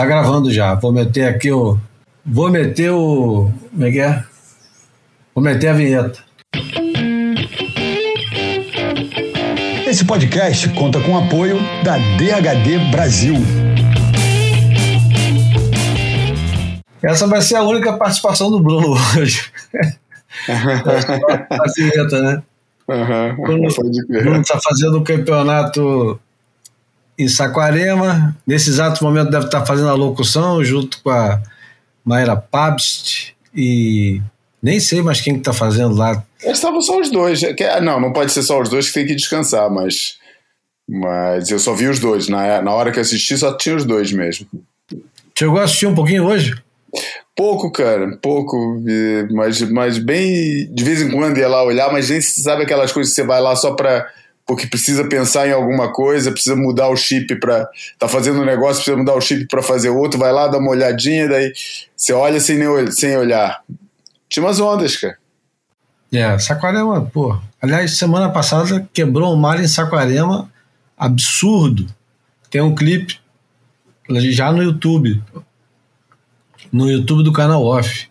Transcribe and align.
Tá 0.00 0.06
gravando 0.06 0.50
já. 0.50 0.74
Vou 0.76 0.94
meter 0.94 1.28
aqui 1.28 1.52
o. 1.52 1.78
Vou 2.24 2.48
meter 2.50 2.90
o. 2.90 3.50
Como 3.70 3.84
é 3.84 3.90
que 3.90 4.00
é? 4.00 4.24
Vou 5.34 5.44
meter 5.44 5.68
a 5.68 5.72
vinheta. 5.74 6.20
Esse 9.86 10.02
podcast 10.06 10.70
conta 10.70 10.98
com 11.00 11.12
o 11.12 11.18
apoio 11.18 11.58
da 11.84 11.98
DHD 12.16 12.78
Brasil. 12.90 13.34
Essa 17.02 17.26
vai 17.26 17.42
ser 17.42 17.56
a 17.56 17.62
única 17.62 17.92
participação 17.92 18.50
do 18.50 18.58
Bruno 18.58 18.96
hoje. 19.18 19.52
a 20.48 21.72
vinheta, 21.76 22.22
né? 22.22 22.42
Uhum, 22.88 23.36
Bruno 24.08 24.40
está 24.40 24.58
fazendo 24.62 24.96
o 24.96 25.04
campeonato 25.04 26.18
em 27.20 27.28
Saquarema. 27.28 28.36
Nesse 28.46 28.70
exato 28.70 29.04
momento 29.04 29.30
deve 29.30 29.44
estar 29.44 29.66
fazendo 29.66 29.90
a 29.90 29.94
locução 29.94 30.64
junto 30.64 31.02
com 31.02 31.10
a 31.10 31.40
Mayra 32.04 32.36
Pabst 32.36 33.32
e 33.54 34.20
nem 34.62 34.80
sei 34.80 35.02
mais 35.02 35.20
quem 35.20 35.36
está 35.36 35.52
fazendo 35.52 35.94
lá. 35.94 36.22
Estavam 36.42 36.80
só 36.80 36.98
os 36.98 37.10
dois. 37.10 37.40
Não, 37.82 38.00
não 38.00 38.12
pode 38.12 38.32
ser 38.32 38.42
só 38.42 38.60
os 38.60 38.68
dois 38.68 38.88
que 38.88 38.94
tem 38.94 39.06
que 39.06 39.14
descansar, 39.14 39.70
mas, 39.70 40.16
mas 40.88 41.50
eu 41.50 41.58
só 41.58 41.74
vi 41.74 41.88
os 41.88 41.98
dois. 41.98 42.28
Na, 42.28 42.62
na 42.62 42.72
hora 42.72 42.90
que 42.90 43.00
assisti 43.00 43.36
só 43.36 43.56
tinha 43.56 43.76
os 43.76 43.84
dois 43.84 44.12
mesmo. 44.12 44.46
Chegou 45.38 45.58
a 45.58 45.64
assistir 45.64 45.86
um 45.86 45.94
pouquinho 45.94 46.26
hoje? 46.26 46.54
Pouco, 47.36 47.70
cara, 47.70 48.18
pouco, 48.20 48.82
mas, 49.30 49.60
mas 49.70 49.98
bem 49.98 50.68
de 50.72 50.84
vez 50.84 51.00
em 51.00 51.10
quando 51.10 51.38
ia 51.38 51.48
lá 51.48 51.62
olhar, 51.62 51.90
mas 51.92 52.10
nem 52.10 52.20
sabe 52.20 52.64
aquelas 52.64 52.92
coisas 52.92 53.14
que 53.14 53.20
você 53.20 53.26
vai 53.26 53.40
lá 53.40 53.54
só 53.56 53.72
para 53.72 54.06
porque 54.50 54.66
precisa 54.66 55.04
pensar 55.04 55.46
em 55.46 55.52
alguma 55.52 55.92
coisa, 55.92 56.32
precisa 56.32 56.56
mudar 56.56 56.88
o 56.88 56.96
chip 56.96 57.36
para 57.36 57.70
tá 57.96 58.08
fazendo 58.08 58.40
um 58.40 58.44
negócio, 58.44 58.82
precisa 58.82 58.96
mudar 58.96 59.14
o 59.14 59.20
chip 59.20 59.46
para 59.46 59.62
fazer 59.62 59.90
outro, 59.90 60.18
vai 60.18 60.32
lá, 60.32 60.48
dá 60.48 60.58
uma 60.58 60.72
olhadinha, 60.72 61.28
daí 61.28 61.52
você 61.94 62.12
olha 62.12 62.40
sem, 62.40 62.58
nem, 62.58 62.90
sem 62.90 63.16
olhar. 63.16 63.62
Tinha 64.28 64.44
umas 64.44 64.58
ondas, 64.58 64.96
cara. 64.96 65.16
É, 66.12 66.36
Saquarema, 66.36 67.00
pô. 67.00 67.38
Aliás, 67.62 67.96
semana 67.96 68.28
passada 68.28 68.88
quebrou 68.92 69.32
um 69.32 69.36
mar 69.36 69.60
em 69.60 69.68
Saquarema 69.68 70.50
absurdo. 70.98 71.86
Tem 72.50 72.60
um 72.60 72.74
clipe 72.74 73.20
já 74.32 74.50
no 74.50 74.64
YouTube, 74.64 75.22
no 76.72 76.90
YouTube 76.90 77.22
do 77.22 77.32
canal 77.32 77.64
Off, 77.64 78.08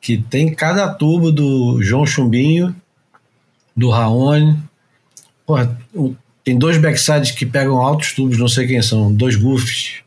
que 0.00 0.16
tem 0.16 0.54
cada 0.54 0.88
tubo 0.94 1.30
do 1.30 1.82
João 1.82 2.06
Chumbinho, 2.06 2.74
do 3.76 3.90
Raoni, 3.90 4.58
Porra, 5.46 5.76
tem 6.44 6.56
dois 6.56 6.78
backsides 6.78 7.32
que 7.32 7.44
pegam 7.44 7.78
altos 7.78 8.12
tubos, 8.12 8.38
não 8.38 8.48
sei 8.48 8.66
quem 8.66 8.82
são, 8.82 9.12
dois 9.12 9.36
buffs. 9.36 10.02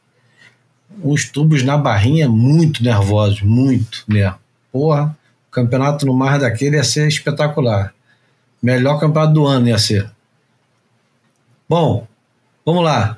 Uns 1.04 1.26
tubos 1.26 1.64
na 1.64 1.78
barrinha 1.78 2.28
muito 2.30 2.84
nervosos, 2.84 3.42
muito 3.42 4.04
nervo. 4.08 4.38
Porra, 4.72 5.18
o 5.48 5.52
campeonato 5.52 6.06
no 6.06 6.14
mar 6.14 6.40
daquele 6.40 6.78
ia 6.78 6.84
ser 6.84 7.08
espetacular. 7.08 7.94
Melhor 8.62 9.00
campeonato 9.00 9.34
do 9.34 9.46
ano 9.46 9.68
ia 9.68 9.78
ser. 9.78 10.10
Bom, 11.68 12.08
vamos 12.66 12.84
lá. 12.84 13.18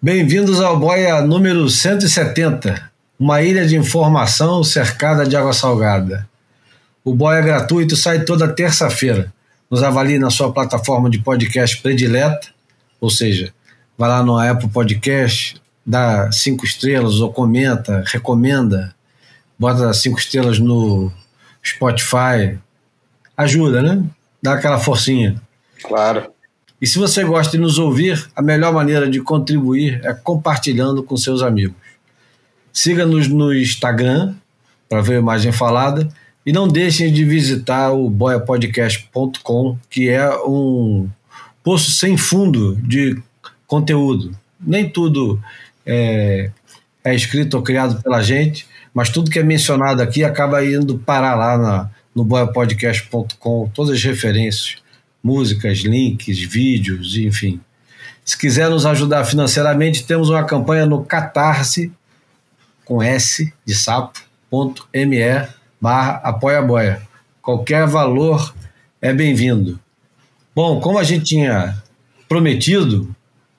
Bem-vindos 0.00 0.60
ao 0.60 0.78
Boia 0.78 1.20
número 1.20 1.68
170, 1.68 2.90
uma 3.18 3.42
ilha 3.42 3.66
de 3.66 3.76
informação 3.76 4.62
cercada 4.62 5.26
de 5.26 5.36
água 5.36 5.52
salgada. 5.52 6.28
O 7.04 7.14
Boia 7.14 7.42
gratuito 7.42 7.96
sai 7.96 8.24
toda 8.24 8.48
terça-feira 8.48 9.32
nos 9.70 9.82
avalie 9.82 10.18
na 10.18 10.30
sua 10.30 10.52
plataforma 10.52 11.08
de 11.08 11.20
podcast 11.20 11.80
predileta, 11.80 12.48
ou 13.00 13.08
seja, 13.08 13.54
vai 13.96 14.08
lá 14.08 14.22
no 14.22 14.36
Apple 14.36 14.68
Podcast, 14.68 15.60
dá 15.86 16.30
cinco 16.32 16.64
estrelas 16.64 17.20
ou 17.20 17.32
comenta, 17.32 18.02
recomenda, 18.06 18.94
bota 19.56 19.92
cinco 19.94 20.18
estrelas 20.18 20.58
no 20.58 21.12
Spotify, 21.64 22.58
ajuda, 23.36 23.80
né? 23.80 24.04
Dá 24.42 24.54
aquela 24.54 24.78
forcinha. 24.78 25.40
Claro. 25.82 26.32
E 26.80 26.86
se 26.86 26.98
você 26.98 27.22
gosta 27.22 27.52
de 27.52 27.58
nos 27.58 27.78
ouvir, 27.78 28.28
a 28.34 28.42
melhor 28.42 28.72
maneira 28.72 29.08
de 29.08 29.20
contribuir 29.20 30.00
é 30.02 30.12
compartilhando 30.14 31.02
com 31.02 31.16
seus 31.16 31.42
amigos. 31.42 31.76
Siga-nos 32.72 33.28
no 33.28 33.54
Instagram 33.54 34.34
para 34.88 35.02
ver 35.02 35.16
a 35.16 35.18
imagem 35.18 35.52
falada 35.52 36.08
e 36.44 36.52
não 36.52 36.66
deixem 36.66 37.12
de 37.12 37.24
visitar 37.24 37.90
o 37.92 38.08
boiapodcast.com, 38.08 39.76
que 39.88 40.08
é 40.08 40.28
um 40.38 41.08
poço 41.62 41.90
sem 41.90 42.16
fundo 42.16 42.76
de 42.76 43.20
conteúdo. 43.66 44.36
Nem 44.58 44.88
tudo 44.88 45.40
é, 45.84 46.50
é 47.04 47.14
escrito 47.14 47.54
ou 47.56 47.62
criado 47.62 48.02
pela 48.02 48.22
gente, 48.22 48.66
mas 48.92 49.10
tudo 49.10 49.30
que 49.30 49.38
é 49.38 49.42
mencionado 49.42 50.02
aqui 50.02 50.24
acaba 50.24 50.64
indo 50.64 50.98
parar 50.98 51.34
lá 51.34 51.58
na, 51.58 51.90
no 52.14 52.24
boiapodcast.com, 52.24 53.70
todas 53.74 53.96
as 53.96 54.02
referências, 54.02 54.76
músicas, 55.22 55.78
links, 55.78 56.38
vídeos, 56.38 57.16
enfim. 57.16 57.60
Se 58.24 58.36
quiser 58.36 58.68
nos 58.70 58.86
ajudar 58.86 59.24
financeiramente, 59.24 60.04
temos 60.04 60.30
uma 60.30 60.44
campanha 60.44 60.86
no 60.86 61.04
catarse, 61.04 61.92
com 62.84 63.02
S 63.02 63.52
de 63.64 63.74
sapo.me 63.74 65.18
barra 65.80 66.20
apoia 66.22 66.60
boia. 66.60 67.02
Qualquer 67.40 67.86
valor 67.86 68.54
é 69.00 69.12
bem-vindo. 69.12 69.80
Bom, 70.54 70.80
como 70.80 70.98
a 70.98 71.04
gente 71.04 71.24
tinha 71.24 71.82
prometido, 72.28 73.14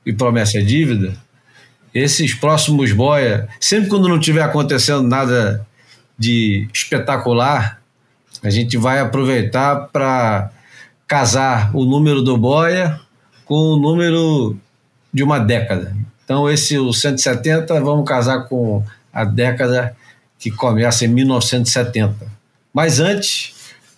e 0.06 0.14
promessa 0.14 0.59
é 0.59 0.62
dívida, 0.62 1.16
esses 1.94 2.34
próximos 2.34 2.92
boia, 2.92 3.50
sempre 3.59 3.90
quando 3.90 4.08
não 4.08 4.20
tiver 4.20 4.44
acontecendo 4.44 5.04
nada 5.04 5.66
de 6.18 6.68
espetacular, 6.74 7.82
a 8.44 8.50
gente 8.50 8.78
vai 8.78 9.00
aproveitar 9.00 9.90
para 9.92 10.52
casar 11.08 11.76
o 11.76 11.84
número 11.86 12.22
do 12.22 12.38
boia 12.38 13.00
com 13.46 13.56
o 13.56 13.78
número 13.78 14.56
de 15.14 15.24
uma 15.24 15.40
década. 15.40 15.96
Então, 16.24 16.50
esse 16.50 16.78
o 16.78 16.94
170, 16.94 17.82
vamos 17.82 18.08
casar 18.08 18.48
com 18.48 18.84
a 19.12 19.26
década 19.26 19.96
que 20.41 20.50
começa 20.50 21.06
em 21.06 21.07
1970. 21.07 22.25
Mas 22.74 23.00
antes, 23.00 23.53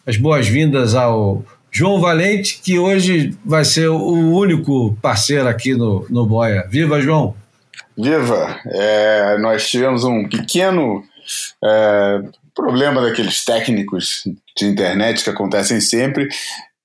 as 0.05 0.17
boas-vindas 0.17 0.93
ao 0.93 1.43
João 1.71 2.01
Valente, 2.01 2.59
que 2.61 2.77
hoje 2.77 3.35
vai 3.45 3.63
ser 3.63 3.87
o 3.87 4.35
único 4.35 4.95
parceiro 5.01 5.47
aqui 5.47 5.73
no, 5.73 6.05
no 6.09 6.25
Boia. 6.25 6.67
Viva, 6.69 7.01
João! 7.01 7.33
Viva! 7.97 8.59
É, 8.67 9.37
nós 9.37 9.69
tivemos 9.69 10.03
um 10.03 10.27
pequeno 10.27 11.03
é, 11.63 12.21
problema 12.53 13.01
daqueles 13.01 13.43
técnicos 13.45 14.23
de 14.57 14.65
internet 14.65 15.23
que 15.23 15.29
acontecem 15.29 15.79
sempre. 15.79 16.27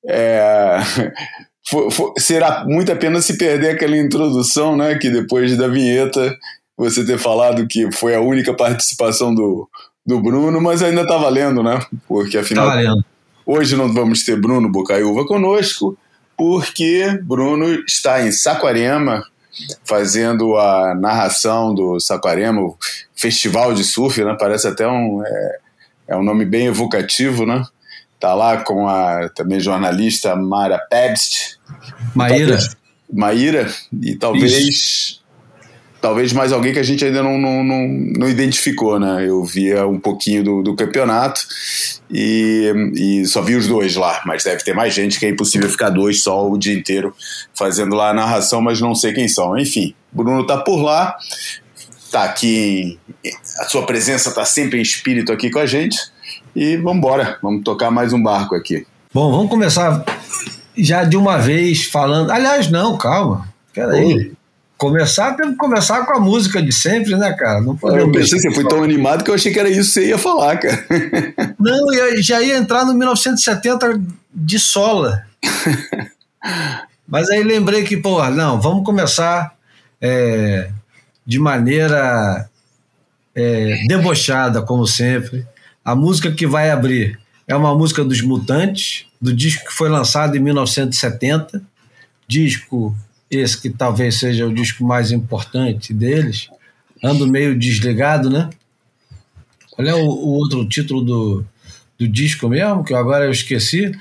É, 0.07 0.79
for, 1.69 1.91
for, 1.91 2.15
será 2.17 2.65
muito 2.65 2.93
a 2.93 2.97
pena 2.97 3.21
se 3.21 3.37
perder 3.37 3.71
aquela 3.71 3.97
introdução, 3.97 4.77
né? 4.77 4.95
Que 4.95 5.11
depois 5.11 5.57
da 5.57 5.67
vinheta 5.67 6.35
você 6.79 7.05
ter 7.05 7.19
falado 7.19 7.67
que 7.67 7.91
foi 7.91 8.15
a 8.15 8.21
única 8.21 8.55
participação 8.55 9.35
do, 9.35 9.69
do 10.07 10.23
Bruno, 10.23 10.61
mas 10.61 10.81
ainda 10.81 11.03
está 11.03 11.19
valendo, 11.19 11.61
né? 11.61 11.85
Porque 12.07 12.39
afinal. 12.39 12.69
Tá 12.69 12.75
valendo. 12.77 13.05
Hoje 13.45 13.77
não 13.77 13.93
vamos 13.93 14.25
ter 14.25 14.41
Bruno 14.41 14.71
Bocaiúva 14.71 15.27
conosco, 15.27 15.99
porque 16.37 17.19
Bruno 17.25 17.67
está 17.87 18.25
em 18.25 18.31
Saquarema 18.31 19.25
fazendo 19.85 20.57
a 20.57 20.95
narração 20.95 21.75
do 21.75 21.99
Saquarema, 21.99 22.61
Festival 23.17 23.75
de 23.75 23.83
Surf, 23.83 24.23
né? 24.23 24.37
Parece 24.39 24.69
até 24.69 24.87
um. 24.87 25.21
É, 25.27 25.59
é 26.09 26.17
um 26.17 26.23
nome 26.23 26.45
bem 26.45 26.67
evocativo, 26.67 27.45
né? 27.45 27.65
Tá 28.21 28.35
lá 28.35 28.59
com 28.59 28.87
a 28.87 29.29
também 29.31 29.59
jornalista 29.59 30.37
Mara 30.37 30.79
Pebst. 30.79 31.59
Maíra. 32.15 32.59
Maíra, 33.11 33.67
e 34.03 34.15
talvez 34.15 34.53
Isso 34.53 35.19
talvez 36.01 36.33
mais 36.33 36.53
alguém 36.53 36.73
que 36.73 36.79
a 36.79 36.83
gente 36.83 37.05
ainda 37.05 37.23
não, 37.23 37.39
não, 37.39 37.65
não, 37.65 37.89
não 38.17 38.29
identificou, 38.29 38.99
né? 38.99 39.27
Eu 39.27 39.45
via 39.45 39.87
um 39.87 39.99
pouquinho 39.99 40.45
do, 40.45 40.63
do 40.63 40.75
campeonato 40.75 41.41
e, 42.11 42.73
e, 42.95 43.27
só 43.27 43.43
vi 43.43 43.57
os 43.57 43.67
dois 43.67 43.97
lá, 43.97 44.23
mas 44.25 44.45
deve 44.45 44.63
ter 44.63 44.75
mais 44.75 44.95
gente 44.95 45.19
que 45.19 45.27
é 45.27 45.29
impossível 45.29 45.69
ficar 45.69 45.91
dois 45.91 46.23
só 46.23 46.49
o 46.49 46.57
dia 46.57 46.75
inteiro 46.75 47.15
fazendo 47.55 47.95
lá 47.95 48.11
a 48.11 48.15
narração, 48.15 48.61
mas 48.61 48.81
não 48.81 48.95
sei 48.95 49.13
quem 49.13 49.29
são. 49.29 49.59
Enfim, 49.59 49.95
Bruno 50.13 50.47
tá 50.47 50.59
por 50.59 50.81
lá, 50.83 51.17
tá 52.11 52.25
aqui, 52.25 52.99
a 53.59 53.65
sua 53.65 53.85
presença 53.85 54.31
tá 54.31 54.45
sempre 54.45 54.79
em 54.79 54.83
espírito 54.83 55.33
aqui 55.33 55.51
com 55.51 55.59
a 55.59 55.67
gente 55.67 55.99
e 56.55 56.77
vamos 56.77 56.99
embora, 56.99 57.39
vamos 57.43 57.63
tocar 57.63 57.91
mais 57.91 58.13
um 58.13 58.23
barco 58.23 58.55
aqui. 58.55 58.87
Bom, 59.13 59.31
vamos 59.31 59.51
começar 59.51 60.05
já 60.77 61.03
de 61.03 61.17
uma 61.17 61.39
vez 61.39 61.87
falando. 61.87 62.31
Aliás, 62.31 62.71
não, 62.71 62.97
calma. 62.97 63.49
Peraí. 63.73 64.38
Começar, 64.79 65.35
temos 65.35 65.55
que 65.55 65.59
começar 65.59 66.07
com 66.07 66.17
a 66.17 66.21
música 66.21 66.63
de 66.63 66.73
sempre, 66.73 67.17
né, 67.17 67.33
cara? 67.33 67.61
Não 67.61 67.77
podemos 67.77 68.07
eu 68.07 68.13
pensei, 68.13 68.39
você 68.39 68.55
foi 68.55 68.65
tão 68.65 68.85
animado 68.85 69.25
que 69.25 69.31
eu 69.31 69.35
achei 69.35 69.53
que 69.53 69.59
era 69.59 69.69
isso 69.69 69.89
que 69.89 69.95
você 69.95 70.09
ia 70.11 70.19
falar, 70.19 70.57
cara. 70.57 70.87
Não, 71.59 71.93
eu 71.93 72.23
já 72.23 72.41
ia 72.41 72.57
entrar 72.57 72.85
no 72.85 72.95
1970 72.95 74.01
de 74.33 74.59
sola. 74.61 75.25
Mas 77.09 77.29
aí 77.29 77.43
lembrei 77.43 77.83
que, 77.83 77.97
pô, 77.97 78.23
não, 78.31 78.61
vamos 78.61 78.85
começar 78.85 79.55
é, 79.99 80.71
de 81.27 81.39
maneira 81.39 82.49
é, 83.35 83.83
debochada, 83.89 84.61
como 84.61 84.87
sempre. 84.87 85.47
A 85.83 85.97
música 85.97 86.31
que 86.31 86.47
vai 86.47 86.71
abrir 86.71 87.19
é 87.47 87.57
uma 87.57 87.75
música 87.75 88.05
dos 88.05 88.21
Mutantes, 88.21 89.07
do 89.21 89.33
disco 89.33 89.67
que 89.67 89.73
foi 89.73 89.89
lançado 89.89 90.37
em 90.37 90.41
1970, 90.41 91.63
disco 92.29 92.95
esse 93.31 93.61
que 93.61 93.71
talvez 93.71 94.17
seja 94.17 94.47
o 94.47 94.55
disco 94.55 94.85
mais 94.85 95.13
importante 95.13 95.93
deles. 95.93 96.49
Ando 97.03 97.27
meio 97.27 97.59
desligado, 97.59 98.29
né? 98.31 98.51
Qual 99.71 99.87
é 99.87 99.95
o, 99.95 100.05
o 100.05 100.29
outro 100.31 100.67
título 100.69 101.03
do, 101.03 101.47
do 101.99 102.09
disco 102.09 102.49
mesmo, 102.49 102.83
que 102.83 102.95
agora 102.95 103.27
eu 103.27 103.31
esqueci? 103.31 103.93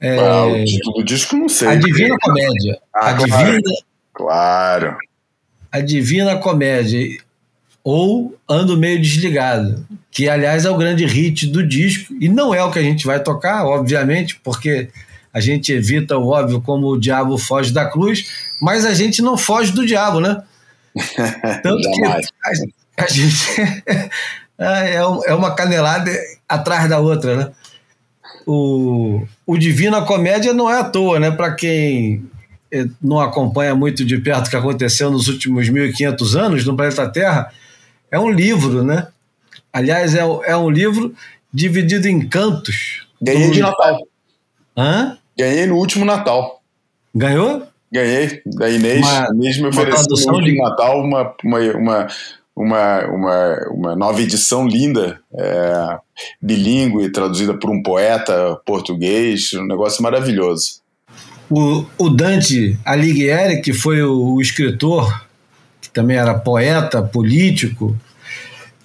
É, 0.00 0.18
ah, 0.18 0.46
o 0.46 0.64
título 0.64 0.96
do 0.98 1.04
disco 1.04 1.36
não 1.36 1.48
sei. 1.48 1.68
A 1.68 1.74
Divina 1.74 2.16
Comédia. 2.20 2.78
Ah, 2.94 3.10
a 3.10 3.14
claro. 3.14 3.46
Divina, 3.46 3.80
Claro. 4.12 4.96
a 5.70 5.80
Divina 5.80 6.36
Comédia. 6.36 7.18
Ou 7.84 8.36
Ando 8.46 8.76
Meio 8.76 9.00
Desligado, 9.00 9.86
que 10.10 10.28
aliás 10.28 10.66
é 10.66 10.70
o 10.70 10.76
grande 10.76 11.06
hit 11.06 11.46
do 11.46 11.66
disco, 11.66 12.12
e 12.20 12.28
não 12.28 12.52
é 12.54 12.62
o 12.62 12.70
que 12.70 12.78
a 12.78 12.82
gente 12.82 13.06
vai 13.06 13.22
tocar, 13.22 13.64
obviamente, 13.64 14.38
porque 14.44 14.90
a 15.32 15.40
gente 15.40 15.72
evita 15.72 16.16
o 16.16 16.28
óbvio 16.28 16.60
como 16.60 16.88
o 16.88 16.98
diabo 17.00 17.36
foge 17.38 17.72
da 17.72 17.84
cruz, 17.88 18.26
mas 18.60 18.84
a 18.86 18.94
gente 18.94 19.20
não 19.22 19.36
foge 19.36 19.72
do 19.72 19.84
diabo, 19.86 20.20
né? 20.20 20.42
Tanto 21.62 21.90
que 21.92 22.04
a, 22.04 22.20
a 22.98 23.06
gente 23.06 23.46
é, 24.58 25.06
um- 25.06 25.24
é 25.24 25.34
uma 25.34 25.54
canelada 25.54 26.10
atrás 26.48 26.88
da 26.88 26.98
outra, 26.98 27.36
né? 27.36 27.50
O, 28.46 29.22
o 29.46 29.58
Divina 29.58 30.02
Comédia 30.02 30.52
não 30.54 30.70
é 30.70 30.80
à 30.80 30.84
toa, 30.84 31.20
né? 31.20 31.30
Para 31.30 31.54
quem 31.54 32.24
eh, 32.72 32.86
não 33.02 33.20
acompanha 33.20 33.74
muito 33.74 34.04
de 34.04 34.18
perto 34.18 34.46
o 34.46 34.50
que 34.50 34.56
aconteceu 34.56 35.10
nos 35.10 35.28
últimos 35.28 35.68
1.500 35.68 36.34
anos 36.38 36.64
no 36.64 36.74
planeta 36.76 37.08
Terra, 37.08 37.52
é 38.10 38.18
um 38.18 38.30
livro, 38.30 38.82
né? 38.82 39.08
Aliás, 39.72 40.14
é, 40.14 40.20
é 40.46 40.56
um 40.56 40.70
livro 40.70 41.14
dividido 41.52 42.08
em 42.08 42.26
cantos. 42.26 43.06
Ganhei 43.20 43.48
do- 43.48 43.52
de 43.54 43.60
Natal. 43.60 43.98
Hã? 44.78 45.18
Ganhei 45.36 45.66
no 45.66 45.76
último 45.76 46.04
Natal. 46.04 46.62
Ganhou? 47.14 47.66
Ganhei 47.90 48.40
da 48.46 48.70
Inês. 48.70 49.00
Uma- 49.04 49.28
Inês 49.34 49.58
me 49.58 49.66
ofereceu 49.68 50.04
no 50.08 50.34
último 50.36 50.40
de- 50.42 50.58
Natal 50.58 51.00
uma, 51.02 51.34
uma, 51.44 51.58
uma, 51.74 52.06
uma, 52.54 53.04
uma, 53.06 53.68
uma 53.72 53.96
nova 53.96 54.20
edição 54.22 54.68
linda, 54.68 55.20
é, 55.34 55.98
bilíngue, 56.40 57.10
traduzida 57.10 57.54
por 57.54 57.70
um 57.70 57.82
poeta 57.82 58.56
português, 58.64 59.52
um 59.54 59.66
negócio 59.66 60.02
maravilhoso. 60.02 60.80
O, 61.50 61.84
o 61.98 62.10
Dante 62.10 62.78
Alighieri, 62.84 63.60
que 63.62 63.72
foi 63.72 64.02
o, 64.02 64.34
o 64.34 64.40
escritor, 64.40 65.26
que 65.80 65.88
também 65.90 66.16
era 66.18 66.34
poeta, 66.38 67.02
político, 67.02 67.96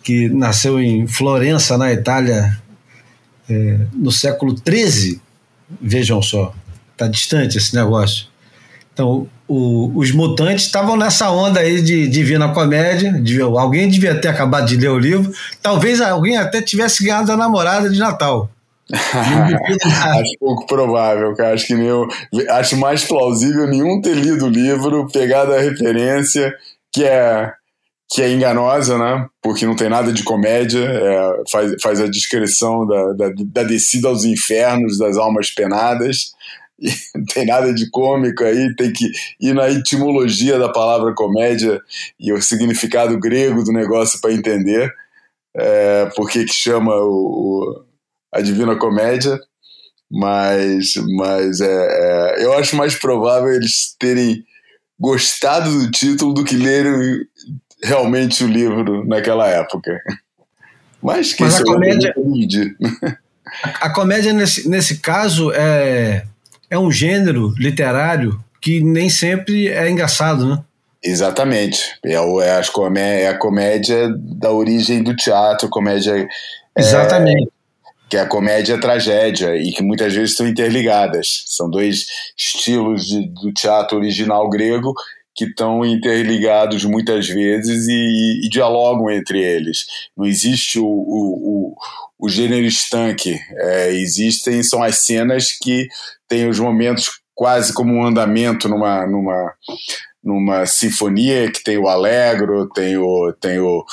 que 0.01 0.29
nasceu 0.29 0.79
em 0.79 1.05
Florença, 1.05 1.77
na 1.77 1.91
Itália, 1.91 2.57
é, 3.49 3.79
no 3.93 4.11
século 4.11 4.55
XIII. 4.57 5.19
Vejam 5.81 6.21
só, 6.21 6.53
está 6.91 7.07
distante 7.07 7.57
esse 7.57 7.75
negócio. 7.75 8.27
Então, 8.93 9.27
o- 9.47 9.91
os 9.95 10.11
mutantes 10.11 10.65
estavam 10.65 10.95
nessa 10.95 11.29
onda 11.31 11.59
aí 11.59 11.81
de 11.81 12.07
Divina 12.07 12.49
Comédia. 12.49 13.11
devia- 13.13 13.45
alguém 13.45 13.89
devia 13.89 14.19
ter 14.19 14.27
acabado 14.27 14.67
de 14.67 14.77
ler 14.77 14.89
o 14.89 14.99
livro. 14.99 15.31
Talvez 15.61 15.99
alguém 15.99 16.37
até 16.37 16.61
tivesse 16.61 17.03
ganhado 17.03 17.31
a 17.31 17.37
namorada 17.37 17.89
de 17.89 17.97
Natal. 17.99 18.49
Acho 20.19 20.37
pouco 20.39 20.67
provável, 20.67 21.33
cara. 21.35 21.53
Acho 21.53 21.67
que 21.67 21.73
nenhum, 21.73 22.07
acho 22.49 22.77
mais 22.77 23.03
plausível 23.03 23.67
nenhum 23.67 24.01
ter 24.01 24.13
lido 24.15 24.45
o 24.45 24.49
livro, 24.49 25.07
pegado 25.11 25.53
a 25.53 25.59
referência, 25.59 26.53
que 26.91 27.03
é 27.03 27.51
que 28.11 28.21
é 28.21 28.31
enganosa, 28.31 28.97
né? 28.97 29.27
Porque 29.41 29.65
não 29.65 29.75
tem 29.75 29.89
nada 29.89 30.11
de 30.13 30.23
comédia, 30.23 30.79
é, 30.83 31.43
faz, 31.51 31.81
faz 31.81 31.99
a 32.01 32.07
descrição 32.07 32.85
da, 32.85 33.13
da, 33.13 33.31
da 33.45 33.63
descida 33.63 34.07
aos 34.07 34.23
infernos 34.23 34.97
das 34.97 35.17
almas 35.17 35.49
penadas. 35.49 36.31
E 36.79 36.89
não 37.15 37.25
tem 37.33 37.45
nada 37.45 37.73
de 37.73 37.89
cômico 37.89 38.43
aí, 38.43 38.75
tem 38.75 38.91
que 38.93 39.11
ir 39.39 39.53
na 39.53 39.69
etimologia 39.69 40.59
da 40.59 40.69
palavra 40.69 41.13
comédia 41.15 41.79
e 42.19 42.31
o 42.33 42.41
significado 42.41 43.19
grego 43.19 43.63
do 43.63 43.71
negócio 43.71 44.19
para 44.21 44.33
entender 44.33 44.91
é, 45.55 46.07
por 46.15 46.29
que 46.29 46.47
chama 46.47 46.95
o, 46.95 47.09
o- 47.09 47.85
a 48.33 48.41
Divina 48.41 48.75
Comédia 48.75 49.39
mas, 50.11 50.93
mas 51.17 51.59
é, 51.61 51.67
é, 52.41 52.45
eu 52.45 52.53
acho 52.53 52.75
mais 52.75 52.95
provável 52.95 53.51
eles 53.53 53.95
terem 53.99 54.43
gostado 54.99 55.71
do 55.71 55.91
título 55.91 56.33
do 56.33 56.43
que 56.43 56.55
lerem 56.55 57.25
realmente 57.83 58.43
o 58.43 58.47
livro 58.47 59.05
naquela 59.05 59.47
época. 59.47 59.99
Mas 61.01 61.33
que 61.33 61.43
Mas 61.43 61.59
a 61.59 61.63
comédia- 61.63 62.13
entendi. 62.17 62.75
A 63.81 63.89
comédia, 63.89 64.33
nesse, 64.33 64.67
nesse 64.69 64.97
caso, 64.99 65.51
é, 65.53 66.25
é 66.69 66.79
um 66.79 66.89
gênero 66.91 67.53
literário 67.57 68.39
que 68.61 68.79
nem 68.81 69.09
sempre 69.09 69.67
é 69.67 69.89
engraçado, 69.89 70.47
né? 70.47 70.63
Exatamente. 71.03 71.97
É, 72.05 72.13
é, 72.13 72.51
as 72.57 72.69
comé 72.69 73.23
é 73.23 73.27
a 73.27 73.37
comédia 73.37 74.09
da 74.17 74.49
origem 74.51 75.03
do 75.03 75.13
teatro, 75.15 75.67
comédia 75.69 76.25
Exatamente. 76.75 77.49
que 78.09 78.15
é 78.15 78.21
a 78.21 78.25
comédia 78.25 78.73
e 78.73 78.77
a 78.77 78.79
tragédia, 78.79 79.55
e 79.57 79.71
que 79.73 79.83
muitas 79.83 80.13
vezes 80.13 80.31
estão 80.31 80.47
interligadas. 80.47 81.43
São 81.47 81.69
dois 81.69 82.05
estilos 82.37 83.05
de- 83.07 83.27
do 83.27 83.51
teatro 83.53 83.97
original 83.97 84.49
grego 84.49 84.93
que 85.35 85.45
estão 85.45 85.85
interligados 85.85 86.85
muitas 86.85 87.27
vezes 87.27 87.87
e, 87.87 88.45
e 88.45 88.49
dialogam 88.49 89.09
entre 89.09 89.41
eles. 89.41 89.85
Não 90.15 90.25
existe 90.25 90.79
o, 90.79 90.85
o, 90.85 91.73
o, 91.73 91.75
o 92.19 92.29
gênero 92.29 92.65
estanque, 92.65 93.39
é, 93.55 93.93
existem, 93.93 94.61
são 94.63 94.83
as 94.83 95.05
cenas 95.05 95.51
que 95.51 95.87
têm 96.27 96.47
os 96.47 96.59
momentos 96.59 97.21
quase 97.35 97.73
como 97.73 97.93
um 97.93 98.05
andamento 98.05 98.69
numa, 98.69 99.07
numa, 99.07 99.53
numa 100.23 100.65
sinfonia 100.65 101.51
que 101.51 101.61
tem 101.61 101.77
o 101.77 101.87
alegro, 101.87 102.69
tem 102.69 102.95
o, 102.97 103.33
tem 103.41 103.59
o 103.59 103.83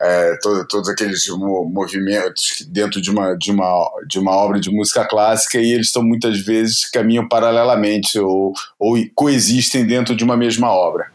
é, 0.00 0.36
todo- 0.42 0.66
todos 0.68 0.88
aqueles 0.88 1.26
mo- 1.28 1.64
movimentos 1.64 2.66
dentro 2.68 3.00
de 3.00 3.10
uma, 3.10 3.34
de, 3.34 3.50
uma, 3.50 3.90
de 4.06 4.18
uma 4.18 4.32
obra 4.32 4.60
de 4.60 4.70
música 4.70 5.06
clássica 5.06 5.58
e 5.58 5.72
eles 5.72 5.86
estão 5.86 6.02
muitas 6.02 6.40
vezes 6.40 6.84
caminham 6.90 7.26
paralelamente 7.26 8.18
ou, 8.18 8.52
ou 8.78 8.96
coexistem 9.14 9.86
dentro 9.86 10.14
de 10.14 10.22
uma 10.24 10.36
mesma 10.36 10.70
obra. 10.70 11.06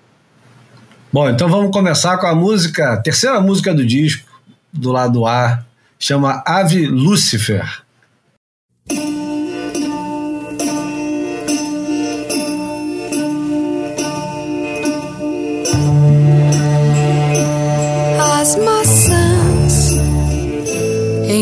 Bom, 1.12 1.30
então 1.30 1.48
vamos 1.48 1.72
começar 1.72 2.18
com 2.18 2.26
a 2.26 2.34
música, 2.34 2.94
a 2.94 2.98
terceira 2.98 3.40
música 3.40 3.72
do 3.74 3.86
disco, 3.86 4.28
do 4.74 4.92
lado 4.92 5.28
A, 5.28 5.64
chama 6.00 6.42
Ave 6.48 6.88
Lucifer. 6.88 7.83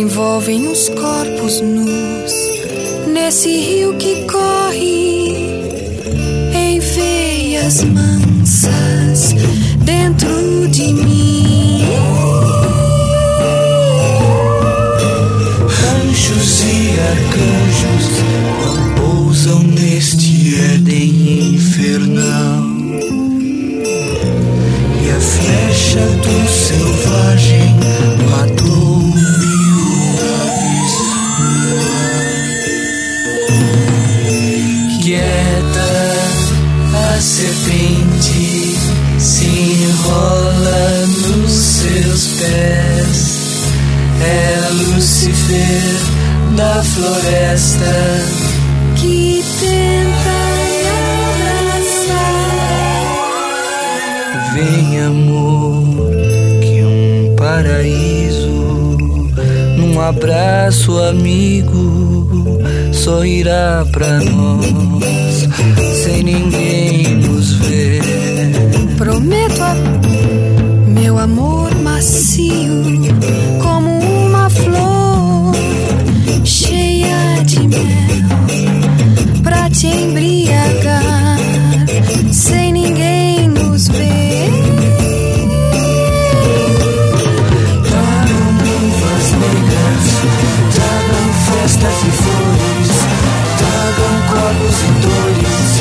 Envolvem 0.02 0.68
os 0.68 0.90
corpos 0.90 1.62
nus 1.62 2.34
nesse 3.14 3.50
rio 3.50 3.94
que 3.98 4.26
corre 4.26 5.36
em 6.56 6.80
veias 6.80 7.84
mansas 7.84 9.36
dentro 9.86 10.68
de 10.70 10.94
mim. 10.94 11.86
Anjos 15.94 16.64
e 16.64 17.00
arcanjos 17.12 18.10
pousam 18.98 19.60
neste 19.62 20.56
Éden 20.56 21.54
infernal. 21.54 22.64
E 25.04 25.12
a 25.12 25.20
flecha 25.20 26.06
do 26.24 26.50
selvagem 26.50 27.76
matou 28.32 28.51
pés. 42.42 43.64
É 44.24 44.70
Lúcifer 44.72 46.56
da 46.56 46.84
floresta 46.84 47.86
que 48.96 49.44
tenta. 49.60 50.42
Vem 54.54 55.00
amor, 55.00 56.12
que 56.60 56.84
um 56.84 57.36
paraíso 57.38 58.98
num 59.78 60.02
abraço 60.02 61.00
amigo 61.00 62.60
sorrirá 62.92 63.86
pra 63.94 64.20
nós 64.20 65.48
sem 66.04 66.24
ninguém 66.24 67.16
nos 67.16 67.54
ver. 67.54 68.02
Prometo 68.98 69.62
meu 70.88 71.18
amor 71.18 71.71
como 73.62 73.98
uma 74.00 74.50
flor 74.50 75.56
cheia 76.44 77.42
de 77.46 77.66
mel, 77.70 77.82
pra 79.42 79.70
te 79.70 79.88
embriagar, 79.88 81.38
sem 82.34 82.74
ninguém 82.74 83.48
nos 83.48 83.88
ver. 83.88 84.50
Tragam 87.88 88.46
luvas 88.60 89.32
negras, 89.40 90.06
tragam 90.76 91.26
festas 91.48 91.96
e 91.96 92.12
flores, 92.12 92.92
tragam 93.58 94.16
corpos 94.28 94.78
e 94.84 94.92
dores, 95.02 95.72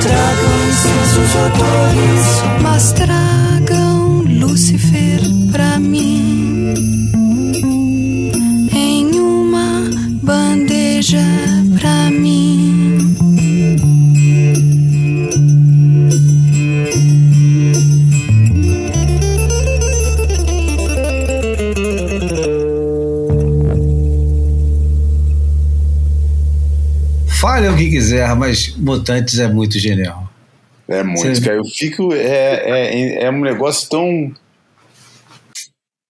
tragam 0.00 0.54
incensos 0.70 1.30
odores. 1.34 2.24
Mas 2.62 2.92
tragam 2.92 3.35
quiser, 28.26 28.36
mas 28.36 28.74
Mutantes 28.76 29.38
é 29.38 29.48
muito 29.48 29.78
genial. 29.78 30.28
É 30.88 31.02
muito, 31.02 31.42
cara. 31.42 31.56
Eu 31.56 31.64
fico. 31.64 32.12
É, 32.12 33.18
é, 33.18 33.24
é 33.24 33.30
um 33.30 33.40
negócio 33.40 33.88
tão. 33.88 34.32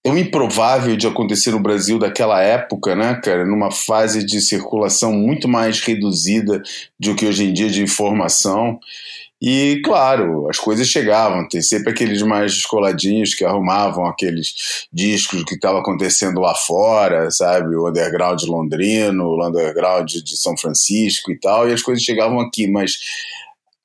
tão 0.03 0.17
improvável 0.17 0.95
de 0.95 1.07
acontecer 1.07 1.51
no 1.51 1.59
Brasil 1.59 1.97
daquela 1.97 2.41
época, 2.41 2.95
né, 2.95 3.19
cara? 3.23 3.45
Numa 3.45 3.71
fase 3.71 4.23
de 4.23 4.39
circulação 4.39 5.13
muito 5.13 5.47
mais 5.47 5.79
reduzida 5.79 6.61
do 6.99 7.15
que 7.15 7.25
hoje 7.25 7.45
em 7.45 7.53
dia 7.53 7.69
de 7.69 7.81
informação. 7.81 8.79
E, 9.41 9.81
claro, 9.85 10.49
as 10.49 10.57
coisas 10.57 10.87
chegavam. 10.87 11.47
Tem 11.47 11.61
sempre 11.61 11.91
aqueles 11.91 12.21
mais 12.23 12.53
descoladinhos 12.53 13.35
que 13.35 13.45
arrumavam 13.45 14.05
aqueles 14.05 14.87
discos 14.91 15.43
que 15.43 15.55
estava 15.55 15.79
acontecendo 15.79 16.39
lá 16.39 16.55
fora, 16.55 17.29
sabe? 17.29 17.75
O 17.75 17.87
underground 17.87 18.41
londrino, 18.43 19.25
o 19.25 19.47
underground 19.47 20.09
de 20.09 20.37
São 20.37 20.57
Francisco 20.57 21.31
e 21.31 21.39
tal, 21.39 21.69
e 21.69 21.73
as 21.73 21.81
coisas 21.81 22.03
chegavam 22.03 22.39
aqui, 22.39 22.67
mas 22.67 22.93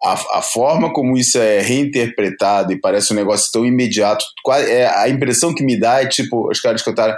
a, 0.03 0.39
a 0.39 0.43
forma 0.43 0.93
como 0.93 1.17
isso 1.17 1.39
é 1.39 1.61
reinterpretado 1.61 2.73
e 2.73 2.81
parece 2.81 3.13
um 3.13 3.17
negócio 3.17 3.53
tão 3.53 3.65
imediato, 3.65 4.25
é, 4.67 4.87
a 4.87 5.09
impressão 5.09 5.55
que 5.55 5.63
me 5.63 5.79
dá 5.79 6.03
é 6.03 6.07
tipo, 6.07 6.51
os 6.51 6.61
caras 6.61 6.83
cantaram. 6.83 7.17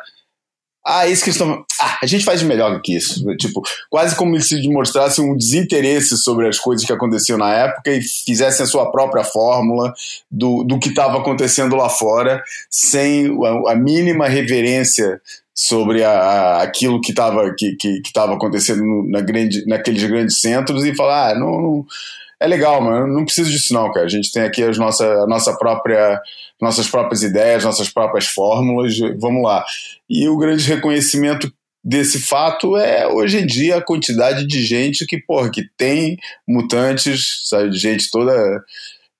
Ah, 0.86 1.06
isso 1.08 1.24
que 1.24 1.30
estão. 1.30 1.64
Ah, 1.80 1.98
a 2.02 2.06
gente 2.06 2.24
faz 2.24 2.42
melhor 2.42 2.74
do 2.74 2.82
que 2.82 2.94
isso. 2.96 3.24
Tipo, 3.36 3.62
quase 3.88 4.14
como 4.14 4.38
se 4.40 4.60
demonstrasse 4.60 5.20
um 5.20 5.34
desinteresse 5.36 6.18
sobre 6.18 6.46
as 6.46 6.58
coisas 6.58 6.86
que 6.86 6.92
aconteciam 6.92 7.38
na 7.38 7.50
época 7.54 7.90
e 7.90 8.02
fizessem 8.02 8.64
a 8.64 8.68
sua 8.68 8.90
própria 8.92 9.24
fórmula 9.24 9.94
do, 10.30 10.62
do 10.62 10.78
que 10.78 10.90
estava 10.90 11.18
acontecendo 11.18 11.74
lá 11.74 11.88
fora, 11.88 12.42
sem 12.70 13.26
a, 13.66 13.72
a 13.72 13.74
mínima 13.74 14.28
reverência 14.28 15.20
sobre 15.54 16.04
a, 16.04 16.10
a- 16.10 16.62
aquilo 16.62 17.00
que 17.00 17.10
estava 17.12 17.54
que, 17.56 17.76
que, 17.76 18.00
que 18.02 18.18
acontecendo 18.34 18.82
na 19.08 19.20
grande, 19.22 19.64
naqueles 19.66 20.02
grandes 20.04 20.38
centros 20.40 20.84
e 20.84 20.94
falar, 20.94 21.30
ah, 21.30 21.34
não, 21.38 21.60
não- 21.62 21.86
é 22.44 22.48
legal, 22.48 22.80
mas 22.80 23.08
não 23.08 23.24
preciso 23.24 23.50
disso 23.50 23.72
não, 23.72 23.90
cara. 23.92 24.06
A 24.06 24.08
gente 24.08 24.30
tem 24.32 24.42
aqui 24.42 24.62
as 24.62 24.78
nossa, 24.78 25.04
a 25.04 25.26
nossa 25.26 25.56
própria, 25.56 26.20
nossas 26.60 26.88
próprias 26.88 27.22
ideias, 27.22 27.64
nossas 27.64 27.88
próprias 27.88 28.26
fórmulas, 28.26 28.94
vamos 29.18 29.42
lá. 29.42 29.64
E 30.08 30.28
o 30.28 30.36
grande 30.36 30.66
reconhecimento 30.68 31.52
desse 31.82 32.20
fato 32.20 32.76
é 32.76 33.06
hoje 33.06 33.38
em 33.38 33.46
dia 33.46 33.76
a 33.76 33.84
quantidade 33.84 34.46
de 34.46 34.62
gente 34.62 35.04
que, 35.06 35.18
porra, 35.18 35.50
que 35.50 35.62
tem 35.76 36.16
mutantes, 36.48 37.42
sabe, 37.48 37.70
de 37.70 37.78
gente 37.78 38.10
toda 38.10 38.62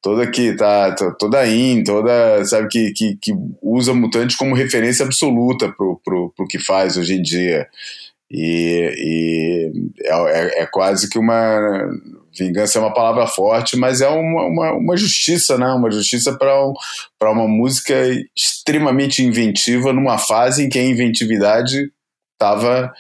toda 0.01 0.31
que 0.31 0.55
tá 0.55 0.95
to- 0.95 1.17
toda 1.19 1.47
in, 1.47 1.83
toda, 1.83 2.45
sabe, 2.45 2.69
que, 2.69 2.93
que, 2.93 3.17
que 3.23 3.33
usa 3.63 3.95
mutantes 3.95 4.37
como 4.37 4.55
referência 4.55 5.03
absoluta 5.03 5.73
pro, 5.73 5.99
pro, 6.05 6.31
pro 6.37 6.47
que 6.47 6.59
faz 6.59 6.99
hoje 6.99 7.15
em 7.15 7.23
dia. 7.23 7.67
E, 8.31 8.93
e 8.99 9.73
é, 10.05 10.13
é, 10.13 10.63
é 10.63 10.67
quase 10.67 11.09
que 11.09 11.19
uma 11.19 11.89
vingança 12.39 12.79
é 12.79 12.83
uma 12.83 12.93
palavra 12.93 13.27
forte, 13.27 13.77
mas 13.77 14.01
é 14.01 14.09
uma, 14.09 14.47
uma, 14.47 14.73
uma 14.73 14.97
justiça, 14.97 15.57
né? 15.59 15.67
Uma 15.69 15.91
justiça 15.91 16.37
para 16.37 16.67
um, 16.67 16.75
uma 17.23 17.49
música 17.49 17.95
extremamente 18.37 19.23
inventiva 19.23 19.93
numa 19.93 20.19
fase 20.19 20.65
em 20.65 20.69
que 20.69 20.79
a 20.79 20.85
inventividade 20.85 21.91
estava 22.33 22.93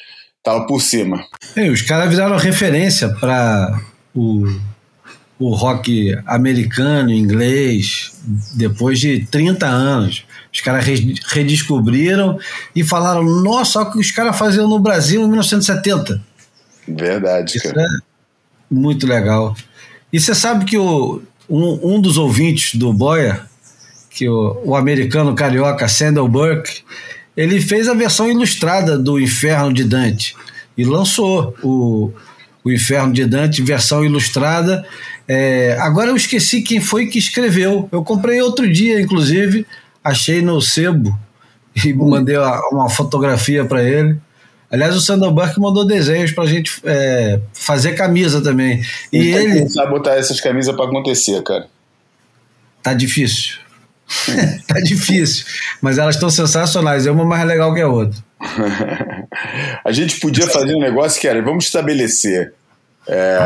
tava 0.42 0.66
por 0.66 0.80
cima. 0.80 1.24
É, 1.56 1.68
os 1.70 1.82
caras 1.82 2.10
viraram 2.10 2.36
referência 2.36 3.08
para 3.08 3.80
o, 4.14 4.44
o 5.38 5.54
rock 5.54 6.14
americano, 6.26 7.10
inglês, 7.10 8.12
depois 8.54 9.00
de 9.00 9.26
30 9.26 9.66
anos. 9.66 10.24
Os 10.52 10.60
caras 10.60 10.84
re- 10.84 11.14
redescobriram 11.28 12.38
e 12.76 12.84
falaram: 12.84 13.24
nossa, 13.24 13.80
olha 13.80 13.88
o 13.88 13.92
que 13.92 13.98
os 13.98 14.10
caras 14.12 14.38
faziam 14.38 14.68
no 14.68 14.78
Brasil 14.78 15.22
em 15.22 15.28
1970. 15.28 16.22
Verdade, 16.86 17.56
Isso 17.56 17.68
cara. 17.72 17.80
é 17.80 18.13
muito 18.74 19.06
legal. 19.06 19.56
E 20.12 20.20
você 20.20 20.34
sabe 20.34 20.64
que 20.64 20.76
o, 20.76 21.22
um, 21.48 21.94
um 21.94 22.00
dos 22.00 22.18
ouvintes 22.18 22.74
do 22.74 22.92
Boia, 22.92 23.40
que 24.10 24.28
o, 24.28 24.60
o 24.64 24.76
americano 24.76 25.34
carioca 25.34 25.88
Sandal 25.88 26.28
Burke, 26.28 26.82
ele 27.36 27.60
fez 27.60 27.88
a 27.88 27.94
versão 27.94 28.30
ilustrada 28.30 28.98
do 28.98 29.18
Inferno 29.18 29.72
de 29.72 29.84
Dante 29.84 30.36
e 30.76 30.84
lançou 30.84 31.54
o, 31.62 32.12
o 32.62 32.70
Inferno 32.70 33.12
de 33.12 33.24
Dante, 33.26 33.62
versão 33.62 34.04
ilustrada. 34.04 34.86
É, 35.26 35.76
agora 35.80 36.10
eu 36.10 36.16
esqueci 36.16 36.62
quem 36.62 36.80
foi 36.80 37.06
que 37.06 37.18
escreveu. 37.18 37.88
Eu 37.90 38.02
comprei 38.04 38.40
outro 38.40 38.70
dia, 38.70 39.00
inclusive, 39.00 39.66
achei 40.02 40.42
no 40.42 40.60
sebo 40.60 41.16
e 41.84 41.92
mandei 41.92 42.36
uma, 42.36 42.68
uma 42.70 42.88
fotografia 42.88 43.64
para 43.64 43.82
ele. 43.82 44.16
Aliás, 44.74 44.96
o 44.96 45.00
Sandal 45.00 45.30
Burke 45.32 45.60
mandou 45.60 45.86
desenhos 45.86 46.32
pra 46.32 46.46
gente 46.46 46.80
é, 46.84 47.38
fazer 47.52 47.92
camisa 47.94 48.42
também. 48.42 48.82
E 49.12 49.18
E 49.18 49.20
que 49.32 49.38
ele. 49.38 49.80
a 49.80 49.86
botar 49.86 50.16
essas 50.16 50.40
camisas 50.40 50.74
para 50.74 50.84
acontecer, 50.86 51.40
cara. 51.42 51.66
Tá 52.82 52.92
difícil. 52.92 53.58
tá 54.66 54.80
difícil. 54.80 55.46
Mas 55.80 55.96
elas 55.96 56.16
estão 56.16 56.28
sensacionais. 56.28 57.06
É 57.06 57.10
uma 57.10 57.24
mais 57.24 57.46
legal 57.46 57.72
que 57.72 57.80
a 57.80 57.88
outra. 57.88 58.18
a 59.84 59.92
gente 59.92 60.18
podia 60.20 60.46
fazer 60.48 60.74
um 60.74 60.80
negócio 60.80 61.20
que 61.20 61.26
era, 61.28 61.40
vamos 61.40 61.64
estabelecer. 61.64 62.52
é, 63.08 63.36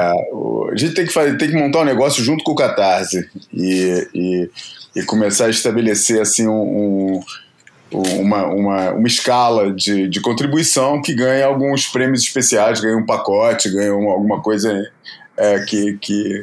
a 0.73 0.77
gente 0.77 0.95
tem 0.95 1.07
que, 1.07 1.13
fazer, 1.13 1.37
tem 1.37 1.49
que 1.51 1.57
montar 1.57 1.81
um 1.81 1.85
negócio 1.85 2.23
junto 2.25 2.43
com 2.43 2.53
o 2.53 2.57
Catarse 2.57 3.29
e, 3.53 4.09
e, 4.15 4.51
e 4.97 5.03
começar 5.05 5.47
a 5.47 5.51
estabelecer 5.51 6.21
assim 6.21 6.47
um, 6.49 6.53
um- 7.17 7.21
uma, 7.91 8.47
uma, 8.47 8.91
uma 8.91 9.07
escala 9.09 9.73
de, 9.73 10.09
de 10.09 10.21
contribuição 10.21 11.01
que 11.01 11.15
ganha 11.15 11.47
alguns 11.47 11.87
prêmios 11.87 12.23
especiais, 12.23 12.81
ganha 12.81 12.97
um 12.97 13.07
pacote, 13.07 13.71
ganha 13.71 13.95
um- 13.95 14.11
alguma 14.11 14.41
coisa 14.41 14.91
é, 15.37 15.61
que, 15.61 15.97
que, 16.01 16.43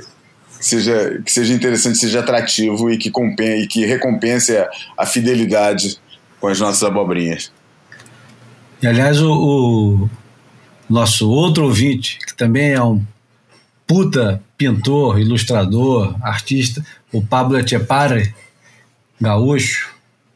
seja, 0.59 1.21
que 1.23 1.31
seja 1.31 1.53
interessante, 1.53 1.97
seja 1.97 2.21
atrativo 2.21 2.89
e 2.89 2.97
que, 2.97 3.11
compen 3.11 3.61
e 3.61 3.67
que 3.67 3.85
recompense 3.85 4.57
a, 4.57 4.69
a 4.97 5.05
fidelidade 5.05 5.97
com 6.39 6.47
as 6.47 6.59
nossas 6.59 6.83
abobrinhas. 6.83 7.51
E 8.81 8.87
aliás, 8.87 9.21
o, 9.21 9.31
o 9.31 10.09
nosso 10.89 11.29
outro 11.29 11.65
ouvinte, 11.65 12.19
que 12.25 12.35
também 12.35 12.71
é 12.73 12.81
um 12.83 13.01
puta 13.87 14.41
pintor, 14.57 15.19
ilustrador, 15.19 16.15
artista, 16.21 16.83
o 17.11 17.21
Pablo 17.21 17.57
Etchepare, 17.57 18.33
gaúcho. 19.21 19.94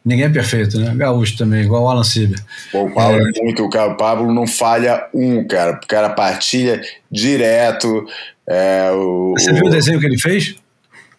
Ninguém 0.10 0.26
é 0.26 0.30
perfeito, 0.30 0.80
né? 0.80 0.92
Gaúcho 0.96 1.38
também, 1.38 1.62
igual 1.62 1.84
o 1.84 1.88
Alan 1.88 2.04
Sieber. 2.04 2.44
Pô, 2.72 2.86
o 2.86 2.92
Pablo 2.92 3.22
é. 3.22 3.44
muito, 3.44 3.64
o, 3.64 3.70
cara, 3.70 3.92
o 3.92 3.96
Pablo 3.96 4.34
não 4.34 4.48
falha 4.48 5.08
um, 5.14 5.48
cara. 5.48 5.74
O 5.74 5.88
cara 5.88 6.10
partilha 6.10 6.82
direto. 7.12 8.08
É, 8.48 8.90
o, 8.92 9.36
Você 9.38 9.52
o... 9.52 9.54
viu 9.54 9.66
o 9.66 9.70
desenho 9.70 10.00
que 10.00 10.08
ele 10.08 10.20
fez? 10.20 10.56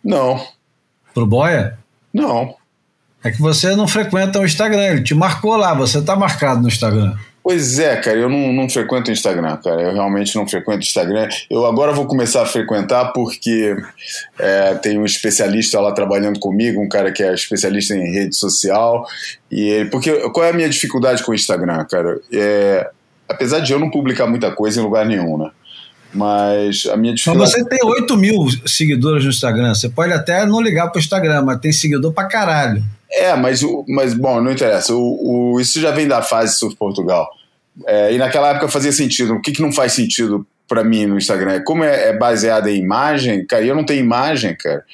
Não. 0.05 0.45
Pro 1.15 1.25
Boia? 1.25 1.79
Não. 2.13 2.57
É 3.23 3.31
que 3.31 3.41
você 3.41 3.77
não 3.77 3.87
frequenta 3.87 4.41
o 4.41 4.45
Instagram, 4.45 4.83
ele 4.83 5.05
te 5.05 5.15
marcou 5.15 5.55
lá, 5.55 5.73
você 5.73 6.03
tá 6.03 6.17
marcado 6.17 6.61
no 6.61 6.67
Instagram. 6.67 7.15
Pois 7.43 7.79
é, 7.79 7.97
cara, 7.97 8.19
eu 8.19 8.29
não, 8.29 8.53
não 8.53 8.69
frequento 8.69 9.11
o 9.11 9.13
Instagram, 9.13 9.57
cara. 9.57 9.81
Eu 9.81 9.95
realmente 9.95 10.37
não 10.37 10.47
frequento 10.47 10.81
o 10.81 10.83
Instagram. 10.83 11.27
Eu 11.49 11.65
agora 11.65 11.93
vou 11.93 12.07
começar 12.07 12.43
a 12.43 12.47
frequentar 12.47 13.13
porque 13.13 13.75
é, 14.39 14.75
tem 14.75 14.99
um 14.99 15.07
especialista 15.07 15.81
lá 15.81 15.93
trabalhando 15.93 16.39
comigo, 16.39 16.83
um 16.83 16.89
cara 16.89 17.11
que 17.11 17.23
é 17.23 17.33
especialista 17.33 17.95
em 17.95 18.13
rede 18.13 18.37
social. 18.37 19.07
E 19.51 19.63
ele, 19.69 19.91
porque 19.91 20.13
qual 20.31 20.45
é 20.45 20.51
a 20.51 20.53
minha 20.53 20.69
dificuldade 20.69 21.23
com 21.25 21.33
o 21.33 21.35
Instagram, 21.35 21.85
cara? 21.87 22.21
É, 22.31 22.91
apesar 23.27 23.61
de 23.61 23.73
eu 23.73 23.79
não 23.79 23.91
publicar 23.91 24.27
muita 24.27 24.51
coisa 24.53 24.79
em 24.79 24.85
lugar 24.85 25.07
nenhum, 25.07 25.39
né? 25.39 25.51
Mas 26.13 26.87
a 26.87 26.97
minha 26.97 27.13
Mas 27.13 27.21
dificuldade. 27.21 27.53
você 27.53 27.65
tem 27.65 27.79
8 27.83 28.17
mil 28.19 28.47
seguidores 28.67 29.25
no 29.25 29.31
Instagram. 29.31 29.75
Você 29.75 29.89
pode 29.89 30.13
até 30.13 30.45
não 30.45 30.61
ligar 30.61 30.89
pro 30.89 31.01
Instagram, 31.01 31.43
mas 31.43 31.61
tem 31.61 31.73
seguidor 31.73 32.13
pra 32.13 32.25
caralho. 32.25 32.85
É, 33.13 33.35
mas, 33.37 33.61
mas 33.89 34.15
bom, 34.15 34.41
não 34.41 34.53
interessa. 34.53 34.95
O, 34.95 35.55
o- 35.55 35.61
isso 35.61 35.81
já 35.81 35.91
vem 35.91 36.07
da 36.07 36.23
fase 36.23 36.57
Surf 36.57 36.77
Portugal. 36.77 37.29
É, 37.87 38.13
e 38.13 38.19
naquela 38.19 38.51
época 38.51 38.69
fazia 38.69 38.93
sentido. 38.93 39.35
O 39.35 39.41
que, 39.43 39.53
que 39.53 39.63
não 39.63 39.73
faz 39.73 39.93
sentido 39.93 40.47
pra 40.69 40.85
mim 40.85 41.07
no 41.07 41.17
Instagram? 41.19 41.63
Como 41.65 41.83
é, 41.85 42.09
é 42.11 42.17
baseado 42.17 42.69
em 42.69 42.77
imagem, 42.77 43.45
cara, 43.47 43.65
e 43.65 43.69
eu 43.69 43.75
não 43.75 43.85
tenho 43.85 44.01
imagem, 44.01 44.57
cara. 44.57 44.85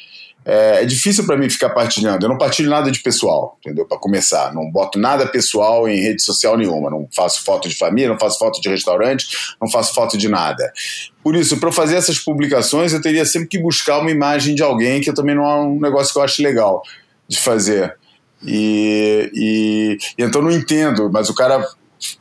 É, 0.49 0.83
é 0.83 0.87
difícil 0.87 1.27
pra 1.27 1.37
mim 1.37 1.51
ficar 1.51 1.71
partilhando. 1.71 2.25
Eu 2.25 2.29
não 2.29 2.39
partilho 2.39 2.71
nada 2.71 2.89
de 2.91 3.01
pessoal, 3.01 3.59
entendeu? 3.59 3.85
Pra 3.85 3.99
começar. 3.99 4.55
Não 4.55 4.71
boto 4.71 4.97
nada 4.99 5.27
pessoal 5.27 5.89
em 5.89 6.01
rede 6.01 6.23
social 6.23 6.57
nenhuma. 6.57 6.89
Não 6.89 7.09
faço 7.15 7.43
foto 7.45 7.69
de 7.69 7.75
família, 7.77 8.09
não 8.11 8.19
faço 8.19 8.39
foto 8.39 8.61
de 8.61 8.69
restaurante, 8.69 9.27
não 9.61 9.69
faço 9.69 9.93
foto 9.93 10.17
de 10.17 10.29
nada. 10.29 10.73
Por 11.23 11.35
isso, 11.35 11.59
para 11.59 11.73
fazer 11.73 11.97
essas 11.97 12.19
publicações, 12.21 12.93
eu 12.93 13.03
teria 13.03 13.25
sempre 13.27 13.49
que 13.49 13.59
buscar 13.59 13.99
uma 13.99 14.11
imagem 14.11 14.55
de 14.55 14.63
alguém, 14.63 15.01
que 15.01 15.13
também 15.13 15.35
não 15.35 15.45
é 15.45 15.55
um 15.63 15.81
negócio 15.81 16.13
que 16.13 16.19
eu 16.21 16.23
acho 16.23 16.41
legal 16.41 16.81
de 17.27 17.39
fazer. 17.41 17.97
E, 18.47 19.31
e, 19.35 19.99
então 20.19 20.41
não 20.43 20.51
entendo, 20.51 21.11
mas 21.13 21.29
o 21.29 21.35
cara 21.35 21.67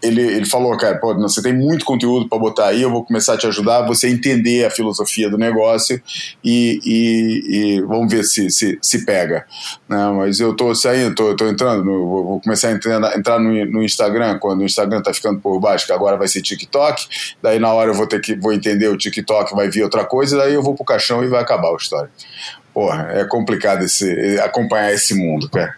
ele, 0.01 0.22
ele 0.22 0.46
falou, 0.46 0.75
cara, 0.77 0.98
pô, 0.98 1.13
você 1.15 1.41
tem 1.41 1.53
muito 1.53 1.84
conteúdo 1.86 2.29
para 2.29 2.39
botar 2.39 2.67
aí, 2.67 2.82
eu 2.82 2.89
vou 2.89 3.03
começar 3.03 3.34
a 3.34 3.38
te 3.38 3.46
ajudar 3.46 3.86
você 3.86 4.08
entender 4.08 4.65
a 4.65 4.70
filosofia 4.70 5.29
do 5.29 5.38
negócio 5.38 6.01
e, 6.44 6.79
e, 6.86 7.44
e 7.77 7.82
vamos 7.82 8.12
ver 8.12 8.24
se, 8.24 8.50
se, 8.50 8.79
se 8.82 9.05
pega. 9.05 9.46
Não, 9.88 10.15
mas 10.15 10.39
eu 10.39 10.55
tô 10.55 10.74
saindo, 10.74 11.13
tô, 11.13 11.36
tô 11.36 11.48
entrando, 11.48 11.84
no- 11.84 12.08
vou 12.08 12.39
começar 12.39 12.70
a 12.70 12.72
entrar, 12.72 13.17
entrar 13.17 13.38
no, 13.39 13.65
no 13.65 13.84
Instagram, 13.84 14.39
quando 14.39 14.62
o 14.62 14.65
Instagram 14.65 15.01
tá 15.01 15.13
ficando 15.13 15.39
por 15.41 15.60
baixo, 15.60 15.86
que 15.86 15.91
agora 15.94 16.15
vai 16.17 16.27
ser 16.29 16.41
TikTok, 16.41 17.05
daí 17.44 17.60
na 17.60 17.72
hora 17.74 17.91
eu 17.91 17.96
vou 17.96 18.08
ter 18.08 18.22
que 18.22 18.34
vou 18.36 18.53
entender 18.53 18.88
o 18.88 18.98
TikTok, 18.98 19.53
vai 19.53 19.70
vir 19.70 19.84
outra 19.84 20.05
coisa, 20.05 20.38
daí 20.38 20.53
eu 20.53 20.63
vou 20.63 20.74
pro 20.74 20.86
caixão 20.86 21.24
e 21.24 21.27
vai 21.27 21.41
acabar 21.41 21.70
a 21.72 21.75
história. 21.75 22.10
Porra, 22.74 23.10
é 23.12 23.25
complicado 23.25 23.84
esse, 23.84 24.39
acompanhar 24.39 24.94
esse 24.94 25.13
mundo, 25.13 25.50
cara. 25.50 25.75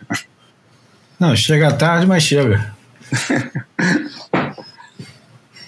Não, 1.20 1.36
chega 1.36 1.72
tarde, 1.74 2.06
mas 2.06 2.24
chega. 2.24 2.74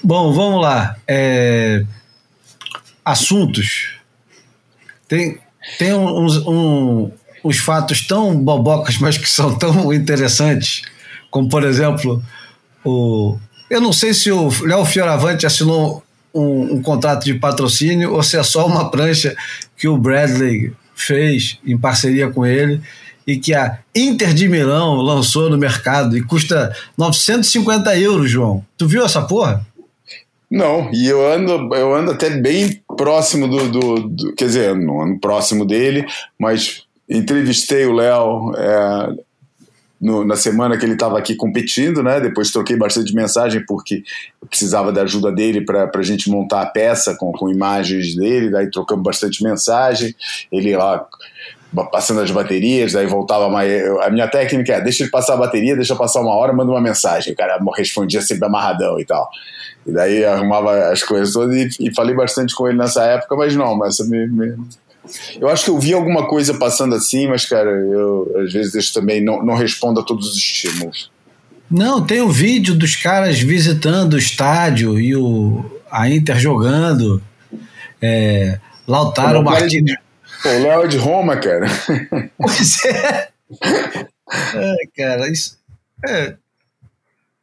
Bom, 0.03 0.31
vamos 0.33 0.61
lá. 0.61 0.95
É, 1.07 1.83
Assuntos. 3.03 3.95
Tem, 5.07 5.39
tem 5.77 5.93
uns, 5.93 6.37
um- 6.45 7.11
uns 7.43 7.57
fatos 7.57 8.05
tão 8.05 8.35
bobocas, 8.37 8.97
mas 8.99 9.17
que 9.17 9.27
são 9.27 9.57
tão 9.57 9.91
interessantes, 9.93 10.83
como, 11.31 11.49
por 11.49 11.63
exemplo, 11.63 12.21
o. 12.85 13.37
Eu 13.69 13.81
não 13.81 13.93
sei 13.93 14.13
se 14.13 14.31
o 14.31 14.49
Léo 14.65 14.85
Fioravante 14.85 15.45
assinou 15.45 16.03
um, 16.33 16.75
um 16.75 16.81
contrato 16.81 17.23
de 17.25 17.35
patrocínio 17.35 18.13
ou 18.13 18.21
se 18.23 18.37
é 18.37 18.43
só 18.43 18.65
uma 18.65 18.89
prancha 18.89 19.35
que 19.77 19.87
o 19.87 19.97
Bradley 19.97 20.73
fez 20.95 21.59
em 21.65 21.77
parceria 21.77 22.29
com 22.29 22.45
ele 22.45 22.81
e 23.29 23.39
que 23.39 23.53
a 23.53 23.79
Inter 23.95 24.33
de 24.33 24.47
Milão 24.49 24.95
lançou 24.95 25.49
no 25.49 25.57
mercado 25.57 26.17
e 26.17 26.21
custa 26.23 26.73
950 26.97 27.97
euros, 27.99 28.29
João. 28.29 28.65
Tu 28.77 28.87
viu 28.87 29.03
essa 29.05 29.21
porra? 29.21 29.65
Não, 30.49 30.89
e 30.91 31.07
eu 31.07 31.31
ando, 31.31 31.75
eu 31.75 31.93
ando 31.93 32.11
até 32.11 32.31
bem 32.31 32.81
próximo 32.97 33.47
do, 33.47 33.69
do, 33.69 33.95
do- 34.09 34.33
Quer 34.33 34.45
dizer, 34.45 34.75
não 34.75 35.01
ando 35.01 35.19
próximo 35.19 35.63
dele, 35.63 36.05
mas 36.39 36.83
entrevistei 37.07 37.85
o 37.85 37.93
Léo 37.93 38.51
é, 38.57 39.13
na 40.01 40.35
semana 40.35 40.75
que 40.77 40.85
ele 40.85 40.93
estava 40.93 41.19
aqui 41.19 41.35
competindo, 41.35 42.01
né? 42.01 42.19
Depois 42.19 42.49
troquei 42.51 42.75
bastante 42.77 43.13
mensagem 43.13 43.63
porque 43.65 44.01
eu 44.41 44.47
precisava 44.47 44.91
da 44.91 45.03
ajuda 45.03 45.31
dele 45.31 45.61
para 45.61 45.89
a 45.93 46.01
gente 46.01 46.29
montar 46.31 46.61
a 46.61 46.65
peça 46.65 47.15
com, 47.15 47.31
com 47.31 47.49
imagens 47.49 48.15
dele, 48.15 48.49
daí 48.49 48.71
trocamos 48.71 49.03
bastante 49.03 49.43
mensagem. 49.43 50.15
Ele 50.51 50.75
lá 50.75 51.05
passando 51.91 52.21
as 52.21 52.31
baterias, 52.31 52.93
daí 52.93 53.05
voltava 53.05 53.49
mais. 53.49 53.71
eu- 53.71 54.01
A 54.01 54.09
minha 54.09 54.27
técnica 54.27 54.73
é: 54.73 54.81
deixa 54.81 55.03
ele 55.03 55.11
passar 55.11 55.33
a 55.35 55.37
bateria, 55.37 55.75
deixa 55.75 55.95
passar 55.95 56.21
uma 56.21 56.33
hora, 56.35 56.51
manda 56.53 56.71
uma 56.71 56.81
mensagem. 56.81 57.33
O 57.33 57.35
cara 57.35 57.59
respondia 57.77 58.21
sempre 58.21 58.45
amarradão 58.45 58.99
e 58.99 59.05
tal. 59.05 59.29
E 59.85 59.91
daí 59.91 60.25
arrumava 60.25 60.89
as 60.91 61.03
coisas 61.03 61.33
todas 61.33 61.55
e, 61.55 61.87
e 61.87 61.95
falei 61.95 62.15
bastante 62.15 62.53
com 62.55 62.67
ele 62.67 62.77
nessa 62.77 63.03
época, 63.03 63.35
mas 63.35 63.55
não, 63.55 63.75
mas 63.75 63.97
me, 64.07 64.27
me- 64.27 64.57
eu 65.39 65.47
acho 65.49 65.63
que 65.63 65.69
eu 65.71 65.79
vi 65.79 65.93
alguma 65.93 66.27
coisa 66.27 66.53
passando 66.53 66.93
assim, 66.93 67.27
mas 67.27 67.45
cara, 67.45 67.69
eu 67.71 68.31
às 68.45 68.51
vezes 68.53 68.75
isso 68.75 68.93
também 68.93 69.23
não, 69.23 69.43
não 69.43 69.55
respondo 69.55 69.99
a 69.99 70.03
todos 70.03 70.27
os 70.29 70.37
estímulos. 70.37 71.09
Não, 71.71 72.05
tem 72.05 72.19
o 72.21 72.29
vídeo 72.29 72.75
dos 72.75 72.95
caras 72.95 73.39
visitando 73.39 74.13
o 74.13 74.17
estádio 74.17 74.99
e 74.99 75.15
o, 75.15 75.63
a 75.89 76.09
Inter 76.09 76.37
jogando. 76.39 77.21
É, 78.01 78.59
Lautaro 78.87 79.39
Martins. 79.43 79.93
Pô, 80.41 80.49
o 80.49 80.63
Léo 80.63 80.83
é 80.83 80.87
de 80.87 80.97
Roma, 80.97 81.37
cara. 81.37 81.67
Pois 82.37 82.85
é. 82.85 83.29
É, 84.55 84.75
cara, 84.95 85.29
isso. 85.29 85.57
É. 86.07 86.35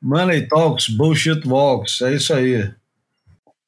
Money 0.01 0.47
Talks, 0.49 0.89
Bullshit 0.89 1.47
Walks, 1.47 2.01
é 2.03 2.15
isso 2.15 2.33
aí. 2.33 2.71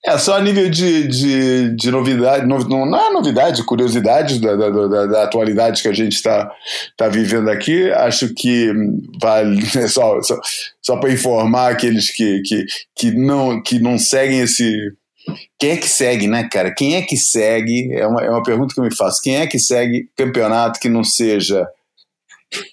É, 0.07 0.17
só 0.17 0.37
a 0.37 0.41
nível 0.41 0.71
de, 0.71 1.09
de, 1.09 1.75
de 1.75 1.91
novidade, 1.91 2.47
no- 2.47 2.65
não, 2.69 2.97
é 2.97 3.11
novidade, 3.11 3.65
curiosidade 3.65 4.41
da, 4.41 4.55
da, 4.55 4.71
da, 4.71 5.07
da 5.07 5.23
atualidade 5.25 5.83
que 5.83 5.89
a 5.89 5.93
gente 5.93 6.13
está 6.15 6.49
tá 6.97 7.09
vivendo 7.09 7.51
aqui, 7.51 7.91
acho 7.91 8.33
que 8.33 8.73
vale, 9.21 9.61
é 9.77 9.89
só, 9.89 10.23
só, 10.23 10.39
só 10.81 10.97
para 10.99 11.13
informar 11.13 11.73
aqueles 11.73 12.11
que, 12.15 12.41
que, 12.43 12.65
que, 12.97 13.11
não, 13.11 13.61
que 13.61 13.81
não 13.81 13.99
seguem 13.99 14.41
esse. 14.41 14.73
Quem 15.59 15.71
é 15.71 15.77
que 15.77 15.89
segue, 15.89 16.27
né, 16.27 16.49
cara? 16.51 16.73
Quem 16.73 16.97
é 16.97 17.03
que 17.03 17.17
segue? 17.17 17.93
É 17.93 18.07
uma, 18.07 18.23
é 18.23 18.31
uma 18.31 18.43
pergunta 18.43 18.75
que 18.75 18.81
eu 18.81 18.85
me 18.85 18.95
faço. 18.95 19.21
Quem 19.23 19.37
é 19.37 19.47
que 19.47 19.59
segue 19.59 20.09
campeonato 20.17 20.81
que 20.81 20.89
não 20.89 21.05
seja 21.05 21.69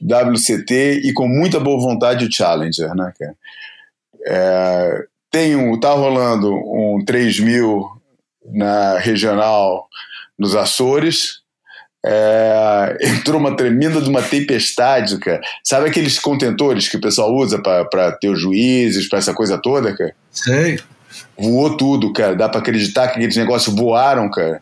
WCT 0.02 1.02
e 1.04 1.14
com 1.14 1.28
muita 1.28 1.60
boa 1.60 1.82
vontade 1.82 2.26
o 2.26 2.32
Challenger, 2.32 2.94
né, 2.96 3.12
cara? 3.20 3.36
É, 4.28 5.06
tem 5.30 5.56
um, 5.56 5.80
tá 5.80 5.92
rolando 5.92 6.54
um 6.54 7.04
3 7.06 7.40
mil 7.40 7.90
na 8.46 8.98
regional 9.00 9.88
nos 10.38 10.56
Açores. 10.56 11.42
É, 12.06 12.98
entrou 13.04 13.40
uma 13.40 13.56
tremenda 13.56 14.00
de 14.00 14.10
uma 14.10 14.22
tempestade, 14.22 15.18
cara. 15.18 15.42
Sabe 15.64 15.90
aqueles 15.90 16.20
contentores 16.20 16.88
que 16.88 16.98
o 16.98 17.02
pessoal 17.02 17.34
usa 17.34 17.62
para 17.62 18.12
ter 18.14 18.30
os 18.30 18.40
juízes, 18.40 19.10
para 19.10 19.20
essa 19.20 19.34
coisa 19.34 19.58
toda, 19.58 19.96
cara? 19.96 20.16
Sei. 20.32 20.80
Voou 21.38 21.76
tudo, 21.76 22.14
cara. 22.14 22.36
Dá 22.36 22.48
para 22.48 22.60
acreditar 22.60 23.08
que 23.08 23.18
aqueles 23.18 23.36
negócios 23.36 23.76
voaram, 23.76 24.30
cara. 24.30 24.62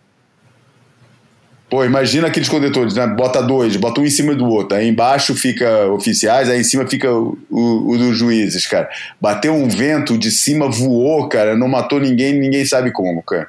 Pô, 1.70 1.84
imagina 1.84 2.28
aqueles 2.28 2.50
contentores, 2.50 2.94
né? 2.94 3.08
Bota 3.08 3.42
dois, 3.42 3.76
bota 3.78 4.00
um 4.00 4.06
em 4.06 4.10
cima 4.10 4.36
do 4.36 4.46
outro. 4.46 4.78
Aí 4.78 4.88
embaixo 4.88 5.34
fica 5.34 5.88
oficiais, 5.88 6.48
aí 6.48 6.60
em 6.60 6.64
cima 6.64 6.86
fica 6.88 7.12
o, 7.12 7.38
o, 7.50 7.94
o 7.94 7.98
dos 7.98 8.16
juízes, 8.16 8.68
cara. 8.68 8.88
Bateu 9.20 9.56
um 9.56 9.68
vento, 9.68 10.16
de 10.16 10.30
cima 10.30 10.70
voou, 10.70 11.28
cara. 11.28 11.58
Não 11.58 11.68
matou 11.68 12.00
ninguém, 12.00 12.40
ninguém 12.40 12.64
sabe 12.64 12.92
como, 12.92 13.24
cara. 13.24 13.48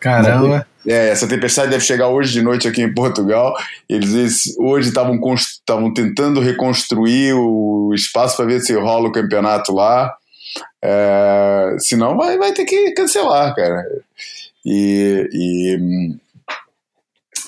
Caramba. 0.00 0.66
É, 0.86 1.08
essa 1.08 1.26
tempestade 1.26 1.70
deve 1.70 1.84
chegar 1.84 2.08
hoje 2.08 2.32
de 2.32 2.42
noite 2.42 2.68
aqui 2.68 2.82
em 2.82 2.92
Portugal. 2.92 3.54
Eles, 3.88 4.14
eles 4.14 4.56
hoje 4.58 4.88
estavam 4.88 5.92
tentando 5.92 6.40
reconstruir 6.40 7.34
o 7.34 7.92
espaço 7.94 8.36
para 8.36 8.46
ver 8.46 8.60
se 8.60 8.74
rola 8.74 9.08
o 9.08 9.12
campeonato 9.12 9.74
lá. 9.74 10.14
É, 10.86 11.76
senão 11.78 12.14
vai, 12.14 12.36
vai 12.36 12.52
ter 12.52 12.66
que 12.66 12.92
cancelar, 12.92 13.54
cara. 13.54 13.82
E, 14.62 15.28
e, 15.32 16.16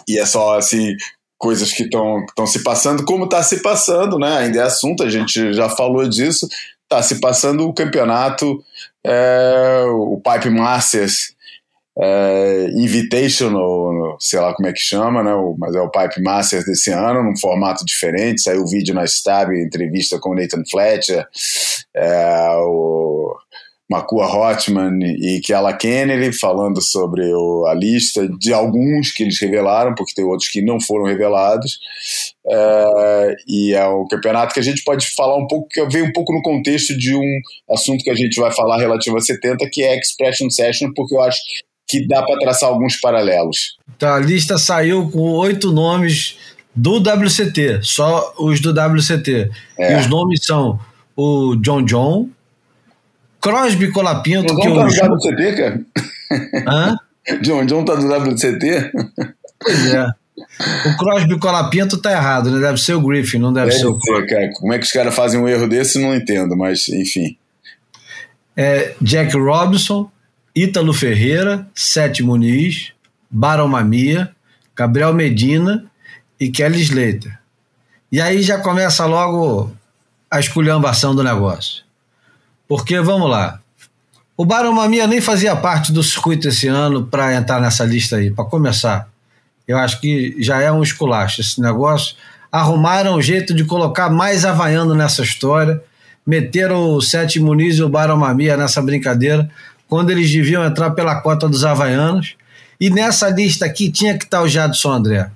e 0.08 0.18
é 0.18 0.24
só 0.24 0.56
assim 0.56 0.96
coisas 1.36 1.70
que 1.70 1.82
estão 1.82 2.46
se 2.46 2.62
passando, 2.62 3.04
como 3.04 3.24
está 3.24 3.42
se 3.42 3.60
passando, 3.60 4.18
né? 4.18 4.38
Ainda 4.38 4.60
é 4.60 4.62
assunto, 4.62 5.02
a 5.02 5.10
gente 5.10 5.52
já 5.52 5.68
falou 5.68 6.08
disso. 6.08 6.48
Está 6.84 7.02
se 7.02 7.20
passando 7.20 7.68
o 7.68 7.74
campeonato, 7.74 8.64
é, 9.04 9.82
o 9.88 10.18
Pipe 10.22 10.48
Masters 10.48 11.35
é, 11.98 12.66
Invitational, 12.74 14.16
sei 14.20 14.38
lá 14.40 14.54
como 14.54 14.68
é 14.68 14.72
que 14.72 14.78
chama, 14.80 15.22
né? 15.22 15.32
O- 15.34 15.56
mas 15.58 15.74
é 15.74 15.80
o 15.80 15.90
Pipe 15.90 16.22
Masters 16.22 16.64
desse 16.64 16.90
ano, 16.90 17.22
num 17.22 17.36
formato 17.38 17.84
diferente. 17.84 18.42
Saiu 18.42 18.62
o 18.62 18.66
vídeo 18.68 18.94
na 18.94 19.04
Stab, 19.04 19.50
entrevista 19.52 20.18
com 20.18 20.30
o 20.30 20.34
Nathan 20.34 20.62
Fletcher, 20.70 21.26
é, 21.94 22.48
o 22.58 23.34
Makua 23.88 24.26
Hotman 24.26 24.98
e 25.02 25.40
Kiala 25.40 25.72
Kennedy 25.72 26.36
falando 26.36 26.82
sobre 26.82 27.22
o- 27.32 27.66
a 27.66 27.74
lista 27.74 28.28
de 28.40 28.52
alguns 28.52 29.12
que 29.12 29.22
eles 29.22 29.40
revelaram, 29.40 29.94
porque 29.94 30.12
tem 30.14 30.24
outros 30.24 30.48
que 30.50 30.60
não 30.60 30.80
foram 30.80 31.04
revelados. 31.04 31.78
É, 32.48 33.34
e 33.48 33.72
é 33.74 33.86
um 33.88 34.06
campeonato 34.08 34.52
que 34.54 34.60
a 34.60 34.62
gente 34.62 34.82
pode 34.84 35.06
falar 35.14 35.36
um 35.36 35.46
pouco, 35.46 35.68
que 35.70 35.84
veio 35.86 36.04
um 36.06 36.12
pouco 36.12 36.32
no 36.32 36.42
contexto 36.42 36.96
de 36.98 37.14
um 37.14 37.40
assunto 37.70 38.02
que 38.02 38.10
a 38.10 38.14
gente 38.14 38.38
vai 38.40 38.52
falar 38.52 38.76
relativo 38.78 39.16
a 39.16 39.20
70, 39.20 39.68
que 39.70 39.82
é 39.82 39.96
Expression 39.98 40.50
Session, 40.50 40.90
porque 40.94 41.14
eu 41.14 41.22
acho 41.22 41.38
que 41.86 42.06
dá 42.06 42.22
para 42.22 42.38
traçar 42.38 42.68
alguns 42.68 42.96
paralelos. 43.00 43.78
Então, 43.96 44.12
a 44.12 44.18
lista 44.18 44.58
saiu 44.58 45.08
com 45.10 45.20
oito 45.20 45.72
nomes 45.72 46.36
do 46.74 46.98
WCT, 46.98 47.80
só 47.82 48.34
os 48.38 48.60
do 48.60 48.70
WCT. 48.70 49.50
É. 49.78 49.94
E 49.94 50.00
os 50.00 50.06
nomes 50.08 50.44
são 50.44 50.78
o 51.16 51.56
John 51.56 51.82
John, 51.82 52.28
Crosby 53.40 53.90
Colapinto, 53.90 54.54
John 54.54 54.60
que 54.60 54.68
John 54.68 54.86
o. 54.86 54.94
tá 54.94 55.08
no 55.08 55.14
WCT, 55.14 55.56
cara? 55.56 55.80
Hã? 56.66 56.96
John 57.42 57.64
John 57.64 57.84
tá 57.84 57.94
do 57.94 58.06
WCT? 58.06 58.92
Pois 59.60 59.94
é. 59.94 60.06
O 60.86 60.96
Crosby 60.98 61.38
Colapinto 61.38 61.96
tá 61.98 62.12
errado, 62.12 62.50
né? 62.50 62.60
Deve 62.60 62.78
ser 62.78 62.94
o 62.94 63.00
Griffin, 63.00 63.38
não 63.38 63.52
deve, 63.52 63.70
Deve 63.70 63.78
ser 63.80 63.86
o 63.86 63.98
ser, 64.00 64.26
cara. 64.26 64.50
Como 64.54 64.72
é 64.72 64.78
que 64.78 64.84
os 64.84 64.92
caras 64.92 65.14
fazem 65.14 65.40
um 65.40 65.48
erro 65.48 65.66
desse, 65.66 65.98
não 65.98 66.14
entendo, 66.14 66.56
mas 66.56 66.88
enfim. 66.88 67.36
é, 68.56 68.94
Jack 69.00 69.36
Robinson, 69.36 70.10
Ítalo 70.56 70.94
Ferreira, 70.94 71.68
Sete 71.74 72.22
Muniz, 72.22 72.92
Baron 73.30 73.68
Mamia, 73.68 74.34
Gabriel 74.74 75.12
Medina 75.12 75.84
e 76.40 76.48
Kelly 76.50 76.80
Slater. 76.80 77.38
E 78.10 78.22
aí 78.22 78.40
já 78.40 78.58
começa 78.58 79.04
logo 79.04 79.70
a 80.30 80.40
esculhambação 80.40 81.14
do 81.14 81.22
negócio. 81.22 81.84
Porque, 82.66 82.98
vamos 83.00 83.28
lá, 83.30 83.60
o 84.34 84.46
Baron 84.46 84.72
Mamia 84.72 85.06
nem 85.06 85.20
fazia 85.20 85.54
parte 85.54 85.92
do 85.92 86.02
circuito 86.02 86.48
esse 86.48 86.68
ano 86.68 87.06
para 87.06 87.34
entrar 87.34 87.60
nessa 87.60 87.84
lista 87.84 88.16
aí, 88.16 88.30
para 88.30 88.44
começar. 88.46 89.08
Eu 89.68 89.76
acho 89.76 90.00
que 90.00 90.36
já 90.38 90.62
é 90.62 90.72
um 90.72 90.82
esculacho 90.82 91.42
esse 91.42 91.60
negócio. 91.60 92.16
Arrumaram 92.50 93.16
um 93.16 93.22
jeito 93.22 93.52
de 93.52 93.64
colocar 93.64 94.08
mais 94.08 94.46
havaiano 94.46 94.94
nessa 94.94 95.22
história, 95.22 95.82
meteram 96.26 96.94
o 96.94 97.02
Sete 97.02 97.38
Muniz 97.38 97.76
e 97.76 97.82
o 97.82 97.88
Baron 97.88 98.16
Mamia 98.16 98.56
nessa 98.56 98.80
brincadeira, 98.80 99.50
quando 99.88 100.10
eles 100.10 100.30
deviam 100.30 100.64
entrar 100.64 100.90
pela 100.90 101.20
cota 101.20 101.48
dos 101.48 101.64
havaianos. 101.64 102.36
E 102.80 102.90
nessa 102.90 103.28
lista 103.28 103.64
aqui 103.64 103.90
tinha 103.90 104.16
que 104.16 104.24
estar 104.24 104.42
o 104.42 104.48
Jadson 104.48 104.92
André. 104.92 105.30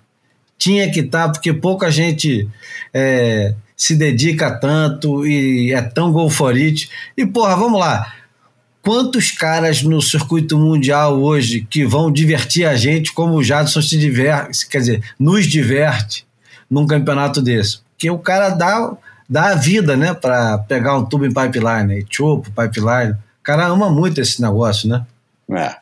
Tinha 0.58 0.90
que 0.90 1.00
estar, 1.00 1.30
porque 1.30 1.52
pouca 1.52 1.90
gente 1.90 2.48
é, 2.92 3.54
se 3.76 3.96
dedica 3.96 4.50
tanto 4.50 5.26
e 5.26 5.72
é 5.72 5.80
tão 5.80 6.12
golforite. 6.12 6.90
E, 7.16 7.24
porra, 7.24 7.56
vamos 7.56 7.80
lá. 7.80 8.12
Quantos 8.82 9.30
caras 9.30 9.82
no 9.82 10.00
circuito 10.00 10.58
mundial 10.58 11.20
hoje 11.20 11.66
que 11.68 11.84
vão 11.84 12.10
divertir 12.10 12.66
a 12.66 12.76
gente 12.76 13.12
como 13.12 13.34
o 13.34 13.42
Jadson 13.42 13.82
se 13.82 13.98
diverte, 13.98 14.66
quer 14.68 14.78
dizer, 14.78 15.02
nos 15.18 15.46
diverte 15.46 16.26
num 16.68 16.86
campeonato 16.86 17.42
desse? 17.42 17.80
Porque 17.92 18.10
o 18.10 18.18
cara 18.18 18.50
dá, 18.50 18.92
dá 19.28 19.52
a 19.52 19.54
vida, 19.54 19.96
né, 19.96 20.14
para 20.14 20.58
pegar 20.58 20.96
um 20.96 21.04
tubo 21.04 21.26
em 21.26 21.32
pipeline, 21.32 21.84
né, 21.84 22.04
chupo, 22.10 22.50
pipeline. 22.50 23.14
O 23.40 23.42
cara 23.42 23.66
ama 23.66 23.90
muito 23.90 24.20
esse 24.20 24.40
negócio, 24.40 24.88
né? 24.88 25.04
É. 25.50 25.76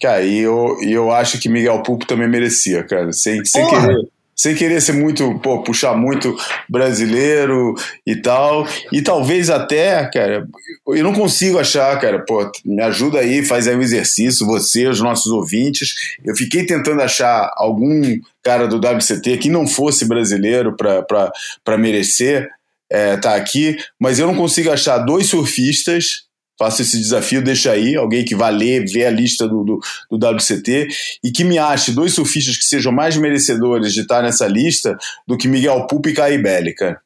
Cara, 0.00 0.22
e 0.22 0.38
eu, 0.38 0.76
e 0.82 0.92
eu 0.92 1.12
acho 1.12 1.38
que 1.38 1.48
Miguel 1.48 1.82
Pulpo 1.82 2.04
também 2.04 2.28
merecia, 2.28 2.82
cara. 2.82 3.12
Sem, 3.12 3.44
sem, 3.44 3.64
Porra! 3.64 3.86
querer, 3.86 4.08
sem 4.34 4.54
querer 4.56 4.80
ser 4.80 4.94
muito, 4.94 5.38
pô, 5.38 5.62
puxar 5.62 5.96
muito 5.96 6.36
brasileiro 6.68 7.74
e 8.04 8.16
tal. 8.16 8.66
E 8.90 9.00
talvez 9.00 9.48
até, 9.48 10.04
cara, 10.12 10.48
eu 10.88 11.04
não 11.04 11.12
consigo 11.12 11.56
achar, 11.56 11.96
cara, 12.00 12.18
pô, 12.18 12.50
me 12.64 12.82
ajuda 12.82 13.20
aí, 13.20 13.44
faz 13.44 13.68
aí 13.68 13.76
um 13.76 13.80
exercício, 13.82 14.44
você, 14.44 14.88
os 14.88 15.00
nossos 15.00 15.30
ouvintes. 15.30 15.94
Eu 16.24 16.34
fiquei 16.34 16.66
tentando 16.66 17.00
achar 17.00 17.48
algum 17.54 18.02
cara 18.42 18.66
do 18.66 18.78
WCT 18.78 19.38
que 19.38 19.48
não 19.48 19.68
fosse 19.68 20.04
brasileiro 20.04 20.74
para 20.76 21.78
merecer 21.78 22.50
é, 22.90 23.16
tá 23.16 23.36
aqui, 23.36 23.78
mas 23.98 24.18
eu 24.18 24.26
não 24.26 24.34
consigo 24.34 24.70
achar 24.70 24.98
dois 24.98 25.28
surfistas 25.28 26.24
faço 26.58 26.82
esse 26.82 26.98
desafio, 26.98 27.42
deixa 27.42 27.72
aí, 27.72 27.96
alguém 27.96 28.24
que 28.24 28.34
vá 28.34 28.48
ler, 28.48 28.84
ver 28.86 29.06
a 29.06 29.10
lista 29.10 29.48
do, 29.48 29.64
do, 29.64 29.80
do, 30.10 30.28
WCT 30.28 30.88
e 31.24 31.30
que 31.32 31.44
me 31.44 31.58
ache 31.58 31.92
dois 31.92 32.14
surfistas 32.14 32.56
que 32.56 32.64
sejam 32.64 32.92
mais 32.92 33.16
merecedores 33.16 33.92
de 33.92 34.02
estar 34.02 34.22
nessa 34.22 34.46
lista 34.46 34.96
do 35.26 35.36
que 35.36 35.48
Miguel 35.48 35.86
Pupo 35.86 36.08
e 36.08 36.14
Caibelli, 36.14 36.74
cara. 36.74 37.00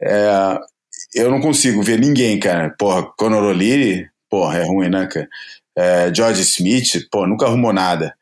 É, 0.00 0.58
eu 1.14 1.30
não 1.30 1.40
consigo 1.40 1.82
ver 1.82 1.98
ninguém, 1.98 2.38
cara. 2.38 2.70
Porra, 2.78 3.02
Conor 3.16 3.44
O'Leary, 3.44 4.08
porra, 4.28 4.58
é 4.58 4.64
ruim, 4.64 4.88
né, 4.88 5.06
cara? 5.06 5.28
É, 5.76 6.14
George 6.14 6.42
Smith, 6.42 7.08
pô, 7.10 7.26
nunca 7.26 7.46
arrumou 7.46 7.72
nada. 7.72 8.14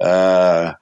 É, 0.00 0.74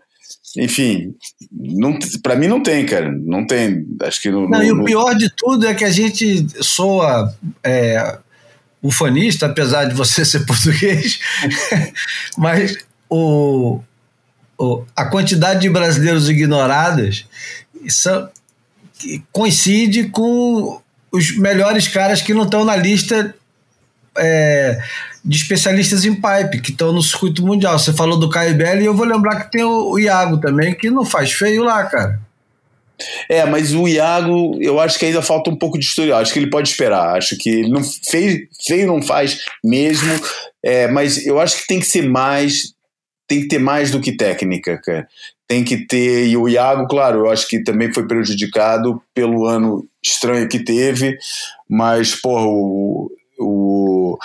enfim, 0.59 1.15
não, 1.53 1.99
pra 2.23 2.37
mim 2.37 2.49
não 2.49 2.63
tem, 2.63 2.87
cara. 2.87 3.11
Não 3.11 3.47
tem. 3.47 3.87
Acho 4.03 4.23
que 4.23 4.31
Não, 4.31 4.49
no- 4.49 4.63
e 4.63 4.73
o 4.73 4.85
pior 4.85 5.15
de 5.15 5.31
tudo 5.31 5.67
é 5.67 5.75
que 5.75 5.85
a 5.85 5.91
gente 5.91 6.47
soa 6.63 7.35
é, 7.63 8.19
ufanista, 8.83 9.47
apesar 9.47 9.85
de 9.87 9.95
você 9.95 10.25
ser 10.25 10.41
português, 10.47 11.19
mas 12.37 12.77
o, 13.09 13.81
o- 14.59 14.85
a 14.95 15.05
quantidade 15.07 15.61
de 15.61 15.71
brasileiros 15.71 16.29
ignorados 16.29 17.27
que 18.99 19.23
coincide 19.33 20.05
com 20.09 20.81
os 21.13 21.37
melhores 21.37 21.87
caras 21.89 22.23
que 22.23 22.35
não 22.35 22.45
estão 22.45 22.65
na 22.65 22.75
lista 22.77 23.35
é, 24.19 24.83
de 25.25 25.37
especialistas 25.37 26.05
em 26.05 26.15
pipe, 26.15 26.61
que 26.61 26.71
estão 26.71 26.93
no 26.93 27.03
circuito 27.03 27.45
mundial. 27.45 27.79
Você 27.79 27.93
falou 27.93 28.19
do 28.19 28.31
Caio 28.31 28.55
Belli 28.57 28.83
e 28.83 28.87
eu 28.87 28.95
vou 28.97 29.05
lembrar 29.07 29.45
que 29.45 29.53
tem 29.53 29.63
o, 29.65 29.91
o 29.93 29.99
Iago 29.99 30.39
também, 30.39 30.75
que 30.75 30.91
não 30.91 31.05
faz 31.05 31.33
feio 31.33 31.63
lá, 31.65 31.85
cara. 31.85 32.21
É, 33.29 33.45
mas 33.45 33.75
o 33.75 33.87
Iago, 33.87 34.57
eu 34.61 34.81
acho 34.81 34.99
que 34.99 35.07
ainda 35.07 35.23
falta 35.23 35.51
um 35.51 35.57
pouco 35.57 35.79
de 35.79 35.85
historial. 35.85 36.21
Acho 36.21 36.33
que 36.33 36.39
ele 36.39 36.51
pode 36.51 36.69
esperar. 36.69 37.17
Acho 37.17 37.37
que 37.37 37.49
ele 37.49 37.69
não 37.69 37.83
fez, 37.83 38.41
feio 38.67 38.87
não 38.87 39.03
faz 39.03 39.41
mesmo. 39.63 40.09
É, 40.65 40.89
mas 40.89 41.25
eu 41.27 41.39
acho 41.41 41.59
que 41.59 41.67
tem 41.67 41.79
que 41.79 41.87
ser 41.87 42.09
mais, 42.09 42.75
tem 43.29 43.41
que 43.43 43.49
ter 43.49 43.59
mais 43.59 43.91
do 43.91 44.01
que 44.01 44.17
técnica, 44.17 44.81
cara. 44.83 45.07
Tem 45.49 45.63
que 45.63 45.87
ter. 45.87 46.27
E 46.27 46.37
o 46.37 46.49
Iago, 46.49 46.89
claro, 46.89 47.21
eu 47.21 47.31
acho 47.31 47.47
que 47.49 47.63
também 47.63 47.93
foi 47.93 48.07
prejudicado 48.07 49.01
pelo 49.15 49.47
ano 49.47 49.87
estranho 50.03 50.49
que 50.49 50.59
teve. 50.59 51.17
Mas, 51.69 52.15
porra, 52.15 52.47
o, 52.47 53.11
o, 53.39 54.19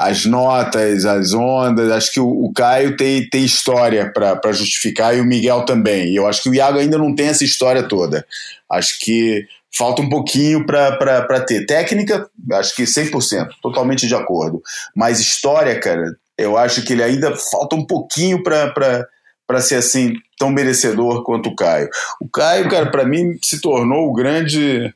as 0.00 0.24
notas, 0.24 1.04
as 1.04 1.34
ondas, 1.34 1.90
acho 1.92 2.10
que 2.10 2.20
o, 2.20 2.26
o 2.26 2.50
Caio 2.54 2.96
tem, 2.96 3.28
tem 3.28 3.44
história 3.44 4.10
para 4.10 4.50
justificar 4.50 5.14
e 5.14 5.20
o 5.20 5.26
Miguel 5.26 5.66
também. 5.66 6.08
E 6.08 6.16
eu 6.16 6.26
acho 6.26 6.42
que 6.42 6.48
o 6.48 6.54
Iago 6.54 6.78
ainda 6.78 6.96
não 6.96 7.14
tem 7.14 7.28
essa 7.28 7.44
história 7.44 7.82
toda. 7.82 8.26
Acho 8.70 8.98
que 8.98 9.44
falta 9.70 10.00
um 10.00 10.08
pouquinho 10.08 10.64
para 10.64 11.40
ter. 11.40 11.66
Técnica, 11.66 12.26
acho 12.52 12.74
que 12.74 12.84
100%, 12.84 13.48
totalmente 13.60 14.06
de 14.06 14.14
acordo. 14.14 14.62
Mas 14.96 15.20
história, 15.20 15.78
cara, 15.78 16.16
eu 16.38 16.56
acho 16.56 16.82
que 16.82 16.94
ele 16.94 17.02
ainda 17.02 17.36
falta 17.36 17.76
um 17.76 17.84
pouquinho 17.86 18.42
para 18.42 19.60
ser 19.60 19.74
assim 19.74 20.14
tão 20.38 20.48
merecedor 20.48 21.22
quanto 21.24 21.50
o 21.50 21.54
Caio. 21.54 21.90
O 22.18 22.26
Caio, 22.26 22.70
cara, 22.70 22.90
para 22.90 23.04
mim 23.04 23.38
se 23.42 23.60
tornou 23.60 24.08
o 24.08 24.14
grande. 24.14 24.94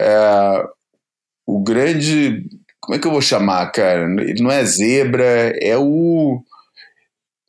é, 0.00 0.64
o 1.46 1.62
grande. 1.62 2.42
Como 2.86 2.94
é 2.94 3.00
que 3.00 3.06
eu 3.06 3.10
vou 3.10 3.20
chamar, 3.20 3.66
cara? 3.72 4.06
Não 4.38 4.48
é 4.48 4.64
zebra, 4.64 5.52
é 5.60 5.76
o. 5.76 6.40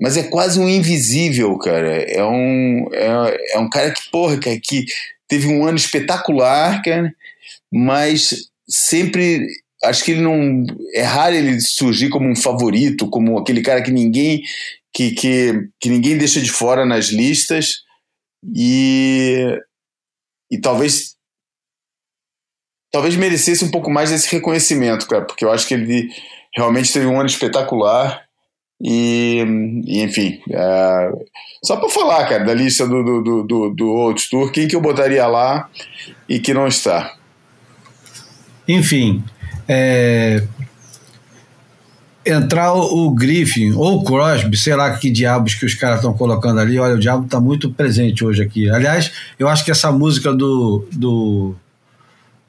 Mas 0.01 0.17
é 0.17 0.23
quase 0.23 0.59
um 0.59 0.67
invisível, 0.67 1.55
cara. 1.59 2.01
É 2.11 2.23
um, 2.25 2.89
é, 2.91 3.53
é 3.53 3.59
um 3.59 3.69
cara 3.69 3.91
que, 3.91 4.09
porra, 4.09 4.39
cara, 4.39 4.59
que 4.59 4.85
teve 5.27 5.47
um 5.47 5.63
ano 5.63 5.77
espetacular, 5.77 6.81
cara, 6.81 7.13
mas 7.71 8.49
sempre. 8.67 9.45
Acho 9.83 10.03
que 10.03 10.13
ele 10.13 10.21
não. 10.21 10.65
É 10.95 11.03
raro 11.03 11.35
ele 11.35 11.61
surgir 11.61 12.09
como 12.09 12.27
um 12.27 12.35
favorito, 12.35 13.07
como 13.07 13.37
aquele 13.37 13.61
cara 13.61 13.83
que 13.83 13.91
ninguém. 13.91 14.41
Que, 14.91 15.11
que, 15.11 15.69
que 15.79 15.89
ninguém 15.89 16.17
deixa 16.17 16.41
de 16.41 16.51
fora 16.51 16.83
nas 16.83 17.09
listas. 17.09 17.83
E. 18.55 19.55
E 20.49 20.59
talvez 20.59 21.16
talvez 22.97 23.15
merecesse 23.15 23.63
um 23.63 23.69
pouco 23.69 23.91
mais 23.91 24.09
desse 24.09 24.27
reconhecimento, 24.31 25.07
cara, 25.07 25.23
porque 25.23 25.45
eu 25.45 25.51
acho 25.51 25.67
que 25.67 25.75
ele 25.75 26.09
realmente 26.55 26.91
teve 26.91 27.05
um 27.05 27.19
ano 27.19 27.29
espetacular 27.29 28.23
e, 28.81 29.45
e, 29.85 30.01
enfim, 30.01 30.41
é, 30.49 31.11
só 31.63 31.77
para 31.77 31.89
falar, 31.89 32.27
cara, 32.27 32.43
da 32.43 32.55
lista 32.55 32.87
do, 32.87 33.03
do, 33.03 33.43
do, 33.43 33.69
do, 33.69 33.87
Old 33.87 34.27
Tour, 34.31 34.51
quem 34.51 34.67
que 34.67 34.75
eu 34.75 34.81
botaria 34.81 35.27
lá 35.27 35.69
e 36.27 36.39
que 36.39 36.55
não 36.55 36.65
está? 36.65 37.13
Enfim, 38.67 39.23
é, 39.67 40.41
entrar 42.25 42.73
o, 42.73 43.05
o 43.05 43.11
Griffin 43.11 43.73
ou 43.73 43.97
o 43.97 44.03
Crosby, 44.03 44.57
sei 44.57 44.75
lá 44.75 44.97
que 44.97 45.11
diabos 45.11 45.53
que 45.53 45.67
os 45.67 45.75
caras 45.75 45.97
estão 45.97 46.13
colocando 46.13 46.59
ali. 46.59 46.79
Olha, 46.79 46.95
o 46.95 46.99
diabo 46.99 47.25
está 47.25 47.39
muito 47.39 47.71
presente 47.71 48.25
hoje 48.25 48.41
aqui. 48.41 48.67
Aliás, 48.71 49.11
eu 49.37 49.47
acho 49.47 49.63
que 49.63 49.69
essa 49.69 49.91
música 49.91 50.33
do, 50.33 50.87
do, 50.91 51.55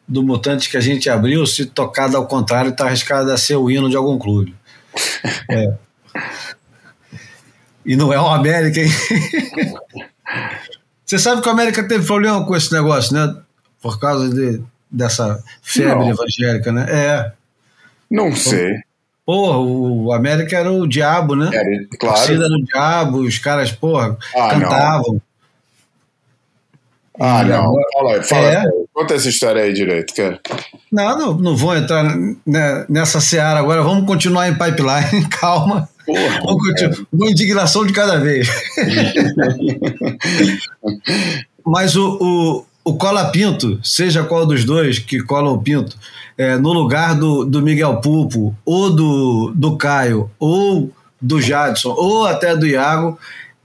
do 0.08 0.22
Mutante 0.22 0.70
que 0.70 0.76
a 0.76 0.80
gente 0.80 1.10
abriu, 1.10 1.46
se 1.46 1.66
tocada 1.66 2.16
ao 2.16 2.26
contrário, 2.26 2.70
está 2.70 2.86
arriscada 2.86 3.34
a 3.34 3.36
ser 3.38 3.56
o 3.56 3.70
hino 3.70 3.90
de 3.90 3.96
algum 3.96 4.18
clube. 4.18 4.54
É. 5.50 5.74
E 7.84 7.96
não 7.96 8.12
é 8.12 8.20
o 8.20 8.26
América, 8.26 8.80
hein? 8.80 8.90
Você 11.04 11.18
sabe 11.18 11.40
que 11.40 11.48
o 11.48 11.52
América 11.52 11.86
teve 11.86 12.04
problema 12.06 12.44
com 12.44 12.54
esse 12.54 12.72
negócio, 12.72 13.14
né? 13.14 13.34
Por 13.80 13.98
causa 13.98 14.28
de, 14.28 14.62
dessa 14.90 15.42
febre 15.62 15.94
Não. 15.94 16.10
evangélica, 16.10 16.70
né? 16.72 16.86
É. 16.90 17.32
Não 18.10 18.34
sei. 18.36 18.80
Porra, 19.24 19.58
o 19.58 20.12
América 20.12 20.56
era 20.58 20.70
o 20.70 20.86
diabo, 20.86 21.34
né? 21.36 21.50
Era, 21.52 21.86
claro. 21.98 22.16
Torcida 22.16 22.48
do 22.48 22.62
diabo, 22.64 23.18
os 23.18 23.38
caras, 23.38 23.70
porra, 23.72 24.16
Ah, 24.36 24.54
não. 24.58 24.60
cantavam. 24.68 25.22
Ah, 27.20 27.42
E 27.42 27.48
não. 27.48 27.64
agora- 27.64 27.86
Fala 27.94 28.22
fala 28.22 28.46
É. 28.52 28.62
Conta 28.98 29.14
essa 29.14 29.28
história 29.28 29.62
aí 29.62 29.72
direito, 29.72 30.12
cara. 30.12 30.40
Não, 30.90 31.16
não, 31.16 31.34
não 31.34 31.56
vou 31.56 31.76
entrar 31.76 32.02
né, 32.44 32.84
nessa 32.88 33.20
seara 33.20 33.60
agora, 33.60 33.80
vamos 33.80 34.04
continuar 34.04 34.48
em 34.48 34.54
pipeline, 34.54 35.24
calma. 35.30 35.88
Porra, 36.04 36.40
Vamos 36.44 36.66
continuar. 36.66 37.06
Uma 37.12 37.30
indignação 37.30 37.86
de 37.86 37.92
cada 37.92 38.18
vez. 38.18 38.48
Mas 41.64 41.94
o, 41.94 42.18
o, 42.20 42.90
o 42.90 42.98
Cola 42.98 43.26
Pinto, 43.26 43.78
seja 43.84 44.24
qual 44.24 44.44
dos 44.44 44.64
dois 44.64 44.98
que 44.98 45.20
cola 45.20 45.48
o 45.48 45.62
Pinto, 45.62 45.96
é, 46.36 46.56
no 46.56 46.72
lugar 46.72 47.14
do, 47.14 47.44
do 47.44 47.62
Miguel 47.62 48.00
Pulpo, 48.00 48.52
ou 48.64 48.90
do, 48.90 49.52
do 49.54 49.76
Caio, 49.76 50.28
ou 50.40 50.90
do 51.22 51.40
Jadson, 51.40 51.94
ou 51.96 52.26
até 52.26 52.56
do 52.56 52.66
Iago, 52.66 53.16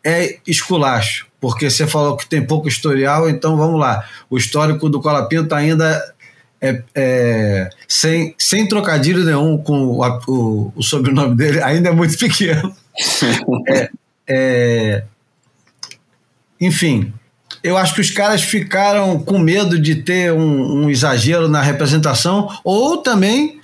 é 0.04 0.38
esculacho. 0.46 1.28
Porque 1.40 1.70
você 1.70 1.86
falou 1.86 2.16
que 2.16 2.28
tem 2.28 2.46
pouco 2.46 2.68
historial, 2.68 3.30
então 3.30 3.58
vamos 3.58 3.80
lá. 3.80 4.08
O 4.30 4.38
histórico 4.38 4.90
do 4.90 5.02
Cola 5.02 5.28
Pinto 5.28 5.54
ainda 5.54 6.02
é, 6.62 6.82
é, 6.96 7.70
sem, 7.88 8.34
sem 8.38 8.66
trocadilho 8.66 9.26
nenhum 9.26 9.58
com 9.58 9.84
o, 9.84 10.20
o, 10.28 10.74
o 10.74 10.82
sobrenome 10.82 11.36
dele, 11.36 11.62
ainda 11.62 11.90
é 11.90 11.92
muito 11.92 12.16
pequeno. 12.20 12.74
É, 13.68 13.90
é, 14.26 15.04
enfim, 16.62 17.14
eu 17.62 17.78
acho 17.78 17.94
que 17.94 18.02
os 18.02 18.10
caras 18.10 18.42
ficaram 18.42 19.20
com 19.20 19.38
medo 19.38 19.78
de 19.78 19.96
ter 19.96 20.32
um, 20.32 20.84
um 20.84 20.90
exagero 20.90 21.50
na 21.50 21.62
representação, 21.62 22.48
ou 22.64 22.98
também, 22.98 23.60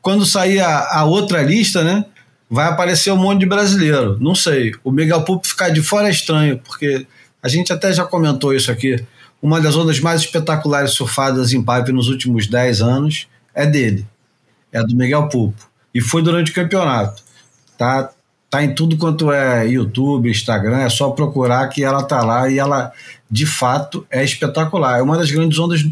quando 0.00 0.26
sair 0.26 0.60
a, 0.60 1.04
outra 1.04 1.42
lista, 1.42 1.84
né? 1.84 2.04
Vai 2.52 2.66
aparecer 2.66 3.10
um 3.10 3.16
monte 3.16 3.40
de 3.40 3.46
brasileiro. 3.46 4.18
Não 4.20 4.34
sei. 4.34 4.74
O 4.84 4.92
Miguel 4.92 5.22
Pupo 5.22 5.48
ficar 5.48 5.70
de 5.70 5.80
fora 5.80 6.08
é 6.08 6.10
estranho, 6.10 6.58
porque 6.58 7.06
a 7.42 7.48
gente 7.48 7.72
até 7.72 7.90
já 7.94 8.04
comentou 8.04 8.52
isso 8.52 8.70
aqui. 8.70 9.02
Uma 9.40 9.58
das 9.58 9.74
ondas 9.74 9.98
mais 10.00 10.20
espetaculares 10.20 10.90
surfadas 10.90 11.54
em 11.54 11.64
pipe 11.64 11.92
nos 11.92 12.08
últimos 12.08 12.46
10 12.46 12.82
anos 12.82 13.26
é 13.54 13.64
dele. 13.64 14.06
É 14.70 14.84
do 14.84 14.94
Miguel 14.94 15.30
Pupo. 15.30 15.66
E 15.94 16.00
foi 16.02 16.22
durante 16.22 16.50
o 16.50 16.54
campeonato. 16.54 17.22
Tá, 17.78 18.10
tá 18.50 18.62
em 18.62 18.74
tudo 18.74 18.98
quanto 18.98 19.32
é 19.32 19.66
YouTube, 19.66 20.30
Instagram, 20.30 20.80
é 20.80 20.90
só 20.90 21.08
procurar 21.08 21.66
que 21.68 21.82
ela 21.82 22.02
tá 22.02 22.22
lá 22.22 22.50
e 22.50 22.58
ela 22.58 22.92
de 23.30 23.46
fato 23.46 24.06
é 24.10 24.22
espetacular. 24.22 24.98
É 24.98 25.02
uma 25.02 25.16
das 25.16 25.30
grandes 25.30 25.58
ondas 25.58 25.82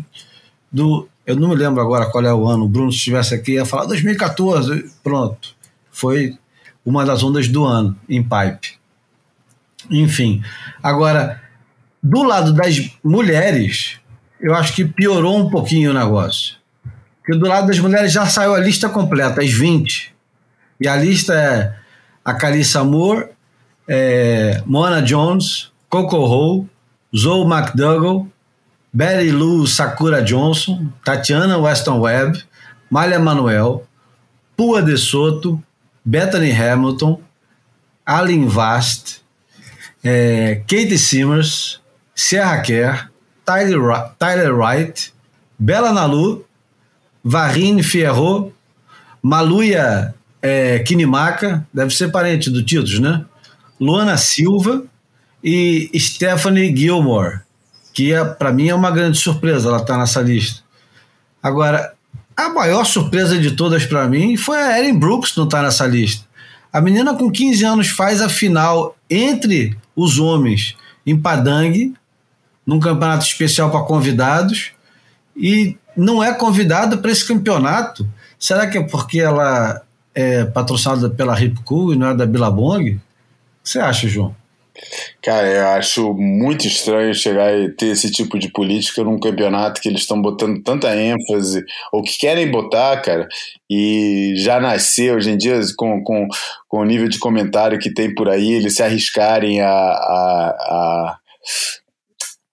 do. 0.71 1.09
Eu 1.27 1.37
não 1.37 1.49
me 1.49 1.55
lembro 1.55 1.81
agora 1.81 2.11
qual 2.11 2.23
é 2.23 2.35
o 2.35 2.47
ano. 2.47 2.67
O 2.67 2.69
Bruno, 2.69 2.93
se 2.93 2.99
estivesse 2.99 3.35
aqui, 3.35 3.53
ia 3.53 3.65
falar 3.65 3.87
2014. 3.87 4.91
Pronto. 5.03 5.59
Foi 5.91 6.39
uma 6.85 7.05
das 7.05 7.23
ondas 7.23 7.49
do 7.49 7.65
ano 7.65 7.97
em 8.09 8.23
pipe. 8.23 8.79
Enfim. 9.91 10.43
Agora, 10.83 11.41
do 12.03 12.23
lado 12.23 12.53
das 12.53 12.91
mulheres, 13.03 13.99
eu 14.41 14.55
acho 14.55 14.75
que 14.75 14.85
piorou 14.85 15.39
um 15.39 15.51
pouquinho 15.51 15.91
o 15.91 15.95
negócio. 15.95 16.57
Porque 17.19 17.39
do 17.39 17.47
lado 17.47 17.67
das 17.67 17.79
mulheres 17.79 18.13
já 18.13 18.27
saiu 18.27 18.55
a 18.55 18.61
lista 18.61 18.89
completa, 18.89 19.43
as 19.43 19.53
20. 19.53 20.15
E 20.81 20.89
a 20.89 20.97
lista 20.97 21.35
é 21.35 21.75
a 22.25 22.35
Calissa 22.35 22.83
Moore, 22.83 23.27
é, 23.87 24.63
Mona 24.65 25.03
Jones, 25.03 25.71
Coco 25.89 26.17
Ho, 26.17 26.67
Zoe 27.15 27.45
McDougall, 27.45 28.27
Betty 28.93 29.31
Lou 29.31 29.67
Sakura 29.67 30.23
Johnson, 30.23 30.89
Tatiana 31.05 31.59
Weston 31.59 32.01
Webb, 32.01 32.43
Malha 32.91 33.19
Manuel, 33.19 33.85
Pua 34.57 34.83
de 34.83 34.97
Soto, 34.97 35.63
Bethany 36.05 36.53
Hamilton, 36.53 37.21
Aline 38.05 38.47
Vast, 38.47 39.23
é, 40.03 40.63
Katie 40.67 40.99
Simmers, 40.99 41.81
Sierra 42.15 42.61
Kerr, 42.63 43.11
Tyler, 43.45 43.81
Tyler 44.19 44.55
Wright, 44.55 45.13
Bela 45.59 45.93
Nalu, 45.93 46.45
Varine 47.23 47.83
Fierro, 47.83 48.53
Maluia 49.23 50.15
é, 50.41 50.79
Kinimaka, 50.81 51.67
deve 51.73 51.95
ser 51.95 52.11
parente 52.11 52.51
do 52.51 52.65
Titus, 52.65 52.99
né? 52.99 53.25
Luana 53.79 54.17
Silva 54.17 54.85
e 55.43 55.91
Stephanie 55.99 56.75
Gilmore, 56.75 57.41
que 57.93 58.13
é, 58.13 58.25
para 58.25 58.53
mim 58.53 58.69
é 58.69 58.75
uma 58.75 58.91
grande 58.91 59.19
surpresa, 59.19 59.69
ela 59.69 59.79
está 59.79 59.99
nessa 59.99 60.21
lista. 60.21 60.63
Agora, 61.43 61.95
a 62.47 62.49
maior 62.49 62.85
surpresa 62.85 63.39
de 63.39 63.53
todas 63.53 63.85
para 63.85 64.09
mim 64.09 64.37
foi 64.37 64.57
a 64.57 64.79
Erin 64.79 64.99
Brooks 64.99 65.37
não 65.37 65.45
estar 65.45 65.59
tá 65.59 65.65
nessa 65.65 65.87
lista. 65.87 66.25
A 66.73 66.81
menina 66.81 67.15
com 67.15 67.31
15 67.31 67.65
anos 67.65 67.89
faz 67.89 68.21
a 68.23 68.29
final 68.29 68.97
entre 69.09 69.77
os 69.95 70.19
homens 70.19 70.77
em 71.05 71.19
Padang, 71.19 71.93
num 72.65 72.79
campeonato 72.79 73.25
especial 73.25 73.71
para 73.71 73.83
convidados, 73.83 74.73
e 75.37 75.77
não 75.97 76.23
é 76.23 76.33
convidada 76.33 76.97
para 76.97 77.11
esse 77.11 77.27
campeonato. 77.27 78.09
Será 78.39 78.67
que 78.67 78.79
é 78.79 78.83
porque 78.83 79.21
ela 79.21 79.83
é 80.15 80.45
patrocinada 80.45 81.11
pela 81.11 81.41
Hip 81.41 81.61
Cool 81.65 81.95
e 81.95 81.97
não 81.97 82.09
é 82.09 82.15
da 82.15 82.27
Billabong? 82.27 82.91
O 82.91 82.95
que 82.95 83.01
você 83.65 83.81
acha, 83.81 84.09
João? 84.09 84.35
Cara, 85.23 85.47
eu 85.49 85.67
acho 85.69 86.15
muito 86.15 86.67
estranho 86.67 87.15
chegar 87.15 87.57
e 87.57 87.71
ter 87.71 87.89
esse 87.89 88.11
tipo 88.11 88.39
de 88.39 88.51
política 88.51 89.05
num 89.05 89.19
campeonato 89.19 89.81
que 89.81 89.89
eles 89.89 90.03
estão 90.03 90.21
botando 90.21 90.63
tanta 90.63 90.95
ênfase, 90.97 91.65
ou 91.93 92.03
que 92.03 92.19
querem 92.19 92.51
botar, 92.51 93.01
cara, 93.03 93.29
e 93.69 94.35
já 94.37 94.61
nascer 94.61 95.15
hoje 95.15 95.31
em 95.31 95.37
dia 95.37 95.61
com, 95.77 96.03
com, 96.03 96.27
com 96.69 96.79
o 96.79 96.85
nível 96.85 97.09
de 97.09 97.19
comentário 97.19 97.79
que 97.79 97.93
tem 97.93 98.15
por 98.15 98.29
aí, 98.29 98.53
eles 98.53 98.75
se 98.75 98.83
arriscarem 98.83 99.61
a, 99.61 99.71
a, 99.71 100.57
a 100.71 101.19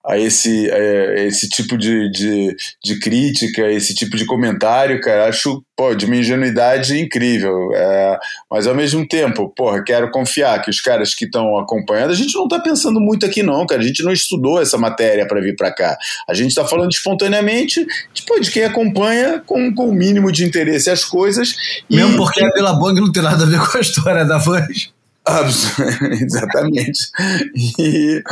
a 0.07 0.17
esse, 0.17 0.71
a 0.71 1.25
esse 1.25 1.49
tipo 1.49 1.77
de, 1.77 2.09
de, 2.09 2.55
de, 2.83 2.99
crítica, 2.99 3.69
esse 3.69 3.93
tipo 3.93 4.15
de 4.15 4.25
comentário, 4.25 5.01
cara, 5.01 5.27
acho 5.27 5.61
pô, 5.75 5.93
de 5.93 6.05
uma 6.05 6.15
ingenuidade 6.15 6.97
incrível. 6.97 7.71
É, 7.73 8.17
mas 8.49 8.65
ao 8.65 8.73
mesmo 8.73 9.05
tempo, 9.05 9.53
porra, 9.55 9.83
quero 9.83 10.09
confiar 10.09 10.61
que 10.61 10.69
os 10.69 10.79
caras 10.79 11.13
que 11.13 11.25
estão 11.25 11.57
acompanhando, 11.57 12.11
a 12.11 12.15
gente 12.15 12.33
não 12.35 12.45
está 12.45 12.57
pensando 12.57 13.01
muito 13.01 13.25
aqui, 13.25 13.43
não, 13.43 13.67
cara. 13.67 13.81
A 13.81 13.85
gente 13.85 14.01
não 14.01 14.13
estudou 14.13 14.61
essa 14.61 14.77
matéria 14.77 15.27
para 15.27 15.41
vir 15.41 15.57
para 15.57 15.73
cá. 15.73 15.97
A 16.27 16.33
gente 16.33 16.49
está 16.49 16.65
falando 16.65 16.91
espontaneamente 16.91 17.85
tipo, 18.13 18.39
de 18.39 18.49
quem 18.49 18.63
acompanha 18.63 19.43
com, 19.45 19.73
com 19.75 19.89
o 19.89 19.93
mínimo 19.93 20.31
de 20.31 20.45
interesse 20.45 20.89
as 20.89 21.03
coisas. 21.03 21.53
Mesmo 21.89 22.13
e, 22.13 22.17
porque 22.17 22.43
a 22.43 22.49
Bela 22.51 22.73
Bong 22.73 22.99
não 22.99 23.11
tem 23.11 23.21
nada 23.21 23.43
a 23.43 23.47
ver 23.47 23.59
com 23.59 23.77
a 23.77 23.81
história 23.81 24.23
da 24.23 24.37
Vans. 24.37 24.96
Exatamente. 26.21 26.99
E, 27.79 28.23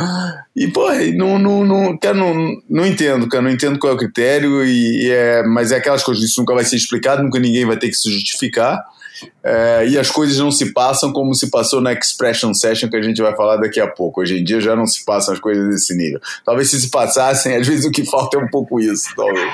e 0.54 0.68
pô, 0.68 0.88
não, 1.14 1.38
não, 1.38 1.64
não, 1.64 1.98
cara, 1.98 2.14
não, 2.14 2.34
não 2.68 2.86
entendo, 2.86 3.28
cara, 3.28 3.42
não 3.42 3.50
entendo 3.50 3.78
qual 3.78 3.92
é 3.92 3.96
o 3.96 3.98
critério, 3.98 4.64
e, 4.64 5.06
e 5.06 5.10
é, 5.10 5.42
mas 5.42 5.72
é 5.72 5.76
aquelas 5.76 6.02
coisas, 6.02 6.24
isso 6.24 6.40
nunca 6.40 6.54
vai 6.54 6.64
ser 6.64 6.76
explicado, 6.76 7.22
nunca 7.22 7.38
ninguém 7.38 7.66
vai 7.66 7.76
ter 7.76 7.88
que 7.88 7.96
se 7.96 8.10
justificar. 8.10 8.82
É, 9.42 9.86
e 9.88 9.98
as 9.98 10.10
coisas 10.10 10.38
não 10.38 10.50
se 10.50 10.72
passam 10.72 11.12
como 11.12 11.34
se 11.34 11.50
passou 11.50 11.80
na 11.80 11.92
Expression 11.92 12.52
Session, 12.52 12.88
que 12.88 12.96
a 12.96 13.02
gente 13.02 13.22
vai 13.22 13.34
falar 13.34 13.56
daqui 13.56 13.80
a 13.80 13.86
pouco. 13.86 14.20
Hoje 14.20 14.38
em 14.38 14.44
dia 14.44 14.60
já 14.60 14.76
não 14.76 14.86
se 14.86 15.04
passam 15.04 15.32
as 15.32 15.40
coisas 15.40 15.68
desse 15.68 15.96
nível. 15.96 16.20
Talvez 16.44 16.70
se 16.70 16.80
se 16.80 16.90
passassem, 16.90 17.56
às 17.56 17.66
vezes 17.66 17.86
o 17.86 17.90
que 17.90 18.04
falta 18.04 18.36
é 18.36 18.40
um 18.40 18.48
pouco 18.48 18.78
isso, 18.78 19.08
talvez. 19.16 19.50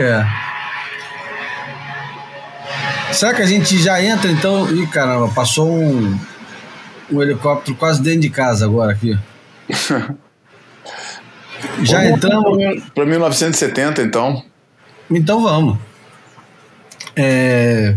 É. 0.00 0.24
Será 3.12 3.32
que 3.32 3.42
a 3.42 3.46
gente 3.46 3.78
já 3.78 4.02
entra 4.02 4.28
então? 4.30 4.68
Ih, 4.74 4.88
caramba, 4.88 5.28
passou 5.28 5.70
um, 5.70 6.18
um 7.10 7.22
helicóptero 7.22 7.76
quase 7.76 8.02
dentro 8.02 8.20
de 8.20 8.30
casa 8.30 8.64
agora 8.64 8.92
aqui. 8.92 9.18
Já 11.82 11.98
vamos 12.02 12.16
entramos. 12.16 12.82
Para 12.94 13.06
1970, 13.06 14.02
então. 14.02 14.44
Então 15.10 15.42
vamos. 15.42 15.78
É... 17.16 17.96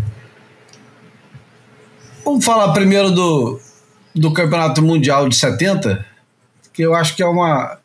Vamos 2.24 2.44
falar 2.44 2.74
primeiro 2.74 3.12
do, 3.12 3.60
do 4.16 4.34
Campeonato 4.34 4.82
Mundial 4.82 5.30
de 5.30 5.36
70, 5.36 6.06
que 6.74 6.82
eu 6.82 6.94
acho 6.94 7.16
que 7.16 7.24
é 7.24 7.26
uma. 7.26 7.78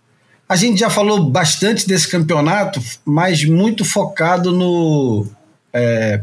A 0.48 0.56
gente 0.56 0.78
já 0.78 0.90
falou 0.90 1.30
bastante 1.30 1.86
desse 1.86 2.10
campeonato, 2.10 2.80
mas 3.04 3.44
muito 3.44 3.84
focado 3.84 4.52
no, 4.52 5.26
é, 5.72 6.20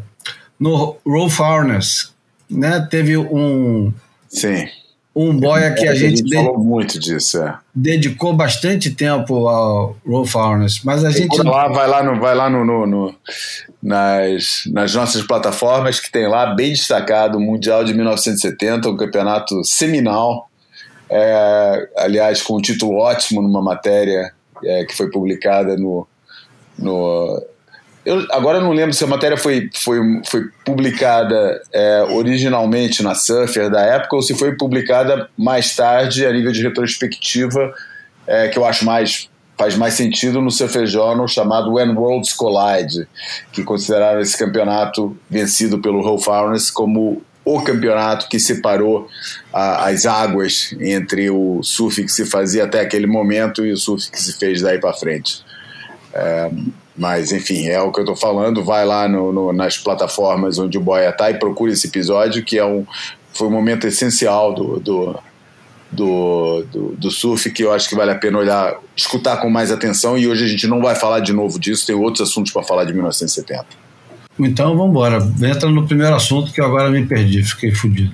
no 0.59 0.97
Rolf 1.05 1.39
Harness. 1.39 2.13
Né? 2.49 2.85
Teve 2.89 3.17
um. 3.17 3.93
Sim 4.27 4.67
um 5.15 5.38
boia 5.38 5.74
que 5.74 5.88
a 5.88 5.95
gente, 5.95 6.13
a 6.13 6.17
gente 6.17 6.36
falou 6.36 6.58
muito 6.58 7.00
disso, 7.00 7.41
é. 7.41 7.58
dedicou 7.74 8.34
bastante 8.34 8.91
tempo 8.91 9.48
ao 9.48 9.98
Rolf 10.06 10.36
Harness, 10.36 10.82
mas 10.84 11.04
a 11.04 11.10
gente 11.10 11.41
lá, 11.41 11.67
vai 11.67 11.88
lá 11.88 12.04
no, 12.04 12.19
vai 12.19 12.36
lá 12.36 12.50
no, 12.50 12.63
no, 12.63 12.86
no, 12.86 13.15
nas, 13.82 14.63
nas 14.72 14.93
nossas 14.93 15.24
plataformas 15.24 16.00
que 16.00 16.12
tem 16.12 16.28
lá 16.28 16.54
bem 16.54 16.72
destacado 16.72 17.38
o 17.38 17.41
Mundial 17.41 17.84
de 17.84 17.93
1970, 17.93 18.89
um 18.89 18.98
campeonato 18.98 19.63
seminal, 19.65 20.48
é, 21.10 21.89
aliás 21.98 22.41
com 22.41 22.58
um 22.58 22.62
título 22.62 22.98
ótimo 22.98 23.41
numa 23.41 23.62
matéria 23.62 24.32
é, 24.63 24.86
que 24.86 24.95
foi 24.95 25.10
publicada 25.10 25.76
no, 25.76 26.08
no 26.78 27.43
eu 28.10 28.26
agora 28.32 28.60
não 28.60 28.72
lembro 28.72 28.91
se 28.91 29.04
a 29.04 29.08
matéria 29.08 29.38
foi, 29.38 29.69
foi, 29.76 30.00
foi 30.26 30.50
publicada 30.65 31.62
é, 31.72 32.02
originalmente 32.10 33.04
na 33.04 33.13
Surfer 33.13 33.69
da 33.69 33.82
época 33.82 34.15
ou 34.15 34.22
se 34.24 34.34
foi 34.34 34.56
publicada 34.56 35.30
mais 35.38 35.76
tarde 35.76 36.26
a 36.26 36.34
nível 36.34 36.52
de 36.52 36.63
retrospectiva, 36.63 37.72
é, 38.26 38.48
que 38.48 38.58
eu 38.58 38.65
acho 38.65 38.84
mais 38.84 39.30
faz 39.56 39.76
mais 39.76 39.93
sentido 39.93 40.41
no 40.41 40.50
Surfer 40.50 40.88
Journal 40.88 41.28
chamado 41.28 41.74
When 41.74 41.89
Worlds 41.89 42.34
Collide, 42.34 43.08
que 43.52 43.62
consideraram 43.62 44.22
esse 44.22 44.36
campeonato 44.36 45.15
vencido 45.30 45.78
pelo 45.80 46.02
Rolf 46.02 46.28
Harness 46.30 46.72
como 46.72 47.22
o 47.45 47.62
campeonato 47.62 48.28
que 48.28 48.39
separou 48.39 49.08
a, 49.54 49.88
as 49.88 50.08
águas 50.08 50.74
entre 50.80 51.30
o 51.30 51.62
surf 51.62 52.02
que 52.04 52.12
se 52.12 52.26
fazia 52.26 52.63
até 52.63 52.80
aquele 52.80 53.06
momento 53.06 53.63
e 53.63 53.72
o 53.72 53.78
surf 53.78 54.10
que 54.10 54.19
se 54.19 54.34
fez 54.39 54.62
daí 54.62 54.80
para 54.80 54.93
frente. 54.93 55.43
É, 56.12 56.50
mas, 56.99 57.31
enfim, 57.31 57.67
é 57.67 57.81
o 57.81 57.91
que 57.91 57.99
eu 57.99 58.03
estou 58.03 58.15
falando. 58.15 58.63
Vai 58.63 58.85
lá 58.85 59.07
no, 59.07 59.31
no, 59.31 59.53
nas 59.53 59.77
plataformas 59.77 60.59
onde 60.59 60.77
o 60.77 60.81
Boia 60.81 61.09
está 61.09 61.31
e 61.31 61.39
procure 61.39 61.71
esse 61.71 61.88
episódio, 61.88 62.43
que 62.43 62.57
é 62.57 62.65
um, 62.65 62.85
foi 63.33 63.47
um 63.47 63.51
momento 63.51 63.88
essencial 63.88 64.53
do, 64.53 64.79
do, 64.81 65.19
do, 65.89 66.65
do, 66.69 66.95
do, 66.97 67.09
surf 67.09 67.49
que 67.51 67.63
eu 67.63 67.71
acho 67.71 67.88
que 67.88 67.95
vale 67.95 68.12
a 68.12 68.15
pena 68.15 68.38
olhar, 68.38 68.77
escutar 68.97 69.38
com 69.38 69.49
mais 69.49 69.71
atenção. 69.71 70.17
E 70.17 70.27
hoje 70.27 70.43
a 70.43 70.47
gente 70.47 70.67
não 70.67 70.81
vai 70.81 70.93
falar 70.93 71.21
de 71.21 71.31
novo 71.31 71.57
disso, 71.57 71.88
tem 71.88 71.95
outros 71.95 72.29
assuntos 72.29 72.51
para 72.51 72.63
falar 72.63 72.83
de 72.83 72.91
1970. 72.91 73.65
Então 74.38 74.75
vamos 74.75 74.91
embora. 74.91 75.17
Entra 75.41 75.69
no 75.69 75.88
primeiro 75.88 76.15
assunto 76.15 76.51
que 76.51 76.59
eu 76.59 76.65
agora 76.65 76.89
me 76.89 77.05
perdi, 77.05 77.41
fiquei 77.43 77.73
fodido. 77.73 78.13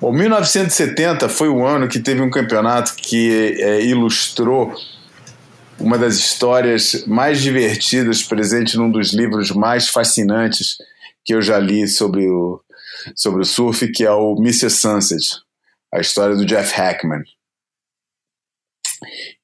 Bom, 0.00 0.10
1970 0.10 1.28
foi 1.28 1.48
o 1.48 1.64
ano 1.64 1.86
que 1.86 2.00
teve 2.00 2.22
um 2.22 2.30
campeonato 2.30 2.94
que 2.96 3.54
é, 3.58 3.84
ilustrou 3.84 4.74
uma 5.78 5.98
das 5.98 6.16
histórias 6.16 7.04
mais 7.06 7.40
divertidas 7.40 8.22
presente 8.22 8.76
num 8.76 8.90
dos 8.90 9.12
livros 9.12 9.50
mais 9.50 9.88
fascinantes 9.88 10.76
que 11.24 11.34
eu 11.34 11.42
já 11.42 11.58
li 11.58 11.86
sobre 11.88 12.28
o, 12.28 12.60
sobre 13.14 13.42
o 13.42 13.44
surf, 13.44 13.90
que 13.92 14.04
é 14.04 14.10
o 14.10 14.36
Mr. 14.38 14.70
Sunset, 14.70 15.40
a 15.92 16.00
história 16.00 16.36
do 16.36 16.44
Jeff 16.44 16.74
Hackman. 16.74 17.22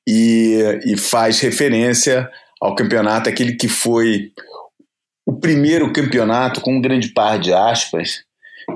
E, 0.07 0.81
e 0.85 0.97
faz 0.97 1.41
referência 1.41 2.31
ao 2.61 2.75
campeonato, 2.75 3.29
aquele 3.29 3.57
que 3.57 3.69
foi 3.69 4.33
o 5.27 5.39
primeiro 5.39 5.93
campeonato, 5.93 6.61
com 6.61 6.77
um 6.77 6.81
grande 6.81 7.13
par 7.13 7.39
de 7.39 7.53
aspas, 7.53 8.25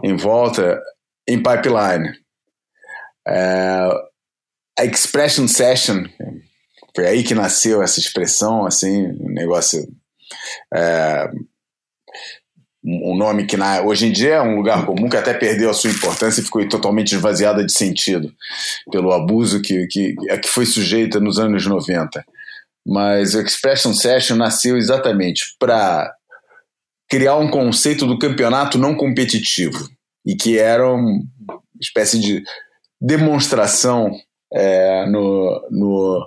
em 0.02 0.16
volta, 0.16 0.80
em 1.26 1.42
pipeline. 1.42 2.12
É, 3.26 3.88
a 4.78 4.84
Expression 4.84 5.48
Session, 5.48 6.04
foi 6.94 7.06
aí 7.06 7.22
que 7.22 7.34
nasceu 7.34 7.82
essa 7.82 8.00
expressão, 8.00 8.66
assim, 8.66 9.06
um 9.20 9.30
negócio. 9.30 9.86
É, 10.74 11.30
um 12.84 13.16
nome 13.16 13.46
que 13.46 13.56
na, 13.56 13.80
hoje 13.82 14.06
em 14.06 14.12
dia 14.12 14.34
é 14.34 14.42
um 14.42 14.56
lugar 14.56 14.84
comum 14.84 15.08
que 15.08 15.16
até 15.16 15.32
perdeu 15.32 15.70
a 15.70 15.74
sua 15.74 15.90
importância 15.90 16.40
e 16.40 16.44
ficou 16.44 16.66
totalmente 16.68 17.14
esvaziada 17.14 17.64
de 17.64 17.72
sentido 17.72 18.32
pelo 18.90 19.12
abuso 19.12 19.62
que, 19.62 19.86
que, 19.86 20.14
a 20.28 20.36
que 20.36 20.48
foi 20.48 20.66
sujeita 20.66 21.20
nos 21.20 21.38
anos 21.38 21.64
90. 21.64 22.24
Mas 22.84 23.34
o 23.34 23.40
Expression 23.40 23.94
Session 23.94 24.36
nasceu 24.36 24.76
exatamente 24.76 25.54
para 25.60 26.12
criar 27.08 27.36
um 27.36 27.48
conceito 27.48 28.04
do 28.04 28.18
campeonato 28.18 28.78
não 28.78 28.96
competitivo 28.96 29.88
e 30.26 30.34
que 30.34 30.58
era 30.58 30.90
uma 30.90 31.22
espécie 31.80 32.18
de 32.18 32.42
demonstração 33.00 34.10
é, 34.52 35.06
no, 35.06 35.68
no 35.70 36.26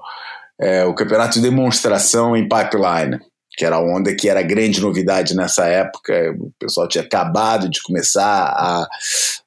é, 0.59 0.85
o 0.85 0.93
campeonato 0.93 1.35
de 1.35 1.41
demonstração 1.41 2.35
em 2.35 2.47
pipeline 2.47 3.19
que 3.57 3.65
era 3.65 3.77
a 3.77 3.81
onda 3.81 4.13
que 4.13 4.27
era 4.27 4.41
grande 4.41 4.81
novidade 4.81 5.35
nessa 5.35 5.65
época. 5.65 6.35
O 6.37 6.51
pessoal 6.59 6.87
tinha 6.87 7.03
acabado 7.03 7.69
de 7.69 7.81
começar 7.81 8.23
a, 8.23 8.87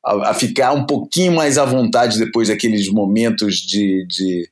a, 0.05 0.31
a 0.31 0.35
ficar 0.35 0.73
um 0.73 0.87
pouquinho 0.87 1.33
mais 1.33 1.59
à 1.59 1.65
vontade 1.65 2.19
depois 2.19 2.49
daqueles 2.49 2.91
momentos 2.91 3.57
de, 3.57 4.07
de 4.09 4.49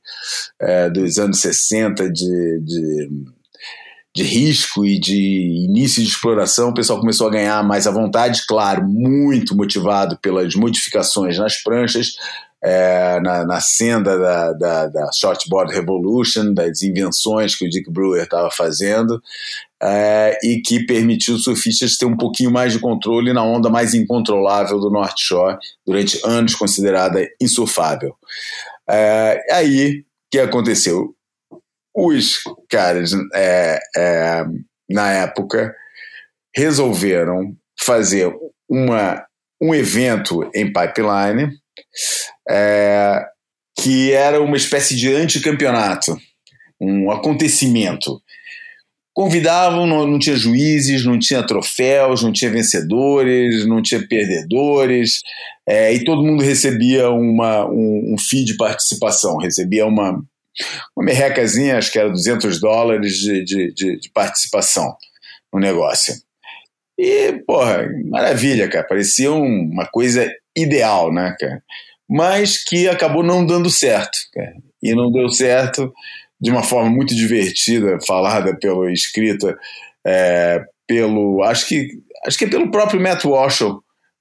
é, 0.61 0.89
dos 0.89 1.17
anos 1.17 1.39
60 1.39 2.09
de, 2.11 2.59
de, 2.61 3.09
de 4.15 4.23
risco 4.23 4.85
e 4.85 4.99
de 4.99 5.65
início 5.67 6.03
de 6.03 6.09
exploração. 6.09 6.69
O 6.69 6.73
pessoal 6.73 6.99
começou 6.99 7.27
a 7.27 7.31
ganhar 7.31 7.63
mais 7.63 7.87
à 7.87 7.91
vontade, 7.91 8.45
claro, 8.47 8.87
muito 8.87 9.55
motivado 9.55 10.19
pelas 10.21 10.53
modificações 10.53 11.37
nas 11.39 11.57
pranchas, 11.63 12.15
é, 12.63 13.19
na, 13.19 13.45
na, 13.45 13.61
senda 13.61 14.17
da, 14.17 14.53
da, 14.53 14.87
da, 14.87 15.09
Shortboard 15.13 15.73
Revolution, 15.73 16.53
das 16.53 16.81
invenções 16.81 17.55
que 17.55 17.65
o 17.65 17.69
Dick 17.69 17.91
Brewer 17.91 18.23
estava 18.23 18.49
fazendo, 18.49 19.21
é, 19.81 20.37
e 20.43 20.61
que 20.61 20.85
permitiu 20.85 21.35
os 21.35 21.43
surfistas 21.43 21.97
ter 21.97 22.05
um 22.05 22.17
pouquinho 22.17 22.51
mais 22.51 22.73
de 22.73 22.79
controle 22.79 23.31
na 23.31 23.43
onda 23.43 23.69
mais 23.69 23.93
incontrolável 23.93 24.79
do 24.79 24.89
North 24.89 25.17
Shore, 25.19 25.57
durante 25.85 26.19
anos 26.25 26.55
considerada 26.55 27.27
insurfável. 27.39 28.15
É, 28.89 29.39
aí, 29.51 29.99
o 29.99 30.03
que 30.31 30.39
aconteceu? 30.39 31.13
Os 31.95 32.41
caras, 32.69 33.11
é, 33.33 33.79
é, 33.95 34.45
na 34.89 35.11
época, 35.11 35.75
resolveram 36.55 37.55
fazer 37.79 38.33
uma, 38.67 39.23
um 39.61 39.75
evento 39.75 40.49
em 40.53 40.71
pipeline 40.71 41.55
é, 42.49 43.25
que 43.79 44.11
era 44.11 44.41
uma 44.41 44.57
espécie 44.57 44.95
de 44.95 45.13
anticampeonato, 45.13 46.17
um 46.79 47.11
acontecimento. 47.11 48.21
Convidavam, 49.13 49.87
não, 49.87 50.05
não, 50.05 50.19
tinha 50.19 50.35
juízes, 50.35 51.03
não 51.03 51.17
tinha 51.17 51.45
troféus, 51.45 52.21
não 52.21 52.31
tinha 52.31 52.51
vencedores, 52.51 53.65
não 53.65 53.81
tinha 53.81 54.05
perdedores, 54.07 55.21
é, 55.67 55.91
e 55.93 56.03
todo 56.03 56.23
mundo 56.23 56.43
recebia 56.43 57.09
uma, 57.09 57.65
um, 57.65 58.13
um 58.13 58.15
fee 58.17 58.45
de 58.45 58.55
participação, 58.55 59.37
recebia 59.37 59.87
uma, 59.87 60.11
uma 60.95 61.05
merrecazinha, 61.05 61.77
acho 61.77 61.91
que 61.91 61.97
era 61.97 62.09
200 62.09 62.59
dólares 62.59 63.13
de, 63.17 63.43
de, 63.43 63.73
de, 63.73 63.99
de 63.99 64.09
participação 64.11 64.95
no 65.51 65.59
negócio. 65.59 66.13
E, 66.97 67.33
porra, 67.45 67.87
maravilha, 68.05 68.67
cara. 68.67 68.85
Parecia 68.87 69.31
uma 69.31 69.85
coisa 69.85 70.27
ideal, 70.55 71.13
né, 71.13 71.35
cara? 71.39 71.61
Mas 72.09 72.63
que 72.63 72.87
acabou 72.87 73.23
não 73.23 73.45
dando 73.45 73.69
certo. 73.69 74.17
E 74.81 74.93
não 74.93 75.11
deu 75.11 75.29
certo 75.29 75.93
de 76.39 76.51
uma 76.51 76.63
forma 76.63 76.89
muito 76.89 77.15
divertida, 77.15 77.97
falada 78.05 78.55
pelo 78.57 78.89
escrita 78.89 79.57
é, 80.05 80.63
pelo 80.87 81.43
acho 81.43 81.67
que 81.67 81.89
acho 82.25 82.37
que 82.37 82.45
é 82.45 82.49
pelo 82.49 82.71
próprio 82.71 83.01
Matt 83.01 83.25
Walsh 83.25 83.61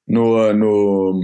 no, 0.09 0.53
no, 0.53 1.21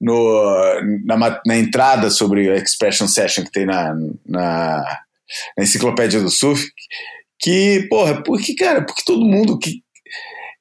no 0.00 0.80
na, 1.04 1.40
na, 1.46 1.56
entrada 1.56 2.10
sobre 2.10 2.50
a 2.50 2.56
Expression 2.56 3.06
Session 3.06 3.44
que 3.44 3.52
tem 3.52 3.66
na, 3.66 3.94
na, 4.26 4.82
na 5.56 5.62
enciclopédia 5.62 6.20
do 6.20 6.30
surf 6.30 6.66
que 7.38 7.86
porra 7.88 8.22
porque 8.22 8.54
cara 8.54 8.84
porque 8.84 9.02
todo 9.06 9.24
mundo 9.24 9.58
que 9.58 9.83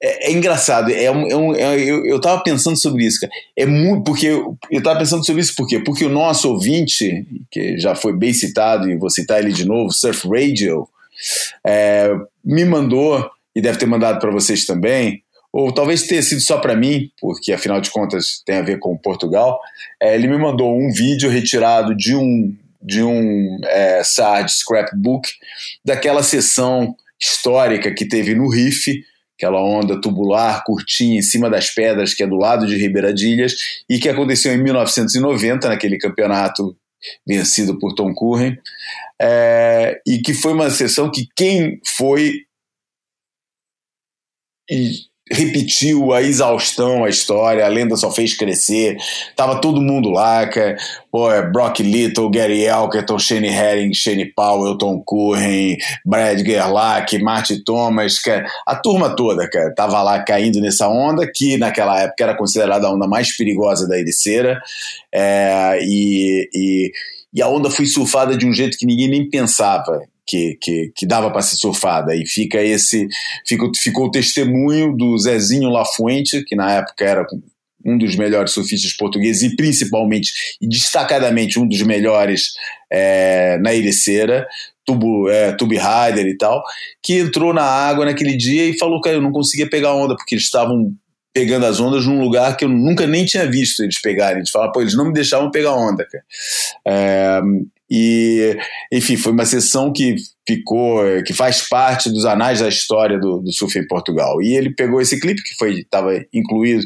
é, 0.03 0.27
é, 0.27 0.31
engraçado, 0.33 0.91
é 0.91 1.09
um, 1.09 1.27
é 1.27 1.37
um 1.37 1.55
é, 1.55 1.79
eu, 1.79 2.05
eu 2.05 2.19
tava 2.19 2.43
pensando 2.43 2.75
sobre 2.75 3.05
isso, 3.05 3.21
cara. 3.21 3.31
É 3.55 3.65
muito, 3.65 4.03
porque 4.03 4.27
eu, 4.27 4.83
tava 4.83 4.99
pensando 4.99 5.25
sobre 5.25 5.41
isso 5.41 5.55
por 5.55 5.65
quê? 5.65 5.79
Porque 5.79 6.03
o 6.03 6.09
nosso 6.09 6.49
ouvinte, 6.51 7.25
que 7.49 7.77
já 7.77 7.95
foi 7.95 8.11
bem 8.11 8.33
citado, 8.33 8.91
e 8.91 8.97
vou 8.97 9.09
citar 9.09 9.39
ele 9.39 9.53
de 9.53 9.65
novo, 9.65 9.93
Surf 9.93 10.27
Radio, 10.27 10.85
é, 11.65 12.13
me 12.43 12.65
mandou, 12.65 13.25
e 13.55 13.61
deve 13.61 13.77
ter 13.77 13.85
mandado 13.85 14.19
para 14.19 14.29
vocês 14.29 14.65
também, 14.65 15.23
ou 15.53 15.71
talvez 15.71 16.03
tenha 16.03 16.21
sido 16.21 16.41
só 16.41 16.57
para 16.57 16.75
mim, 16.75 17.09
porque 17.21 17.53
afinal 17.53 17.79
de 17.79 17.89
contas 17.89 18.41
tem 18.45 18.57
a 18.57 18.61
ver 18.61 18.79
com 18.79 18.97
Portugal. 18.97 19.57
É, 20.01 20.15
ele 20.15 20.27
me 20.27 20.37
mandou 20.37 20.77
um 20.77 20.91
vídeo 20.91 21.29
retirado 21.29 21.95
de 21.95 22.13
um 22.13 22.53
de 22.85 23.01
um 23.01 23.57
é, 23.63 24.03
SARD 24.03 24.51
scrapbook 24.51 25.29
daquela 25.85 26.21
sessão 26.21 26.93
histórica 27.17 27.93
que 27.93 28.05
teve 28.05 28.35
no 28.35 28.49
Riff 28.49 29.01
aquela 29.37 29.61
onda 29.61 29.99
tubular 29.99 30.63
curtinha 30.63 31.17
em 31.17 31.21
cima 31.21 31.49
das 31.49 31.69
pedras 31.69 32.13
que 32.13 32.23
é 32.23 32.27
do 32.27 32.35
lado 32.35 32.65
de 32.67 32.75
Ribeiradilhas 32.75 33.55
e 33.89 33.99
que 33.99 34.09
aconteceu 34.09 34.53
em 34.53 34.61
1990 34.61 35.67
naquele 35.67 35.97
campeonato 35.97 36.75
vencido 37.27 37.77
por 37.79 37.93
Tom 37.93 38.13
Curren 38.13 38.57
é, 39.21 40.01
e 40.07 40.19
que 40.19 40.33
foi 40.33 40.53
uma 40.53 40.69
sessão 40.69 41.11
que 41.11 41.27
quem 41.35 41.79
foi 41.85 42.45
e 44.69 45.12
repetiu 45.31 46.11
a 46.11 46.21
exaustão 46.21 47.03
a 47.03 47.09
história, 47.09 47.65
a 47.65 47.69
lenda 47.69 47.95
só 47.95 48.11
fez 48.11 48.35
crescer, 48.35 48.97
tava 49.35 49.61
todo 49.61 49.81
mundo 49.81 50.09
lá, 50.09 50.45
cara. 50.47 50.75
Pô, 51.11 51.31
é 51.31 51.41
Brock 51.49 51.79
Little, 51.79 52.29
Gary 52.29 52.65
Elkerton, 52.65 53.17
Shane 53.19 53.47
Herring, 53.47 53.93
Shane 53.93 54.25
Powell, 54.33 54.77
Tom 54.77 55.01
Curren, 55.05 55.77
Brad 56.05 56.39
Gerlach, 56.45 57.17
Marty 57.19 57.63
Thomas, 57.63 58.19
cara. 58.19 58.45
a 58.67 58.75
turma 58.75 59.15
toda, 59.15 59.49
cara, 59.49 59.73
tava 59.73 60.01
lá 60.01 60.21
caindo 60.23 60.59
nessa 60.59 60.87
onda, 60.89 61.29
que 61.31 61.57
naquela 61.57 62.01
época 62.01 62.23
era 62.23 62.35
considerada 62.35 62.87
a 62.87 62.91
onda 62.91 63.07
mais 63.07 63.35
perigosa 63.37 63.87
da 63.87 63.97
Ericeira, 63.97 64.59
é, 65.13 65.79
e, 65.83 66.49
e, 66.53 66.91
e 67.33 67.41
a 67.41 67.47
onda 67.47 67.69
foi 67.69 67.85
surfada 67.85 68.35
de 68.35 68.45
um 68.45 68.53
jeito 68.53 68.77
que 68.77 68.85
ninguém 68.85 69.07
nem 69.07 69.29
pensava 69.29 70.01
que, 70.25 70.57
que, 70.61 70.91
que 70.95 71.05
dava 71.05 71.31
para 71.31 71.41
ser 71.41 71.57
surfada. 71.57 72.15
E 72.15 72.25
fica 72.25 72.61
esse 72.61 73.07
fica, 73.45 73.69
ficou 73.81 74.07
o 74.07 74.11
testemunho 74.11 74.95
do 74.95 75.17
Zezinho 75.17 75.69
Lafuente, 75.69 76.43
que 76.43 76.55
na 76.55 76.71
época 76.71 77.05
era 77.05 77.25
um 77.85 77.97
dos 77.97 78.15
melhores 78.15 78.51
surfistas 78.51 78.93
portugueses 78.93 79.43
e 79.43 79.55
principalmente 79.55 80.31
e 80.61 80.67
destacadamente 80.67 81.59
um 81.59 81.67
dos 81.67 81.81
melhores 81.81 82.53
é, 82.91 83.57
na 83.59 83.73
Ericeira, 83.73 84.47
Tubo, 84.85 85.29
é, 85.29 85.51
Tube 85.53 85.77
Rider 85.77 86.25
e 86.27 86.37
tal, 86.37 86.63
que 87.01 87.19
entrou 87.19 87.53
na 87.53 87.63
água 87.63 88.05
naquele 88.05 88.35
dia 88.37 88.65
e 88.65 88.77
falou 88.77 89.01
que 89.01 89.09
eu 89.09 89.21
não 89.21 89.31
conseguia 89.31 89.69
pegar 89.69 89.93
onda 89.93 90.15
porque 90.15 90.35
eles 90.35 90.45
estavam 90.45 90.93
pegando 91.33 91.65
as 91.65 91.79
ondas 91.79 92.05
num 92.05 92.21
lugar 92.21 92.55
que 92.55 92.63
eu 92.63 92.69
nunca 92.69 93.07
nem 93.07 93.25
tinha 93.25 93.49
visto 93.49 93.81
eles 93.81 93.99
pegarem. 93.99 94.37
Eles 94.37 94.51
falaram, 94.51 94.71
pô, 94.71 94.81
eles 94.81 94.95
não 94.95 95.05
me 95.05 95.13
deixavam 95.13 95.49
pegar 95.49 95.73
onda, 95.73 96.05
cara. 96.05 96.23
É, 96.85 97.41
e, 97.95 98.57
enfim, 98.91 99.15
foi 99.15 99.31
uma 99.31 99.45
sessão 99.45 99.93
que 99.93 100.15
ficou, 100.47 100.99
que 101.27 101.31
faz 101.31 101.69
parte 101.69 102.09
dos 102.09 102.25
anais 102.25 102.59
da 102.59 102.67
história 102.67 103.19
do, 103.19 103.37
do 103.37 103.53
surf 103.53 103.77
em 103.77 103.85
Portugal. 103.85 104.41
E 104.41 104.55
ele 104.55 104.73
pegou 104.73 104.99
esse 104.99 105.19
clipe, 105.19 105.43
que 105.43 105.53
foi 105.53 105.81
estava 105.81 106.11
incluído 106.33 106.83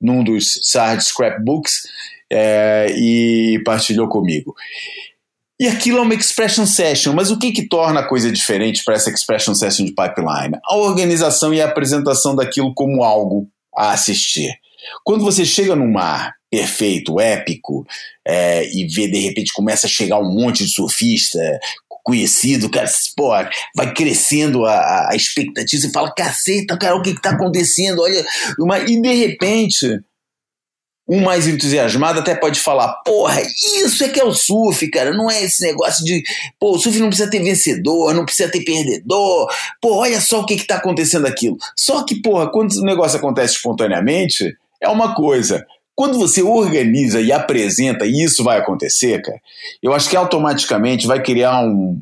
num 0.00 0.24
dos 0.24 0.58
Sard 0.64 1.04
Scrapbooks, 1.04 1.82
é, 2.28 2.88
e 2.90 3.62
partilhou 3.64 4.08
comigo. 4.08 4.52
E 5.60 5.68
aquilo 5.68 5.98
é 5.98 6.00
uma 6.00 6.14
expression 6.14 6.66
session, 6.66 7.12
mas 7.12 7.30
o 7.30 7.38
que, 7.38 7.52
que 7.52 7.68
torna 7.68 8.00
a 8.00 8.08
coisa 8.08 8.28
diferente 8.32 8.82
para 8.82 8.96
essa 8.96 9.10
expression 9.10 9.54
session 9.54 9.84
de 9.84 9.94
pipeline? 9.94 10.58
A 10.64 10.76
organização 10.76 11.54
e 11.54 11.60
a 11.60 11.66
apresentação 11.66 12.34
daquilo 12.34 12.74
como 12.74 13.04
algo 13.04 13.48
a 13.76 13.92
assistir. 13.92 14.52
Quando 15.04 15.24
você 15.24 15.44
chega 15.44 15.76
num 15.76 15.92
mar 15.92 16.34
perfeito, 16.50 17.20
épico, 17.20 17.86
é, 18.26 18.64
e 18.72 18.86
vê 18.86 19.08
de 19.08 19.18
repente 19.18 19.52
começa 19.52 19.86
a 19.86 19.90
chegar 19.90 20.18
um 20.18 20.32
monte 20.32 20.64
de 20.64 20.70
surfista 20.70 21.38
conhecido, 22.08 22.70
cara, 22.70 22.88
pô, 23.14 23.28
vai 23.76 23.92
crescendo 23.92 24.64
a, 24.64 25.10
a 25.10 25.14
expectativa, 25.14 25.82
você 25.82 25.90
fala, 25.90 26.14
caceta, 26.14 26.78
cara, 26.78 26.96
o 26.96 27.02
que, 27.02 27.14
que 27.14 27.20
tá 27.20 27.32
acontecendo? 27.32 28.00
Olha, 28.00 28.24
uma... 28.58 28.78
e 28.78 28.98
de 28.98 29.14
repente 29.14 30.00
um 31.08 31.22
mais 31.22 31.46
entusiasmado 31.46 32.20
até 32.20 32.34
pode 32.34 32.60
falar: 32.60 32.88
porra, 33.02 33.40
isso 33.82 34.04
é 34.04 34.08
que 34.08 34.20
é 34.20 34.24
o 34.24 34.34
surf, 34.34 34.86
cara. 34.90 35.12
Não 35.12 35.30
é 35.30 35.42
esse 35.42 35.64
negócio 35.64 36.04
de, 36.04 36.22
pô, 36.60 36.72
o 36.72 36.78
surf 36.78 36.98
não 36.98 37.08
precisa 37.08 37.30
ter 37.30 37.42
vencedor, 37.42 38.12
não 38.12 38.26
precisa 38.26 38.50
ter 38.50 38.62
perdedor. 38.62 39.48
Pô, 39.80 39.96
olha 39.96 40.20
só 40.20 40.40
o 40.40 40.46
que, 40.46 40.56
que 40.56 40.66
tá 40.66 40.76
acontecendo 40.76 41.26
aquilo. 41.26 41.56
Só 41.74 42.04
que, 42.04 42.20
porra, 42.20 42.50
quando 42.50 42.72
o 42.72 42.84
negócio 42.84 43.18
acontece 43.18 43.54
espontaneamente, 43.54 44.54
é 44.82 44.88
uma 44.88 45.14
coisa. 45.14 45.66
Quando 45.98 46.16
você 46.16 46.44
organiza 46.44 47.20
e 47.20 47.32
apresenta 47.32 48.06
e 48.06 48.22
isso 48.22 48.44
vai 48.44 48.56
acontecer, 48.56 49.20
cara, 49.20 49.40
eu 49.82 49.92
acho 49.92 50.08
que 50.08 50.14
automaticamente 50.14 51.08
vai 51.08 51.20
criar 51.20 51.60
um. 51.64 52.00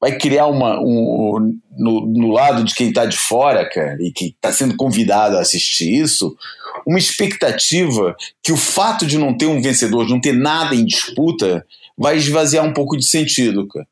Vai 0.00 0.18
criar 0.18 0.48
uma. 0.48 0.80
Um, 0.80 1.56
no, 1.78 2.06
no 2.08 2.32
lado 2.32 2.64
de 2.64 2.74
quem 2.74 2.88
está 2.88 3.06
de 3.06 3.16
fora, 3.16 3.70
cara, 3.70 3.96
e 4.00 4.10
que 4.10 4.34
está 4.34 4.50
sendo 4.52 4.74
convidado 4.76 5.36
a 5.36 5.40
assistir 5.42 5.94
isso, 5.94 6.36
uma 6.84 6.98
expectativa 6.98 8.16
que 8.42 8.50
o 8.50 8.56
fato 8.56 9.06
de 9.06 9.16
não 9.16 9.32
ter 9.32 9.46
um 9.46 9.62
vencedor, 9.62 10.06
de 10.06 10.10
não 10.10 10.20
ter 10.20 10.32
nada 10.32 10.74
em 10.74 10.84
disputa, 10.84 11.64
vai 11.96 12.16
esvaziar 12.16 12.64
um 12.64 12.72
pouco 12.72 12.96
de 12.96 13.06
sentido. 13.06 13.68
Cara. 13.68 13.86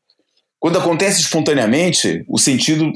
Quando 0.59 0.79
acontece 0.79 1.21
espontaneamente, 1.21 2.25
o 2.27 2.37
sentido 2.37 2.91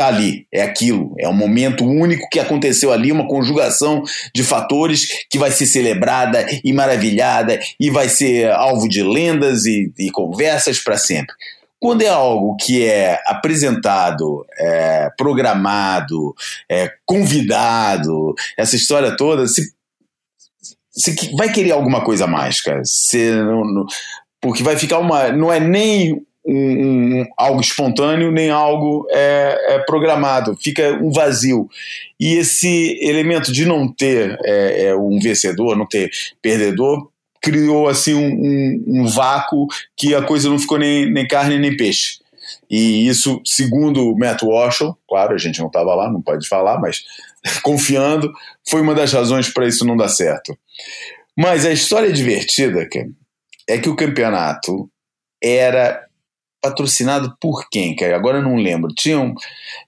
está 0.00 0.08
ali, 0.08 0.46
é 0.50 0.62
aquilo, 0.62 1.14
é 1.18 1.28
um 1.28 1.34
momento 1.34 1.84
único 1.84 2.28
que 2.30 2.40
aconteceu 2.40 2.90
ali, 2.90 3.12
uma 3.12 3.28
conjugação 3.28 4.02
de 4.34 4.42
fatores 4.42 5.06
que 5.28 5.38
vai 5.38 5.50
ser 5.50 5.66
celebrada 5.66 6.46
e 6.64 6.72
maravilhada 6.72 7.60
e 7.78 7.90
vai 7.90 8.08
ser 8.08 8.50
alvo 8.50 8.88
de 8.88 9.02
lendas 9.02 9.66
e, 9.66 9.92
e 9.98 10.10
conversas 10.10 10.78
para 10.78 10.96
sempre. 10.96 11.34
Quando 11.78 12.02
é 12.02 12.08
algo 12.08 12.56
que 12.56 12.84
é 12.84 13.18
apresentado, 13.26 14.44
é, 14.58 15.08
programado, 15.16 16.34
é, 16.68 16.90
convidado, 17.06 18.34
essa 18.56 18.76
história 18.76 19.16
toda, 19.16 19.46
se, 19.46 19.62
se 20.90 21.36
vai 21.36 21.50
querer 21.52 21.72
alguma 21.72 22.02
coisa 22.02 22.26
mais, 22.26 22.60
cara. 22.60 22.82
Se, 22.84 23.30
não, 23.32 23.64
não, 23.64 23.86
porque 24.40 24.62
vai 24.62 24.76
ficar 24.76 24.98
uma. 24.98 25.32
Não 25.32 25.50
é 25.50 25.58
nem 25.58 26.22
um, 26.50 27.20
um, 27.20 27.26
algo 27.36 27.60
espontâneo, 27.60 28.32
nem 28.32 28.50
algo 28.50 29.06
é, 29.10 29.74
é, 29.74 29.78
programado, 29.80 30.56
fica 30.60 30.92
um 31.02 31.12
vazio. 31.12 31.68
E 32.18 32.34
esse 32.34 32.98
elemento 33.00 33.52
de 33.52 33.64
não 33.64 33.86
ter 33.86 34.36
é, 34.44 34.86
é 34.86 34.96
um 34.96 35.18
vencedor, 35.20 35.76
não 35.76 35.86
ter 35.86 36.10
perdedor, 36.42 37.08
criou 37.40 37.88
assim 37.88 38.14
um, 38.14 38.84
um, 38.86 39.06
vácuo 39.06 39.66
que 39.96 40.14
a 40.14 40.22
coisa 40.22 40.48
não 40.48 40.58
ficou 40.58 40.78
nem, 40.78 41.10
nem 41.10 41.26
carne 41.26 41.58
nem 41.58 41.76
peixe. 41.76 42.18
E 42.68 43.06
isso, 43.08 43.40
segundo 43.44 44.10
o 44.10 44.18
Matt 44.18 44.42
Walsh, 44.42 44.82
claro, 45.08 45.34
a 45.34 45.38
gente 45.38 45.60
não 45.60 45.68
estava 45.68 45.94
lá, 45.94 46.10
não 46.10 46.20
pode 46.20 46.48
falar, 46.48 46.80
mas 46.80 47.02
confiando, 47.62 48.30
foi 48.68 48.80
uma 48.80 48.94
das 48.94 49.12
razões 49.12 49.52
para 49.52 49.66
isso 49.66 49.84
não 49.84 49.96
dar 49.96 50.08
certo. 50.08 50.56
Mas 51.38 51.64
a 51.64 51.72
história 51.72 52.12
divertida 52.12 52.88
é 53.68 53.78
que 53.78 53.88
o 53.88 53.96
campeonato 53.96 54.90
era 55.42 56.04
patrocinado 56.60 57.36
por 57.40 57.68
quem, 57.70 57.96
cara? 57.96 58.16
Agora 58.16 58.38
eu 58.38 58.42
não 58.42 58.56
lembro. 58.56 58.92
Tinha 58.94 59.18
um, 59.18 59.34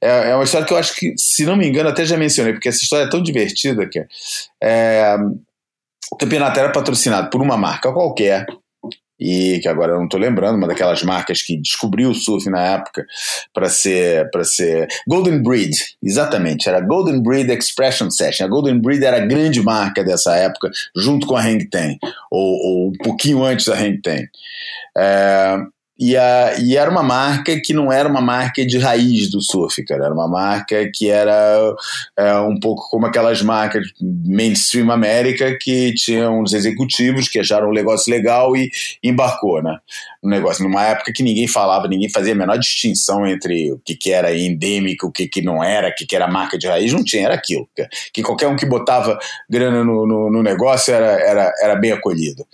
é, 0.01 0.31
é, 0.31 0.35
uma 0.35 0.45
história 0.45 0.67
que 0.67 0.73
eu 0.73 0.79
acho 0.79 0.95
que, 0.95 1.15
se 1.17 1.45
não 1.45 1.57
me 1.57 1.67
engano, 1.69 1.89
até 1.89 2.05
já 2.05 2.17
mencionei, 2.17 2.53
porque 2.53 2.69
essa 2.69 2.83
história 2.83 3.05
é 3.05 3.11
tão 3.11 3.23
divertida 3.23 3.89
que 3.89 4.05
é, 4.63 5.17
o 6.11 6.17
campeonato 6.17 6.59
era 6.59 6.73
patrocinado 6.73 7.31
por 7.31 7.41
uma 7.41 7.57
marca 7.57 7.93
qualquer, 7.93 8.47
e 9.23 9.61
que 9.61 9.69
agora 9.69 9.93
eu 9.93 9.99
não 9.99 10.07
estou 10.07 10.19
lembrando, 10.19 10.57
uma 10.57 10.67
daquelas 10.67 11.03
marcas 11.05 11.43
que 11.43 11.57
descobriu 11.57 12.11
o 12.11 12.15
surf 12.15 12.51
na 12.51 12.61
época 12.61 13.07
para 13.55 13.69
ser 13.69 14.29
para 14.31 14.43
ser 14.43 14.89
Golden 15.07 15.41
Breed, 15.43 15.71
exatamente, 16.03 16.69
era 16.69 16.81
Golden 16.81 17.23
Breed 17.23 17.49
Expression 17.51 18.11
Session. 18.11 18.45
A 18.45 18.49
Golden 18.49 18.81
Breed 18.81 19.03
era 19.03 19.19
a 19.19 19.27
grande 19.27 19.63
marca 19.63 20.03
dessa 20.03 20.35
época, 20.37 20.71
junto 20.97 21.27
com 21.27 21.37
a 21.37 21.41
Hang 21.41 21.65
Ten, 21.69 21.99
ou, 22.31 22.57
ou 22.57 22.89
um 22.89 22.99
pouquinho 23.05 23.45
antes 23.45 23.67
da 23.67 23.75
Hang 23.75 24.01
Ten. 24.03 24.27
É, 24.99 25.57
e, 25.99 26.17
a, 26.17 26.59
e 26.59 26.77
era 26.77 26.91
uma 26.91 27.03
marca 27.03 27.61
que 27.61 27.75
não 27.75 27.93
era 27.93 28.09
uma 28.09 28.21
marca 28.21 28.65
de 28.65 28.79
raiz 28.79 29.31
do 29.31 29.43
surf, 29.43 29.85
cara. 29.85 30.07
Era 30.07 30.15
uma 30.15 30.27
marca 30.27 30.91
que 30.93 31.09
era 31.09 31.75
é, 32.17 32.35
um 32.39 32.59
pouco 32.59 32.89
como 32.91 33.07
aquelas 33.07 33.43
marcas 33.43 33.85
mainstream 34.01 34.91
América 34.91 35.57
que 35.61 35.93
tinham 35.95 36.41
uns 36.41 36.55
executivos 36.55 37.29
que 37.29 37.39
acharam 37.39 37.69
um 37.69 37.75
negócio 37.75 38.11
legal 38.11 38.57
e 38.57 38.71
embarcou, 39.03 39.63
né? 39.63 39.79
Um 40.25 40.29
negócio, 40.29 40.65
numa 40.65 40.83
época 40.85 41.13
que 41.15 41.23
ninguém 41.23 41.47
falava, 41.47 41.87
ninguém 41.87 42.09
fazia 42.09 42.33
a 42.33 42.37
menor 42.37 42.59
distinção 42.59 43.27
entre 43.27 43.73
o 43.73 43.79
que, 43.85 43.95
que 43.95 44.13
era 44.13 44.35
endêmico, 44.35 45.09
o 45.09 45.13
que, 45.13 45.29
que 45.29 45.43
não 45.43 45.63
era, 45.63 45.89
o 45.89 45.95
que, 45.95 46.07
que 46.07 46.17
era 46.17 46.27
marca 46.27 46.57
de 46.57 46.67
raiz, 46.67 46.93
não 46.93 47.05
tinha, 47.05 47.27
era 47.27 47.35
aquilo. 47.35 47.69
Que 48.13 48.23
qualquer 48.23 48.49
um 48.49 48.57
que 48.57 48.67
botava 48.67 49.19
grana 49.49 49.85
no, 49.85 50.07
no, 50.07 50.31
no 50.31 50.43
negócio 50.43 50.95
era, 50.95 51.21
era, 51.21 51.53
era 51.61 51.77
bem 51.77 51.93
acolhido. 51.93 52.47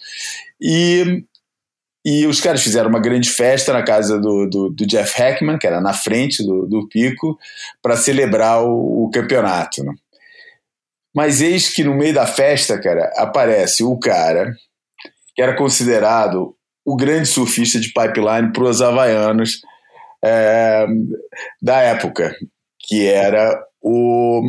E 0.60 1.24
e 2.10 2.26
os 2.26 2.40
caras 2.40 2.62
fizeram 2.62 2.88
uma 2.88 3.00
grande 3.00 3.28
festa 3.28 3.70
na 3.70 3.82
casa 3.82 4.18
do, 4.18 4.48
do, 4.48 4.70
do 4.70 4.86
Jeff 4.86 5.20
Heckman, 5.20 5.58
que 5.58 5.66
era 5.66 5.78
na 5.78 5.92
frente 5.92 6.42
do, 6.42 6.66
do 6.66 6.88
pico, 6.88 7.38
para 7.82 7.98
celebrar 7.98 8.64
o, 8.64 9.04
o 9.04 9.10
campeonato. 9.10 9.84
Né? 9.84 9.92
Mas 11.14 11.42
eis 11.42 11.68
que 11.68 11.84
no 11.84 11.94
meio 11.94 12.14
da 12.14 12.26
festa, 12.26 12.80
cara, 12.80 13.12
aparece 13.14 13.84
o 13.84 13.98
cara 13.98 14.54
que 15.36 15.42
era 15.42 15.54
considerado 15.54 16.56
o 16.82 16.96
grande 16.96 17.28
surfista 17.28 17.78
de 17.78 17.88
pipeline 17.88 18.54
para 18.54 18.64
os 18.64 18.80
havaianos 18.80 19.60
é, 20.24 20.86
da 21.60 21.76
época, 21.82 22.34
que 22.88 23.06
era 23.06 23.62
o, 23.82 24.40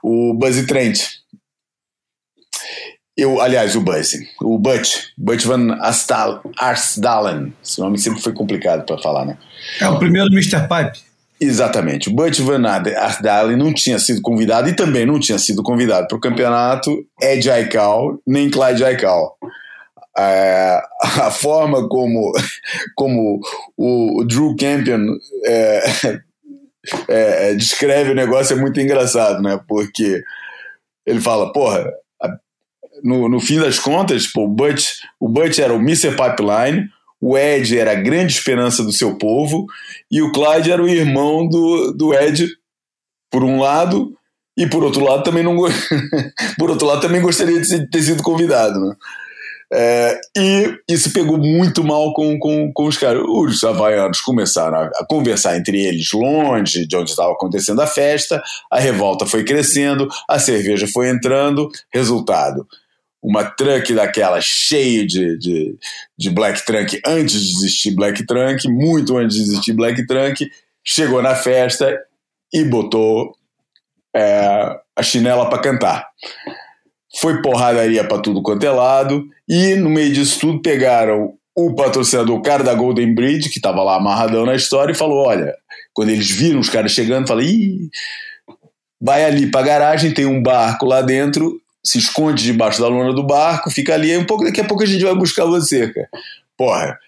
o 0.00 0.32
Buzzy 0.34 0.64
Trent. 0.64 1.17
Eu, 3.18 3.40
aliás, 3.40 3.74
o 3.74 3.80
Buzz, 3.80 4.12
o 4.40 4.56
Butch, 4.60 5.08
Butch 5.18 5.44
Van 5.44 5.72
Astal, 5.80 6.40
Arsdalen, 6.56 7.52
esse 7.60 7.80
nome 7.80 7.98
sempre 7.98 8.22
foi 8.22 8.32
complicado 8.32 8.86
para 8.86 8.96
falar, 8.98 9.26
né? 9.26 9.36
É 9.80 9.88
o 9.88 9.98
primeiro 9.98 10.28
Mr. 10.28 10.68
Pipe. 10.68 11.00
Exatamente. 11.40 12.08
O 12.08 12.14
Butch 12.14 12.38
Van 12.38 12.64
Arsdalen 12.64 13.56
não 13.56 13.74
tinha 13.74 13.98
sido 13.98 14.22
convidado 14.22 14.68
e 14.68 14.76
também 14.76 15.04
não 15.04 15.18
tinha 15.18 15.36
sido 15.36 15.64
convidado 15.64 16.06
para 16.06 16.16
o 16.16 16.20
campeonato 16.20 16.96
Ed 17.20 17.50
Aikau, 17.50 18.20
nem 18.24 18.48
Clyde 18.48 18.84
Aikau. 18.84 19.36
É, 20.16 20.80
a 21.02 21.30
forma 21.32 21.88
como, 21.88 22.30
como 22.94 23.40
o, 23.76 24.20
o 24.20 24.24
Drew 24.24 24.54
Campion 24.54 25.04
é, 25.44 25.82
é, 27.08 27.54
descreve 27.54 28.12
o 28.12 28.16
negócio 28.16 28.56
é 28.56 28.60
muito 28.60 28.80
engraçado, 28.80 29.42
né? 29.42 29.58
Porque 29.66 30.22
ele 31.04 31.20
fala, 31.20 31.52
porra, 31.52 31.84
no, 33.02 33.28
no 33.28 33.40
fim 33.40 33.58
das 33.58 33.78
contas, 33.78 34.26
pô, 34.26 34.44
o, 34.44 34.48
Butch, 34.48 34.86
o 35.20 35.28
Butch 35.28 35.58
era 35.58 35.72
o 35.72 35.78
Mr. 35.80 36.10
Pipeline, 36.10 36.88
o 37.20 37.36
Ed 37.36 37.76
era 37.76 37.92
a 37.92 37.96
grande 37.96 38.32
esperança 38.32 38.82
do 38.82 38.92
seu 38.92 39.16
povo, 39.16 39.66
e 40.10 40.22
o 40.22 40.32
Clyde 40.32 40.70
era 40.70 40.82
o 40.82 40.88
irmão 40.88 41.48
do, 41.48 41.92
do 41.92 42.14
Ed, 42.14 42.48
por 43.30 43.42
um 43.42 43.60
lado, 43.60 44.12
e 44.56 44.66
por 44.66 44.82
outro 44.82 45.04
lado 45.04 45.22
também 45.22 45.42
não 45.42 45.56
por 46.58 46.70
outro 46.70 46.86
lado 46.86 47.00
também 47.00 47.20
gostaria 47.20 47.60
de 47.60 47.90
ter 47.90 48.02
sido 48.02 48.22
convidado, 48.22 48.80
né? 48.80 48.94
É, 49.70 50.18
e 50.34 50.78
isso 50.88 51.12
pegou 51.12 51.36
muito 51.36 51.84
mal 51.84 52.14
com, 52.14 52.38
com, 52.38 52.72
com 52.72 52.86
os 52.86 52.96
caras. 52.96 53.22
Os 53.26 53.62
havaianos 53.62 54.20
começaram 54.20 54.78
a, 54.78 54.84
a 54.86 55.06
conversar 55.06 55.58
entre 55.58 55.84
eles 55.84 56.10
longe 56.12 56.86
de 56.86 56.96
onde 56.96 57.10
estava 57.10 57.32
acontecendo 57.32 57.82
a 57.82 57.86
festa, 57.86 58.42
a 58.70 58.80
revolta 58.80 59.26
foi 59.26 59.44
crescendo, 59.44 60.08
a 60.26 60.38
cerveja 60.38 60.86
foi 60.86 61.10
entrando. 61.10 61.68
Resultado: 61.92 62.66
uma 63.22 63.44
trunk 63.44 63.94
daquela 63.94 64.40
cheia 64.40 65.06
de, 65.06 65.36
de, 65.38 65.76
de 66.16 66.30
Black 66.30 66.64
Trunk 66.64 67.00
antes 67.04 67.40
de 67.40 67.56
existir 67.56 67.94
Black 67.94 68.24
Trunk, 68.26 68.68
muito 68.68 69.16
antes 69.16 69.36
de 69.36 69.42
existir 69.42 69.72
Black 69.72 70.06
Trunk, 70.06 70.48
chegou 70.84 71.20
na 71.20 71.34
festa 71.34 71.98
e 72.52 72.64
botou 72.64 73.34
é, 74.14 74.78
a 74.96 75.02
chinela 75.02 75.48
para 75.48 75.60
cantar. 75.60 76.06
Foi 77.20 77.42
porradaria 77.42 78.04
para 78.04 78.22
tudo 78.22 78.42
quanto 78.42 78.64
é 78.64 78.70
lado, 78.70 79.26
e 79.48 79.74
no 79.74 79.90
meio 79.90 80.12
disso 80.12 80.38
tudo 80.40 80.62
pegaram 80.62 81.34
o 81.56 81.74
patrocinador, 81.74 82.38
o 82.38 82.42
cara 82.42 82.62
da 82.62 82.72
Golden 82.72 83.12
Bridge, 83.14 83.48
que 83.48 83.58
estava 83.58 83.82
lá 83.82 83.96
amarradão 83.96 84.46
na 84.46 84.54
história, 84.54 84.92
e 84.92 84.96
falou: 84.96 85.26
Olha, 85.26 85.52
quando 85.92 86.10
eles 86.10 86.30
viram 86.30 86.60
os 86.60 86.70
caras 86.70 86.92
chegando, 86.92 87.26
falou: 87.26 87.42
Ih, 87.42 87.90
vai 89.00 89.24
ali 89.24 89.50
para 89.50 89.60
a 89.60 89.64
garagem, 89.64 90.14
tem 90.14 90.24
um 90.24 90.40
barco 90.40 90.86
lá 90.86 91.02
dentro, 91.02 91.60
se 91.88 91.96
esconde 91.96 92.44
debaixo 92.44 92.82
da 92.82 92.88
lona 92.88 93.14
do 93.14 93.22
barco, 93.22 93.70
fica 93.70 93.94
ali, 93.94 94.14
um 94.16 94.26
pouco, 94.26 94.44
daqui 94.44 94.60
a 94.60 94.64
pouco 94.64 94.82
a 94.82 94.86
gente 94.86 95.02
vai 95.02 95.14
buscar 95.14 95.46
você, 95.46 95.90
cara. 95.90 96.08
Porra, 96.54 96.98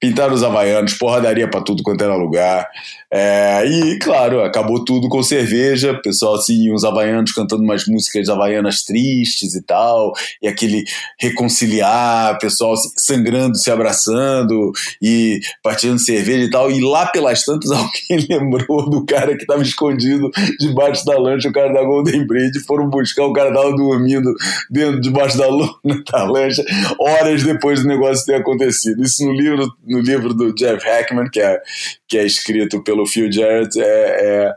pintaram 0.00 0.32
os 0.32 0.42
havaianos, 0.42 0.94
porradaria 0.94 1.50
para 1.50 1.60
tudo 1.60 1.82
quanto 1.82 2.02
era 2.02 2.14
lugar. 2.14 2.66
É, 3.14 3.66
e, 3.66 3.98
claro, 3.98 4.42
acabou 4.42 4.82
tudo 4.86 5.06
com 5.06 5.22
cerveja, 5.22 6.00
pessoal 6.02 6.36
assim, 6.36 6.72
os 6.72 6.82
havaianos 6.82 7.30
cantando 7.32 7.62
umas 7.62 7.86
músicas 7.86 8.26
havaianas 8.30 8.84
tristes 8.84 9.54
e 9.54 9.62
tal, 9.62 10.14
e 10.40 10.48
aquele 10.48 10.84
reconciliar, 11.20 12.38
pessoal 12.38 12.74
sangrando, 12.96 13.58
se 13.58 13.70
abraçando 13.70 14.72
e 15.02 15.40
partilhando 15.62 16.00
cerveja 16.00 16.44
e 16.46 16.50
tal. 16.50 16.70
E 16.70 16.80
lá 16.80 17.04
pelas 17.04 17.44
tantas, 17.44 17.68
alguém 17.70 18.26
lembrou 18.30 18.88
do 18.88 19.04
cara 19.04 19.36
que 19.36 19.42
estava 19.42 19.60
escondido 19.60 20.30
debaixo 20.58 21.04
da 21.04 21.18
lancha, 21.18 21.50
o 21.50 21.52
cara 21.52 21.70
da 21.70 21.82
Golden 21.82 22.26
Bridge, 22.26 22.60
foram 22.60 22.88
buscar, 22.88 23.24
o 23.24 23.32
cara 23.34 23.50
estava 23.50 23.76
dormindo 23.76 24.32
dentro, 24.70 25.02
debaixo 25.02 25.36
da, 25.36 25.48
lona, 25.48 25.74
da 26.10 26.24
lancha, 26.24 26.64
horas 26.98 27.42
depois 27.42 27.82
do 27.82 27.88
negócio 27.88 28.24
ter 28.24 28.36
acontecido. 28.36 29.02
Isso 29.02 29.22
no 29.26 29.32
livro 29.32 29.70
no 29.86 30.00
livro 30.00 30.32
do 30.32 30.54
Jeff 30.54 30.82
Hackman, 30.84 31.28
que 31.30 31.40
é, 31.40 31.60
que 32.08 32.16
é 32.16 32.24
escrito 32.24 32.82
pelo 32.82 33.01
Phil 33.06 33.30
Jarrett, 33.30 33.80
é, 33.80 33.84
é, 33.84 34.54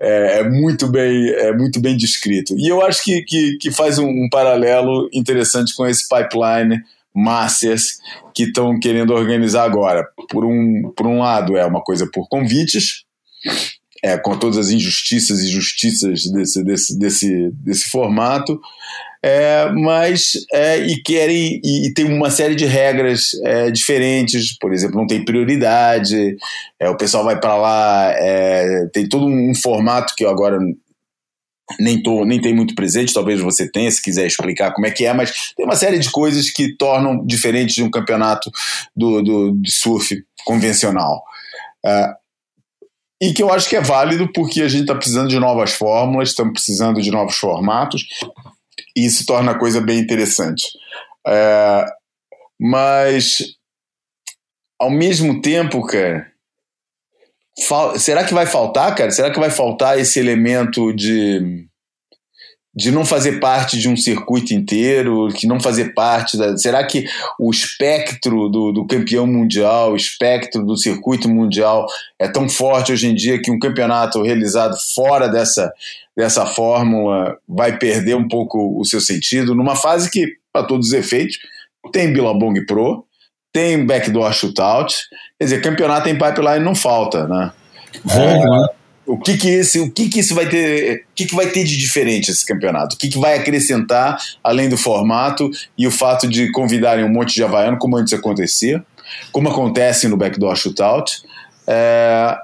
é, 0.00 0.38
é 0.40 0.48
muito, 0.48 0.86
bem, 0.88 1.28
é 1.30 1.52
muito 1.52 1.80
bem 1.80 1.96
descrito. 1.96 2.54
E 2.58 2.68
eu 2.68 2.84
acho 2.84 3.02
que, 3.04 3.22
que, 3.22 3.56
que 3.58 3.70
faz 3.70 3.98
um, 3.98 4.08
um 4.08 4.28
paralelo 4.30 5.08
interessante 5.12 5.74
com 5.74 5.86
esse 5.86 6.08
pipeline 6.08 6.80
Masters 7.14 7.98
que 8.34 8.44
estão 8.44 8.78
querendo 8.78 9.12
organizar 9.12 9.64
agora. 9.64 10.06
Por 10.28 10.44
um, 10.44 10.92
por 10.96 11.06
um 11.06 11.18
lado, 11.18 11.56
é 11.56 11.64
uma 11.64 11.82
coisa 11.82 12.08
por 12.12 12.28
convites, 12.28 13.04
é, 14.02 14.16
com 14.16 14.38
todas 14.38 14.56
as 14.56 14.70
injustiças 14.70 15.40
e 15.40 15.48
justiças 15.48 16.24
desse, 16.32 16.64
desse, 16.64 16.98
desse, 16.98 17.50
desse 17.52 17.90
formato, 17.90 18.60
é, 19.22 19.70
mas 19.72 20.32
é, 20.52 20.78
e 20.78 21.02
querem 21.02 21.60
e, 21.62 21.88
e, 21.88 21.94
tem 21.94 22.06
uma 22.06 22.30
série 22.30 22.54
de 22.54 22.64
regras 22.64 23.32
é, 23.44 23.70
diferentes, 23.70 24.56
por 24.58 24.72
exemplo, 24.72 24.96
não 24.96 25.06
tem 25.06 25.24
prioridade, 25.24 26.36
é, 26.78 26.88
o 26.88 26.96
pessoal 26.96 27.24
vai 27.24 27.38
para 27.38 27.54
lá, 27.54 28.12
é, 28.16 28.86
tem 28.92 29.06
todo 29.08 29.26
um, 29.26 29.54
formato 29.54 30.14
que 30.16 30.24
eu 30.24 30.30
agora 30.30 30.58
nem 31.78 32.02
tô 32.02 32.24
nem 32.24 32.40
tem 32.40 32.54
muito 32.54 32.74
presente, 32.74 33.12
talvez 33.12 33.40
você 33.40 33.70
tenha 33.70 33.90
se 33.90 34.02
quiser 34.02 34.26
explicar 34.26 34.72
como 34.72 34.86
é 34.86 34.90
que 34.90 35.04
é, 35.04 35.12
mas 35.12 35.52
tem 35.54 35.66
uma 35.66 35.76
série 35.76 35.98
de 35.98 36.10
coisas 36.10 36.50
que 36.50 36.74
tornam 36.76 37.24
diferente 37.24 37.74
de 37.74 37.82
um 37.82 37.90
campeonato 37.90 38.50
do, 38.96 39.22
do 39.22 39.52
de 39.56 39.70
surf 39.70 40.24
convencional. 40.46 41.22
Uh, 41.84 42.20
e 43.22 43.34
que 43.34 43.42
eu 43.42 43.52
acho 43.52 43.68
que 43.68 43.76
é 43.76 43.82
válido 43.82 44.32
porque 44.32 44.62
a 44.62 44.68
gente 44.68 44.82
está 44.82 44.94
precisando 44.94 45.28
de 45.28 45.38
novas 45.38 45.72
fórmulas, 45.72 46.30
estamos 46.30 46.54
precisando 46.54 47.02
de 47.02 47.10
novos 47.10 47.36
formatos, 47.36 48.06
e 49.00 49.06
isso 49.06 49.24
torna 49.26 49.52
a 49.52 49.58
coisa 49.58 49.80
bem 49.80 49.98
interessante. 49.98 50.62
É, 51.26 51.86
mas, 52.58 53.38
ao 54.78 54.90
mesmo 54.90 55.40
tempo, 55.40 55.86
cara, 55.86 56.30
será 57.98 58.24
que 58.24 58.34
vai 58.34 58.46
faltar, 58.46 58.94
cara? 58.94 59.10
Será 59.10 59.30
que 59.30 59.40
vai 59.40 59.50
faltar 59.50 59.98
esse 59.98 60.18
elemento 60.18 60.92
de 60.92 61.68
de 62.74 62.92
não 62.92 63.04
fazer 63.04 63.40
parte 63.40 63.78
de 63.78 63.88
um 63.88 63.96
circuito 63.96 64.54
inteiro, 64.54 65.28
que 65.34 65.46
não 65.46 65.58
fazer 65.58 65.92
parte 65.92 66.36
da. 66.36 66.56
Será 66.56 66.84
que 66.84 67.04
o 67.38 67.50
espectro 67.50 68.48
do, 68.48 68.72
do 68.72 68.86
campeão 68.86 69.26
mundial, 69.26 69.92
o 69.92 69.96
espectro 69.96 70.64
do 70.64 70.76
circuito 70.76 71.28
mundial 71.28 71.86
é 72.18 72.28
tão 72.28 72.48
forte 72.48 72.92
hoje 72.92 73.08
em 73.08 73.14
dia 73.14 73.40
que 73.42 73.50
um 73.50 73.58
campeonato 73.58 74.22
realizado 74.22 74.76
fora 74.94 75.28
dessa, 75.28 75.72
dessa 76.20 76.44
fórmula 76.44 77.38
vai 77.48 77.78
perder 77.78 78.14
um 78.14 78.28
pouco 78.28 78.78
o 78.78 78.84
seu 78.84 79.00
sentido, 79.00 79.54
numa 79.54 79.74
fase 79.74 80.10
que, 80.10 80.34
para 80.52 80.66
todos 80.66 80.88
os 80.88 80.92
efeitos, 80.92 81.38
tem 81.92 82.12
Billabong 82.12 82.66
Pro, 82.66 83.06
tem 83.50 83.86
backdoor 83.86 84.30
shootout, 84.34 84.94
quer 85.38 85.44
dizer, 85.46 85.62
campeonato 85.62 86.10
em 86.10 86.18
pipeline 86.18 86.62
não 86.62 86.74
falta, 86.74 87.26
né? 87.26 87.52
É, 88.10 88.74
o 89.06 89.18
que 89.18 89.38
que 89.38 89.48
esse, 89.48 89.80
o 89.80 89.90
que 89.90 90.10
que 90.10 90.20
isso 90.20 90.34
vai 90.34 90.46
ter, 90.46 91.06
o 91.10 91.14
que 91.14 91.24
que 91.24 91.34
vai 91.34 91.46
ter 91.46 91.64
de 91.64 91.78
diferente 91.78 92.30
esse 92.30 92.44
campeonato? 92.44 92.96
O 92.96 92.98
que 92.98 93.08
que 93.08 93.18
vai 93.18 93.38
acrescentar 93.38 94.18
além 94.44 94.68
do 94.68 94.76
formato 94.76 95.50
e 95.76 95.86
o 95.86 95.90
fato 95.90 96.28
de 96.28 96.52
convidarem 96.52 97.02
um 97.02 97.12
monte 97.12 97.34
de 97.34 97.42
havaiano, 97.42 97.78
como 97.78 97.96
antes 97.96 98.12
acontecia, 98.12 98.84
como 99.32 99.48
acontece 99.48 100.06
no 100.06 100.18
backdoor 100.18 100.54
shootout, 100.54 101.22
é, 101.66 102.36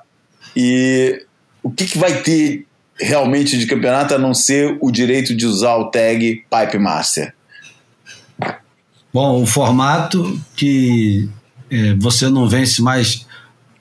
e 0.56 1.22
o 1.62 1.70
que 1.70 1.84
que 1.84 1.98
vai 1.98 2.22
ter 2.22 2.65
realmente 2.98 3.58
de 3.58 3.66
campeonato 3.66 4.14
a 4.14 4.18
não 4.18 4.32
ser 4.34 4.76
o 4.80 4.90
direito 4.90 5.34
de 5.34 5.46
usar 5.46 5.76
o 5.76 5.90
tag 5.90 6.44
Pipe 6.50 6.78
Master? 6.78 7.34
Bom, 9.12 9.42
o 9.42 9.46
formato 9.46 10.38
que 10.54 11.28
é, 11.70 11.94
você 11.94 12.28
não 12.28 12.48
vence 12.48 12.82
mais 12.82 13.26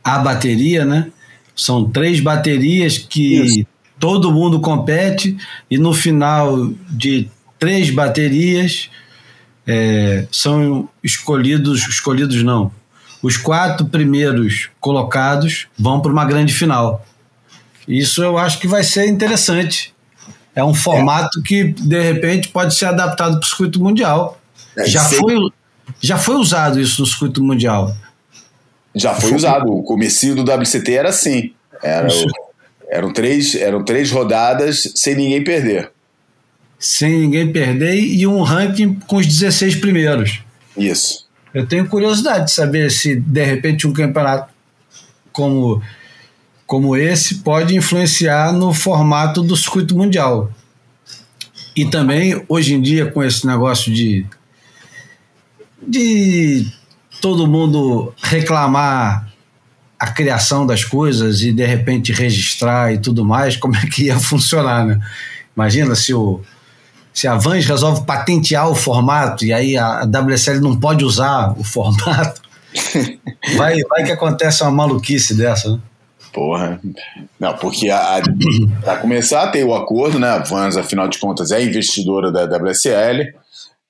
a 0.03 0.19
bateria, 0.19 0.85
né? 0.85 1.11
São 1.55 1.89
três 1.89 2.19
baterias 2.19 2.97
que 2.97 3.41
Isso. 3.41 3.67
todo 3.99 4.31
mundo 4.31 4.59
compete 4.59 5.37
e 5.69 5.77
no 5.77 5.93
final 5.93 6.69
de 6.89 7.29
três 7.57 7.89
baterias 7.89 8.89
é, 9.65 10.27
são 10.31 10.87
escolhidos, 11.03 11.87
escolhidos 11.87 12.43
não, 12.43 12.71
os 13.21 13.37
quatro 13.37 13.87
primeiros 13.87 14.69
colocados 14.79 15.67
vão 15.77 15.99
para 15.99 16.11
uma 16.11 16.25
grande 16.25 16.53
final. 16.53 17.03
Isso 17.87 18.23
eu 18.23 18.37
acho 18.37 18.59
que 18.59 18.67
vai 18.67 18.83
ser 18.83 19.07
interessante. 19.07 19.93
É 20.55 20.63
um 20.63 20.73
formato 20.73 21.39
é. 21.39 21.43
que, 21.43 21.63
de 21.63 22.01
repente, 22.01 22.47
pode 22.47 22.75
ser 22.75 22.85
adaptado 22.85 23.39
para 23.39 23.45
o 23.45 23.45
circuito 23.45 23.81
mundial. 23.81 24.39
É, 24.77 24.87
já, 24.87 25.03
foi, 25.03 25.35
já 26.01 26.17
foi 26.17 26.35
usado 26.35 26.79
isso 26.79 27.01
no 27.01 27.07
circuito 27.07 27.43
mundial. 27.43 27.95
Já 28.95 29.13
foi, 29.13 29.33
usado. 29.33 29.71
O 29.71 29.83
comecinho 29.83 30.35
do 30.35 30.49
WCT 30.49 30.93
era 30.93 31.09
assim. 31.09 31.53
Era 31.83 32.07
eram, 32.89 33.11
três, 33.11 33.55
eram 33.55 33.83
três 33.83 34.11
rodadas 34.11 34.91
sem 34.95 35.15
ninguém 35.15 35.43
perder. 35.43 35.91
Sem 36.79 37.19
ninguém 37.21 37.51
perder 37.51 37.95
e 37.95 38.25
um 38.25 38.41
ranking 38.41 38.93
com 39.07 39.17
os 39.17 39.25
16 39.25 39.75
primeiros. 39.75 40.41
Isso. 40.77 41.25
Eu 41.53 41.65
tenho 41.65 41.87
curiosidade 41.87 42.45
de 42.45 42.51
saber 42.51 42.91
se, 42.91 43.15
de 43.15 43.43
repente, 43.43 43.87
um 43.87 43.93
campeonato 43.93 44.53
como, 45.31 45.81
como 46.65 46.95
esse 46.95 47.35
pode 47.35 47.75
influenciar 47.75 48.51
no 48.51 48.73
formato 48.73 49.41
do 49.41 49.55
circuito 49.55 49.95
mundial. 49.95 50.51
E 51.75 51.85
também, 51.85 52.43
hoje 52.47 52.73
em 52.73 52.81
dia, 52.81 53.11
com 53.11 53.23
esse 53.23 53.45
negócio 53.45 53.93
de, 53.93 54.25
de 55.85 56.65
todo 57.21 57.47
mundo 57.47 58.13
reclamar 58.21 59.31
a 59.99 60.07
criação 60.11 60.65
das 60.65 60.83
coisas 60.83 61.41
e 61.41 61.51
de 61.51 61.65
repente 61.65 62.11
registrar 62.11 62.93
e 62.93 62.97
tudo 62.97 63.23
mais, 63.25 63.55
como 63.57 63.75
é 63.75 63.85
que 63.87 64.05
ia 64.05 64.19
funcionar, 64.19 64.85
né? 64.85 64.99
Imagina 65.55 65.95
se 65.95 66.13
o 66.13 66.41
se 67.13 67.29
a 67.29 67.35
Vans 67.35 67.65
resolve 67.65 68.05
patentear 68.05 68.69
o 68.69 68.75
formato 68.75 69.45
e 69.45 69.53
aí 69.53 69.77
a 69.77 70.01
WSL 70.03 70.59
não 70.59 70.77
pode 70.77 71.05
usar 71.05 71.57
o 71.57 71.63
formato, 71.63 72.41
vai, 73.55 73.81
vai 73.83 74.03
que 74.03 74.11
acontece 74.11 74.63
uma 74.63 74.71
maluquice 74.71 75.33
dessa, 75.33 75.71
né? 75.71 75.79
Porra. 76.35 76.81
Não, 77.39 77.55
porque 77.55 77.89
a, 77.89 78.17
a, 78.85 78.97
começar 78.97 79.49
tem 79.51 79.63
o 79.63 79.73
acordo, 79.73 80.19
né? 80.19 80.27
A 80.27 80.39
Vans, 80.39 80.75
afinal 80.75 81.07
de 81.07 81.17
contas, 81.17 81.49
é 81.49 81.63
investidora 81.63 82.29
da 82.29 82.43
WSL. 82.43 83.33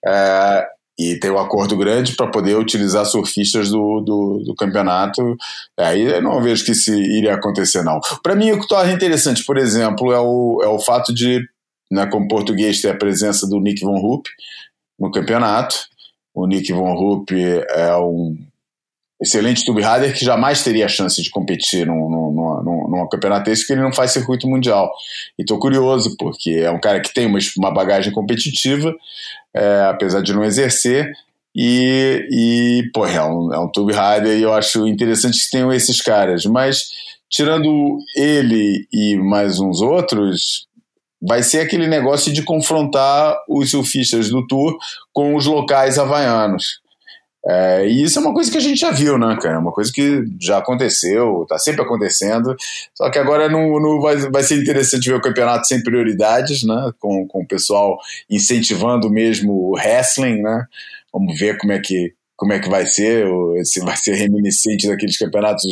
É, 0.06 0.68
e 0.98 1.20
tem 1.20 1.32
um 1.32 1.40
acordo 1.40 1.76
grande 1.76 2.16
para 2.16 2.28
poder 2.28 2.56
utilizar 2.56 3.04
surfistas 3.08 3.72
do, 3.72 4.00
do, 4.02 4.44
do, 4.46 4.56
campeonato. 4.56 5.36
Aí 5.76 6.04
eu 6.04 6.22
não 6.22 6.40
vejo 6.40 6.64
que 6.64 6.74
isso 6.74 6.94
iria 6.94 7.34
acontecer, 7.34 7.82
não. 7.82 8.00
Para 8.22 8.36
mim, 8.36 8.52
o 8.52 8.60
que 8.62 8.68
torna 8.68 8.94
interessante, 8.94 9.44
por 9.44 9.58
exemplo, 9.58 10.14
é 10.14 10.20
o, 10.20 10.62
é 10.64 10.68
o 10.68 10.80
fato 10.80 11.12
de, 11.12 11.42
né, 11.92 12.06
como 12.06 12.28
português, 12.28 12.80
ter 12.80 12.92
a 12.92 12.98
presença 12.98 13.48
do 13.48 13.60
Nick 13.60 13.84
Von 13.84 14.00
Rupp 14.00 14.30
no 15.00 15.10
campeonato. 15.10 15.76
O 16.32 16.46
Nick 16.46 16.72
Von 16.72 16.94
Rupp 16.94 17.32
é 17.34 17.98
um 17.98 18.38
excelente 19.26 19.66
tube 19.66 19.82
rider 19.82 20.14
que 20.14 20.24
jamais 20.24 20.64
teria 20.64 20.86
a 20.86 20.90
chance 20.90 21.22
de 21.22 21.30
competir 21.30 21.86
num, 21.86 22.10
num, 22.10 22.32
num, 22.64 22.90
num 22.90 23.10
campeonato 23.10 23.46
desse, 23.46 23.64
porque 23.64 23.74
ele 23.74 23.82
não 23.82 23.94
faz 23.94 24.12
circuito 24.12 24.48
mundial. 24.48 24.92
E 25.38 25.42
estou 25.42 25.60
curioso, 25.60 26.16
porque 26.18 26.52
é 26.52 26.72
um 26.72 26.80
cara 26.80 27.02
que 27.02 27.14
tem 27.14 27.26
uma, 27.26 27.40
uma 27.58 27.72
bagagem 27.72 28.14
competitiva, 28.14 28.96
é, 29.54 29.88
apesar 29.90 30.22
de 30.22 30.34
não 30.34 30.44
exercer, 30.44 31.12
e, 31.56 32.28
e 32.30 32.92
pô, 32.94 33.06
é 33.06 33.24
um, 33.24 33.54
é 33.54 33.60
um 33.60 33.70
tube 33.70 33.94
rider 33.94 34.38
e 34.38 34.42
eu 34.42 34.54
acho 34.54 34.88
interessante 34.88 35.40
que 35.40 35.50
tenham 35.50 35.74
esses 35.74 36.02
caras. 36.02 36.46
Mas, 36.46 36.90
tirando 37.30 37.98
ele 38.16 38.88
e 38.92 39.16
mais 39.16 39.60
uns 39.60 39.82
outros, 39.82 40.68
vai 41.22 41.42
ser 41.42 41.62
aquele 41.62 41.88
negócio 41.88 42.32
de 42.32 42.44
confrontar 42.44 43.38
os 43.48 43.72
surfistas 43.72 44.30
do 44.30 44.46
Tour 44.46 44.78
com 45.14 45.36
os 45.36 45.46
locais 45.46 45.98
havaianos. 45.98 46.85
É, 47.48 47.88
e 47.88 48.04
isso 48.04 48.18
é 48.18 48.22
uma 48.22 48.34
coisa 48.34 48.50
que 48.50 48.58
a 48.58 48.62
gente 48.62 48.80
já 48.80 48.90
viu, 48.90 49.20
né, 49.20 49.38
cara? 49.40 49.56
É 49.56 49.60
uma 49.60 49.72
coisa 49.72 49.92
que 49.94 50.24
já 50.40 50.58
aconteceu, 50.58 51.44
está 51.44 51.60
sempre 51.60 51.84
acontecendo. 51.84 52.56
Só 52.96 53.10
que 53.12 53.20
agora 53.20 53.48
não, 53.48 53.80
não 53.80 54.02
vai, 54.02 54.18
vai 54.18 54.42
ser 54.42 54.60
interessante 54.60 55.10
ver 55.10 55.16
o 55.16 55.22
campeonato 55.22 55.68
sem 55.68 55.84
prioridades, 55.84 56.64
né? 56.64 56.92
Com, 57.00 57.28
com 57.28 57.44
o 57.44 57.48
pessoal 57.48 58.00
incentivando 58.30 59.12
mesmo 59.12 59.54
o 59.54 59.72
wrestling, 59.74 60.42
né? 60.42 60.66
Vamos 61.14 61.40
ver 61.40 61.58
como 61.60 61.72
é 61.72 61.80
que, 61.80 62.14
como 62.36 62.52
é 62.52 62.60
que 62.60 62.68
vai 62.68 62.88
ser, 62.88 63.28
se 63.64 63.80
vai 63.80 63.96
ser 63.96 64.16
reminiscente 64.16 64.88
daqueles 64.88 65.18
campeonatos 65.18 65.64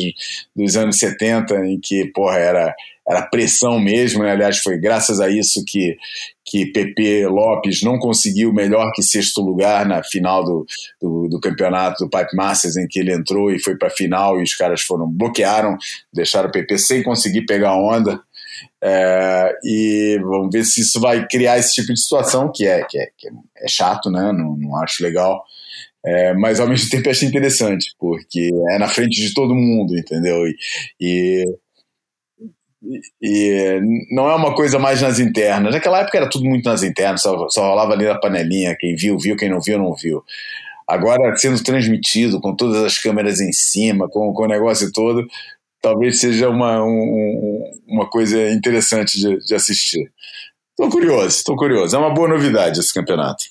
dos 0.54 0.76
anos 0.76 0.96
70, 0.98 1.56
em 1.66 1.80
que, 1.80 2.06
porra, 2.12 2.38
era, 2.38 2.74
era 3.08 3.22
pressão 3.22 3.78
mesmo, 3.78 4.22
né? 4.22 4.32
Aliás, 4.32 4.58
foi 4.58 4.78
graças 4.78 5.20
a 5.20 5.28
isso 5.28 5.62
que, 5.66 5.96
que 6.44 6.66
Pepe 6.66 7.26
Lopes 7.26 7.82
não 7.82 7.98
conseguiu 7.98 8.52
melhor 8.52 8.90
que 8.92 9.02
sexto 9.02 9.42
lugar 9.42 9.86
na 9.86 10.02
final 10.02 10.42
do, 10.42 10.66
do, 11.00 11.28
do 11.28 11.40
campeonato 11.40 12.04
do 12.04 12.10
Pipe 12.10 12.34
Masters, 12.34 12.76
em 12.76 12.86
que 12.88 12.98
ele 12.98 13.12
entrou 13.12 13.50
e 13.50 13.62
foi 13.62 13.76
para 13.76 13.88
a 13.88 13.90
final 13.90 14.40
e 14.40 14.42
os 14.42 14.54
caras 14.54 14.80
foram, 14.80 15.06
bloquearam, 15.06 15.76
deixaram 16.12 16.48
o 16.48 16.52
Pepe 16.52 16.78
sem 16.78 17.02
conseguir 17.02 17.44
pegar 17.44 17.76
onda. 17.76 18.20
É, 18.82 19.52
e 19.64 20.18
vamos 20.22 20.50
ver 20.52 20.64
se 20.64 20.80
isso 20.80 21.00
vai 21.00 21.26
criar 21.26 21.58
esse 21.58 21.74
tipo 21.74 21.92
de 21.92 22.00
situação, 22.00 22.50
que 22.54 22.66
é, 22.66 22.84
que 22.84 22.98
é, 22.98 23.08
que 23.16 23.28
é 23.58 23.68
chato, 23.68 24.10
né? 24.10 24.32
Não, 24.32 24.56
não 24.56 24.76
acho 24.76 25.02
legal. 25.02 25.42
É, 26.06 26.34
mas 26.34 26.60
ao 26.60 26.68
mesmo 26.68 26.90
tempo 26.90 27.08
acho 27.08 27.24
interessante, 27.24 27.94
porque 27.98 28.50
é 28.72 28.78
na 28.78 28.88
frente 28.88 29.20
de 29.20 29.32
todo 29.32 29.54
mundo, 29.54 29.96
entendeu? 29.96 30.46
E, 30.46 30.54
e, 31.00 31.44
e, 33.20 33.80
não 34.10 34.28
é 34.28 34.34
uma 34.34 34.54
coisa 34.54 34.78
mais 34.78 35.00
nas 35.02 35.18
internas. 35.18 35.72
Naquela 35.72 36.00
época 36.00 36.18
era 36.18 36.28
tudo 36.28 36.44
muito 36.44 36.68
nas 36.68 36.82
internas, 36.82 37.22
só, 37.22 37.48
só 37.48 37.68
rolava 37.68 37.92
ali 37.92 38.04
na 38.06 38.18
panelinha, 38.18 38.76
quem 38.78 38.94
viu, 38.94 39.18
viu, 39.18 39.36
quem 39.36 39.48
não 39.48 39.60
viu, 39.60 39.78
não 39.78 39.94
viu. 39.94 40.22
Agora 40.86 41.34
sendo 41.36 41.62
transmitido 41.62 42.40
com 42.40 42.54
todas 42.54 42.82
as 42.84 42.98
câmeras 42.98 43.40
em 43.40 43.52
cima, 43.52 44.08
com, 44.08 44.32
com 44.32 44.42
o 44.44 44.48
negócio 44.48 44.92
todo, 44.92 45.26
talvez 45.80 46.20
seja 46.20 46.48
uma, 46.48 46.82
um, 46.82 47.62
uma 47.86 48.08
coisa 48.08 48.50
interessante 48.50 49.18
de, 49.18 49.38
de 49.38 49.54
assistir. 49.54 50.10
Estou 50.70 50.90
curioso, 50.90 51.28
estou 51.28 51.56
curioso. 51.56 51.94
É 51.94 51.98
uma 51.98 52.12
boa 52.12 52.28
novidade 52.28 52.80
esse 52.80 52.92
campeonato. 52.92 53.44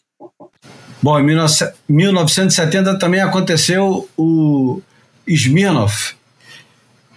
Bom, 1.01 1.19
em 1.19 1.23
1970 1.89 2.97
também 2.97 3.21
aconteceu 3.21 4.07
o 4.17 4.81
Smirnoff, 5.27 6.15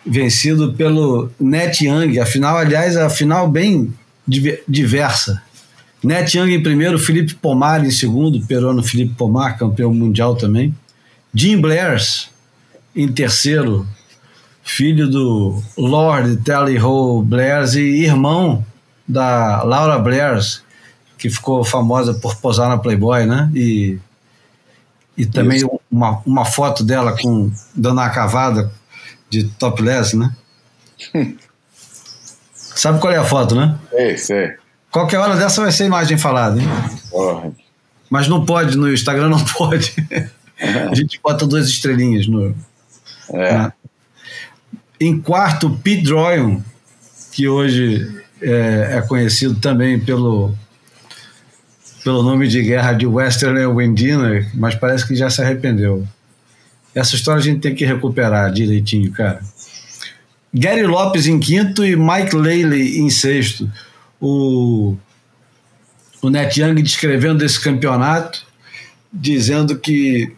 vencido 0.06 0.72
pelo 0.74 1.30
Net 1.40 1.84
Young. 1.84 2.18
A 2.20 2.26
final, 2.26 2.56
aliás, 2.56 2.96
a 2.96 3.10
final 3.10 3.48
bem 3.48 3.92
diversa. 4.68 5.42
Net 6.02 6.36
Young 6.36 6.52
em 6.52 6.62
primeiro, 6.62 6.98
Felipe 6.98 7.34
Pomar 7.34 7.84
em 7.84 7.90
segundo, 7.90 8.40
peruano 8.46 8.82
Felipe 8.82 9.14
Pomar, 9.14 9.58
campeão 9.58 9.92
mundial 9.92 10.36
também. 10.36 10.74
Jim 11.34 11.60
Blairs 11.60 12.30
em 12.94 13.08
terceiro, 13.08 13.86
filho 14.62 15.08
do 15.08 15.62
Lord 15.76 16.36
Tally 16.38 16.78
Ho 16.80 17.22
Blairs 17.22 17.74
e 17.74 18.04
irmão 18.04 18.64
da 19.06 19.62
Laura 19.62 19.98
Blairs, 19.98 20.62
que 21.18 21.28
ficou 21.28 21.62
famosa 21.62 22.14
por 22.14 22.36
posar 22.36 22.68
na 22.68 22.78
Playboy, 22.78 23.26
né? 23.26 23.50
E, 23.54 23.98
e 25.16 25.26
também 25.26 25.62
uma, 25.90 26.22
uma 26.24 26.44
foto 26.44 26.82
dela 26.82 27.16
com 27.20 27.50
dando 27.74 27.98
uma 27.98 28.10
cavada 28.10 28.72
de 29.28 29.44
topless, 29.44 30.16
né? 30.16 30.34
Sabe 32.52 33.00
qual 33.00 33.12
é 33.12 33.16
a 33.16 33.24
foto, 33.24 33.54
né? 33.54 33.78
Sei, 33.90 34.18
sei. 34.18 34.54
Qualquer 34.90 35.18
hora 35.18 35.36
dessa 35.36 35.62
vai 35.62 35.72
ser 35.72 35.86
imagem 35.86 36.18
falada, 36.18 36.60
hein? 36.60 36.68
Porra. 37.10 37.52
Mas 38.10 38.28
não 38.28 38.44
pode, 38.44 38.76
no 38.76 38.92
Instagram 38.92 39.28
não 39.28 39.44
pode. 39.44 39.94
a 40.60 40.94
gente 40.94 41.20
bota 41.22 41.46
duas 41.46 41.68
estrelinhas 41.68 42.26
no. 42.26 42.54
É. 43.32 43.58
Né? 43.58 43.72
Em 45.00 45.20
quarto, 45.20 45.70
Pete 45.82 46.02
Droyon, 46.02 46.60
que 47.32 47.48
hoje 47.48 48.22
é, 48.40 48.98
é 48.98 49.02
conhecido 49.02 49.54
também 49.56 49.98
pelo 49.98 50.54
pelo 52.04 52.22
nome 52.22 52.46
de 52.46 52.62
guerra 52.62 52.92
de 52.92 53.04
Western 53.04 53.66
Wendiner, 53.66 54.48
mas 54.54 54.76
parece 54.76 55.04
que 55.04 55.16
já 55.16 55.28
se 55.28 55.42
arrependeu. 55.42 56.06
Essa 56.96 57.14
história 57.14 57.40
a 57.40 57.44
gente 57.44 57.60
tem 57.60 57.74
que 57.74 57.84
recuperar 57.84 58.50
direitinho, 58.50 59.12
cara. 59.12 59.42
Gary 60.52 60.86
Lopes 60.86 61.26
em 61.26 61.38
quinto 61.38 61.84
e 61.84 61.94
Mike 61.94 62.34
Laley 62.34 62.98
em 62.98 63.10
sexto. 63.10 63.70
O, 64.18 64.96
o 66.22 66.30
Net 66.30 66.58
Young 66.58 66.80
descrevendo 66.82 67.44
esse 67.44 67.60
campeonato, 67.60 68.42
dizendo 69.12 69.78
que. 69.78 70.32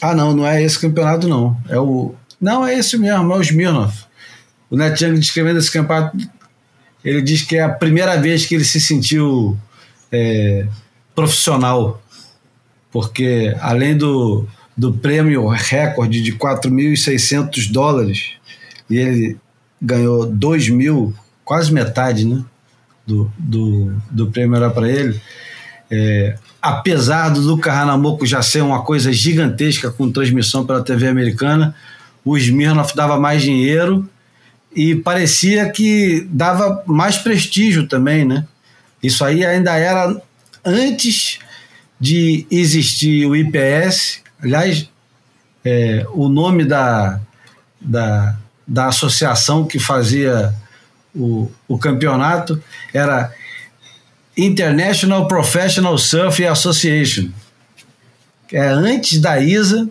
Ah, 0.00 0.14
não, 0.14 0.36
não 0.36 0.46
é 0.46 0.62
esse 0.62 0.78
campeonato, 0.78 1.26
não. 1.26 1.60
É 1.68 1.76
o. 1.80 2.14
Não, 2.40 2.64
é 2.64 2.78
esse 2.78 2.96
mesmo, 2.96 3.32
é 3.32 3.36
o 3.36 3.40
Smirnoff. 3.40 4.04
O 4.70 4.76
Net 4.76 5.02
Young 5.02 5.18
descrevendo 5.18 5.58
esse 5.58 5.72
campeonato, 5.72 6.16
ele 7.04 7.20
diz 7.20 7.42
que 7.42 7.56
é 7.56 7.62
a 7.62 7.68
primeira 7.68 8.16
vez 8.20 8.46
que 8.46 8.54
ele 8.54 8.64
se 8.64 8.80
sentiu 8.80 9.58
é, 10.12 10.64
profissional, 11.12 12.00
porque 12.92 13.52
além 13.58 13.96
do, 13.96 14.46
do 14.76 14.92
prêmio 14.92 15.46
recorde 15.48 16.22
de 16.22 16.32
4.600 16.32 17.70
dólares, 17.70 18.32
e 18.90 18.96
ele 18.96 19.36
ganhou 19.80 20.26
2 20.26 20.68
mil, 20.68 21.14
quase 21.44 21.72
metade 21.72 22.24
né, 22.24 22.44
do, 23.06 23.30
do, 23.38 23.92
do 24.10 24.30
prêmio 24.30 24.56
era 24.56 24.70
para 24.70 24.88
ele. 24.88 25.20
É, 25.90 26.36
apesar 26.60 27.28
do 27.28 27.40
Luca 27.40 27.72
Hanamoku 27.72 28.26
já 28.26 28.42
ser 28.42 28.60
uma 28.62 28.82
coisa 28.82 29.12
gigantesca 29.12 29.90
com 29.90 30.10
transmissão 30.10 30.66
pela 30.66 30.82
TV 30.82 31.06
americana, 31.06 31.74
o 32.24 32.36
Smirnoff 32.36 32.94
dava 32.96 33.18
mais 33.18 33.42
dinheiro 33.42 34.08
e 34.74 34.94
parecia 34.94 35.70
que 35.70 36.26
dava 36.28 36.82
mais 36.86 37.16
prestígio 37.16 37.86
também, 37.86 38.24
né? 38.24 38.46
Isso 39.02 39.24
aí 39.24 39.44
ainda 39.44 39.76
era 39.76 40.20
antes 40.64 41.38
de 42.00 42.46
existir 42.50 43.26
o 43.26 43.36
IPS. 43.36 44.22
Aliás, 44.42 44.88
é, 45.64 46.06
o 46.12 46.28
nome 46.28 46.64
da, 46.64 47.20
da, 47.80 48.36
da 48.66 48.86
associação 48.86 49.66
que 49.66 49.78
fazia 49.78 50.54
o, 51.14 51.50
o 51.66 51.78
campeonato 51.78 52.62
era 52.92 53.32
International 54.36 55.26
Professional 55.26 55.96
Surf 55.98 56.44
Association. 56.44 57.30
É 58.52 58.68
antes 58.68 59.20
da 59.20 59.40
ISA, 59.40 59.88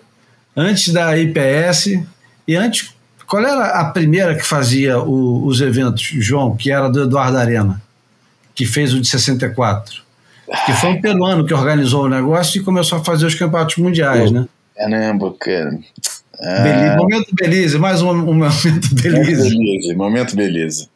antes 0.56 0.93
da 0.93 1.18
IPS 1.18 2.00
e 2.48 2.56
antes. 2.56 2.93
Qual 3.28 3.43
era 3.43 3.80
a 3.80 3.86
primeira 3.86 4.36
que 4.36 4.46
fazia 4.46 5.00
o, 5.00 5.46
os 5.46 5.60
eventos, 5.62 6.04
João, 6.04 6.56
que 6.56 6.72
era 6.72 6.88
do 6.89 7.04
Eduardo 7.04 7.38
Arena? 7.38 7.82
que 8.56 8.66
fez 8.66 8.93
o 8.93 9.02
de 9.02 9.08
64. 9.08 10.02
Que 10.66 10.74
foi 10.74 10.89
um 10.89 11.02
peruano 11.02 11.46
que 11.46 11.54
organizou 11.54 12.06
o 12.06 12.10
negócio 12.10 12.60
e 12.60 12.64
começou 12.64 13.00
a 13.00 13.04
fazer 13.04 13.26
os 13.26 13.36
campeonatos 13.36 13.78
mundiais, 13.78 14.32
né? 14.32 14.48
Caramba, 14.76 15.34
cara. 15.39 15.80
Ah. 16.39 16.62
Belize, 16.62 16.98
momento 16.98 17.36
Belize, 17.36 17.78
mais 17.80 18.02
um, 18.02 18.10
um 18.10 18.34
momento 18.34 18.93
Belize. 18.93 19.56
Momento 19.56 19.58
Belize, 19.58 19.96
momento 19.96 20.36
Belize. 20.36 20.89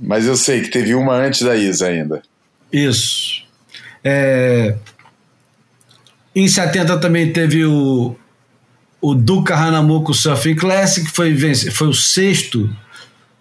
Mas 0.00 0.26
eu 0.26 0.36
sei 0.36 0.60
que 0.60 0.68
teve 0.68 0.94
uma 0.94 1.14
antes 1.14 1.42
da 1.42 1.56
Isa 1.56 1.86
ainda. 1.86 2.22
Isso. 2.72 3.44
É... 4.04 4.76
Em 6.34 6.46
70 6.46 6.98
também 6.98 7.32
teve 7.32 7.64
o, 7.64 8.14
o 9.00 9.14
Duca 9.14 9.56
Hanamuko 9.56 10.14
Surfing 10.14 10.54
Classic, 10.54 11.08
foi, 11.10 11.36
foi 11.72 11.88
o 11.88 11.94
sexto 11.94 12.70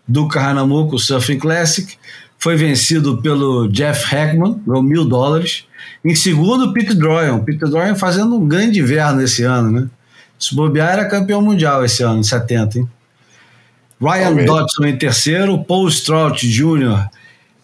Duca 0.08 0.40
Hanamuko 0.40 0.98
Surfing 0.98 1.38
Classic 1.38 1.96
foi 2.38 2.56
vencido 2.56 3.22
pelo 3.22 3.68
Jeff 3.68 4.14
Heckman, 4.14 4.62
ganhou 4.66 4.84
mil 4.84 5.06
dólares. 5.06 5.66
Em 6.06 6.16
segundo, 6.16 6.72
Pete 6.72 6.94
Droyan. 6.94 7.40
Pete 7.40 7.60
Droyan 7.60 7.96
fazendo 7.96 8.36
um 8.36 8.48
grande 8.48 8.80
inverno 8.80 9.22
esse 9.22 9.44
ano, 9.44 9.72
né? 9.72 9.88
Se 10.40 10.56
bobear, 10.56 10.94
era 10.94 11.06
campeão 11.06 11.42
mundial 11.42 11.84
esse 11.84 12.04
ano, 12.04 12.20
em 12.20 12.24
70, 12.24 12.80
hein? 12.80 12.90
Ryan 14.00 14.24
Talvez. 14.26 14.46
Dodson 14.46 14.86
em 14.86 14.98
terceiro, 14.98 15.64
Paul 15.64 15.90
Strout 15.90 16.48
Jr. 16.48 17.08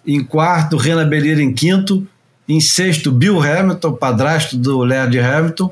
em 0.06 0.24
quarto, 0.24 0.78
Rena 0.78 1.06
Belira 1.06 1.42
em 1.42 1.54
quinto, 1.54 2.08
em 2.50 2.60
sexto, 2.60 3.12
Bill 3.12 3.40
Hamilton, 3.40 3.94
padrasto 3.94 4.58
do 4.58 4.84
Laird 4.84 5.18
Hamilton, 5.20 5.72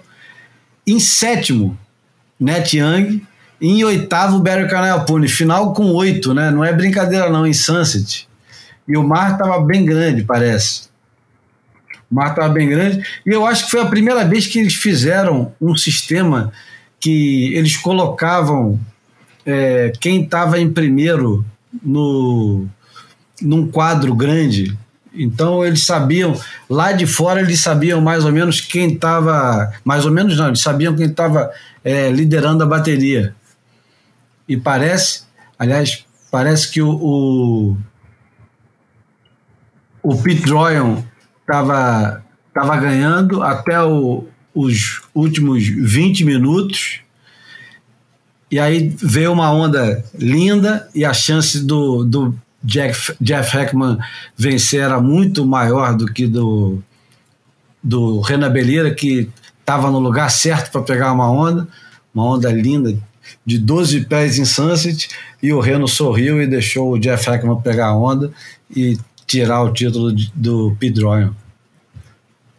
em 0.85 0.99
sétimo, 0.99 1.77
Net 2.39 2.77
Young, 2.77 3.23
em 3.59 3.83
oitavo, 3.83 4.39
Barry 4.39 4.67
Canelpone, 4.67 5.27
final 5.27 5.73
com 5.73 5.91
oito, 5.93 6.33
né? 6.33 6.51
Não 6.51 6.63
é 6.63 6.71
brincadeira 6.71 7.29
não, 7.29 7.45
em 7.45 7.53
Sunset. 7.53 8.27
E 8.91 8.97
o 8.97 9.07
mar 9.07 9.31
estava 9.31 9.57
bem 9.61 9.85
grande, 9.85 10.21
parece. 10.21 10.89
O 12.11 12.15
mar 12.15 12.31
estava 12.31 12.49
bem 12.49 12.67
grande. 12.67 13.01
E 13.25 13.29
eu 13.29 13.45
acho 13.45 13.65
que 13.65 13.71
foi 13.71 13.79
a 13.79 13.85
primeira 13.85 14.25
vez 14.25 14.45
que 14.45 14.59
eles 14.59 14.75
fizeram 14.75 15.53
um 15.61 15.73
sistema 15.77 16.51
que 16.99 17.53
eles 17.53 17.77
colocavam 17.77 18.77
é, 19.45 19.93
quem 19.97 20.23
estava 20.23 20.59
em 20.59 20.69
primeiro 20.69 21.45
no, 21.81 22.67
num 23.41 23.65
quadro 23.65 24.13
grande. 24.13 24.77
Então 25.13 25.65
eles 25.65 25.85
sabiam, 25.85 26.37
lá 26.69 26.91
de 26.91 27.07
fora 27.07 27.39
eles 27.39 27.61
sabiam 27.61 28.01
mais 28.01 28.25
ou 28.25 28.31
menos 28.33 28.59
quem 28.59 28.93
estava, 28.93 29.73
mais 29.85 30.05
ou 30.05 30.11
menos 30.11 30.37
não, 30.37 30.47
eles 30.47 30.61
sabiam 30.61 30.93
quem 30.93 31.05
estava 31.05 31.49
é, 31.81 32.11
liderando 32.11 32.61
a 32.61 32.67
bateria. 32.67 33.33
E 34.49 34.57
parece, 34.57 35.23
aliás, 35.57 36.05
parece 36.29 36.69
que 36.69 36.81
o, 36.81 36.89
o, 36.89 37.77
o 40.03 40.15
Pete 40.21 40.49
Royan 40.49 41.03
estava 41.41 42.23
tava 42.53 42.77
ganhando 42.77 43.41
até 43.41 43.81
o, 43.81 44.25
os 44.53 45.01
últimos 45.13 45.65
20 45.67 46.25
minutos. 46.25 46.99
E 48.49 48.59
aí 48.59 48.93
veio 49.01 49.31
uma 49.31 49.51
onda 49.51 50.03
linda 50.13 50.89
e 50.93 51.05
a 51.05 51.13
chance 51.13 51.59
do, 51.63 52.03
do 52.03 52.35
Jeff, 52.61 53.15
Jeff 53.21 53.57
Heckman 53.57 53.97
vencer 54.37 54.81
era 54.81 54.99
muito 54.99 55.45
maior 55.45 55.95
do 55.95 56.05
que 56.05 56.27
do, 56.27 56.79
do 57.81 58.19
Renan 58.19 58.51
Belira, 58.51 58.93
que 58.93 59.29
estava 59.59 59.89
no 59.89 59.99
lugar 59.99 60.29
certo 60.29 60.71
para 60.71 60.81
pegar 60.81 61.13
uma 61.13 61.31
onda, 61.31 61.67
uma 62.13 62.25
onda 62.25 62.51
linda 62.51 62.93
de 63.45 63.57
12 63.57 64.01
pés 64.05 64.37
em 64.37 64.43
Sunset, 64.43 65.07
e 65.41 65.53
o 65.53 65.61
Reno 65.61 65.87
sorriu 65.87 66.41
e 66.41 66.47
deixou 66.47 66.91
o 66.91 66.99
Jeff 66.99 67.29
Heckman 67.29 67.61
pegar 67.61 67.87
a 67.87 67.97
onda 67.97 68.31
e 68.75 68.97
tirar 69.31 69.63
o 69.63 69.71
título 69.71 70.13
do 70.35 70.75
Pete 70.77 71.01
Royan. 71.01 71.33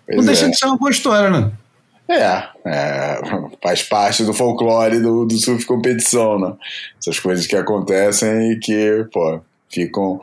Não 0.09 0.25
deixa 0.25 0.47
é. 0.47 0.51
de 0.51 0.59
ser 0.59 0.67
uma 0.67 0.79
boa 0.79 0.91
história, 0.91 1.29
né? 1.29 1.53
É, 2.09 2.49
é, 2.67 3.21
faz 3.63 3.83
parte 3.83 4.25
do 4.25 4.33
folclore 4.33 5.01
do, 5.01 5.25
do 5.27 5.39
surf 5.39 5.65
competição, 5.67 6.39
né? 6.39 6.55
Essas 6.99 7.19
coisas 7.19 7.47
que 7.47 7.57
acontecem 7.57 8.53
e 8.53 8.59
que, 8.59 9.07
pô, 9.13 9.41
ficam. 9.71 10.21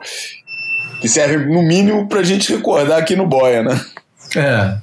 que 1.00 1.08
servem, 1.08 1.48
no 1.48 1.62
mínimo, 1.62 2.08
pra 2.08 2.22
gente 2.22 2.52
recordar 2.54 2.98
aqui 2.98 3.14
no 3.14 3.26
Boia, 3.26 3.62
né? 3.62 3.80
É. 4.36 4.78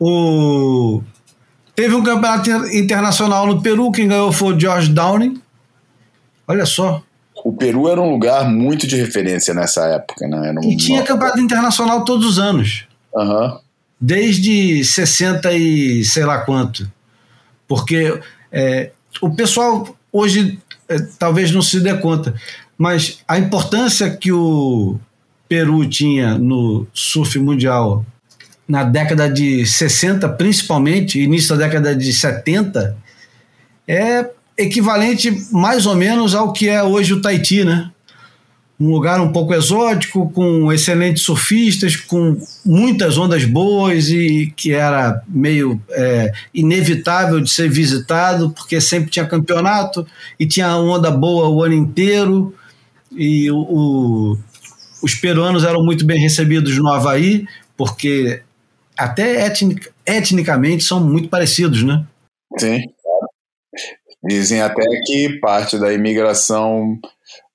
O... 0.00 1.02
Teve 1.74 1.94
um 1.94 2.02
campeonato 2.02 2.50
internacional 2.74 3.46
no 3.46 3.60
Peru, 3.60 3.90
quem 3.90 4.08
ganhou 4.08 4.32
foi 4.32 4.54
o 4.54 4.60
George 4.60 4.88
Downing. 4.92 5.40
Olha 6.46 6.66
só. 6.66 7.02
O 7.48 7.52
Peru 7.54 7.88
era 7.88 7.98
um 7.98 8.10
lugar 8.10 8.46
muito 8.46 8.86
de 8.86 8.94
referência 8.94 9.54
nessa 9.54 9.86
época, 9.86 10.28
né? 10.28 10.50
Era 10.50 10.60
um... 10.60 10.70
E 10.70 10.76
tinha 10.76 11.02
campeonato 11.02 11.40
internacional 11.40 12.04
todos 12.04 12.26
os 12.26 12.38
anos. 12.38 12.86
Aham. 13.16 13.58
Desde 13.98 14.84
60 14.84 15.50
e 15.54 16.04
sei 16.04 16.26
lá 16.26 16.40
quanto. 16.40 16.92
Porque 17.66 18.20
é, 18.52 18.90
o 19.22 19.30
pessoal 19.30 19.96
hoje 20.12 20.58
é, 20.90 20.98
talvez 21.18 21.50
não 21.50 21.62
se 21.62 21.80
dê 21.80 21.96
conta, 21.96 22.34
mas 22.76 23.20
a 23.26 23.38
importância 23.38 24.10
que 24.14 24.30
o 24.30 24.98
Peru 25.48 25.88
tinha 25.88 26.36
no 26.36 26.86
surf 26.92 27.38
mundial 27.38 28.04
na 28.68 28.84
década 28.84 29.26
de 29.26 29.64
60, 29.64 30.28
principalmente, 30.34 31.18
início 31.18 31.56
da 31.56 31.64
década 31.64 31.96
de 31.96 32.12
70, 32.12 32.94
é 33.86 34.28
equivalente 34.58 35.30
mais 35.52 35.86
ou 35.86 35.94
menos 35.94 36.34
ao 36.34 36.52
que 36.52 36.68
é 36.68 36.82
hoje 36.82 37.14
o 37.14 37.22
Tahiti, 37.22 37.64
né? 37.64 37.90
Um 38.80 38.90
lugar 38.90 39.20
um 39.20 39.32
pouco 39.32 39.54
exótico, 39.54 40.30
com 40.30 40.72
excelentes 40.72 41.24
surfistas, 41.24 41.96
com 41.96 42.36
muitas 42.64 43.18
ondas 43.18 43.44
boas 43.44 44.08
e 44.08 44.52
que 44.56 44.72
era 44.72 45.20
meio 45.26 45.80
é, 45.90 46.32
inevitável 46.54 47.40
de 47.40 47.50
ser 47.50 47.68
visitado, 47.68 48.50
porque 48.50 48.80
sempre 48.80 49.10
tinha 49.10 49.26
campeonato 49.26 50.06
e 50.38 50.46
tinha 50.46 50.76
onda 50.76 51.10
boa 51.10 51.48
o 51.48 51.62
ano 51.62 51.74
inteiro. 51.74 52.54
E 53.10 53.50
o, 53.50 53.56
o, 53.56 54.38
os 55.02 55.14
peruanos 55.14 55.64
eram 55.64 55.84
muito 55.84 56.04
bem 56.04 56.20
recebidos 56.20 56.76
no 56.78 56.88
Havaí, 56.88 57.46
porque 57.76 58.42
até 58.96 59.46
etnic, 59.46 59.88
etnicamente 60.06 60.84
são 60.84 61.00
muito 61.00 61.28
parecidos, 61.28 61.82
né? 61.82 62.04
Sim. 62.56 62.80
Dizem 64.28 64.60
até 64.60 64.84
que 65.06 65.38
parte 65.40 65.78
da 65.78 65.92
imigração 65.92 66.98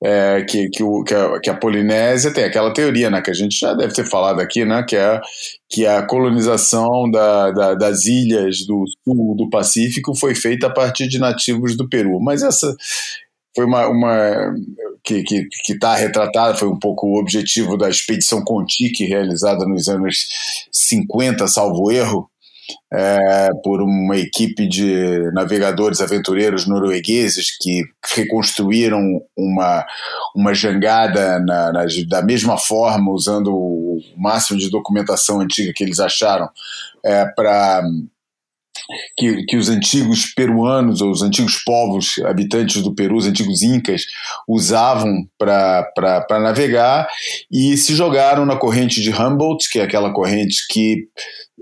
é, 0.04 0.44
que, 0.44 0.70
que, 0.70 0.84
o, 0.84 1.04
que, 1.04 1.14
a, 1.14 1.40
que, 1.40 1.50
a, 1.50 1.54
Polinésia 1.56 2.34
tem 2.34 2.44
aquela 2.44 2.74
teoria, 2.74 3.10
né, 3.10 3.22
que 3.22 3.32
a 3.32 3.34
gente 3.34 3.58
já 3.58 3.74
deve 3.74 3.94
ter 3.94 4.06
falado 4.06 4.42
aqui, 4.42 4.66
né, 4.66 4.84
que 4.88 4.96
é 4.96 5.22
que 5.70 5.86
a 5.86 6.06
colonização 6.06 7.10
da, 7.10 7.52
da, 7.52 7.74
das 7.74 8.06
ilhas 8.06 8.66
do 8.66 8.84
sul 9.04 9.36
do 9.36 9.50
Pacífico 9.50 10.14
foi 10.16 10.36
feita 10.36 10.68
a 10.68 10.70
partir 10.70 11.08
de 11.08 11.18
nativos 11.20 11.78
do 11.78 11.88
Peru. 11.88 12.20
Mas 12.20 12.44
essa 12.44 12.76
foi 13.56 13.66
uma, 13.66 13.88
uma 13.88 14.54
que 15.04 15.16
está 15.16 15.28
que, 15.28 15.48
que 15.64 15.80
tá 15.80 15.96
retratada, 15.96 16.56
foi 16.56 16.68
um 16.68 16.78
pouco 16.78 17.08
o 17.08 17.20
objetivo 17.20 17.78
da 17.78 17.90
expedição 17.90 18.44
Contique, 18.44 19.06
realizada 19.06 19.66
nos 19.66 19.88
anos 19.88 20.26
50, 20.72 21.48
salvo 21.48 21.92
erro, 21.92 22.30
é, 22.92 23.50
por 23.64 23.82
uma 23.82 24.18
equipe 24.18 24.68
de 24.68 25.32
navegadores 25.34 26.02
aventureiros 26.02 26.68
noruegueses 26.68 27.58
que 27.58 27.84
reconstruíram 28.16 29.22
uma, 29.36 29.86
uma 30.36 30.54
jangada 30.54 31.40
na, 31.40 31.72
na, 31.72 31.86
da 32.08 32.22
mesma 32.22 32.58
forma, 32.58 33.12
usando 33.12 33.54
o 33.54 34.00
máximo 34.18 34.60
de 34.60 34.70
documentação 34.70 35.42
antiga 35.42 35.74
que 35.74 35.84
eles 35.84 36.00
acharam 36.00 36.50
é, 37.04 37.26
para 37.26 37.84
que, 39.18 39.44
que 39.46 39.58
os 39.58 39.70
antigos 39.70 40.34
peruanos, 40.34 41.02
ou 41.02 41.12
os 41.12 41.22
antigos 41.22 41.64
povos 41.64 42.16
habitantes 42.26 42.82
do 42.82 42.94
Peru, 42.94 43.18
os 43.18 43.28
antigos 43.28 43.62
incas, 43.62 44.06
usavam 44.48 45.28
para 45.38 46.40
navegar 46.42 47.08
e 47.52 47.78
se 47.78 47.96
jogaram 47.96 48.46
na 48.46 48.58
corrente 48.58 49.02
de 49.02 49.12
Humboldt, 49.12 49.70
que 49.70 49.80
é 49.80 49.84
aquela 49.84 50.12
corrente 50.12 50.68
que 50.70 51.08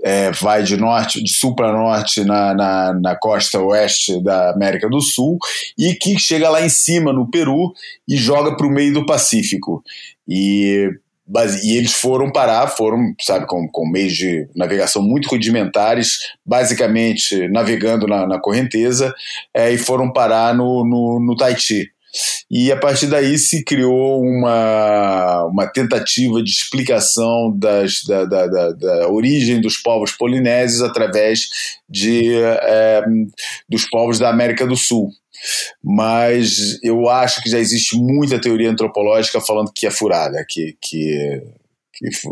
é, 0.04 0.32
vai 0.32 0.64
de 0.64 0.78
norte, 0.78 1.24
de 1.24 1.32
sul 1.32 1.56
para 1.56 1.72
norte 1.72 2.24
na, 2.24 2.54
na, 2.54 2.94
na, 2.94 3.16
costa 3.16 3.60
oeste 3.60 4.22
da 4.24 4.52
América 4.52 4.90
do 4.90 5.00
Sul 5.02 5.38
e 5.78 5.94
que 5.94 6.18
chega 6.20 6.50
lá 6.50 6.62
em 6.62 6.70
cima 6.70 7.14
no 7.14 7.30
Peru 7.30 7.74
e 8.08 8.18
joga 8.18 8.56
para 8.56 8.66
o 8.66 8.72
meio 8.72 8.94
do 8.94 9.06
Pacífico. 9.06 9.84
E, 10.28 10.90
e 11.64 11.78
eles 11.78 11.94
foram 11.94 12.32
parar, 12.32 12.68
foram, 12.68 13.14
sabe, 13.22 13.46
com, 13.46 13.68
com 13.72 13.88
meios 13.88 14.14
de 14.14 14.48
navegação 14.56 15.02
muito 15.02 15.30
rudimentares, 15.30 16.18
basicamente 16.46 17.48
navegando 17.50 18.08
na, 18.08 18.28
na 18.28 18.40
correnteza, 18.40 19.14
é, 19.54 19.72
e 19.72 19.78
foram 19.78 20.12
parar 20.12 20.54
no, 20.56 20.84
no, 20.84 21.20
no 21.20 21.36
Tahiti. 21.36 21.90
E 22.50 22.72
a 22.72 22.78
partir 22.78 23.08
daí 23.08 23.38
se 23.38 23.64
criou 23.64 24.22
uma, 24.22 25.46
uma 25.46 25.68
tentativa 25.68 26.44
de 26.44 26.50
explicação 26.50 27.54
das, 27.58 28.04
da, 28.04 28.26
da, 28.26 28.48
da, 28.48 28.72
da 28.72 29.10
origem 29.10 29.62
dos 29.62 29.78
povos 29.78 30.12
polinésios 30.12 30.82
através 30.82 31.48
de, 31.90 32.34
é, 32.36 33.04
dos 33.70 33.90
povos 33.90 34.20
da 34.20 34.30
América 34.30 34.66
do 34.68 34.76
Sul. 34.76 35.10
Mas 35.84 36.78
eu 36.84 37.10
acho 37.10 37.42
que 37.42 37.50
já 37.50 37.58
existe 37.58 37.96
muita 37.98 38.40
teoria 38.40 38.70
antropológica 38.70 39.42
falando 39.42 39.72
que 39.74 39.88
é 39.88 39.92
furada, 39.92 40.46
que, 40.48 40.76
que 40.82 41.42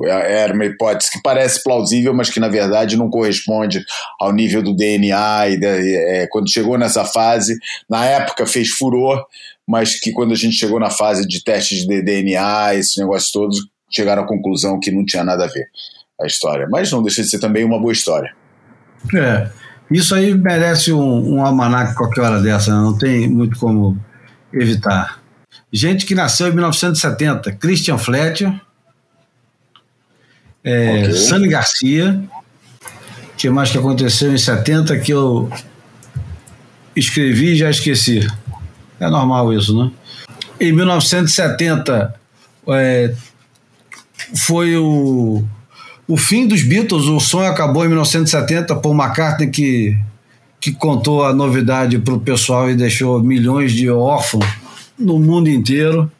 era 0.08 0.54
uma 0.54 0.66
hipótese 0.66 1.12
que 1.12 1.22
parece 1.22 1.64
plausível, 1.64 2.14
mas 2.14 2.30
que 2.30 2.40
na 2.40 2.48
verdade 2.48 2.98
não 2.98 3.10
corresponde 3.10 3.84
ao 4.20 4.32
nível 4.34 4.62
do 4.62 4.76
DNA. 4.76 5.50
E 5.50 5.60
é, 5.64 6.28
quando 6.28 6.52
chegou 6.52 6.78
nessa 6.78 7.06
fase, 7.06 7.58
na 7.90 8.06
época 8.06 8.48
fez 8.48 8.70
furor, 8.70 9.26
mas 9.70 9.99
que 9.99 10.11
quando 10.11 10.32
a 10.32 10.36
gente 10.36 10.55
chegou 10.55 10.80
na 10.80 10.89
fase 10.89 11.28
de 11.28 11.43
testes 11.43 11.86
de 11.86 12.01
DNA, 12.01 12.74
esses 12.74 12.97
negócios 12.97 13.32
todos, 13.32 13.59
chegaram 13.91 14.24
à 14.24 14.28
conclusão 14.28 14.80
que 14.80 14.89
não 14.89 15.05
tinha 15.05 15.24
nada 15.24 15.45
a 15.45 15.47
ver 15.47 15.67
a 16.20 16.26
história. 16.26 16.67
Mas 16.72 16.91
não 16.91 17.03
deixa 17.03 17.22
de 17.22 17.30
ser 17.30 17.38
também 17.38 17.63
uma 17.63 17.80
boa 17.80 17.93
história. 17.93 18.34
É, 19.15 19.47
isso 19.91 20.15
aí 20.15 20.34
merece 20.34 20.91
um, 20.91 21.36
um 21.36 21.45
almanac 21.45 21.93
qualquer 21.93 22.22
hora 22.22 22.41
dessa, 22.41 22.72
né? 22.72 22.78
não 22.78 22.97
tem 22.97 23.30
muito 23.30 23.59
como 23.59 23.95
evitar. 24.51 25.22
Gente 25.72 26.03
que 26.03 26.15
nasceu 26.15 26.47
em 26.47 26.51
1970, 26.51 27.51
Christian 27.51 27.99
Fletcher, 27.99 28.59
é, 30.63 31.03
okay. 31.03 31.13
Sani 31.13 31.47
Garcia, 31.47 32.24
que 33.38 33.47
mais 33.51 33.70
que 33.70 33.78
aconteceu 33.78 34.34
em 34.34 34.38
70 34.38 34.97
que 34.97 35.13
eu 35.13 35.47
escrevi 36.95 37.51
e 37.51 37.55
já 37.55 37.70
esqueci. 37.70 38.28
É 39.00 39.10
normal 39.10 39.54
isso, 39.54 39.78
né? 39.78 39.91
Em 40.60 40.74
1970 40.74 42.14
é, 42.68 43.16
foi 44.36 44.76
o, 44.76 45.43
o 46.08 46.18
fim 46.18 46.47
dos 46.47 46.64
Beatles, 46.64 47.06
o 47.06 47.20
sonho 47.20 47.50
acabou 47.50 47.86
em 47.86 47.88
1970, 47.88 48.76
Paul 48.76 48.95
McCartney 48.95 49.50
que, 49.50 49.97
que 50.60 50.72
contou 50.72 51.24
a 51.24 51.34
novidade 51.34 51.97
para 52.00 52.14
o 52.14 52.20
pessoal 52.20 52.70
e 52.70 52.76
deixou 52.76 53.24
milhões 53.24 53.72
de 53.72 53.89
órfãos 53.89 54.45
no 54.97 55.18
mundo 55.18 55.50
inteiro. 55.50 56.12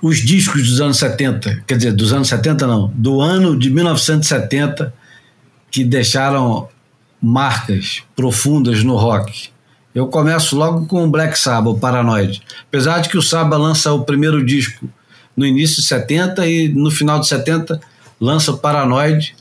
Os 0.00 0.18
discos 0.18 0.62
dos 0.68 0.80
anos 0.80 0.96
70, 0.98 1.64
quer 1.66 1.76
dizer, 1.76 1.92
dos 1.92 2.12
anos 2.12 2.28
70 2.28 2.66
não, 2.66 2.92
do 2.94 3.20
ano 3.20 3.58
de 3.58 3.68
1970, 3.68 4.94
que 5.70 5.84
deixaram 5.84 6.68
marcas 7.20 8.02
profundas 8.14 8.82
no 8.84 8.96
rock. 8.96 9.50
Eu 9.94 10.06
começo 10.08 10.56
logo 10.56 10.86
com 10.86 11.04
o 11.04 11.10
Black 11.10 11.38
Sabbath, 11.38 11.74
o 11.74 11.78
Paranoid. 11.78 12.42
Apesar 12.68 13.00
de 13.00 13.08
que 13.08 13.18
o 13.18 13.22
Sabbath 13.22 13.58
lança 13.60 13.92
o 13.92 14.04
primeiro 14.04 14.44
disco 14.44 14.88
no 15.36 15.46
início 15.46 15.76
de 15.76 15.88
70 15.88 16.46
e 16.46 16.68
no 16.68 16.90
final 16.90 17.18
de 17.20 17.26
70 17.28 17.80
lança 18.20 18.52
Paranoid, 18.52 19.34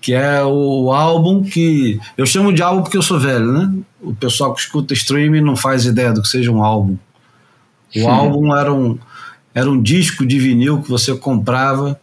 que 0.00 0.12
é 0.14 0.42
o 0.44 0.92
álbum 0.92 1.42
que. 1.42 1.98
Eu 2.16 2.24
chamo 2.24 2.52
de 2.52 2.62
álbum 2.62 2.82
porque 2.82 2.96
eu 2.96 3.02
sou 3.02 3.18
velho, 3.18 3.52
né? 3.52 3.70
O 4.00 4.14
pessoal 4.14 4.54
que 4.54 4.60
escuta 4.60 4.94
streaming 4.94 5.40
não 5.40 5.56
faz 5.56 5.84
ideia 5.84 6.12
do 6.12 6.22
que 6.22 6.28
seja 6.28 6.50
um 6.50 6.62
álbum. 6.62 6.96
O 7.96 8.00
Hum. 8.06 8.08
álbum 8.10 8.56
era 8.56 8.72
um, 8.72 8.98
era 9.54 9.68
um 9.68 9.80
disco 9.82 10.24
de 10.26 10.38
vinil 10.38 10.80
que 10.82 10.88
você 10.88 11.16
comprava 11.16 11.98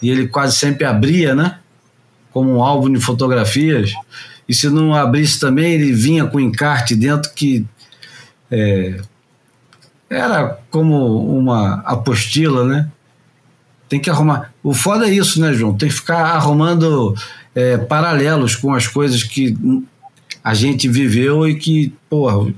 e 0.00 0.08
ele 0.08 0.28
quase 0.28 0.56
sempre 0.56 0.84
abria, 0.84 1.34
né? 1.34 1.58
Como 2.32 2.50
um 2.56 2.62
álbum 2.62 2.90
de 2.92 3.00
fotografias. 3.00 3.92
E 4.48 4.54
se 4.54 4.68
não 4.68 4.94
abrisse 4.94 5.40
também, 5.40 5.72
ele 5.72 5.92
vinha 5.92 6.24
com 6.26 6.38
encarte 6.38 6.94
dentro 6.94 7.32
que 7.34 7.64
é, 8.50 9.00
era 10.08 10.58
como 10.70 11.36
uma 11.36 11.80
apostila, 11.84 12.64
né? 12.64 12.90
Tem 13.88 14.00
que 14.00 14.10
arrumar. 14.10 14.52
O 14.62 14.74
foda 14.74 15.08
é 15.08 15.12
isso, 15.12 15.40
né, 15.40 15.52
João? 15.52 15.76
Tem 15.76 15.88
que 15.88 15.94
ficar 15.94 16.18
arrumando 16.18 17.14
é, 17.54 17.76
paralelos 17.76 18.56
com 18.56 18.74
as 18.74 18.86
coisas 18.86 19.22
que 19.22 19.56
a 20.42 20.54
gente 20.54 20.88
viveu 20.88 21.48
e 21.48 21.56
que, 21.56 21.92
porra, 22.08 22.52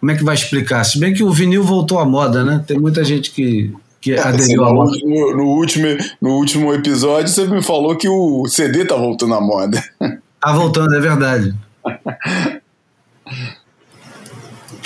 como 0.00 0.12
é 0.12 0.16
que 0.16 0.24
vai 0.24 0.34
explicar? 0.34 0.84
Se 0.84 0.98
bem 0.98 1.14
que 1.14 1.22
o 1.22 1.32
vinil 1.32 1.62
voltou 1.64 1.98
à 1.98 2.04
moda, 2.04 2.44
né? 2.44 2.62
Tem 2.66 2.78
muita 2.78 3.04
gente 3.04 3.30
que, 3.30 3.72
moda. 4.72 4.92
que 4.92 5.06
no, 5.06 5.36
no 5.36 5.44
último, 5.44 5.86
no 6.20 6.30
último 6.36 6.72
episódio 6.74 7.28
você 7.28 7.46
me 7.46 7.62
falou 7.62 7.96
que 7.96 8.08
o 8.08 8.46
CD 8.46 8.84
tá 8.84 8.96
voltando 8.96 9.34
à 9.34 9.40
moda. 9.40 9.82
Tá 10.44 10.52
voltando, 10.52 10.94
é 10.94 11.00
verdade. 11.00 11.54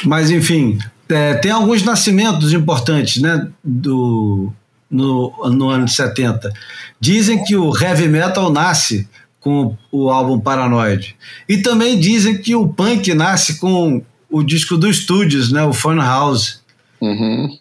Mas, 0.04 0.30
enfim, 0.30 0.78
é, 1.08 1.34
tem 1.34 1.50
alguns 1.50 1.82
nascimentos 1.82 2.52
importantes, 2.52 3.20
né? 3.20 3.48
Do, 3.64 4.52
no, 4.90 5.32
no 5.50 5.68
ano 5.68 5.84
de 5.86 5.92
70. 5.94 6.52
Dizem 7.00 7.42
que 7.44 7.56
o 7.56 7.76
heavy 7.76 8.08
metal 8.08 8.50
nasce 8.52 9.08
com 9.40 9.76
o 9.90 10.10
álbum 10.10 10.38
Paranoid. 10.38 11.16
E 11.48 11.58
também 11.58 11.98
dizem 11.98 12.38
que 12.38 12.54
o 12.54 12.68
punk 12.68 13.12
nasce 13.14 13.58
com 13.58 14.02
o 14.30 14.42
disco 14.42 14.76
do 14.76 14.92
Studios, 14.92 15.50
né? 15.50 15.64
O 15.64 15.72
Funhouse. 15.72 16.58
Uhum. 17.00 17.56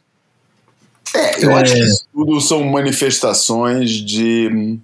É, 1.16 1.46
eu 1.46 1.52
É. 1.52 1.62
acho 1.62 1.74
que 1.74 1.80
isso 1.80 2.04
tudo 2.14 2.42
são 2.42 2.64
manifestações 2.66 3.90
de. 3.92 4.78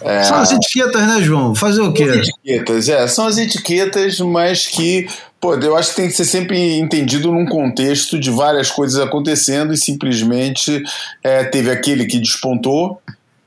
É, 0.00 0.24
São 0.24 0.38
as 0.38 0.52
etiquetas, 0.52 1.06
né, 1.06 1.20
João? 1.22 1.54
Fazer 1.54 1.80
o 1.80 1.92
quê? 1.92 2.04
As 2.04 2.28
etiquetas, 2.28 2.88
é, 2.88 3.06
são 3.08 3.26
as 3.26 3.38
etiquetas, 3.38 4.18
mas 4.20 4.66
que, 4.66 5.08
pô, 5.40 5.54
eu 5.54 5.76
acho 5.76 5.90
que 5.90 5.96
tem 5.96 6.08
que 6.08 6.14
ser 6.14 6.24
sempre 6.24 6.78
entendido 6.78 7.32
num 7.32 7.46
contexto 7.46 8.18
de 8.18 8.30
várias 8.30 8.70
coisas 8.70 9.00
acontecendo 9.00 9.72
e 9.72 9.76
simplesmente 9.76 10.82
é, 11.22 11.44
teve 11.44 11.70
aquele 11.70 12.06
que 12.06 12.18
despontou 12.18 13.00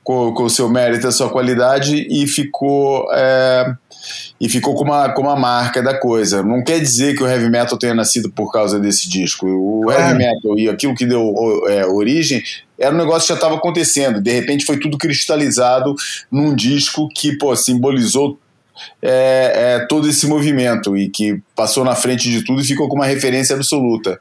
com, 0.04 0.32
com 0.32 0.44
o 0.44 0.50
seu 0.50 0.68
mérito, 0.68 1.06
a 1.06 1.12
sua 1.12 1.30
qualidade 1.30 2.06
e 2.10 2.26
ficou. 2.26 3.08
é, 3.12 3.74
e 4.40 4.48
ficou 4.48 4.74
com 4.74 4.84
uma, 4.84 5.08
com 5.10 5.22
uma 5.22 5.36
marca 5.36 5.82
da 5.82 5.98
coisa. 5.98 6.42
Não 6.42 6.62
quer 6.62 6.80
dizer 6.80 7.16
que 7.16 7.22
o 7.22 7.26
heavy 7.26 7.48
metal 7.48 7.78
tenha 7.78 7.94
nascido 7.94 8.30
por 8.30 8.50
causa 8.52 8.78
desse 8.78 9.08
disco. 9.08 9.46
O 9.46 9.82
Claro. 9.82 10.00
heavy 10.00 10.18
metal 10.18 10.58
e 10.58 10.68
aquilo 10.68 10.94
que 10.94 11.06
deu 11.06 11.34
é, 11.68 11.86
origem 11.86 12.42
era 12.78 12.94
um 12.94 12.98
negócio 12.98 13.22
que 13.22 13.28
já 13.28 13.34
estava 13.34 13.56
acontecendo. 13.56 14.20
De 14.20 14.32
repente 14.32 14.64
foi 14.64 14.78
tudo 14.78 14.98
cristalizado 14.98 15.94
num 16.30 16.54
disco 16.54 17.08
que 17.08 17.36
pô, 17.36 17.54
simbolizou 17.54 18.38
é, 19.00 19.52
é, 19.54 19.86
todo 19.86 20.08
esse 20.08 20.26
movimento 20.26 20.96
e 20.96 21.08
que 21.08 21.40
passou 21.62 21.84
na 21.84 21.94
frente 21.94 22.28
de 22.28 22.44
tudo 22.44 22.60
e 22.60 22.64
ficou 22.64 22.88
com 22.88 22.96
uma 22.96 23.06
referência 23.06 23.54
absoluta. 23.54 24.18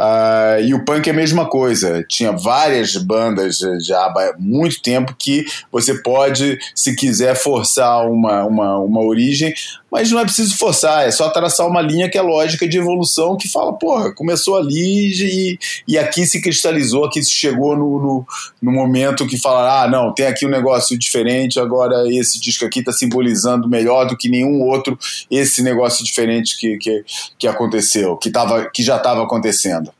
Ah, 0.00 0.58
e 0.62 0.72
o 0.74 0.84
punk 0.84 1.08
é 1.08 1.10
a 1.10 1.14
mesma 1.14 1.44
coisa. 1.48 2.04
Tinha 2.08 2.30
várias 2.30 2.96
bandas 2.96 3.58
já 3.84 3.98
há 3.98 4.34
muito 4.38 4.80
tempo 4.80 5.12
que 5.18 5.44
você 5.72 5.92
pode, 5.92 6.56
se 6.72 6.94
quiser, 6.94 7.34
forçar 7.34 8.08
uma, 8.08 8.44
uma, 8.44 8.78
uma 8.78 9.00
origem, 9.00 9.52
mas 9.90 10.10
não 10.10 10.20
é 10.20 10.24
preciso 10.24 10.56
forçar, 10.56 11.06
é 11.06 11.10
só 11.10 11.30
traçar 11.30 11.66
uma 11.66 11.80
linha 11.80 12.10
que 12.10 12.18
é 12.18 12.22
lógica 12.22 12.68
de 12.68 12.76
evolução 12.76 13.36
que 13.36 13.48
fala, 13.48 13.72
porra, 13.72 14.12
começou 14.12 14.56
ali 14.56 15.10
e, 15.14 15.58
e 15.88 15.98
aqui 15.98 16.26
se 16.26 16.42
cristalizou, 16.42 17.06
aqui 17.06 17.22
se 17.22 17.30
chegou 17.30 17.74
no, 17.74 17.98
no, 17.98 18.26
no 18.60 18.70
momento 18.70 19.26
que 19.26 19.38
fala, 19.38 19.82
ah, 19.82 19.88
não, 19.88 20.12
tem 20.12 20.26
aqui 20.26 20.46
um 20.46 20.50
negócio 20.50 20.98
diferente, 20.98 21.58
agora 21.58 22.04
esse 22.08 22.38
disco 22.38 22.66
aqui 22.66 22.80
está 22.80 22.92
simbolizando 22.92 23.68
melhor 23.68 24.06
do 24.06 24.16
que 24.16 24.28
nenhum 24.28 24.60
outro 24.60 24.98
esse 25.30 25.62
negócio 25.62 26.04
diferente 26.04 26.58
que, 26.58 26.67
que, 26.76 27.04
que 27.38 27.46
aconteceu, 27.46 28.16
que, 28.16 28.30
tava, 28.30 28.68
que 28.68 28.82
já 28.82 28.96
estava 28.96 29.22
acontecendo. 29.22 29.90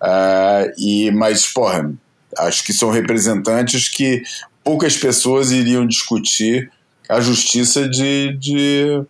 Ah, 0.00 0.64
e, 0.78 1.10
mas, 1.10 1.46
porra, 1.52 1.92
acho 2.38 2.64
que 2.64 2.72
são 2.72 2.90
representantes 2.90 3.88
que 3.88 4.22
poucas 4.62 4.96
pessoas 4.96 5.50
iriam 5.50 5.86
discutir 5.86 6.70
a 7.08 7.20
justiça 7.20 7.86
de, 7.88 8.34
de, 8.38 9.02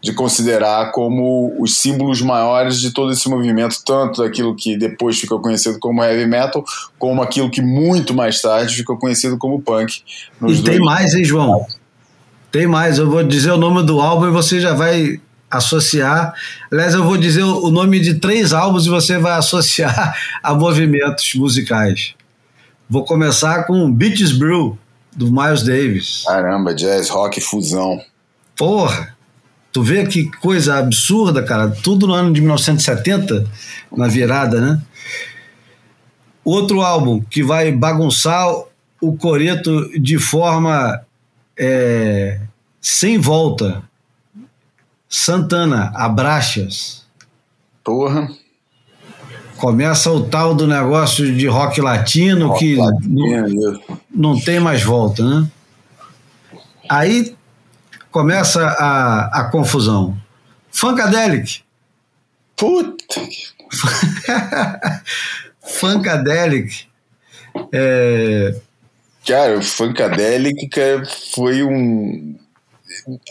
de 0.00 0.12
considerar 0.14 0.90
como 0.92 1.54
os 1.60 1.76
símbolos 1.78 2.22
maiores 2.22 2.80
de 2.80 2.92
todo 2.92 3.12
esse 3.12 3.28
movimento, 3.28 3.76
tanto 3.84 4.22
daquilo 4.22 4.54
que 4.56 4.76
depois 4.76 5.18
ficou 5.20 5.40
conhecido 5.40 5.78
como 5.78 6.02
heavy 6.02 6.26
metal, 6.26 6.64
como 6.98 7.20
aquilo 7.20 7.50
que 7.50 7.60
muito 7.60 8.14
mais 8.14 8.40
tarde 8.40 8.74
ficou 8.74 8.96
conhecido 8.96 9.36
como 9.36 9.60
punk. 9.60 10.02
E 10.42 10.54
tem 10.54 10.62
dois- 10.62 10.78
mais, 10.78 11.14
hein, 11.14 11.24
João? 11.24 11.66
Tem 12.50 12.66
mais. 12.66 12.98
Eu 12.98 13.08
vou 13.10 13.22
dizer 13.22 13.50
o 13.52 13.58
nome 13.58 13.82
do 13.84 14.00
álbum 14.00 14.26
e 14.28 14.30
você 14.30 14.58
já 14.60 14.72
vai 14.72 15.20
associar. 15.50 16.32
Aliás, 16.70 16.94
eu 16.94 17.04
vou 17.04 17.16
dizer 17.16 17.42
o 17.42 17.70
nome 17.70 17.98
de 18.00 18.14
três 18.14 18.52
álbuns 18.52 18.86
e 18.86 18.88
você 18.88 19.18
vai 19.18 19.32
associar 19.32 20.16
a 20.42 20.54
movimentos 20.54 21.34
musicais. 21.34 22.14
Vou 22.88 23.04
começar 23.04 23.64
com 23.64 23.90
Beaches 23.90 24.32
Brew, 24.32 24.78
do 25.14 25.30
Miles 25.30 25.62
Davis. 25.62 26.24
Caramba, 26.26 26.74
jazz, 26.74 27.08
rock, 27.08 27.40
fusão. 27.40 28.00
Porra! 28.56 29.16
Tu 29.72 29.82
vê 29.82 30.04
que 30.04 30.28
coisa 30.38 30.78
absurda, 30.78 31.42
cara. 31.42 31.70
Tudo 31.70 32.06
no 32.06 32.14
ano 32.14 32.32
de 32.32 32.40
1970, 32.40 33.46
na 33.96 34.08
virada, 34.08 34.60
né? 34.60 34.80
Outro 36.44 36.80
álbum 36.80 37.20
que 37.20 37.42
vai 37.42 37.70
bagunçar 37.70 38.48
o 39.00 39.16
coreto 39.16 39.88
de 39.98 40.18
forma 40.18 41.00
é, 41.56 42.40
sem 42.80 43.18
volta. 43.18 43.82
Santana, 45.10 45.92
Abraxas. 45.94 47.04
Porra. 47.82 48.30
Começa 49.56 50.10
o 50.10 50.24
tal 50.24 50.54
do 50.54 50.66
negócio 50.66 51.34
de 51.34 51.46
rock 51.46 51.80
latino 51.80 52.48
rock 52.48 52.58
que 52.60 52.76
não, 52.76 52.84
latino. 52.86 54.00
não 54.10 54.40
tem 54.40 54.58
mais 54.60 54.82
volta, 54.82 55.22
né? 55.22 55.46
Aí 56.88 57.36
começa 58.10 58.64
a, 58.66 59.40
a 59.40 59.44
confusão. 59.50 60.16
Funkadelic. 60.70 61.62
Puta. 62.56 63.20
Funkadelic. 65.62 66.86
É, 67.72 68.54
Cara, 69.26 69.58
o 69.58 69.62
Funkadelic 69.62 70.68
foi 71.34 71.62
um. 71.62 72.36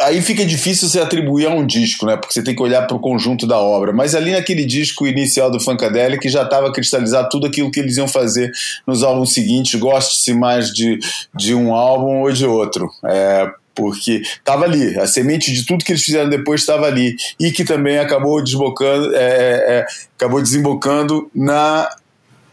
Aí 0.02 0.22
fica 0.22 0.46
difícil 0.46 0.88
você 0.88 1.00
atribuir 1.00 1.48
a 1.48 1.50
um 1.50 1.66
disco, 1.66 2.06
né? 2.06 2.18
Porque 2.18 2.34
você 2.34 2.44
tem 2.44 2.56
que 2.56 2.62
olhar 2.62 2.88
para 2.88 2.96
o 2.96 3.00
conjunto 3.00 3.46
da 3.46 3.58
obra. 3.58 3.94
Mas 3.94 4.16
ali 4.16 4.32
naquele 4.32 4.66
disco 4.66 5.08
inicial 5.08 5.52
do 5.52 5.60
Funkadelic 5.60 6.28
já 6.30 6.44
estava 6.44 6.72
cristalizado 6.72 7.30
tudo 7.30 7.48
aquilo 7.48 7.72
que 7.72 7.80
eles 7.80 7.98
iam 7.98 8.08
fazer 8.08 8.52
nos 8.86 9.04
álbuns 9.04 9.34
seguintes, 9.34 9.80
goste-se 9.80 10.34
mais 10.34 10.74
de, 10.74 11.00
de 11.36 11.54
um 11.54 11.74
álbum 11.74 12.22
ou 12.22 12.32
de 12.32 12.46
outro. 12.46 12.90
É, 13.06 13.52
porque 13.76 14.22
estava 14.22 14.66
ali, 14.66 15.00
a 15.00 15.08
semente 15.08 15.54
de 15.54 15.66
tudo 15.66 15.86
que 15.86 15.92
eles 15.92 16.04
fizeram 16.04 16.30
depois 16.30 16.62
estava 16.62 16.86
ali. 16.86 17.16
E 17.40 17.52
que 17.52 17.64
também 17.64 18.00
acabou 18.00 18.44
desbocando, 18.44 19.16
é, 19.16 19.20
é, 19.20 19.86
acabou 20.18 20.42
desembocando 20.42 21.30
na 21.34 21.90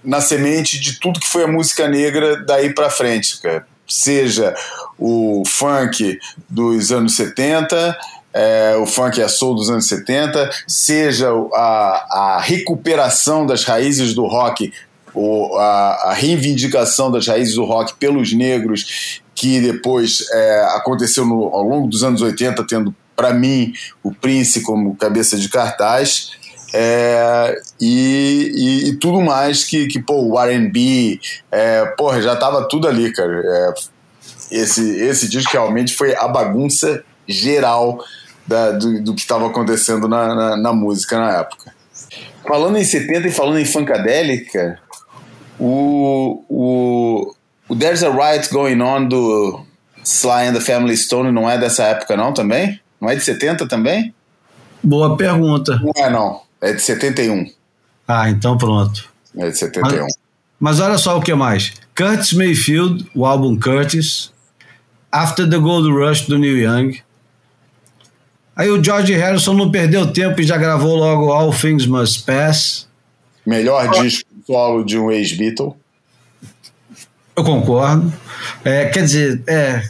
na 0.04 0.20
semente 0.20 0.78
de 0.78 1.00
tudo 1.00 1.18
que 1.18 1.26
foi 1.26 1.42
a 1.42 1.48
música 1.48 1.88
negra 1.88 2.40
daí 2.44 2.72
para 2.72 2.88
frente, 2.88 3.40
cara. 3.42 3.66
Seja 3.86 4.54
o 4.98 5.42
funk 5.46 6.18
dos 6.48 6.90
anos 6.90 7.16
70, 7.16 7.96
é, 8.32 8.76
o 8.76 8.86
funk 8.86 9.18
e 9.18 9.22
a 9.22 9.28
soul 9.28 9.54
dos 9.54 9.70
anos 9.70 9.88
70, 9.88 10.50
seja 10.66 11.30
a, 11.54 12.36
a 12.36 12.40
recuperação 12.40 13.46
das 13.46 13.64
raízes 13.64 14.12
do 14.12 14.26
rock, 14.26 14.72
ou 15.14 15.58
a, 15.58 16.10
a 16.10 16.12
reivindicação 16.12 17.10
das 17.10 17.26
raízes 17.26 17.54
do 17.54 17.64
rock 17.64 17.94
pelos 17.94 18.34
negros, 18.34 19.22
que 19.34 19.60
depois 19.60 20.26
é, 20.30 20.64
aconteceu 20.74 21.24
no, 21.24 21.44
ao 21.44 21.62
longo 21.62 21.88
dos 21.88 22.02
anos 22.02 22.20
80, 22.20 22.66
tendo, 22.66 22.94
para 23.14 23.32
mim, 23.32 23.72
o 24.02 24.12
Prince 24.12 24.60
como 24.60 24.94
cabeça 24.96 25.38
de 25.38 25.48
cartaz. 25.48 26.32
É, 26.78 27.58
e, 27.80 28.52
e, 28.54 28.88
e, 28.90 28.96
tudo 28.96 29.22
mais 29.22 29.64
que, 29.64 29.86
que 29.86 29.98
pô, 29.98 30.16
o 30.16 30.38
RB, 30.38 31.18
é, 31.50 31.86
porra, 31.96 32.20
já 32.20 32.36
tava 32.36 32.68
tudo 32.68 32.86
ali, 32.86 33.10
cara. 33.14 33.32
É, 33.42 33.74
esse, 34.50 35.00
esse 35.00 35.26
disco 35.26 35.52
realmente 35.54 35.94
foi 35.94 36.14
a 36.14 36.28
bagunça 36.28 37.02
geral 37.26 38.04
da, 38.46 38.72
do, 38.72 39.02
do 39.02 39.14
que 39.14 39.22
estava 39.22 39.46
acontecendo 39.46 40.06
na, 40.06 40.34
na, 40.34 40.56
na, 40.58 40.72
música 40.74 41.18
na 41.18 41.38
época. 41.38 41.74
Falando 42.46 42.76
em 42.76 42.84
70 42.84 43.28
e 43.28 43.32
falando 43.32 43.58
em 43.58 43.64
Funkadelic, 43.64 44.50
o, 45.58 46.44
o, 46.46 47.34
o 47.70 47.74
There's 47.74 48.02
a 48.02 48.10
Riot 48.10 48.50
Going 48.52 48.82
On 48.82 49.08
do 49.08 49.64
Sly 50.04 50.48
and 50.48 50.52
the 50.52 50.60
Family 50.60 50.94
Stone 50.94 51.32
não 51.32 51.48
é 51.48 51.56
dessa 51.56 51.84
época 51.84 52.18
não 52.18 52.34
também? 52.34 52.78
Não 53.00 53.08
é 53.08 53.16
de 53.16 53.24
70 53.24 53.66
também? 53.66 54.14
Boa 54.82 55.16
pergunta. 55.16 55.80
Não 55.82 55.92
é 55.96 56.10
não, 56.10 56.42
é 56.66 56.72
de 56.72 56.82
71. 56.82 57.50
Ah, 58.08 58.28
então 58.28 58.58
pronto. 58.58 59.08
É 59.36 59.50
de 59.50 59.58
71. 59.58 60.02
Mas, 60.02 60.14
mas 60.58 60.80
olha 60.80 60.98
só 60.98 61.16
o 61.16 61.22
que 61.22 61.34
mais. 61.34 61.74
Curtis 61.96 62.32
Mayfield, 62.32 63.08
o 63.14 63.24
álbum 63.24 63.58
Curtis. 63.58 64.32
After 65.12 65.48
the 65.48 65.58
Gold 65.58 65.88
Rush 65.90 66.26
do 66.26 66.38
Neil 66.38 66.58
Young. 66.58 67.00
Aí 68.54 68.70
o 68.70 68.82
George 68.82 69.12
Harrison 69.12 69.54
não 69.54 69.70
perdeu 69.70 70.12
tempo 70.12 70.40
e 70.40 70.44
já 70.44 70.56
gravou 70.56 70.96
logo 70.96 71.30
All 71.30 71.52
Things 71.52 71.86
Must 71.86 72.24
Pass. 72.24 72.88
Melhor 73.44 73.88
disco 74.00 74.28
solo 74.46 74.84
de 74.84 74.98
um 74.98 75.10
ex-Beatle. 75.10 75.74
Eu 77.36 77.44
concordo. 77.44 78.12
É, 78.64 78.86
quer 78.86 79.04
dizer, 79.04 79.42
é. 79.46 79.82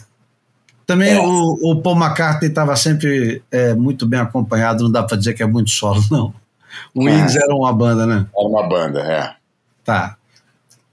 Também 0.87 1.11
É. 1.11 1.21
O, 1.21 1.73
o 1.73 1.83
Paul 1.83 1.97
McCartney 1.97 2.51
estava 2.51 2.77
sempre 2.77 3.43
é, 3.51 3.75
muito 3.75 4.07
bem 4.07 4.21
acompanhado, 4.21 4.85
não 4.85 4.91
dá 4.91 5.03
para 5.03 5.17
dizer 5.17 5.35
que 5.35 5.43
é 5.43 5.47
muito 5.47 5.71
solo, 5.71 6.03
não. 6.11 6.35
O 6.95 7.09
É. 7.09 7.13
Wings 7.13 7.37
era 7.37 7.55
uma 7.55 7.73
banda, 7.73 8.07
né? 8.07 8.27
Era 8.37 8.49
uma 8.49 8.69
banda, 8.69 9.01
é. 9.01 9.35
Tá. 9.85 10.17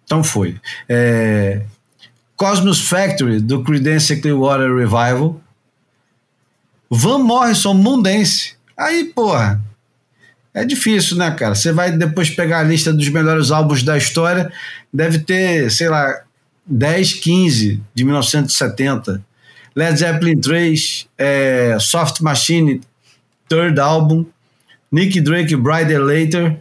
Então 0.05 0.23
foi. 0.23 0.59
É, 0.87 1.61
Cosmos 2.35 2.81
Factory, 2.87 3.39
do 3.39 3.63
Creedence 3.63 4.19
Clearwater 4.19 4.75
Revival. 4.75 5.39
Van 6.89 7.19
Morrison, 7.19 7.73
Mundense. 7.73 8.55
Aí, 8.77 9.05
porra, 9.05 9.61
é 10.53 10.63
difícil, 10.63 11.17
né, 11.17 11.31
cara? 11.31 11.55
Você 11.55 11.71
vai 11.71 11.91
depois 11.91 12.29
pegar 12.29 12.59
a 12.59 12.63
lista 12.63 12.93
dos 12.93 13.09
melhores 13.09 13.49
álbuns 13.49 13.81
da 13.81 13.97
história, 13.97 14.51
deve 14.93 15.19
ter, 15.19 15.71
sei 15.71 15.89
lá, 15.89 16.21
10, 16.65 17.13
15 17.13 17.81
de 17.93 18.03
1970. 18.03 19.23
Led 19.75 19.97
Zeppelin 19.97 20.39
3, 20.39 21.07
é, 21.17 21.77
Soft 21.79 22.21
Machine, 22.21 22.81
Third 23.49 23.79
Album, 23.79 24.25
Nick 24.93 25.19
Drake, 25.21 25.55
Brighter 25.55 25.99
Later, 25.99 26.57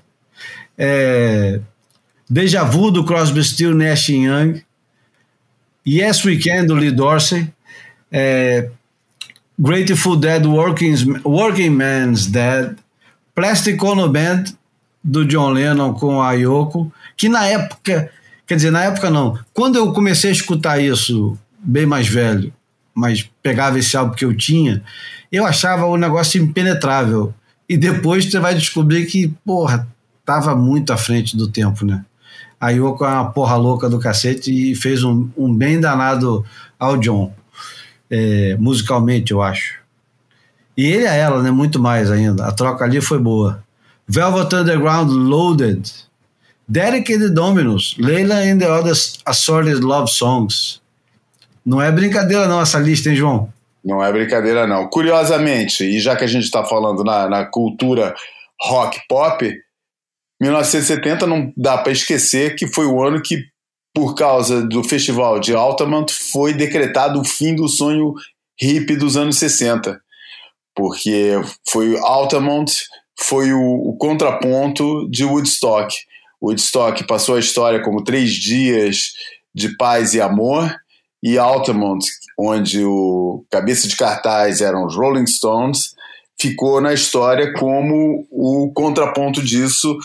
é, 0.78 1.60
Deja 2.28 2.64
Vu 2.64 2.90
do 2.90 3.04
Crosby, 3.04 3.44
Still, 3.44 3.74
Nash 3.74 4.08
Young, 4.08 4.62
Yes 5.86 6.24
We 6.24 6.38
Can 6.38 6.64
do 6.64 6.74
Lee 6.74 6.90
Dorsey, 6.90 7.52
é, 8.10 8.70
Grateful 9.58 10.16
Dead, 10.16 10.46
Working, 10.46 11.20
Working 11.24 11.70
Man's 11.70 12.26
Dead, 12.26 12.74
Plastic 13.34 13.82
Ono 13.82 14.08
Band 14.08 14.44
do 15.04 15.26
John 15.26 15.50
Lennon 15.50 15.92
com 15.92 16.22
a 16.22 16.32
Yoko, 16.32 16.90
que 17.14 17.28
na 17.28 17.46
época, 17.46 18.10
quer 18.46 18.54
dizer, 18.54 18.70
na 18.70 18.84
época 18.84 19.10
não, 19.10 19.38
quando 19.52 19.76
eu 19.76 19.92
comecei 19.92 20.30
a 20.30 20.32
escutar 20.32 20.80
isso 20.80 21.38
bem 21.58 21.84
mais 21.84 22.08
velho, 22.08 22.50
mas 22.94 23.28
pegava 23.42 23.78
esse 23.78 23.94
álbum 23.94 24.14
que 24.14 24.24
eu 24.24 24.34
tinha, 24.34 24.82
eu 25.30 25.44
achava 25.44 25.84
o 25.84 25.98
negócio 25.98 26.42
impenetrável. 26.42 27.34
E 27.72 27.76
depois 27.78 28.26
você 28.26 28.38
vai 28.38 28.54
descobrir 28.54 29.06
que, 29.06 29.28
porra, 29.46 29.88
tava 30.26 30.54
muito 30.54 30.92
à 30.92 30.96
frente 30.98 31.34
do 31.34 31.48
tempo, 31.48 31.86
né? 31.86 32.04
A 32.60 32.68
Yoko 32.68 33.02
é 33.02 33.08
uma 33.08 33.30
porra 33.30 33.56
louca 33.56 33.88
do 33.88 33.98
cacete 33.98 34.52
e 34.52 34.74
fez 34.74 35.02
um, 35.02 35.30
um 35.34 35.54
bem 35.54 35.80
danado 35.80 36.44
ao 36.78 36.98
John, 36.98 37.32
é, 38.10 38.58
musicalmente, 38.60 39.32
eu 39.32 39.40
acho. 39.40 39.78
E 40.76 40.84
ele 40.84 41.06
a 41.06 41.14
ela, 41.14 41.42
né? 41.42 41.50
Muito 41.50 41.80
mais 41.80 42.10
ainda. 42.10 42.44
A 42.44 42.52
troca 42.52 42.84
ali 42.84 43.00
foi 43.00 43.18
boa. 43.18 43.64
Velvet 44.06 44.54
Underground 44.54 45.10
Loaded. 45.10 45.90
Dedicated 46.68 47.30
Dominus. 47.30 47.96
Leila 47.98 48.34
and 48.34 48.58
the 48.58 48.70
Other 48.70 48.92
Assorted 49.24 49.80
Love 49.80 50.10
Songs. 50.10 50.82
Não 51.64 51.80
é 51.80 51.90
brincadeira 51.90 52.46
não 52.46 52.60
essa 52.60 52.78
lista, 52.78 53.08
hein, 53.08 53.16
João? 53.16 53.50
Não 53.84 54.02
é 54.02 54.12
brincadeira, 54.12 54.66
não. 54.66 54.88
Curiosamente, 54.88 55.84
e 55.84 55.98
já 55.98 56.16
que 56.16 56.24
a 56.24 56.28
gente 56.28 56.44
está 56.44 56.64
falando 56.64 57.02
na, 57.02 57.28
na 57.28 57.44
cultura 57.44 58.14
rock 58.60 59.00
pop, 59.08 59.52
1970 60.40 61.26
não 61.26 61.52
dá 61.56 61.78
para 61.78 61.92
esquecer 61.92 62.54
que 62.54 62.66
foi 62.66 62.86
o 62.86 63.02
ano 63.02 63.20
que, 63.20 63.44
por 63.94 64.14
causa 64.14 64.62
do 64.66 64.84
festival 64.84 65.40
de 65.40 65.54
Altamont, 65.54 66.12
foi 66.12 66.52
decretado 66.52 67.20
o 67.20 67.24
fim 67.24 67.54
do 67.54 67.68
sonho 67.68 68.14
hippie 68.60 68.96
dos 68.96 69.16
anos 69.16 69.36
60. 69.38 70.00
Porque 70.74 71.40
foi 71.68 71.98
Altamont 71.98 72.72
foi 73.20 73.52
o, 73.52 73.90
o 73.90 73.96
contraponto 73.96 75.08
de 75.10 75.24
Woodstock. 75.24 75.94
Woodstock 76.42 77.06
passou 77.06 77.36
a 77.36 77.40
história 77.40 77.82
como 77.82 78.02
três 78.02 78.32
dias 78.32 79.12
de 79.54 79.76
paz 79.76 80.14
e 80.14 80.20
amor, 80.20 80.74
e 81.22 81.38
Altamont, 81.38 82.04
onde 82.38 82.84
o 82.84 83.44
cabeça 83.50 83.88
de 83.88 83.96
cartaz 83.96 84.60
eram 84.60 84.86
os 84.86 84.96
Rolling 84.96 85.26
Stones, 85.26 85.94
ficou 86.40 86.80
na 86.80 86.92
história 86.92 87.52
como 87.54 88.26
o 88.30 88.72
contraponto 88.74 89.42
disso, 89.42 89.96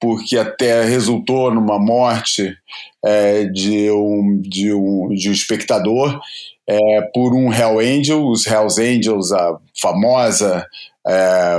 porque 0.00 0.36
até 0.36 0.82
resultou 0.84 1.52
numa 1.52 1.78
morte 1.78 2.56
é, 3.04 3.44
de, 3.44 3.90
um, 3.90 4.40
de, 4.40 4.72
um, 4.72 5.08
de 5.10 5.28
um 5.28 5.32
espectador 5.32 6.18
é, 6.66 7.02
por 7.12 7.34
um 7.34 7.52
Hell 7.52 7.80
Angel, 7.80 8.26
os 8.26 8.46
Hells 8.46 8.80
Angels, 8.80 9.32
a 9.32 9.58
famosa 9.80 10.66
é, 11.06 11.58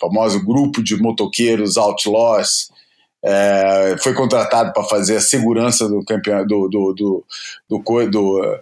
famoso 0.00 0.44
grupo 0.44 0.82
de 0.82 0.96
motoqueiros 0.96 1.76
outlaws, 1.76 2.70
é, 3.24 3.96
foi 4.02 4.14
contratado 4.14 4.72
para 4.72 4.82
fazer 4.84 5.16
a 5.16 5.20
segurança 5.20 5.88
do 5.88 6.04
campeonato 6.04 6.46
do, 6.46 6.68
do, 6.68 6.92
do, 6.92 7.24
do, 7.68 8.10
do, 8.10 8.58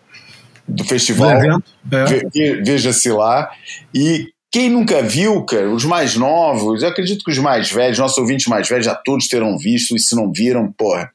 do 0.66 0.84
festival. 0.84 1.30
É. 1.32 2.04
Ve- 2.32 2.62
Veja-se 2.62 3.11
lá. 3.11 3.50
E 3.94 4.28
quem 4.50 4.68
nunca 4.68 5.02
viu, 5.02 5.42
cara, 5.44 5.70
os 5.70 5.84
mais 5.84 6.16
novos, 6.16 6.82
eu 6.82 6.88
acredito 6.88 7.24
que 7.24 7.30
os 7.30 7.38
mais 7.38 7.70
velhos, 7.70 7.98
nossos 7.98 8.18
ouvintes 8.18 8.46
mais 8.46 8.68
velhos, 8.68 8.86
já 8.86 8.94
todos 8.94 9.28
terão 9.28 9.56
visto, 9.56 9.94
e 9.96 10.00
se 10.00 10.14
não 10.16 10.32
viram, 10.32 10.72
porra, 10.72 11.11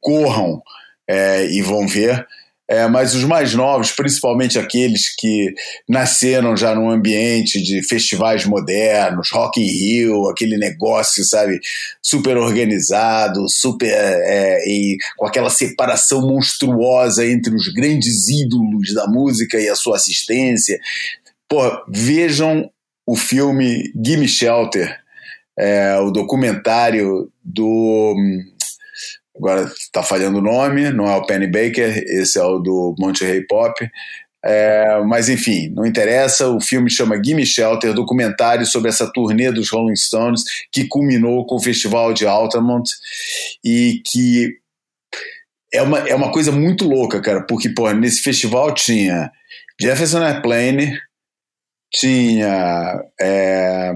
corram 0.00 0.62
é, 1.08 1.46
e 1.50 1.60
vão 1.62 1.86
ver. 1.86 2.26
É, 2.70 2.86
mas 2.86 3.16
os 3.16 3.24
mais 3.24 3.52
novos, 3.52 3.90
principalmente 3.90 4.56
aqueles 4.56 5.12
que 5.12 5.52
nasceram 5.88 6.56
já 6.56 6.72
num 6.72 6.88
ambiente 6.88 7.60
de 7.60 7.82
festivais 7.82 8.44
modernos, 8.44 9.28
Rock 9.32 9.60
in 9.60 9.66
Rio, 9.66 10.28
aquele 10.28 10.56
negócio, 10.56 11.24
sabe, 11.24 11.58
super 12.00 12.36
organizado, 12.36 13.48
super 13.48 13.90
é, 13.90 14.62
e 14.68 14.96
com 15.16 15.26
aquela 15.26 15.50
separação 15.50 16.22
monstruosa 16.22 17.26
entre 17.26 17.52
os 17.52 17.66
grandes 17.74 18.28
ídolos 18.28 18.94
da 18.94 19.08
música 19.08 19.58
e 19.58 19.68
a 19.68 19.74
sua 19.74 19.96
assistência. 19.96 20.78
Pô, 21.48 21.60
vejam 21.88 22.70
o 23.04 23.16
filme 23.16 23.92
Gimme 24.00 24.28
Shelter, 24.28 24.96
é, 25.58 25.98
o 25.98 26.12
documentário 26.12 27.28
do 27.42 28.14
agora 29.40 29.64
está 29.64 30.02
falhando 30.02 30.38
o 30.38 30.42
nome, 30.42 30.90
não 30.90 31.06
é 31.06 31.16
o 31.16 31.24
Penny 31.24 31.46
Baker, 31.46 32.04
esse 32.06 32.38
é 32.38 32.42
o 32.42 32.58
do 32.58 32.94
Monterey 32.98 33.46
Pop. 33.46 33.74
É, 34.44 35.02
mas 35.06 35.28
enfim, 35.28 35.70
não 35.70 35.84
interessa. 35.84 36.48
O 36.48 36.60
filme 36.60 36.90
chama 36.90 37.22
Gimme 37.22 37.44
Shelter, 37.44 37.94
documentário 37.94 38.66
sobre 38.66 38.90
essa 38.90 39.10
turnê 39.10 39.50
dos 39.50 39.70
Rolling 39.70 39.96
Stones 39.96 40.42
que 40.70 40.86
culminou 40.86 41.46
com 41.46 41.56
o 41.56 41.62
Festival 41.62 42.12
de 42.12 42.26
Altamont 42.26 42.90
e 43.64 44.02
que 44.06 44.56
é 45.72 45.82
uma, 45.82 45.98
é 46.00 46.14
uma 46.14 46.32
coisa 46.32 46.52
muito 46.52 46.86
louca, 46.86 47.20
cara, 47.20 47.42
porque 47.42 47.68
pô, 47.68 47.90
nesse 47.92 48.22
festival 48.22 48.74
tinha 48.74 49.30
Jefferson 49.80 50.22
Airplane, 50.22 50.98
tinha 51.92 53.02
é, 53.20 53.92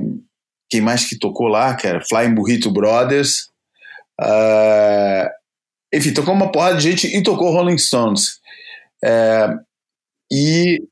quem 0.71 0.81
mais 0.81 1.09
que 1.09 1.19
tocou 1.19 1.49
lá, 1.49 1.75
cara? 1.75 2.01
Flying 2.01 2.35
Burrito 2.35 2.71
Brothers. 2.71 3.54
Uh, 4.21 5.29
enfim, 5.93 6.13
tocou 6.13 6.35
uma 6.35 6.51
porrada 6.51 6.77
de 6.77 6.91
gente 6.91 7.07
e 7.07 7.23
tocou 7.23 7.53
Rolling 7.53 7.79
Stones. 7.79 8.41
É, 9.05 9.49
e, 10.33 10.83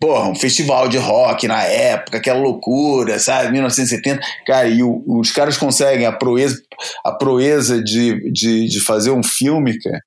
porra, 0.00 0.28
um 0.28 0.34
festival 0.34 0.88
de 0.88 0.96
rock 0.96 1.46
na 1.46 1.62
época, 1.62 2.18
aquela 2.18 2.40
loucura, 2.40 3.18
sabe? 3.18 3.52
1970. 3.52 4.20
Cara, 4.46 4.68
e 4.68 4.82
o, 4.82 5.02
os 5.06 5.30
caras 5.30 5.58
conseguem 5.58 6.06
a 6.06 6.12
proeza, 6.12 6.62
a 7.04 7.12
proeza 7.12 7.82
de, 7.82 8.30
de, 8.32 8.68
de 8.68 8.80
fazer 8.80 9.10
um 9.10 9.22
filme, 9.22 9.78
cara, 9.78 10.00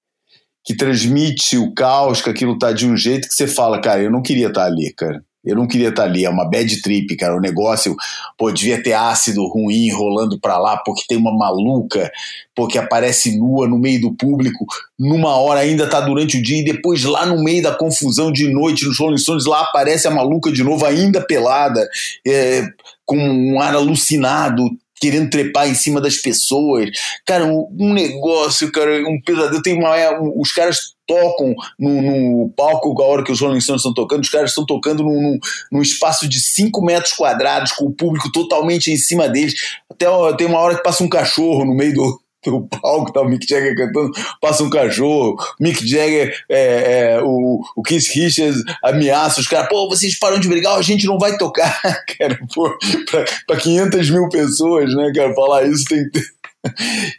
que 0.63 0.75
transmite 0.75 1.57
o 1.57 1.73
caos, 1.73 2.21
que 2.21 2.29
aquilo 2.29 2.57
tá 2.57 2.71
de 2.71 2.87
um 2.87 2.97
jeito 2.97 3.27
que 3.27 3.35
você 3.35 3.47
fala, 3.47 3.79
cara, 3.79 4.01
eu 4.01 4.11
não 4.11 4.23
queria 4.23 4.47
estar 4.47 4.65
ali, 4.65 4.91
cara. 4.97 5.23
Eu 5.45 5.55
não 5.55 5.67
queria 5.67 5.89
estar 5.89 6.03
ali, 6.03 6.25
é 6.25 6.29
uma 6.29 6.49
bad 6.49 6.81
trip, 6.81 7.15
cara. 7.15 7.35
O 7.35 7.39
negócio, 7.39 7.95
pô, 8.37 8.51
devia 8.51 8.81
ter 8.81 8.93
ácido 8.93 9.45
ruim 9.47 9.91
rolando 9.91 10.39
pra 10.39 10.57
lá, 10.57 10.77
porque 10.77 11.03
tem 11.07 11.17
uma 11.17 11.35
maluca, 11.35 12.11
pô, 12.55 12.67
que 12.67 12.77
aparece 12.77 13.37
nua 13.37 13.67
no 13.67 13.77
meio 13.77 14.01
do 14.01 14.13
público, 14.13 14.65
numa 14.97 15.35
hora 15.35 15.59
ainda 15.59 15.87
tá 15.87 16.01
durante 16.01 16.37
o 16.37 16.41
dia, 16.41 16.59
e 16.59 16.65
depois 16.65 17.03
lá 17.03 17.25
no 17.25 17.43
meio 17.43 17.61
da 17.61 17.73
confusão 17.73 18.31
de 18.31 18.51
noite 18.51 18.85
nos 18.85 18.97
Rolling 18.97 19.17
Stones, 19.17 19.45
lá 19.45 19.61
aparece 19.61 20.07
a 20.07 20.11
maluca 20.11 20.51
de 20.51 20.63
novo, 20.63 20.85
ainda 20.85 21.21
pelada, 21.21 21.87
é, 22.25 22.67
com 23.05 23.17
um 23.17 23.61
ar 23.61 23.75
alucinado, 23.75 24.63
querendo 24.99 25.29
trepar 25.29 25.67
em 25.67 25.75
cima 25.75 25.99
das 26.01 26.17
pessoas. 26.17 26.89
Cara, 27.25 27.45
um, 27.45 27.93
negócio, 27.93 28.71
cara, 28.71 28.97
um 29.07 29.19
pesadelo. 29.21 29.61
Tem 29.61 29.77
uma, 29.77 29.97
é, 29.97 30.09
os 30.35 30.51
caras 30.51 30.95
tocam 31.07 31.53
no, 31.79 32.01
no, 32.01 32.49
palco 32.55 32.99
a 33.01 33.05
hora 33.05 33.23
que 33.23 33.31
os 33.31 33.39
Rolling 33.39 33.61
Stones 33.61 33.81
estão 33.81 33.93
tocando, 33.93 34.23
os 34.23 34.29
caras 34.29 34.49
estão 34.49 34.65
tocando 34.65 35.03
num, 35.03 35.21
num, 35.21 35.39
num 35.71 35.81
espaço 35.81 36.27
de 36.27 36.39
5 36.39 36.83
metros 36.83 37.13
quadrados, 37.13 37.73
com 37.73 37.85
o 37.85 37.93
público 37.93 38.31
totalmente 38.31 38.91
em 38.91 38.97
cima 38.97 39.29
deles. 39.29 39.53
Até 39.89 40.07
tem 40.37 40.47
uma 40.47 40.59
hora 40.59 40.75
que 40.75 40.83
passa 40.83 41.03
um 41.03 41.09
cachorro 41.09 41.63
no 41.63 41.75
meio 41.75 41.93
do, 41.93 42.21
o 42.53 42.67
palco, 42.67 43.11
tá 43.11 43.21
o 43.21 43.25
Mick 43.25 43.47
Jagger 43.47 43.75
cantando, 43.75 44.11
passa 44.41 44.63
um 44.63 44.69
cachorro, 44.69 45.35
Mick 45.59 45.87
Jagger, 45.87 46.35
é, 46.49 47.13
é, 47.15 47.21
o, 47.21 47.61
o 47.75 47.81
Keith 47.81 48.07
Richards 48.13 48.61
ameaça 48.83 49.41
os 49.41 49.47
caras, 49.47 49.69
pô, 49.69 49.89
vocês 49.89 50.17
param 50.17 50.39
de 50.39 50.47
brigar, 50.47 50.77
a 50.77 50.81
gente 50.81 51.05
não 51.05 51.17
vai 51.17 51.37
tocar, 51.37 51.79
cara, 52.17 52.39
pô, 52.53 52.69
pra, 53.09 53.25
pra 53.47 53.57
500 53.57 54.09
mil 54.09 54.29
pessoas, 54.29 54.93
né, 54.95 55.11
cara, 55.15 55.33
falar 55.33 55.67
isso 55.67 55.85
tem 55.85 56.05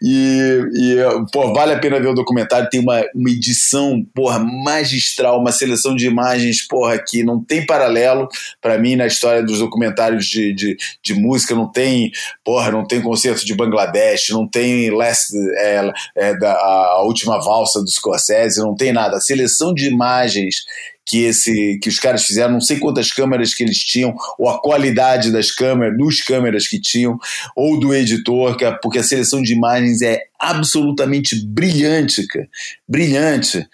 e, 0.02 0.60
e 0.74 0.96
pô, 1.32 1.52
vale 1.52 1.72
a 1.72 1.78
pena 1.78 2.00
ver 2.00 2.08
o 2.08 2.14
documentário. 2.14 2.68
Tem 2.70 2.80
uma, 2.80 3.04
uma 3.14 3.30
edição, 3.30 4.04
porra, 4.14 4.38
magistral, 4.38 5.40
uma 5.40 5.52
seleção 5.52 5.94
de 5.94 6.06
imagens, 6.06 6.66
porra, 6.66 6.98
que 6.98 7.22
não 7.22 7.42
tem 7.42 7.64
paralelo 7.64 8.28
para 8.60 8.78
mim 8.78 8.96
na 8.96 9.06
história 9.06 9.42
dos 9.42 9.58
documentários 9.58 10.26
de, 10.26 10.54
de, 10.54 10.76
de, 11.02 11.14
música. 11.14 11.54
Não 11.54 11.70
tem, 11.70 12.10
porra, 12.44 12.70
não 12.70 12.86
tem 12.86 13.00
concerto 13.00 13.44
de 13.44 13.54
Bangladesh, 13.54 14.30
não 14.30 14.46
tem 14.46 14.90
Last, 14.90 15.36
é, 15.56 15.92
é, 16.14 16.38
da, 16.38 16.52
a 16.52 17.02
última 17.02 17.38
valsa 17.40 17.80
do 17.80 17.90
Scorsese, 17.90 18.60
não 18.60 18.74
tem 18.74 18.92
nada. 18.92 19.16
A 19.16 19.20
seleção 19.20 19.72
de 19.72 19.86
imagens 19.86 20.64
que 21.06 21.24
esse 21.24 21.78
que 21.80 21.88
os 21.88 22.00
caras 22.00 22.24
fizeram, 22.24 22.54
não 22.54 22.60
sei 22.60 22.78
quantas 22.78 23.12
câmeras 23.12 23.54
que 23.54 23.62
eles 23.62 23.78
tinham, 23.78 24.14
ou 24.36 24.48
a 24.48 24.60
qualidade 24.60 25.30
das 25.30 25.52
câmeras, 25.52 25.96
dos 25.96 26.20
câmeras 26.20 26.66
que 26.66 26.80
tinham, 26.80 27.16
ou 27.54 27.78
do 27.78 27.94
editor, 27.94 28.56
é, 28.60 28.72
porque 28.82 28.98
a 28.98 29.04
seleção 29.04 29.40
de 29.40 29.54
imagens 29.54 30.02
é 30.02 30.24
absolutamente 30.38 31.40
brilhante, 31.46 32.26
cara, 32.26 32.48
brilhante. 32.88 33.64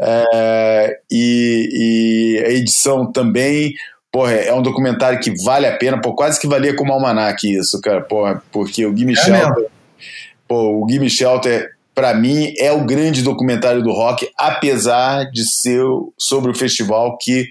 É, 0.00 0.98
e, 1.10 1.68
e, 1.72 2.44
a 2.46 2.50
edição 2.50 3.10
também, 3.12 3.74
porra, 4.10 4.32
é 4.32 4.54
um 4.54 4.62
documentário 4.62 5.20
que 5.20 5.34
vale 5.44 5.66
a 5.66 5.76
pena, 5.76 6.00
pô, 6.00 6.14
quase 6.14 6.40
que 6.40 6.46
valia 6.46 6.74
como 6.74 6.92
almanac 6.92 7.46
isso, 7.46 7.80
cara, 7.82 8.00
porra, 8.00 8.42
porque 8.50 8.86
o 8.86 8.92
Gui 8.92 9.04
Michel, 9.04 9.34
é 9.34 9.66
pô, 10.46 10.80
o 10.80 10.86
Gui 10.86 11.10
Shelter 11.10 11.77
para 11.98 12.14
mim, 12.14 12.54
é 12.56 12.70
o 12.70 12.84
grande 12.84 13.22
documentário 13.22 13.82
do 13.82 13.90
rock, 13.90 14.30
apesar 14.38 15.24
de 15.32 15.44
ser 15.44 15.82
sobre 16.16 16.48
o 16.48 16.54
festival 16.54 17.18
que 17.18 17.48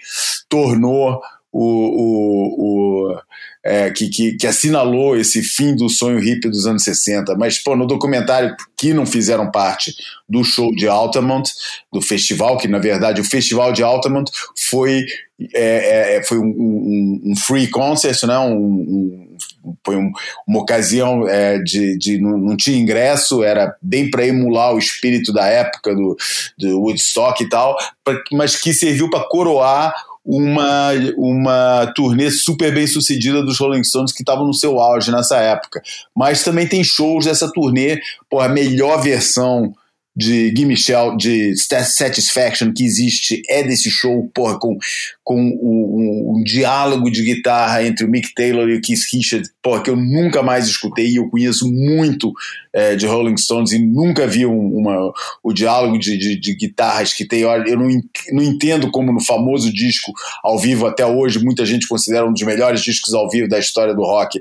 tornou 0.48 1.20
o. 1.52 1.62
o, 1.62 3.12
o 3.12 3.22
é, 3.62 3.92
que, 3.92 4.08
que, 4.08 4.38
que, 4.38 4.48
assinalou 4.48 5.18
esse 5.18 5.44
fim 5.44 5.76
do 5.76 5.90
sonho 5.90 6.18
hippie 6.18 6.48
dos 6.48 6.66
anos 6.66 6.86
60. 6.86 7.36
Mas, 7.36 7.62
pô, 7.62 7.76
no 7.76 7.86
documentário 7.86 8.56
que 8.78 8.94
não 8.94 9.06
fizeram 9.06 9.52
parte 9.52 9.94
do 10.30 10.42
show 10.46 10.74
de 10.74 10.88
Altamont, 10.88 11.52
do 11.92 12.02
festival, 12.02 12.58
que 12.58 12.70
na 12.70 12.80
verdade 12.80 13.20
o 13.20 13.26
festival 13.26 13.74
de 13.74 13.84
Altamont 13.84 14.32
foi, 14.70 15.06
é, 15.54 16.16
é, 16.16 16.24
foi 16.24 16.38
um, 16.38 16.46
um, 16.46 17.22
um, 17.26 17.36
free 17.36 17.68
concert, 17.68 18.24
né? 18.24 18.40
um, 18.40 18.56
um 18.56 19.37
foi 19.86 19.96
um, 19.96 20.12
uma 20.48 20.60
ocasião 20.60 21.28
é, 21.28 21.60
de, 21.60 21.98
de 21.98 22.20
não, 22.20 22.38
não, 22.38 22.58
tinha 22.58 22.78
ingresso, 22.78 23.44
era 23.44 23.76
bem 23.82 24.10
para 24.10 24.26
emular 24.26 24.74
o 24.74 24.80
espírito 24.80 25.34
da 25.34 25.46
época 25.46 25.94
do, 25.94 26.16
do 26.58 26.82
Woodstock 26.82 27.44
e 27.44 27.50
tal, 27.50 27.76
pra, 28.04 28.22
mas 28.32 28.56
que 28.56 28.74
serviu 28.74 29.10
para 29.10 29.28
coroar 29.28 29.94
uma, 30.28 30.90
uma 31.16 31.92
turnê 31.96 32.30
super 32.30 32.74
bem 32.74 32.86
sucedida 32.86 33.42
dos 33.42 33.58
Rolling 33.58 33.84
Stones 33.84 34.12
que 34.12 34.22
estavam 34.22 34.46
no 34.46 34.54
seu 34.54 34.78
auge 34.78 35.10
nessa 35.10 35.38
época. 35.38 35.82
Mas 36.14 36.44
também 36.44 36.68
tem 36.68 36.84
shows 36.84 37.26
dessa 37.26 37.50
turnê, 37.52 38.00
pô, 38.30 38.42
a 38.42 38.50
melhor 38.50 39.02
versão 39.02 39.74
de 40.18 40.52
Gimme 40.58 40.76
Shell, 40.76 41.16
de 41.16 41.54
Satisfaction 41.56 42.74
que 42.74 42.84
existe 42.84 43.40
é 43.48 43.62
desse 43.62 43.92
show, 43.92 44.28
porra, 44.34 44.58
com, 44.58 44.76
com 45.24 45.40
um, 45.40 45.60
um, 45.62 46.34
um, 46.38 46.44
diálogo 46.44 47.12
de 47.12 47.22
guitarra 47.22 47.86
entre 47.86 48.04
o 48.04 48.10
Mick 48.10 48.34
Taylor 48.34 48.68
e 48.68 48.78
o 48.78 48.82
Keith 48.82 49.02
Richards, 49.14 49.52
porra, 49.62 49.84
que 49.84 49.92
eu 49.92 49.96
nunca 49.96 50.42
mais 50.42 50.68
escutei 50.68 51.08
e 51.08 51.18
eu 51.18 51.30
conheço 51.30 51.72
muito 51.72 52.34
é, 52.78 52.96
de 52.96 53.08
Rolling 53.08 53.38
Stones 53.38 53.72
e 53.72 53.80
nunca 53.80 54.28
vi 54.28 54.46
um, 54.46 54.78
uma, 54.78 55.12
o 55.42 55.52
diálogo 55.52 55.98
de, 55.98 56.16
de, 56.16 56.40
de, 56.40 56.54
guitarras 56.54 57.12
que 57.12 57.26
tem. 57.26 57.40
Eu 57.42 57.76
não, 57.76 57.90
não 58.34 58.44
entendo 58.44 58.92
como 58.92 59.12
no 59.12 59.20
famoso 59.20 59.74
disco 59.74 60.14
ao 60.44 60.60
vivo, 60.60 60.86
até 60.86 61.04
hoje, 61.04 61.44
muita 61.44 61.66
gente 61.66 61.88
considera 61.88 62.28
um 62.28 62.32
dos 62.32 62.44
melhores 62.44 62.82
discos 62.82 63.16
ao 63.16 63.28
vivo 63.32 63.50
da 63.50 63.58
história 63.58 63.96
do 63.96 64.04
rock, 64.04 64.40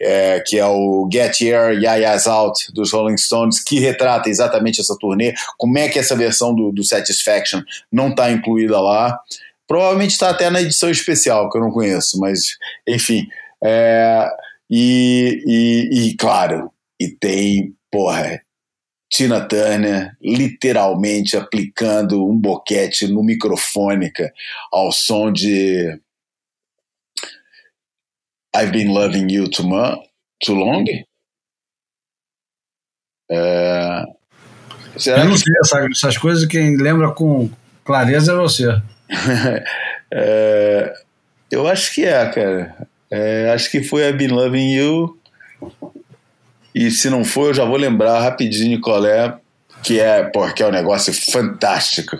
é, 0.00 0.40
que 0.46 0.56
é 0.56 0.64
o 0.64 1.08
Get 1.12 1.40
Here, 1.40 1.74
Yaya's 1.82 2.28
Out, 2.28 2.72
dos 2.72 2.92
Rolling 2.92 3.18
Stones, 3.18 3.60
que 3.60 3.80
retrata 3.80 4.30
exatamente 4.30 4.80
essa 4.80 4.96
turnê. 4.96 5.34
Como 5.58 5.76
é 5.76 5.88
que 5.88 5.98
essa 5.98 6.14
versão 6.14 6.54
do, 6.54 6.70
do 6.70 6.84
Satisfaction 6.84 7.62
não 7.90 8.10
está 8.10 8.30
incluída 8.30 8.80
lá? 8.80 9.18
Provavelmente 9.66 10.12
está 10.12 10.30
até 10.30 10.48
na 10.50 10.62
edição 10.62 10.88
especial, 10.88 11.50
que 11.50 11.58
eu 11.58 11.62
não 11.62 11.72
conheço, 11.72 12.20
mas 12.20 12.56
enfim. 12.86 13.26
É, 13.60 14.28
e, 14.70 15.42
e, 15.44 16.10
e, 16.10 16.16
claro, 16.16 16.70
e 17.04 17.16
tem, 17.16 17.74
porra, 17.90 18.40
Tina 19.10 19.46
Turner 19.46 20.16
literalmente 20.22 21.36
aplicando 21.36 22.26
um 22.26 22.38
boquete 22.38 23.06
no 23.08 23.22
microfone 23.22 24.10
ao 24.72 24.90
som 24.90 25.30
de 25.32 26.00
I've 28.54 28.72
Been 28.72 28.88
Loving 28.88 29.30
You 29.30 29.50
Too, 29.50 29.68
too 30.44 30.54
Long. 30.54 30.84
É, 33.30 34.04
eu 35.06 35.24
não 35.24 35.36
sei 35.36 35.54
essas 35.90 36.18
coisas, 36.18 36.46
quem 36.46 36.76
lembra 36.76 37.12
com 37.12 37.50
clareza 37.84 38.32
é 38.32 38.36
você. 38.36 38.68
é, 40.12 40.92
eu 41.50 41.66
acho 41.66 41.94
que 41.94 42.04
é, 42.04 42.30
cara. 42.30 42.88
É, 43.10 43.50
acho 43.52 43.70
que 43.70 43.82
foi 43.82 44.08
I've 44.08 44.16
Been 44.16 44.28
Loving 44.28 44.72
You. 44.72 45.18
E 46.74 46.90
se 46.90 47.10
não 47.10 47.24
for, 47.24 47.48
eu 47.48 47.54
já 47.54 47.64
vou 47.64 47.76
lembrar 47.76 48.20
rapidinho 48.20 48.80
qual 48.80 49.04
é, 49.04 49.36
que 49.82 50.00
é, 50.00 50.24
porque 50.24 50.62
é 50.62 50.66
um 50.66 50.72
negócio 50.72 51.12
fantástico. 51.32 52.16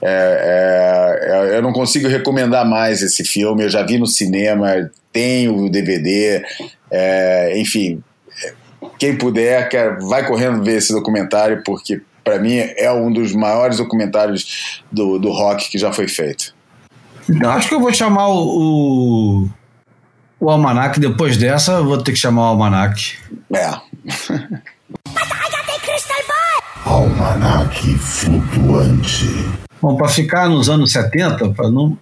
É, 0.00 1.18
é, 1.22 1.54
é, 1.54 1.56
eu 1.56 1.62
não 1.62 1.72
consigo 1.72 2.08
recomendar 2.08 2.68
mais 2.68 3.02
esse 3.02 3.24
filme. 3.24 3.64
Eu 3.64 3.70
já 3.70 3.82
vi 3.82 3.98
no 3.98 4.06
cinema, 4.06 4.90
tenho 5.12 5.56
o 5.56 5.70
DVD, 5.70 6.42
é, 6.90 7.58
enfim. 7.58 8.02
Quem 8.98 9.16
puder, 9.16 9.68
vai 10.08 10.26
correndo 10.26 10.62
ver 10.62 10.76
esse 10.76 10.92
documentário, 10.92 11.62
porque 11.64 12.00
para 12.22 12.38
mim 12.38 12.56
é 12.58 12.92
um 12.92 13.12
dos 13.12 13.32
maiores 13.32 13.78
documentários 13.78 14.82
do, 14.90 15.18
do 15.18 15.30
rock 15.30 15.70
que 15.70 15.78
já 15.78 15.92
foi 15.92 16.08
feito. 16.08 16.54
Acho 17.44 17.68
que 17.68 17.74
eu 17.74 17.80
vou 17.80 17.92
chamar 17.92 18.28
o, 18.28 19.48
o, 20.40 20.50
Almanac 20.50 20.98
depois 21.00 21.36
dessa, 21.36 21.82
vou 21.82 21.98
ter 21.98 22.12
que 22.12 22.18
chamar 22.18 22.42
o 22.42 22.44
Almanac. 22.46 23.18
É. 23.54 23.80
Almanac 26.84 27.98
flutuante. 27.98 29.26
Bom, 29.80 29.96
para 29.96 30.08
ficar 30.08 30.48
nos 30.48 30.68
anos 30.68 30.92
70, 30.92 31.50
para 31.50 31.70
não 31.70 31.98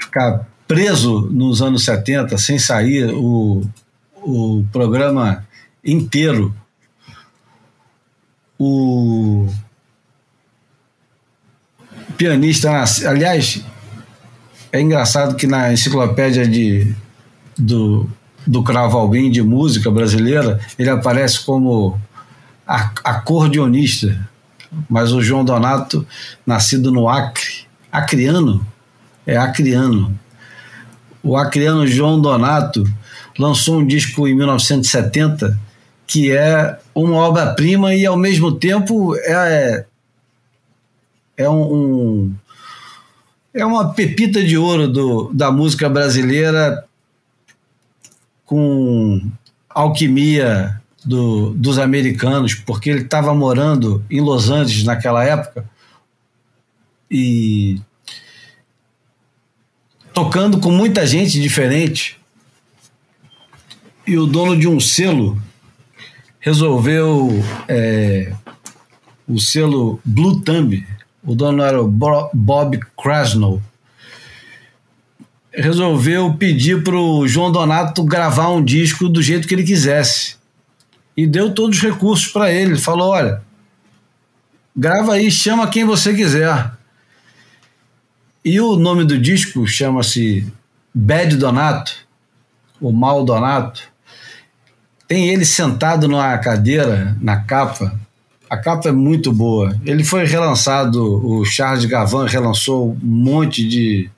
ficar 0.00 0.46
preso 0.66 1.28
nos 1.30 1.62
anos 1.62 1.84
70 1.84 2.36
sem 2.38 2.58
sair 2.58 3.12
o, 3.14 3.62
o 4.16 4.64
programa 4.72 5.46
inteiro 5.84 6.54
o 8.58 9.46
pianista, 12.16 12.84
aliás, 13.06 13.62
é 14.72 14.80
engraçado 14.80 15.36
que 15.36 15.46
na 15.46 15.72
enciclopédia 15.72 16.48
de, 16.48 16.94
do, 17.56 18.08
do 18.46 18.62
Cravo 18.62 18.98
Albim 18.98 19.30
de 19.30 19.42
música 19.42 19.90
brasileira, 19.90 20.60
ele 20.78 20.90
aparece 20.90 21.44
como 21.44 21.98
acordeonista, 22.66 24.28
mas 24.88 25.12
o 25.12 25.22
João 25.22 25.44
Donato, 25.44 26.06
nascido 26.44 26.90
no 26.90 27.08
Acre, 27.08 27.66
acriano, 27.90 28.66
é 29.26 29.36
acriano. 29.36 30.18
O 31.22 31.36
acriano 31.36 31.86
João 31.86 32.20
Donato 32.20 32.84
lançou 33.38 33.78
um 33.78 33.86
disco 33.86 34.26
em 34.26 34.34
1970 34.34 35.66
que 36.06 36.30
é 36.30 36.78
uma 36.94 37.16
obra-prima 37.16 37.94
e 37.94 38.06
ao 38.06 38.16
mesmo 38.16 38.52
tempo 38.52 39.16
é, 39.16 39.84
é 41.36 41.48
um, 41.50 41.74
um, 41.74 42.34
é 43.52 43.66
uma 43.66 43.92
pepita 43.92 44.42
de 44.42 44.56
ouro 44.56 44.86
do, 44.86 45.30
da 45.34 45.50
música 45.50 45.88
brasileira 45.88 46.85
com 48.46 49.20
alquimia 49.68 50.80
do, 51.04 51.50
dos 51.50 51.78
americanos, 51.78 52.54
porque 52.54 52.88
ele 52.88 53.02
estava 53.02 53.34
morando 53.34 54.02
em 54.08 54.20
Los 54.20 54.48
Angeles 54.48 54.84
naquela 54.84 55.22
época 55.22 55.68
e 57.10 57.80
tocando 60.14 60.58
com 60.58 60.70
muita 60.70 61.06
gente 61.06 61.40
diferente. 61.40 62.18
E 64.06 64.16
o 64.16 64.26
dono 64.26 64.56
de 64.56 64.66
um 64.68 64.78
selo 64.80 65.40
resolveu 66.40 67.28
é, 67.68 68.32
o 69.28 69.38
selo 69.40 70.00
Blue 70.04 70.40
Thumb, 70.40 70.86
o 71.24 71.34
dono 71.34 71.62
era 71.62 71.82
o 71.82 71.88
Bo- 71.88 72.30
Bob 72.32 72.78
Krasnow, 72.96 73.60
resolveu 75.56 76.34
pedir 76.34 76.82
para 76.82 76.94
o 76.94 77.26
João 77.26 77.50
Donato 77.50 78.04
gravar 78.04 78.50
um 78.50 78.62
disco 78.62 79.08
do 79.08 79.22
jeito 79.22 79.48
que 79.48 79.54
ele 79.54 79.64
quisesse. 79.64 80.36
E 81.16 81.26
deu 81.26 81.52
todos 81.54 81.78
os 81.78 81.82
recursos 81.82 82.28
para 82.28 82.52
ele. 82.52 82.72
Ele 82.72 82.80
Falou: 82.80 83.08
olha, 83.08 83.40
grava 84.76 85.14
aí, 85.14 85.30
chama 85.30 85.68
quem 85.68 85.84
você 85.84 86.14
quiser. 86.14 86.70
E 88.44 88.60
o 88.60 88.76
nome 88.76 89.04
do 89.04 89.18
disco 89.18 89.66
chama-se 89.66 90.46
Bad 90.94 91.36
Donato, 91.36 91.96
o 92.80 92.92
Mal 92.92 93.24
Donato. 93.24 93.82
Tem 95.08 95.30
ele 95.30 95.44
sentado 95.44 96.06
numa 96.06 96.36
cadeira, 96.38 97.16
na 97.20 97.40
capa. 97.40 97.98
A 98.48 98.56
capa 98.56 98.88
é 98.88 98.92
muito 98.92 99.32
boa. 99.32 99.76
Ele 99.84 100.04
foi 100.04 100.24
relançado, 100.24 101.02
o 101.26 101.44
Charles 101.44 101.84
Gavan 101.86 102.26
relançou 102.26 102.92
um 102.92 103.06
monte 103.06 103.66
de, 103.66 104.08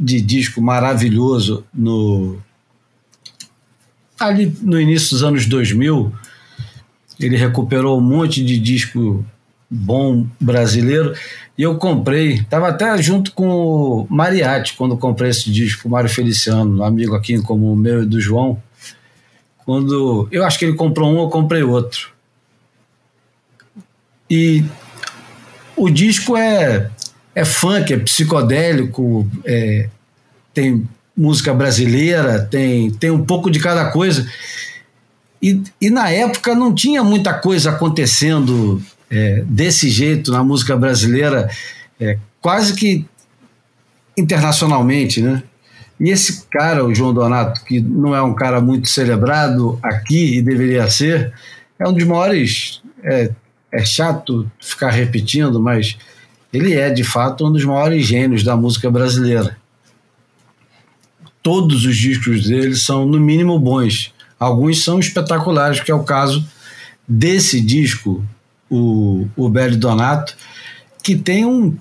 de 0.00 0.18
disco 0.22 0.62
maravilhoso 0.62 1.62
no 1.74 2.38
ali 4.18 4.56
no 4.62 4.80
início 4.80 5.10
dos 5.10 5.22
anos 5.22 5.44
2000. 5.44 6.10
Ele 7.18 7.36
recuperou 7.36 7.98
um 7.98 8.02
monte 8.02 8.42
de 8.42 8.58
disco 8.58 9.22
bom 9.70 10.26
brasileiro 10.40 11.14
e 11.56 11.62
eu 11.62 11.76
comprei, 11.76 12.32
estava 12.34 12.68
até 12.68 13.00
junto 13.02 13.32
com 13.32 13.46
o 13.48 14.06
Mariatti 14.08 14.74
quando 14.74 14.96
comprei 14.96 15.30
esse 15.30 15.50
disco, 15.50 15.86
o 15.86 15.90
Mário 15.90 16.08
Feliciano, 16.08 16.80
um 16.80 16.82
amigo 16.82 17.14
aqui 17.14 17.34
em 17.34 17.42
comum 17.42 17.76
meu 17.76 18.02
e 18.02 18.06
do 18.06 18.18
João. 18.18 18.60
Quando 19.66 20.26
eu 20.32 20.44
acho 20.44 20.58
que 20.58 20.64
ele 20.64 20.74
comprou 20.74 21.12
um, 21.12 21.20
eu 21.20 21.28
comprei 21.28 21.62
outro. 21.62 22.10
E 24.28 24.64
o 25.76 25.90
disco 25.90 26.36
é 26.36 26.90
é 27.34 27.44
funk, 27.44 27.92
é 27.92 27.98
psicodélico, 27.98 29.28
é, 29.44 29.88
tem 30.52 30.86
música 31.16 31.52
brasileira, 31.52 32.40
tem, 32.40 32.90
tem 32.90 33.10
um 33.10 33.24
pouco 33.24 33.50
de 33.50 33.60
cada 33.60 33.90
coisa. 33.90 34.26
E, 35.42 35.62
e 35.80 35.90
na 35.90 36.10
época 36.10 36.54
não 36.54 36.74
tinha 36.74 37.02
muita 37.02 37.34
coisa 37.34 37.70
acontecendo 37.70 38.82
é, 39.10 39.42
desse 39.46 39.88
jeito 39.88 40.30
na 40.30 40.44
música 40.44 40.76
brasileira, 40.76 41.50
é, 41.98 42.18
quase 42.40 42.74
que 42.74 43.06
internacionalmente, 44.16 45.20
né? 45.22 45.42
E 45.98 46.08
esse 46.08 46.46
cara, 46.46 46.84
o 46.84 46.94
João 46.94 47.12
Donato, 47.12 47.62
que 47.64 47.78
não 47.78 48.14
é 48.14 48.22
um 48.22 48.34
cara 48.34 48.60
muito 48.60 48.88
celebrado 48.88 49.78
aqui 49.82 50.38
e 50.38 50.42
deveria 50.42 50.88
ser, 50.88 51.32
é 51.78 51.86
um 51.86 51.92
dos 51.92 52.04
maiores. 52.04 52.80
É, 53.02 53.30
é 53.72 53.84
chato 53.84 54.50
ficar 54.58 54.90
repetindo, 54.90 55.60
mas 55.60 55.96
ele 56.52 56.74
é 56.74 56.90
de 56.90 57.04
fato 57.04 57.46
um 57.46 57.52
dos 57.52 57.64
maiores 57.64 58.06
gênios 58.06 58.42
da 58.42 58.56
música 58.56 58.90
brasileira. 58.90 59.56
Todos 61.42 61.84
os 61.84 61.96
discos 61.96 62.46
dele 62.46 62.76
são, 62.76 63.06
no 63.06 63.18
mínimo, 63.18 63.58
bons. 63.58 64.12
Alguns 64.38 64.82
são 64.84 64.98
espetaculares, 64.98 65.80
que 65.80 65.90
é 65.90 65.94
o 65.94 66.04
caso 66.04 66.46
desse 67.06 67.60
disco, 67.60 68.24
o, 68.68 69.26
o 69.36 69.48
Belo 69.48 69.76
Donato, 69.76 70.36
que 71.02 71.16
tem 71.16 71.44
um 71.44 71.76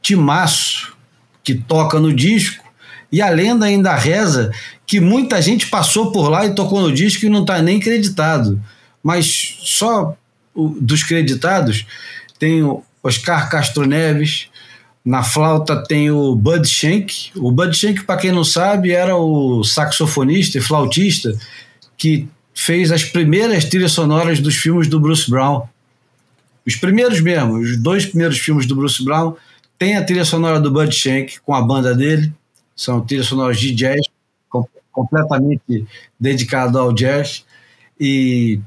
timaço 0.00 0.96
que 1.42 1.54
toca 1.54 1.98
no 1.98 2.12
disco, 2.12 2.64
e 3.12 3.20
a 3.20 3.28
lenda 3.28 3.66
ainda 3.66 3.94
reza 3.96 4.52
que 4.86 5.00
muita 5.00 5.42
gente 5.42 5.66
passou 5.66 6.12
por 6.12 6.28
lá 6.28 6.46
e 6.46 6.54
tocou 6.54 6.80
no 6.80 6.92
disco 6.92 7.26
e 7.26 7.28
não 7.28 7.40
está 7.40 7.60
nem 7.60 7.80
creditado. 7.80 8.62
Mas 9.02 9.56
só 9.60 10.16
o, 10.54 10.68
dos 10.68 11.02
creditados 11.02 11.86
tem 12.38 12.62
Oscar 13.02 13.48
Castro 13.50 13.86
Neves, 13.86 14.48
na 15.04 15.22
flauta 15.22 15.82
tem 15.82 16.10
o 16.10 16.34
Bud 16.34 16.68
Shank. 16.68 17.30
O 17.36 17.50
Bud 17.50 17.74
Shank, 17.76 18.04
para 18.04 18.20
quem 18.20 18.32
não 18.32 18.44
sabe, 18.44 18.92
era 18.92 19.16
o 19.16 19.64
saxofonista 19.64 20.58
e 20.58 20.60
flautista 20.60 21.32
que 21.96 22.28
fez 22.54 22.92
as 22.92 23.04
primeiras 23.04 23.64
trilhas 23.64 23.92
sonoras 23.92 24.40
dos 24.40 24.56
filmes 24.56 24.88
do 24.88 25.00
Bruce 25.00 25.30
Brown. 25.30 25.66
Os 26.66 26.76
primeiros 26.76 27.20
mesmo, 27.20 27.54
os 27.54 27.76
dois 27.78 28.04
primeiros 28.04 28.38
filmes 28.38 28.66
do 28.66 28.76
Bruce 28.76 29.02
Brown, 29.02 29.34
tem 29.78 29.96
a 29.96 30.04
trilha 30.04 30.24
sonora 30.26 30.60
do 30.60 30.70
Bud 30.70 30.94
Shank 30.94 31.40
com 31.40 31.54
a 31.54 31.62
banda 31.62 31.94
dele. 31.94 32.32
São 32.76 33.00
trilhas 33.00 33.26
sonoras 33.26 33.58
de 33.58 33.74
jazz, 33.74 34.00
com, 34.48 34.66
completamente 34.92 35.86
dedicado 36.18 36.78
ao 36.78 36.92
jazz. 36.92 37.44
E 37.98 38.60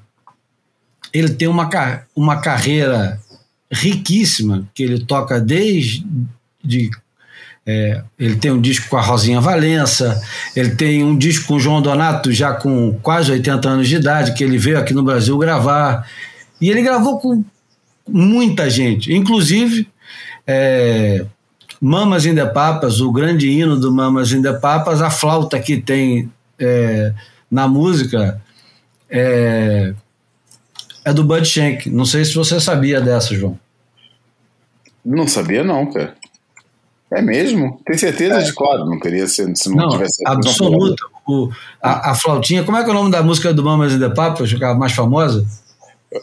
ele 1.14 1.30
tem 1.30 1.47
uma, 1.47 1.69
uma 2.15 2.41
carreira 2.41 3.22
riquíssima, 3.73 4.67
que 4.73 4.83
ele 4.83 5.05
toca 5.05 5.39
desde. 5.39 6.05
De, 6.63 6.89
é, 7.65 8.03
ele 8.19 8.35
tem 8.35 8.51
um 8.51 8.61
disco 8.61 8.89
com 8.89 8.97
a 8.97 9.01
Rosinha 9.01 9.39
Valença, 9.39 10.21
ele 10.55 10.75
tem 10.75 11.03
um 11.03 11.17
disco 11.17 11.47
com 11.47 11.55
o 11.55 11.59
João 11.59 11.81
Donato, 11.81 12.31
já 12.31 12.53
com 12.53 12.93
quase 13.01 13.31
80 13.31 13.69
anos 13.69 13.87
de 13.87 13.95
idade, 13.95 14.33
que 14.33 14.43
ele 14.43 14.57
veio 14.57 14.77
aqui 14.77 14.93
no 14.93 15.03
Brasil 15.03 15.37
gravar. 15.37 16.07
E 16.59 16.69
ele 16.69 16.81
gravou 16.81 17.19
com 17.19 17.43
muita 18.07 18.69
gente, 18.69 19.13
inclusive 19.13 19.87
é, 20.45 21.25
Mamas 21.79 22.25
in 22.25 22.35
the 22.35 22.45
Papas, 22.45 22.99
o 22.99 23.11
grande 23.11 23.49
hino 23.49 23.77
do 23.77 23.91
Mamas 23.91 24.31
in 24.31 24.41
the 24.41 24.53
Papas, 24.53 25.01
a 25.01 25.09
flauta 25.09 25.59
que 25.59 25.77
tem 25.77 26.29
é, 26.59 27.13
na 27.49 27.67
música 27.67 28.41
é, 29.09 29.93
é 31.05 31.13
do 31.13 31.23
Bud 31.23 31.45
Shank. 31.45 31.89
Não 31.89 32.05
sei 32.05 32.25
se 32.25 32.33
você 32.33 32.59
sabia 32.59 33.01
dessa, 33.01 33.35
João. 33.35 33.59
Não 35.05 35.27
sabia, 35.27 35.63
não, 35.63 35.85
cara. 35.91 36.15
É 37.11 37.21
mesmo? 37.21 37.80
Tem 37.85 37.97
certeza 37.97 38.39
É. 38.39 38.41
de 38.43 38.53
claro, 38.53 38.85
não 38.85 38.99
queria 38.99 39.27
ser 39.27 39.55
se 39.55 39.69
não, 39.69 39.75
Não, 39.85 39.89
tivesse 39.89 40.23
absoluta. 40.25 41.03
O, 41.27 41.49
a, 41.81 42.11
a 42.11 42.15
flautinha, 42.15 42.63
como 42.63 42.77
é 42.77 42.84
que 42.84 42.89
é 42.89 42.91
o 42.91 42.95
nome 42.95 43.11
da 43.11 43.21
música 43.21 43.53
do 43.53 43.63
Mamas 43.63 43.93
in 43.93 43.99
the 43.99 44.09
Papas, 44.09 44.51
que 44.51 44.63
é 44.63 44.67
a 44.67 44.73
mais 44.73 44.93
famosa? 44.93 45.45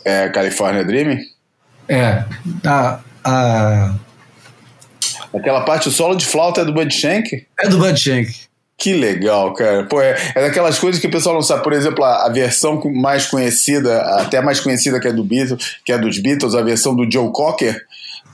É 0.04 0.28
California 0.28 0.84
Dreaming? 0.84 1.18
É, 1.88 2.24
a, 2.66 3.00
a, 3.24 3.94
Aquela 5.34 5.60
parte, 5.62 5.88
o 5.88 5.92
solo 5.92 6.14
de 6.16 6.26
flauta 6.26 6.62
é 6.62 6.64
do 6.64 6.72
Bud 6.72 6.92
Shank? 6.92 7.46
é 7.58 7.68
do 7.68 7.78
Bud 7.78 7.98
Shank. 7.98 8.32
Que 8.76 8.94
legal, 8.94 9.52
cara. 9.52 9.84
Pô, 9.84 10.00
é, 10.00 10.16
é 10.34 10.40
daquelas 10.40 10.78
coisas 10.78 11.00
que 11.00 11.06
o 11.06 11.10
pessoal 11.10 11.34
não 11.34 11.42
sabe. 11.42 11.62
Por 11.62 11.72
exemplo, 11.72 12.02
a, 12.02 12.26
a 12.26 12.28
versão 12.30 12.80
mais 12.94 13.26
conhecida, 13.26 14.00
até 14.20 14.40
mais 14.40 14.58
conhecida 14.58 14.98
que 14.98 15.06
é 15.06 15.12
do 15.12 15.22
Beatles, 15.22 15.76
que 15.84 15.92
é 15.92 15.98
dos 15.98 16.18
Beatles, 16.18 16.54
a 16.54 16.62
versão 16.62 16.96
do 16.96 17.10
Joe 17.10 17.30
Cocker, 17.30 17.78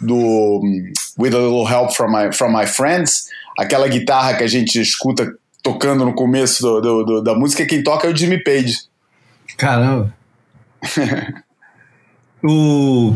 do 0.01 0.61
hum, 0.63 0.93
With 1.19 1.35
a 1.35 1.39
Little 1.39 1.67
Help 1.67 1.93
from 1.93 2.13
My, 2.13 2.33
from 2.33 2.53
my 2.57 2.67
Friends, 2.67 3.27
aquela 3.59 3.89
guitarra 3.89 4.35
que 4.35 4.45
a 4.45 4.47
gente 4.49 4.81
escuta 4.81 5.35
tocando 5.63 6.05
no 6.05 6.15
começo 6.15 6.63
do- 6.63 6.81
do- 6.81 7.05
do- 7.05 7.23
da 7.23 7.35
música, 7.35 7.65
quem 7.67 7.83
toca 7.83 8.07
é 8.07 8.13
o 8.13 8.17
Jimmy 8.17 8.43
Page. 8.45 8.79
Caramba. 9.57 10.15
o, 12.45 13.15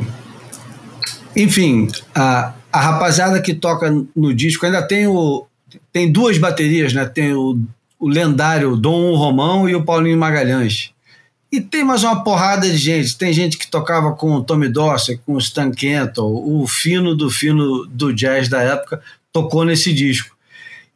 enfim, 1.36 1.88
a, 2.14 2.52
a 2.72 2.80
rapaziada 2.80 3.40
que 3.40 3.54
toca 3.54 3.90
no 4.16 4.34
disco 4.34 4.66
ainda 4.66 4.82
tem 4.86 5.06
o 5.06 5.46
tem 5.92 6.10
duas 6.10 6.36
baterias, 6.38 6.92
né? 6.92 7.04
Tem 7.06 7.32
o, 7.32 7.56
o 7.98 8.08
lendário 8.08 8.74
Dom 8.76 9.14
Romão 9.14 9.68
e 9.68 9.74
o 9.76 9.84
Paulinho 9.84 10.18
Magalhães. 10.18 10.92
E 11.52 11.60
tem 11.60 11.82
mais 11.84 12.04
uma 12.04 12.22
porrada 12.22 12.68
de 12.68 12.76
gente. 12.76 13.16
Tem 13.18 13.32
gente 13.32 13.58
que 13.58 13.68
tocava 13.68 14.12
com 14.14 14.32
o 14.34 14.42
Tommy 14.42 14.68
Dorsey, 14.68 15.18
com 15.26 15.34
o 15.34 15.38
Stan 15.38 15.70
Kenton, 15.70 16.22
o 16.46 16.66
fino 16.68 17.14
do 17.16 17.28
fino 17.28 17.86
do 17.86 18.12
jazz 18.14 18.48
da 18.48 18.62
época 18.62 19.02
tocou 19.32 19.64
nesse 19.64 19.92
disco. 19.92 20.36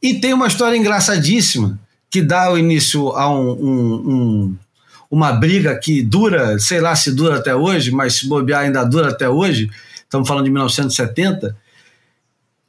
E 0.01 0.15
tem 0.15 0.33
uma 0.33 0.47
história 0.47 0.77
engraçadíssima 0.77 1.79
que 2.11 2.23
dá 2.23 2.53
o 2.53 2.59
início 2.59 3.09
a 3.11 3.29
um, 3.29 3.51
um- 3.51 3.95
um- 4.11 4.57
uma 5.11 5.33
briga 5.33 5.77
que 5.77 6.03
dura, 6.03 6.59
sei 6.59 6.81
lá 6.81 6.95
se 6.95 7.13
dura 7.13 7.37
até 7.39 7.55
hoje, 7.55 7.91
mas 7.91 8.15
se 8.19 8.29
bobear 8.29 8.63
ainda 8.63 8.85
dura 8.85 9.09
até 9.11 9.29
hoje. 9.29 9.69
Estamos 9.97 10.29
falando 10.29 10.45
de 10.45 10.51
1970. 10.51 11.57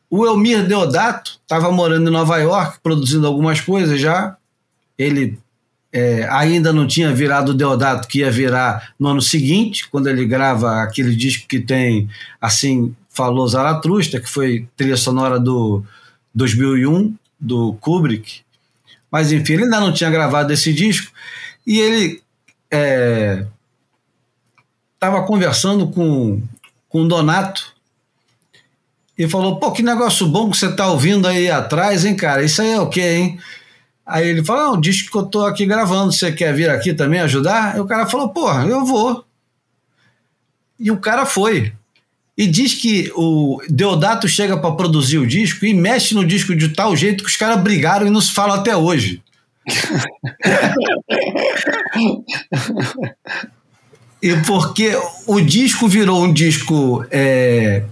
O 0.10 0.26
Elmir 0.26 0.66
Deodato 0.68 1.40
estava 1.42 1.72
morando 1.72 2.10
em 2.10 2.14
Nova 2.14 2.38
York, 2.38 2.80
produzindo 2.82 3.28
algumas 3.28 3.62
coisas 3.62 4.00
já. 4.00 4.38
Ele 4.98 5.38
é, 5.98 6.28
ainda 6.30 6.74
não 6.74 6.86
tinha 6.86 7.14
virado 7.14 7.54
o 7.54 7.54
Deodato, 7.54 8.10
que 8.10 8.20
ia 8.20 8.30
virar 8.30 8.92
no 9.00 9.08
ano 9.08 9.22
seguinte, 9.22 9.88
quando 9.90 10.10
ele 10.10 10.26
grava 10.26 10.82
aquele 10.82 11.16
disco 11.16 11.48
que 11.48 11.58
tem 11.58 12.10
Assim 12.42 12.94
Falou 13.10 13.48
Zaratrusta, 13.48 14.20
que 14.20 14.30
foi 14.30 14.68
trilha 14.76 14.98
sonora 14.98 15.40
do 15.40 15.86
2001, 16.34 17.16
do 17.40 17.76
Kubrick. 17.80 18.42
Mas 19.10 19.32
enfim, 19.32 19.54
ele 19.54 19.64
ainda 19.64 19.80
não 19.80 19.94
tinha 19.94 20.10
gravado 20.10 20.52
esse 20.52 20.74
disco 20.74 21.14
e 21.66 21.80
ele 21.80 22.22
estava 25.00 25.24
conversando 25.26 25.88
com, 25.88 26.42
com 26.90 27.04
o 27.04 27.08
Donato 27.08 27.74
e 29.18 29.30
falou: 29.30 29.62
pô, 29.62 29.72
que 29.72 29.82
negócio 29.82 30.28
bom 30.28 30.52
que 30.52 30.58
você 30.58 30.76
tá 30.76 30.90
ouvindo 30.90 31.26
aí 31.26 31.50
atrás, 31.50 32.04
hein, 32.04 32.18
cara? 32.18 32.44
Isso 32.44 32.62
aí 32.62 32.72
é 32.72 32.82
o 32.82 32.90
quê, 32.90 33.16
hein? 33.16 33.40
Aí 34.06 34.28
ele 34.28 34.44
falou: 34.44 34.74
Não, 34.74 34.82
diz 34.82 35.02
que 35.02 35.18
eu 35.18 35.26
tô 35.26 35.46
aqui 35.46 35.66
gravando, 35.66 36.12
você 36.12 36.32
quer 36.32 36.54
vir 36.54 36.70
aqui 36.70 36.94
também 36.94 37.20
ajudar? 37.22 37.74
Aí 37.74 37.80
o 37.80 37.86
cara 37.86 38.06
falou: 38.06 38.30
Porra, 38.30 38.66
eu 38.66 38.86
vou. 38.86 39.26
E 40.80 40.92
o 40.92 40.98
cara 40.98 41.26
foi. 41.26 41.74
E 42.38 42.46
diz 42.46 42.74
que 42.74 43.12
o 43.16 43.62
Deodato 43.70 44.28
chega 44.28 44.58
para 44.58 44.76
produzir 44.76 45.18
o 45.18 45.26
disco 45.26 45.66
e 45.66 45.74
mexe 45.74 46.14
no 46.14 46.26
disco 46.26 46.54
de 46.54 46.68
tal 46.70 46.94
jeito 46.96 47.24
que 47.24 47.30
os 47.30 47.38
caras 47.38 47.62
brigaram 47.62 48.06
e 48.06 48.10
não 48.10 48.20
se 48.20 48.34
falam 48.34 48.58
até 48.58 48.76
hoje. 48.76 49.24
e 54.22 54.36
porque 54.46 54.92
o 55.26 55.40
disco 55.40 55.88
virou 55.88 56.26
um 56.26 56.34
disco 56.34 57.06
é, 57.10 57.84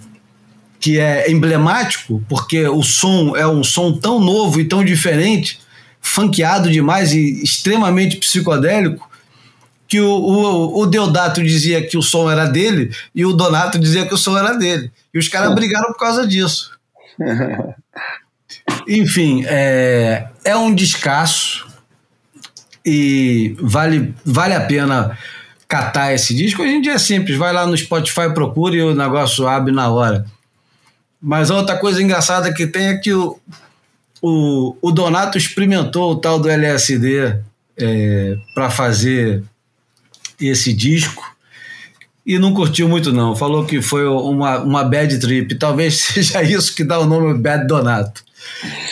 que 0.78 1.00
é 1.00 1.32
emblemático, 1.32 2.22
porque 2.28 2.68
o 2.68 2.84
som 2.84 3.38
é 3.38 3.48
um 3.48 3.64
som 3.64 3.98
tão 3.98 4.20
novo 4.20 4.60
e 4.60 4.66
tão 4.66 4.84
diferente, 4.84 5.63
funkeado 6.04 6.70
demais 6.70 7.14
e 7.14 7.42
extremamente 7.42 8.18
psicodélico, 8.18 9.10
que 9.88 10.02
o, 10.02 10.10
o, 10.10 10.82
o, 10.82 10.86
Deodato 10.86 11.42
dizia 11.42 11.82
que 11.88 11.98
o 11.98 12.02
som 12.02 12.30
era 12.30 12.46
dele 12.46 12.94
e 13.16 13.26
o 13.26 13.32
Donato 13.32 13.80
dizia 13.80 14.06
que 14.06 14.14
o 14.14 14.18
som 14.18 14.38
era 14.38 14.54
dele. 14.54 14.92
E 15.14 15.18
os 15.18 15.30
caras 15.30 15.56
brigaram 15.56 15.88
por 15.94 15.98
causa 15.98 16.28
disso. 16.28 16.72
Enfim, 18.88 19.46
é, 19.48 20.28
é 20.44 20.56
um 20.56 20.76
descasso 20.76 21.68
e 22.86 23.56
vale, 23.60 24.14
vale 24.26 24.56
a 24.56 24.62
pena 24.62 25.18
catar 25.68 26.14
esse 26.14 26.36
disco. 26.36 26.64
Hoje 26.64 26.74
em 26.74 26.82
dia 26.82 26.94
é 26.94 27.00
simples, 27.00 27.38
vai 27.38 27.54
lá 27.54 27.66
no 27.66 27.78
Spotify, 27.78 28.34
procura 28.34 28.76
e 28.76 28.82
o 28.82 28.94
negócio 28.94 29.48
abre 29.48 29.74
na 29.74 29.90
hora. 29.90 30.26
Mas 31.22 31.50
outra 31.50 31.78
coisa 31.78 32.04
engraçada 32.04 32.54
que 32.54 32.68
tem 32.68 32.88
é 32.88 32.98
que 32.98 33.14
o, 33.14 33.40
o, 34.26 34.78
o 34.82 34.90
Donato 34.90 35.38
experimentou 35.38 36.14
o 36.14 36.16
tal 36.16 36.40
do 36.40 36.50
LSD 36.50 37.42
é, 37.78 38.38
para 38.56 38.70
fazer 38.70 39.44
esse 40.40 40.74
disco 40.74 41.36
e 42.26 42.40
não 42.40 42.54
curtiu 42.54 42.88
muito 42.88 43.12
não. 43.12 43.36
Falou 43.36 43.66
que 43.66 43.82
foi 43.82 44.08
uma, 44.08 44.60
uma 44.60 44.84
bad 44.86 45.20
trip. 45.20 45.56
Talvez 45.56 46.00
seja 46.08 46.42
isso 46.42 46.74
que 46.74 46.86
dá 46.86 47.00
o 47.00 47.06
nome 47.06 47.38
Bad 47.38 47.68
Donato. 47.68 48.24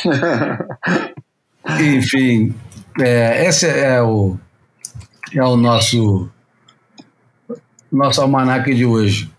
Enfim, 1.80 2.54
é, 3.00 3.48
esse 3.48 3.68
é 3.68 4.02
o 4.02 4.38
é 5.34 5.42
o 5.42 5.56
nosso 5.56 6.30
nosso 7.90 8.22
almanaque 8.22 8.76
de 8.76 8.86
hoje. 8.86 9.32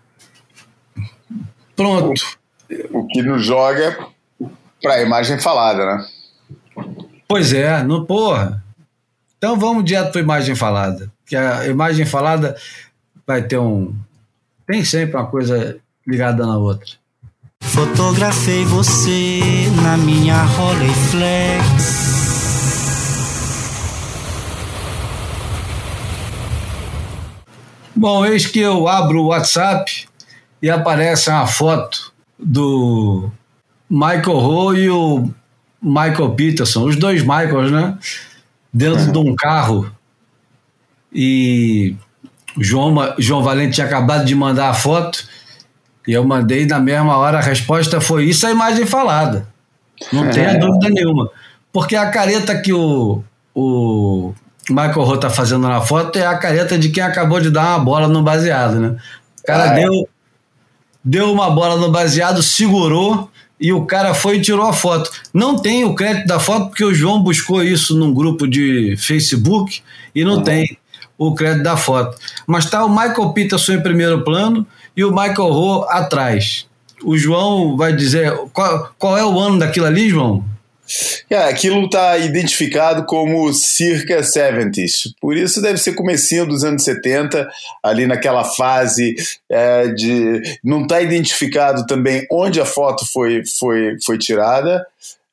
Pronto. 1.75 2.19
O 2.91 3.05
que 3.05 3.21
nos 3.21 3.45
joga 3.45 4.11
para 4.83 4.95
a 4.95 5.01
imagem 5.01 5.39
falada, 5.39 5.83
né? 5.85 6.07
Pois 7.27 7.53
é, 7.53 7.81
no 7.81 8.05
porra. 8.05 8.63
Então 9.37 9.57
vamos 9.57 9.83
direto 9.83 10.11
para 10.11 10.21
imagem 10.21 10.53
falada 10.53 11.11
que 11.25 11.35
a 11.35 11.65
imagem 11.67 12.05
falada 12.05 12.55
vai 13.25 13.41
ter 13.41 13.57
um. 13.57 13.91
Tem 14.67 14.85
sempre 14.85 15.15
uma 15.17 15.25
coisa 15.25 15.77
ligada 16.05 16.45
na 16.45 16.57
outra. 16.57 16.91
Fotografei 17.61 18.63
você 18.65 19.41
na 19.81 19.97
minha 19.97 20.43
Rolleiflex. 20.43 22.03
Bom, 27.95 28.25
eis 28.25 28.45
que 28.45 28.59
eu 28.59 28.87
abro 28.87 29.21
o 29.21 29.27
WhatsApp 29.27 30.07
e 30.61 30.69
aparece 30.69 31.29
uma 31.29 31.47
foto 31.47 32.13
do 32.37 33.31
Michael 33.89 34.39
Rowe 34.39 34.79
e 34.79 34.89
o 34.89 35.29
Michael 35.81 36.31
Peterson, 36.31 36.85
os 36.85 36.95
dois 36.95 37.21
Michaels, 37.21 37.71
né? 37.71 37.97
Dentro 38.73 39.11
de 39.11 39.17
um 39.17 39.35
carro 39.35 39.91
e 41.13 41.95
o 42.57 42.63
João, 42.63 42.95
João 43.19 43.43
Valente 43.43 43.75
tinha 43.75 43.85
acabado 43.85 44.25
de 44.25 44.33
mandar 44.33 44.69
a 44.69 44.73
foto 44.73 45.27
e 46.07 46.13
eu 46.13 46.23
mandei 46.23 46.65
na 46.65 46.79
mesma 46.79 47.17
hora. 47.17 47.37
A 47.37 47.41
resposta 47.41 48.01
foi: 48.01 48.25
Isso 48.25 48.45
é 48.47 48.51
imagem 48.51 48.85
falada. 48.85 49.47
Não 50.11 50.29
tenha 50.31 50.51
é. 50.51 50.57
dúvida 50.57 50.89
nenhuma. 50.89 51.29
Porque 51.71 51.95
a 51.95 52.09
careta 52.09 52.59
que 52.59 52.73
o, 52.73 53.23
o 53.55 54.33
Michael 54.69 55.03
Rowe 55.03 55.19
tá 55.19 55.29
fazendo 55.29 55.67
na 55.67 55.81
foto 55.81 56.17
é 56.17 56.25
a 56.25 56.37
careta 56.37 56.77
de 56.77 56.89
quem 56.89 57.03
acabou 57.03 57.39
de 57.39 57.49
dar 57.49 57.77
uma 57.77 57.79
bola 57.79 58.07
no 58.07 58.21
baseado, 58.21 58.79
né? 58.79 58.95
O 59.39 59.45
cara 59.45 59.71
ah, 59.71 59.79
é. 59.79 59.81
deu, 59.81 60.09
deu 61.03 61.31
uma 61.31 61.49
bola 61.49 61.77
no 61.77 61.91
baseado, 61.91 62.41
segurou 62.41 63.29
e 63.59 63.71
o 63.71 63.85
cara 63.85 64.13
foi 64.13 64.37
e 64.37 64.41
tirou 64.41 64.65
a 64.65 64.73
foto. 64.73 65.09
Não 65.33 65.57
tem 65.57 65.85
o 65.85 65.95
crédito 65.95 66.27
da 66.27 66.39
foto 66.39 66.67
porque 66.67 66.83
o 66.83 66.93
João 66.93 67.21
buscou 67.21 67.63
isso 67.63 67.97
num 67.97 68.13
grupo 68.13 68.47
de 68.47 68.95
Facebook 68.97 69.81
e 70.13 70.23
não 70.23 70.35
uhum. 70.35 70.43
tem 70.43 70.77
o 71.17 71.33
crédito 71.33 71.63
da 71.63 71.77
foto. 71.77 72.17
Mas 72.45 72.65
está 72.65 72.83
o 72.83 72.89
Michael 72.89 73.29
Peterson 73.29 73.73
em 73.73 73.81
primeiro 73.81 74.23
plano 74.23 74.65
e 74.95 75.03
o 75.03 75.11
Michael 75.11 75.51
Rowe 75.51 75.85
atrás. 75.89 76.67
O 77.03 77.17
João 77.17 77.77
vai 77.77 77.95
dizer 77.95 78.33
qual, 78.51 78.93
qual 78.97 79.17
é 79.17 79.25
o 79.25 79.39
ano 79.39 79.59
daquilo 79.59 79.85
ali, 79.85 80.09
João? 80.09 80.43
É, 81.29 81.37
aquilo 81.37 81.85
está 81.85 82.17
identificado 82.17 83.05
como 83.05 83.51
circa 83.53 84.21
70s, 84.21 85.13
por 85.19 85.35
isso 85.35 85.61
deve 85.61 85.77
ser 85.77 85.93
comecinho 85.93 86.45
dos 86.45 86.63
anos 86.63 86.83
70, 86.83 87.49
ali 87.81 88.05
naquela 88.05 88.43
fase 88.43 89.15
é, 89.49 89.87
de... 89.87 90.41
Não 90.63 90.83
está 90.83 91.01
identificado 91.01 91.85
também 91.85 92.25
onde 92.31 92.59
a 92.59 92.65
foto 92.65 93.05
foi, 93.11 93.43
foi, 93.59 93.97
foi 94.05 94.17
tirada, 94.17 94.85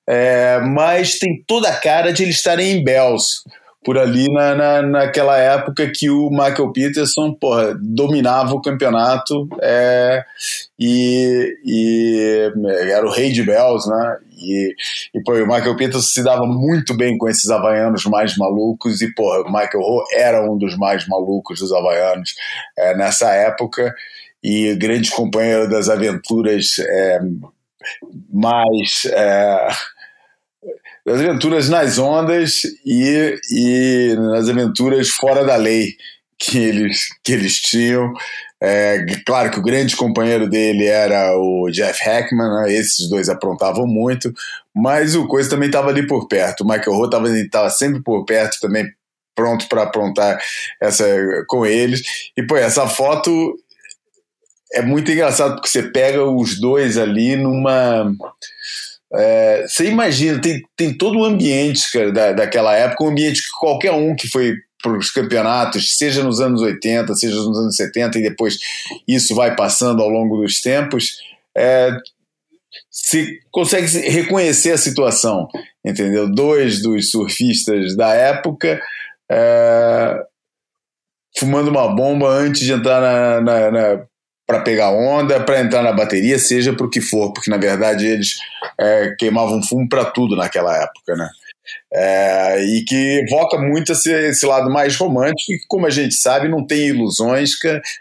é, 0.06 0.58
mas 0.60 1.18
tem 1.18 1.42
toda 1.46 1.68
a 1.68 1.76
cara 1.76 2.12
de 2.12 2.22
eles 2.22 2.36
estarem 2.36 2.72
em 2.72 2.84
Bells, 2.84 3.42
por 3.82 3.96
ali 3.98 4.30
na, 4.32 4.54
na, 4.54 4.82
naquela 4.82 5.38
época 5.38 5.90
que 5.90 6.10
o 6.10 6.28
Michael 6.28 6.72
Peterson 6.72 7.32
porra, 7.32 7.74
dominava 7.80 8.52
o 8.52 8.60
campeonato 8.60 9.48
é, 9.62 10.22
e, 10.78 11.56
e, 11.64 12.52
era 12.90 13.06
o 13.06 13.10
rei 13.10 13.32
de 13.32 13.42
Bells, 13.42 13.88
né? 13.88 14.18
E, 14.36 14.74
e 15.14 15.22
pô, 15.22 15.32
o 15.32 15.46
Michael 15.46 15.76
Peterson 15.76 16.00
se 16.00 16.22
dava 16.22 16.46
muito 16.46 16.94
bem 16.94 17.16
com 17.16 17.28
esses 17.28 17.48
havaianos 17.50 18.04
mais 18.04 18.36
malucos 18.36 19.00
e 19.00 19.14
porra, 19.14 19.40
o 19.40 19.50
Michael 19.50 19.80
Rowe 19.80 20.04
era 20.14 20.50
um 20.50 20.58
dos 20.58 20.76
mais 20.76 21.06
malucos 21.08 21.60
dos 21.60 21.72
havaianos 21.72 22.34
é, 22.78 22.96
nessa 22.96 23.30
época 23.30 23.94
e 24.42 24.74
grande 24.76 25.10
companheiro 25.10 25.68
das 25.68 25.88
aventuras 25.88 26.78
é, 26.78 27.20
mais 28.32 29.04
é, 29.06 29.68
das 31.10 31.20
aventuras 31.20 31.68
nas 31.68 31.98
ondas 31.98 32.62
e, 32.86 33.38
e 33.50 34.14
nas 34.16 34.48
aventuras 34.48 35.08
fora 35.08 35.44
da 35.44 35.56
lei 35.56 35.96
que 36.38 36.58
eles, 36.58 37.08
que 37.24 37.32
eles 37.32 37.60
tinham. 37.60 38.12
É, 38.62 39.04
claro 39.26 39.50
que 39.50 39.58
o 39.58 39.62
grande 39.62 39.96
companheiro 39.96 40.48
dele 40.48 40.84
era 40.86 41.36
o 41.36 41.68
Jeff 41.70 42.02
Hackman, 42.04 42.48
né? 42.48 42.72
esses 42.72 43.08
dois 43.08 43.28
aprontavam 43.28 43.86
muito, 43.86 44.32
mas 44.74 45.14
o 45.14 45.26
Coisa 45.26 45.50
também 45.50 45.68
estava 45.68 45.88
ali 45.88 46.06
por 46.06 46.28
perto. 46.28 46.62
O 46.62 46.68
Michael 46.68 46.96
Rowe 46.96 47.40
estava 47.40 47.70
sempre 47.70 48.02
por 48.02 48.24
perto 48.24 48.60
também, 48.60 48.86
pronto 49.34 49.66
para 49.68 49.82
aprontar 49.82 50.38
essa 50.80 51.04
com 51.48 51.66
eles. 51.66 52.02
E 52.36 52.42
pô, 52.42 52.56
essa 52.56 52.86
foto 52.86 53.56
é 54.72 54.82
muito 54.82 55.10
engraçado 55.10 55.54
porque 55.54 55.68
você 55.68 55.82
pega 55.82 56.24
os 56.24 56.60
dois 56.60 56.96
ali 56.96 57.34
numa 57.36 58.12
é, 59.12 59.66
você 59.66 59.86
imagina, 59.86 60.40
tem, 60.40 60.62
tem 60.76 60.96
todo 60.96 61.18
o 61.18 61.24
ambiente 61.24 61.90
cara, 61.92 62.12
da, 62.12 62.32
daquela 62.32 62.76
época, 62.76 63.04
um 63.04 63.08
ambiente 63.08 63.42
que 63.42 63.50
qualquer 63.58 63.92
um 63.92 64.14
que 64.14 64.28
foi 64.28 64.54
para 64.82 64.96
os 64.96 65.10
campeonatos, 65.10 65.96
seja 65.96 66.22
nos 66.22 66.40
anos 66.40 66.62
80, 66.62 67.14
seja 67.14 67.36
nos 67.36 67.58
anos 67.58 67.76
70, 67.76 68.18
e 68.18 68.22
depois 68.22 68.58
isso 69.06 69.34
vai 69.34 69.54
passando 69.54 70.02
ao 70.02 70.08
longo 70.08 70.40
dos 70.40 70.60
tempos, 70.60 71.18
é, 71.56 71.90
se 72.90 73.40
consegue 73.50 73.86
reconhecer 74.08 74.72
a 74.72 74.78
situação, 74.78 75.48
entendeu? 75.84 76.32
Dois 76.32 76.80
dos 76.80 77.10
surfistas 77.10 77.96
da 77.96 78.14
época 78.14 78.80
é, 79.30 80.24
fumando 81.36 81.68
uma 81.68 81.88
bomba 81.94 82.28
antes 82.28 82.62
de 82.62 82.72
entrar 82.72 83.00
na, 83.00 83.40
na, 83.40 83.70
na 83.70 84.06
para 84.50 84.62
pegar 84.62 84.90
onda, 84.90 85.38
para 85.38 85.60
entrar 85.60 85.80
na 85.80 85.92
bateria, 85.92 86.36
seja 86.36 86.72
para 86.72 86.84
o 86.84 86.90
que 86.90 87.00
for, 87.00 87.32
porque 87.32 87.48
na 87.48 87.56
verdade 87.56 88.04
eles 88.04 88.34
é, 88.76 89.14
queimavam 89.16 89.62
fumo 89.62 89.88
para 89.88 90.04
tudo 90.04 90.34
naquela 90.34 90.76
época, 90.76 91.14
né? 91.14 91.30
É, 91.92 92.64
e 92.64 92.84
que 92.84 93.24
evoca 93.24 93.56
muito 93.58 93.92
esse, 93.92 94.12
esse, 94.12 94.44
lado 94.44 94.68
mais 94.68 94.96
romântico, 94.96 95.46
que, 95.46 95.58
como 95.68 95.86
a 95.86 95.90
gente 95.90 96.16
sabe, 96.16 96.48
não 96.48 96.66
tem 96.66 96.88
ilusões, 96.88 97.50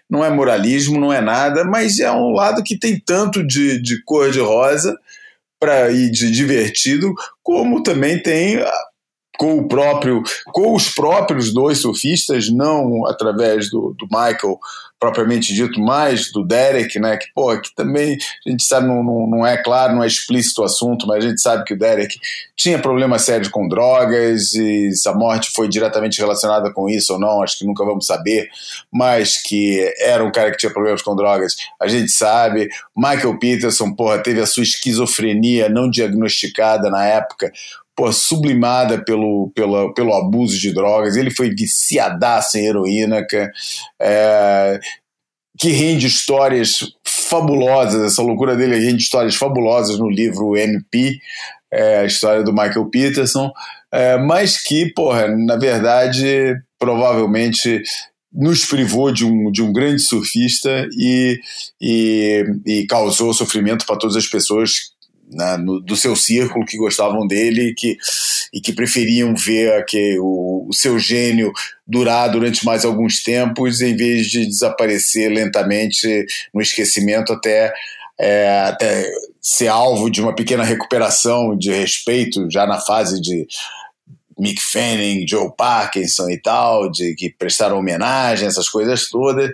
não 0.10 0.26
é 0.26 0.30
moralismo, 0.32 1.00
não 1.00 1.14
é 1.14 1.22
nada, 1.22 1.64
mas 1.64 2.00
é 2.00 2.12
um 2.12 2.32
lado 2.32 2.64
que 2.64 2.76
tem 2.76 3.00
tanto 3.00 3.46
de, 3.46 3.80
de 3.80 4.04
cor 4.04 4.32
de 4.32 4.40
rosa 4.40 4.98
pra, 5.60 5.92
e 5.92 6.10
de 6.10 6.32
divertido, 6.32 7.14
como 7.44 7.84
também 7.84 8.20
tem 8.20 8.58
com 9.40 9.58
o 9.58 9.68
próprio, 9.70 10.22
com 10.48 10.76
os 10.76 10.90
próprios 10.90 11.54
dois 11.54 11.82
surfistas, 11.82 12.52
não 12.52 13.08
através 13.08 13.70
do, 13.70 13.96
do 13.98 14.06
Michael 14.12 14.60
propriamente 15.00 15.54
dito, 15.54 15.80
mais 15.80 16.30
do 16.30 16.44
Derek, 16.44 17.00
né? 17.00 17.16
Que, 17.16 17.28
pô, 17.34 17.58
que 17.58 17.74
também 17.74 18.18
a 18.46 18.50
gente 18.50 18.66
sabe, 18.66 18.86
não, 18.86 19.02
não, 19.02 19.28
não, 19.28 19.48
é 19.48 19.56
claro, 19.56 19.96
não 19.96 20.04
é 20.04 20.08
explícito 20.08 20.62
o 20.62 20.66
assunto, 20.66 21.08
mas 21.08 21.24
a 21.24 21.30
gente 21.30 21.40
sabe 21.40 21.64
que 21.64 21.74
o 21.74 21.80
Derek 21.80 22.20
tinha 22.54 22.78
problemas 22.78 23.22
sérios 23.22 23.48
com 23.48 23.66
drogas 23.70 24.54
e 24.56 24.92
se 24.92 25.08
a 25.08 25.14
morte 25.14 25.52
foi 25.56 25.70
diretamente 25.70 26.20
relacionada 26.20 26.74
com 26.74 26.90
isso 26.90 27.14
ou 27.14 27.20
não, 27.20 27.42
acho 27.42 27.58
que 27.58 27.66
nunca 27.66 27.86
vamos 27.86 28.06
saber, 28.06 28.50
mas 28.92 29.42
que 29.42 29.90
era 30.02 30.22
um 30.22 30.34
cara 30.34 30.52
que 30.52 30.58
tinha 30.58 30.74
problemas 30.74 31.02
com 31.02 31.16
drogas, 31.16 31.56
a 31.82 31.88
gente 31.88 32.12
sabe. 32.12 32.68
Michael 32.94 33.40
Peterson, 33.40 33.96
porra, 33.96 34.22
teve 34.22 34.42
a 34.42 34.46
sua 34.46 34.64
esquizofrenia 34.64 35.70
não 35.70 35.90
diagnosticada 35.90 36.90
na 36.90 37.06
época, 37.06 37.54
pô, 38.00 38.14
sublimada 38.14 39.04
pelo, 39.04 39.52
pelo, 39.54 39.94
pelo 39.94 40.14
abuso 40.14 40.58
de 40.58 40.72
drogas. 40.74 41.18
Ele 41.18 41.30
foi 41.30 41.50
viciadaço 41.50 42.58
em 42.58 42.66
heroína, 42.66 43.28
é, 44.02 44.80
que 45.58 45.68
rende 45.68 46.08
histórias 46.08 46.80
fabulosas. 47.04 48.02
Essa 48.02 48.22
loucura 48.22 48.56
dele 48.56 48.80
rende 48.80 49.04
histórias 49.04 49.36
fabulosas 49.36 50.00
no 50.00 50.10
livro 50.10 50.56
MP, 50.56 51.20
é, 51.70 51.98
a 51.98 52.06
história 52.06 52.42
do 52.42 52.54
Michael 52.54 52.90
Peterson, 52.90 53.52
é, 53.92 54.18
mas 54.18 54.64
que, 54.64 54.94
porra, 54.94 55.28
na 55.28 55.58
verdade, 55.58 56.56
provavelmente 56.80 57.84
nos 58.32 58.64
privou 58.64 59.12
de 59.12 59.26
um, 59.26 59.52
de 59.52 59.62
um 59.62 59.74
grande 59.74 60.02
surfista 60.02 60.88
e, 60.98 61.38
e, 61.82 62.46
e 62.66 62.88
causou 62.88 63.34
sofrimento 63.34 63.86
para 63.86 63.98
todas 63.98 64.16
as 64.16 64.28
pessoas 64.28 64.98
né, 65.30 65.58
no, 65.58 65.80
do 65.80 65.96
seu 65.96 66.16
círculo 66.16 66.66
que 66.66 66.78
gostavam 66.78 67.28
dele 67.28 67.70
e 67.70 67.74
que, 67.74 67.98
e 68.54 68.60
que 68.60 68.74
preferiam 68.74 69.36
ver 69.36 69.86
que 69.86 70.18
o, 70.20 70.68
o, 70.68 70.74
seu 70.74 70.98
gênio 70.98 71.52
durar 71.86 72.30
durante 72.30 72.66
mais 72.66 72.84
alguns 72.84 73.22
tempos 73.22 73.82
em 73.82 73.96
vez 73.96 74.28
de 74.28 74.46
desaparecer 74.46 75.32
lentamente 75.32 76.26
no 76.54 76.62
esquecimento 76.62 77.32
até, 77.32 77.72
é, 78.20 78.64
até 78.66 79.10
ser 79.42 79.68
alvo 79.68 80.10
de 80.10 80.22
uma 80.22 80.36
pequena 80.36 80.64
recuperação 80.64 81.56
de 81.56 81.72
respeito 81.72 82.50
já 82.50 82.66
na 82.66 82.80
fase 82.80 83.22
de 83.22 83.48
Mick 84.38 84.62
Fanning, 84.62 85.28
Joe 85.28 85.52
Parkinson 85.56 86.30
e 86.30 86.42
tal, 86.42 86.90
de 86.90 87.14
que 87.14 87.30
prestaram 87.30 87.78
homenagem, 87.78 88.48
essas 88.48 88.70
coisas 88.70 89.10
todas, 89.10 89.52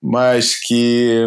mas 0.00 0.54
que 0.60 1.26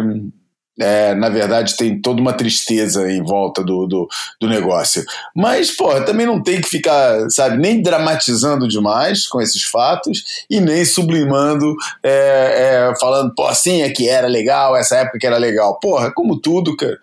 é, 0.80 1.14
na 1.14 1.28
verdade, 1.28 1.76
tem 1.76 2.00
toda 2.00 2.20
uma 2.20 2.32
tristeza 2.32 3.10
em 3.12 3.22
volta 3.22 3.62
do, 3.62 3.86
do, 3.86 4.08
do, 4.40 4.48
negócio. 4.48 5.04
Mas, 5.36 5.70
pô, 5.70 6.00
também 6.00 6.26
não 6.26 6.42
tem 6.42 6.60
que 6.60 6.68
ficar, 6.68 7.28
sabe, 7.28 7.58
nem 7.58 7.82
dramatizando 7.82 8.66
demais 8.66 9.26
com 9.26 9.42
esses 9.42 9.62
fatos 9.62 10.24
e 10.48 10.58
nem 10.58 10.84
sublimando, 10.84 11.76
é, 12.02 12.88
é, 12.90 12.98
falando, 12.98 13.34
pô, 13.34 13.46
assim 13.46 13.82
é 13.82 13.90
que 13.90 14.08
era 14.08 14.26
legal, 14.26 14.74
essa 14.74 14.96
época 14.96 15.26
era 15.26 15.36
legal. 15.36 15.78
Porra, 15.78 16.10
como 16.12 16.40
tudo, 16.40 16.74
cara, 16.74 16.98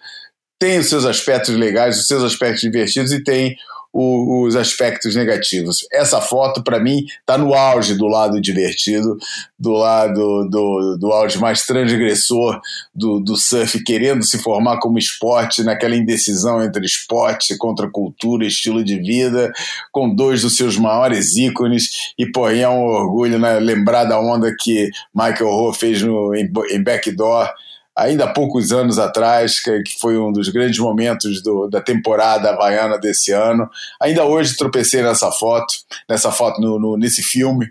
tem 0.60 0.80
os 0.80 0.90
seus 0.90 1.06
aspectos 1.06 1.56
legais, 1.56 2.00
os 2.00 2.08
seus 2.08 2.24
aspectos 2.24 2.62
divertidos 2.62 3.12
e 3.12 3.24
tem 3.24 3.56
os 4.00 4.56
aspectos 4.56 5.16
negativos. 5.16 5.80
Essa 5.92 6.22
foto, 6.22 6.64
para 6.64 6.80
mim, 6.80 7.04
está 7.20 7.36
no 7.36 7.56
auge 7.56 7.96
do 7.96 8.06
lado 8.06 8.40
divertido, 8.40 9.18
do 9.58 9.72
lado 9.72 10.48
do, 10.48 10.98
do 11.00 11.12
auge 11.12 11.40
mais 11.40 11.66
transgressor 11.66 12.62
do, 12.94 13.20
do 13.20 13.36
surf, 13.36 13.84
querendo 13.84 14.24
se 14.24 14.38
formar 14.38 14.78
como 14.78 15.00
esporte, 15.00 15.64
naquela 15.64 15.96
indecisão 15.96 16.64
entre 16.64 16.86
esporte, 16.86 17.58
contra 17.58 17.90
cultura, 17.90 18.46
estilo 18.46 18.84
de 18.84 18.98
vida, 18.98 19.52
com 19.92 20.14
dois 20.14 20.44
dos 20.44 20.56
seus 20.56 20.78
maiores 20.78 21.36
ícones. 21.36 22.14
E, 22.20 22.32
pô, 22.32 22.48
é 22.48 22.70
um 22.70 22.86
orgulho 22.86 23.40
né, 23.40 23.60
lembrar 23.60 24.04
da 24.04 24.20
onda 24.20 24.54
que 24.60 24.92
Michael 25.12 25.50
Ho 25.50 25.74
fez 25.74 26.04
no, 26.04 26.36
em, 26.36 26.48
em 26.70 26.84
Backdoor 26.84 27.50
ainda 27.98 28.26
há 28.26 28.34
poucos 28.34 28.72
anos 28.72 29.00
atrás, 29.00 29.60
que, 29.60 29.84
foi 30.00 30.18
um 30.18 30.32
dos 30.32 30.50
grandes 30.50 30.78
momentos 30.78 31.42
do, 31.42 31.68
da 31.68 31.82
temporada 31.82 32.52
havaiana 32.52 33.00
desse 33.00 33.32
ano. 33.32 33.68
Ainda 34.00 34.24
hoje 34.24 34.56
tropecei 34.56 35.02
nessa 35.02 35.32
foto, 35.32 35.74
nessa 36.08 36.32
foto 36.32 36.62
no, 36.62 36.78
no 36.78 36.96
nesse 36.96 37.24
filme 37.24 37.68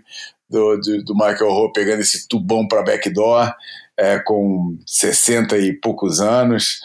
do, 0.49 0.77
do, 0.77 1.03
do 1.05 1.15
Michael 1.15 1.49
Ho 1.49 1.71
pegando 1.71 2.01
esse 2.01 2.27
tubão 2.27 2.67
para 2.67 2.83
backdoor, 2.83 3.53
é, 3.95 4.19
com 4.19 4.77
60 4.85 5.57
e 5.57 5.73
poucos 5.73 6.19
anos. 6.19 6.81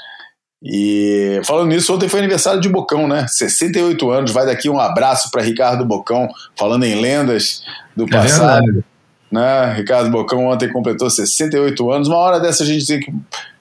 E 0.63 1.41
falando 1.45 1.71
nisso, 1.71 1.93
ontem 1.93 2.09
foi 2.09 2.21
aniversário 2.21 2.61
de 2.61 2.69
Bocão, 2.69 3.09
né? 3.09 3.27
68 3.27 4.09
anos. 4.09 4.31
Vai 4.31 4.47
daqui 4.47 4.69
um 4.69 4.79
abraço 4.79 5.29
para 5.33 5.43
Ricardo 5.43 5.85
Bocão, 5.85 6.29
falando 6.57 6.85
em 6.85 7.01
lendas 7.01 7.65
do 7.97 8.05
é 8.05 8.09
passado. 8.09 8.85
Né? 9.33 9.73
Ricardo 9.75 10.11
Bocão 10.11 10.47
ontem 10.47 10.71
completou 10.71 11.09
68 11.09 11.91
anos. 11.91 12.09
Uma 12.09 12.19
hora 12.19 12.39
dessa 12.39 12.63
a 12.63 12.67
gente 12.67 12.87
tem 12.87 13.01
que 13.01 13.13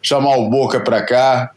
chamar 0.01 0.35
o 0.35 0.49
Boca 0.49 0.79
para 0.81 1.01
cá. 1.01 1.51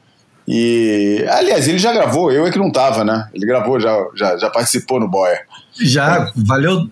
E, 0.46 1.24
aliás, 1.28 1.66
ele 1.66 1.78
já 1.78 1.92
gravou, 1.92 2.30
eu 2.30 2.46
é 2.46 2.50
que 2.50 2.58
não 2.58 2.70
tava, 2.70 3.02
né? 3.02 3.28
Ele 3.34 3.46
gravou, 3.46 3.80
já, 3.80 3.96
já, 4.14 4.36
já 4.36 4.50
participou 4.50 5.00
no 5.00 5.08
Boia. 5.08 5.40
Já, 5.80 6.30
valeu 6.36 6.88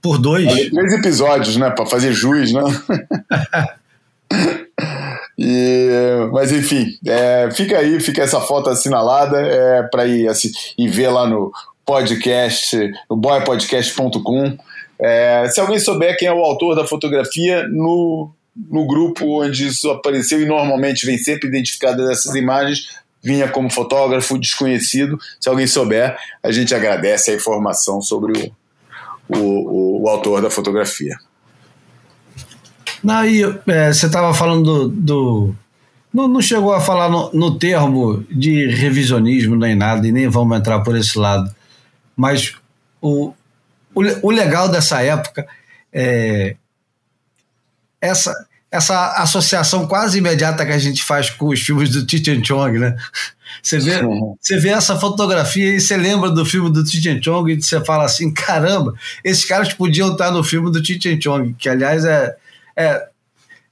por 0.00 0.18
dois. 0.18 0.46
Valeu 0.46 0.70
três 0.70 0.92
episódios, 0.94 1.56
né? 1.56 1.68
Para 1.70 1.84
fazer 1.84 2.12
juiz, 2.12 2.52
né? 2.52 2.62
e, 5.36 5.90
mas 6.32 6.52
enfim, 6.52 6.96
é, 7.06 7.50
fica 7.52 7.78
aí, 7.78 8.00
fica 8.00 8.22
essa 8.22 8.40
foto 8.40 8.70
assinalada 8.70 9.38
é, 9.40 9.82
para 9.82 10.06
ir 10.06 10.28
assim, 10.28 10.50
e 10.78 10.88
ver 10.88 11.08
lá 11.08 11.26
no 11.26 11.52
podcast, 11.84 12.76
no 13.10 13.16
boypodcast.com. 13.16 14.56
É, 14.98 15.48
se 15.48 15.60
alguém 15.60 15.78
souber 15.78 16.16
quem 16.16 16.28
é 16.28 16.32
o 16.32 16.42
autor 16.42 16.74
da 16.74 16.86
fotografia, 16.86 17.66
no, 17.68 18.30
no 18.70 18.86
grupo 18.86 19.42
onde 19.42 19.66
isso 19.66 19.90
apareceu, 19.90 20.40
e 20.40 20.46
normalmente 20.46 21.04
vem 21.04 21.18
sempre 21.18 21.48
identificada 21.48 22.06
dessas 22.06 22.34
imagens, 22.34 22.88
vinha 23.22 23.48
como 23.48 23.70
fotógrafo 23.70 24.38
desconhecido. 24.38 25.18
Se 25.40 25.48
alguém 25.48 25.66
souber, 25.66 26.16
a 26.42 26.50
gente 26.50 26.74
agradece 26.74 27.30
a 27.30 27.34
informação 27.34 28.00
sobre 28.00 28.32
o, 29.28 29.36
o, 29.36 29.38
o, 29.38 30.02
o 30.02 30.08
autor 30.08 30.40
da 30.40 30.50
fotografia. 30.50 31.16
E, 33.24 33.42
é, 33.70 33.92
você 33.92 34.06
estava 34.06 34.32
falando 34.34 34.64
do. 34.64 34.88
do 34.88 35.54
não, 36.12 36.26
não, 36.26 36.40
chegou 36.40 36.72
a 36.72 36.80
falar 36.80 37.10
no, 37.10 37.30
no, 37.32 37.58
termo 37.58 38.24
de 38.30 38.66
revisionismo 38.68 39.54
nem 39.54 39.74
nada, 39.74 40.06
e 40.06 40.12
nem 40.12 40.28
vamos 40.28 40.56
entrar 40.56 40.80
por 40.80 40.96
esse 40.96 41.18
lado. 41.18 41.54
Mas 42.16 42.54
o, 43.00 43.32
o, 43.96 44.28
o 44.28 44.30
legal 44.30 44.68
dessa 44.68 45.02
época 45.02 45.46
é 45.90 46.54
essa, 47.98 48.46
essa 48.70 49.22
associação 49.22 49.86
quase 49.86 50.18
imediata 50.18 50.66
que 50.66 50.72
a 50.72 50.78
gente 50.78 51.02
faz 51.02 51.30
com 51.30 51.48
os 51.48 51.60
filmes 51.60 51.90
do 51.90 52.08
Cheech 52.08 52.46
Chong, 52.46 52.78
né? 52.78 52.94
Você 53.62 53.78
vê, 53.78 54.02
você 54.40 54.58
vê 54.58 54.68
essa 54.68 54.98
fotografia 54.98 55.76
e 55.76 55.80
você 55.80 55.96
lembra 55.96 56.30
do 56.30 56.44
filme 56.44 56.70
do 56.70 56.86
Cheech 56.86 57.24
Chong 57.24 57.50
e 57.50 57.62
você 57.62 57.82
fala 57.84 58.04
assim, 58.04 58.32
caramba, 58.32 58.94
esses 59.24 59.46
caras 59.46 59.72
podiam 59.72 60.12
estar 60.12 60.30
no 60.30 60.44
filme 60.44 60.70
do 60.70 60.84
Cheech 60.84 61.18
Chong, 61.22 61.54
que 61.54 61.68
aliás 61.68 62.04
é, 62.04 62.36
é, 62.76 63.08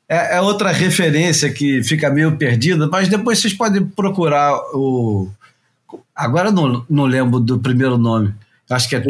é, 0.09 0.37
é, 0.37 0.41
outra 0.41 0.73
referência 0.73 1.53
que 1.53 1.83
fica 1.83 2.09
meio 2.09 2.37
perdida, 2.39 2.89
mas 2.89 3.09
depois 3.09 3.39
vocês 3.39 3.53
podem 3.53 3.85
procurar 3.85 4.57
o... 4.73 5.31
Agora 6.17 6.51
não, 6.51 6.85
não 6.89 7.05
lembro 7.05 7.39
do 7.39 7.59
primeiro 7.59 7.99
nome, 7.99 8.35
acho 8.71 8.89
que 8.89 8.97
é 8.97 9.03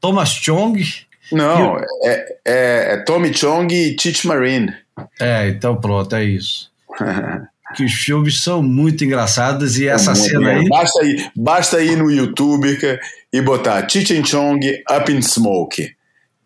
Thomas 0.00 0.30
Chong. 0.30 0.82
Não, 1.30 1.78
é, 1.78 1.84
é, 2.04 2.34
é, 2.44 2.96
Tommy 3.04 3.34
Chong 3.34 3.74
e 3.74 3.94
Tich 3.94 4.26
Marine. 4.26 4.72
É, 5.20 5.48
então 5.48 5.76
pronto, 5.76 6.14
é 6.14 6.24
isso. 6.24 6.70
que 7.74 7.84
os 7.84 7.92
filmes 7.92 8.40
são 8.40 8.62
muito 8.62 9.04
engraçados 9.04 9.78
e 9.78 9.86
essa 9.88 10.14
cena 10.14 10.50
aí. 10.50 10.68
Basta 10.68 11.04
ir, 11.04 11.30
basta 11.36 11.82
ir 11.82 11.96
no 11.96 12.10
YouTube 12.10 12.78
e 13.32 13.40
botar 13.42 13.88
Cheech 13.88 14.22
Chong 14.26 14.60
Up 14.90 15.12
in 15.12 15.20
Smoke. 15.20 15.94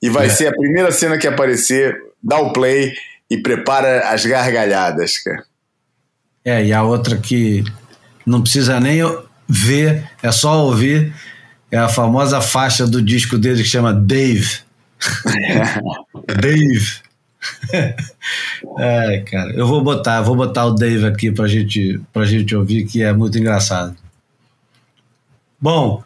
E 0.02 0.10
vai 0.10 0.26
é. 0.26 0.28
ser 0.30 0.48
a 0.48 0.52
primeira 0.52 0.90
cena 0.90 1.16
que 1.16 1.28
aparecer, 1.28 1.96
dá 2.22 2.40
o 2.40 2.52
play 2.52 2.92
e 3.30 3.38
prepara 3.38 4.10
as 4.10 4.26
gargalhadas, 4.26 5.18
cara. 5.18 5.44
É, 6.44 6.64
e 6.64 6.72
a 6.72 6.82
outra 6.82 7.16
que 7.16 7.62
não 8.26 8.42
precisa 8.42 8.80
nem 8.80 8.98
ver, 9.48 10.10
é 10.22 10.32
só 10.32 10.64
ouvir, 10.64 11.14
é 11.72 11.78
a 11.78 11.88
famosa 11.88 12.42
faixa 12.42 12.86
do 12.86 13.00
disco 13.00 13.38
dele 13.38 13.62
que 13.62 13.68
chama 13.68 13.94
Dave. 13.94 14.58
Dave. 16.38 17.00
é, 18.78 19.20
cara, 19.20 19.52
eu 19.52 19.66
vou 19.66 19.82
botar, 19.82 20.20
vou 20.20 20.36
botar 20.36 20.66
o 20.66 20.74
Dave 20.74 21.06
aqui 21.06 21.32
pra 21.32 21.48
gente, 21.48 21.98
pra 22.12 22.26
gente 22.26 22.54
ouvir, 22.54 22.84
que 22.84 23.02
é 23.02 23.10
muito 23.14 23.38
engraçado. 23.38 23.96
Bom, 25.58 26.04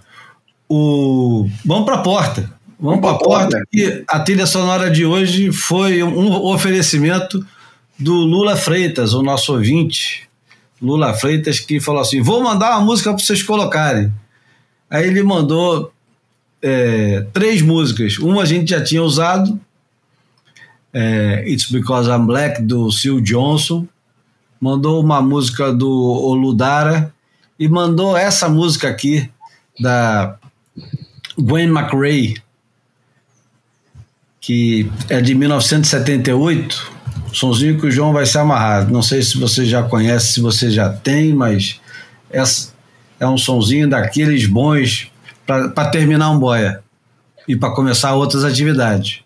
o 0.68 1.48
vamos 1.64 1.84
para 1.84 1.96
a 1.96 2.02
porta. 2.02 2.50
Vamos 2.78 3.00
para 3.00 3.16
a 3.16 3.18
porta. 3.18 3.62
Que 3.70 4.04
a 4.06 4.20
trilha 4.20 4.46
sonora 4.46 4.88
de 4.88 5.04
hoje 5.04 5.50
foi 5.50 6.00
um 6.02 6.30
oferecimento 6.44 7.44
do 7.98 8.12
Lula 8.12 8.54
Freitas, 8.54 9.14
o 9.14 9.22
nosso 9.22 9.52
ouvinte. 9.52 10.28
Lula 10.80 11.12
Freitas, 11.14 11.58
que 11.58 11.80
falou 11.80 12.02
assim: 12.02 12.22
vou 12.22 12.42
mandar 12.42 12.76
uma 12.76 12.84
música 12.84 13.10
para 13.12 13.18
vocês 13.18 13.42
colocarem. 13.42 14.12
Aí 14.90 15.06
ele 15.06 15.22
mandou 15.22 15.92
é, 16.62 17.26
três 17.32 17.62
músicas. 17.62 18.18
Uma 18.18 18.42
a 18.42 18.46
gente 18.46 18.70
já 18.70 18.82
tinha 18.82 19.02
usado, 19.02 19.60
é, 20.92 21.44
It's 21.46 21.70
Because 21.70 22.08
I'm 22.08 22.26
Black, 22.26 22.62
do 22.62 22.90
Sil 22.90 23.20
Johnson, 23.20 23.86
mandou 24.60 25.00
uma 25.02 25.20
música 25.20 25.72
do 25.72 25.90
Oludara 25.90 27.12
e 27.58 27.68
mandou 27.68 28.16
essa 28.16 28.48
música 28.48 28.88
aqui 28.88 29.30
da 29.78 30.36
Gwen 31.38 31.68
McRae, 31.68 32.36
que 34.40 34.90
é 35.08 35.20
de 35.20 35.34
1978, 35.34 36.92
sonzinho 37.32 37.78
que 37.78 37.86
o 37.86 37.90
João 37.90 38.12
vai 38.12 38.24
se 38.24 38.38
amarrar. 38.38 38.90
Não 38.90 39.02
sei 39.02 39.22
se 39.22 39.38
você 39.38 39.66
já 39.66 39.82
conhece, 39.82 40.34
se 40.34 40.40
você 40.40 40.70
já 40.70 40.88
tem, 40.88 41.34
mas 41.34 41.80
é 43.18 43.26
um 43.26 43.38
sonzinho 43.38 43.88
daqueles 43.88 44.46
bons 44.46 45.10
para 45.46 45.88
terminar 45.90 46.30
um 46.30 46.38
boia 46.38 46.82
e 47.46 47.56
para 47.56 47.74
começar 47.74 48.14
outras 48.14 48.44
atividades. 48.44 49.20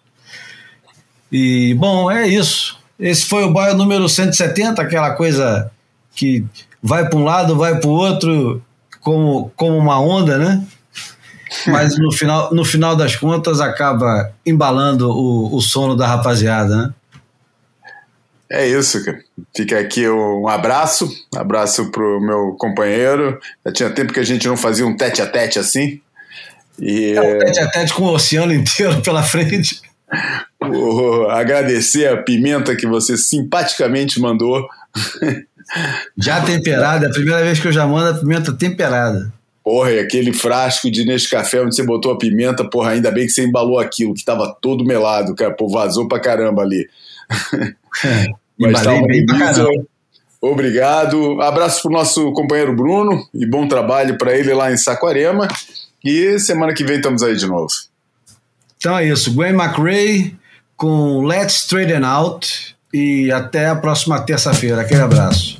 E, 1.33 1.75
bom, 1.75 2.11
é 2.11 2.27
isso. 2.27 2.79
Esse 2.99 3.25
foi 3.27 3.45
o 3.45 3.53
boia 3.53 3.73
número 3.75 4.09
170, 4.09 4.83
aquela 4.83 5.13
coisa 5.13 5.71
que 6.15 6.45
vai 6.83 7.09
para 7.09 7.19
um 7.19 7.25
lado, 7.25 7.57
vai 7.57 7.79
para 7.79 7.89
o 7.89 7.93
outro, 7.93 8.63
como, 9.01 9.51
como 9.57 9.79
uma 9.79 10.01
onda, 10.01 10.37
né? 10.37 10.67
Mas 11.67 11.99
no 11.99 12.13
final, 12.13 12.55
no 12.55 12.65
final 12.65 12.95
das 12.95 13.17
contas 13.17 13.61
acaba 13.61 14.33
embalando 14.45 15.11
o, 15.11 15.55
o 15.57 15.61
sono 15.61 15.97
da 15.97 16.07
rapaziada, 16.07 16.77
né? 16.77 16.95
É 18.51 18.67
isso, 18.67 19.05
cara. 19.05 19.21
Fica 19.57 19.79
aqui 19.79 20.09
um 20.09 20.49
abraço, 20.49 21.09
abraço 21.37 21.91
pro 21.93 22.21
meu 22.21 22.57
companheiro. 22.59 23.39
Já 23.65 23.73
tinha 23.73 23.91
tempo 23.91 24.13
que 24.13 24.19
a 24.19 24.25
gente 24.25 24.49
não 24.49 24.57
fazia 24.57 24.85
um 24.85 24.97
tete 24.97 25.23
a 25.23 25.27
tete 25.27 25.59
assim. 25.59 26.01
E, 26.79 27.13
é 27.13 27.21
um 27.21 27.39
tete 27.39 27.61
a 27.61 27.71
tete 27.71 27.95
com 27.95 28.05
o 28.05 28.13
oceano 28.13 28.53
inteiro 28.53 29.01
pela 29.03 29.23
frente. 29.23 29.81
Vou 30.61 31.31
agradecer 31.31 32.09
a 32.09 32.17
pimenta 32.17 32.75
que 32.75 32.87
você 32.87 33.17
simpaticamente 33.17 34.21
mandou. 34.21 34.67
Já 36.19 36.41
temperada, 36.41 37.07
é 37.07 37.09
a 37.09 37.13
primeira 37.13 37.45
vez 37.45 37.61
que 37.61 37.69
eu 37.69 37.73
já 37.73 37.87
mando 37.87 38.11
a 38.11 38.21
pimenta 38.21 38.53
temperada. 38.53 39.33
Porra, 39.63 39.93
e 39.93 40.01
aquele 40.01 40.33
frasco 40.33 40.91
de 40.91 41.05
Nescafé 41.05 41.63
onde 41.63 41.77
você 41.77 41.85
botou 41.85 42.11
a 42.11 42.19
pimenta, 42.19 42.69
porra, 42.69 42.91
ainda 42.91 43.09
bem 43.13 43.25
que 43.25 43.31
você 43.31 43.45
embalou 43.45 43.79
aquilo, 43.79 44.13
que 44.13 44.25
tava 44.25 44.53
todo 44.61 44.85
melado, 44.85 45.33
cara, 45.33 45.55
pô, 45.55 45.69
vazou 45.69 46.09
pra 46.09 46.19
caramba 46.19 46.63
ali. 46.63 46.89
Mas 48.61 48.83
tá 48.83 49.03
bem 49.03 49.25
pra 49.25 49.39
caramba. 49.39 49.85
Obrigado. 50.41 51.41
Abraço 51.41 51.83
pro 51.83 51.91
nosso 51.91 52.33
companheiro 52.33 52.75
Bruno 52.75 53.27
e 53.35 53.47
bom 53.47 53.69
trabalho 53.69 54.17
para 54.17 54.37
ele 54.37 54.55
lá 54.55 54.73
em 54.73 54.77
Saquarema. 54.77 55.49
E 56.05 56.39
semana 56.39 56.73
que 56.73 56.85
vem 56.85 56.97
estamos 56.97 57.23
aí 57.23 57.37
de 57.37 57.47
novo. 57.47 57.69
Então 58.77 58.97
é 58.97 59.07
isso. 59.07 59.35
Gwen 59.35 59.53
McRae 59.53 60.35
com 60.77 61.23
Let's 61.23 61.57
Straighten 61.57 62.05
Out. 62.05 62.77
E 62.93 63.31
até 63.31 63.69
a 63.69 63.77
próxima 63.77 64.21
terça-feira. 64.21 64.81
Aquele 64.81 65.03
abraço. 65.03 65.60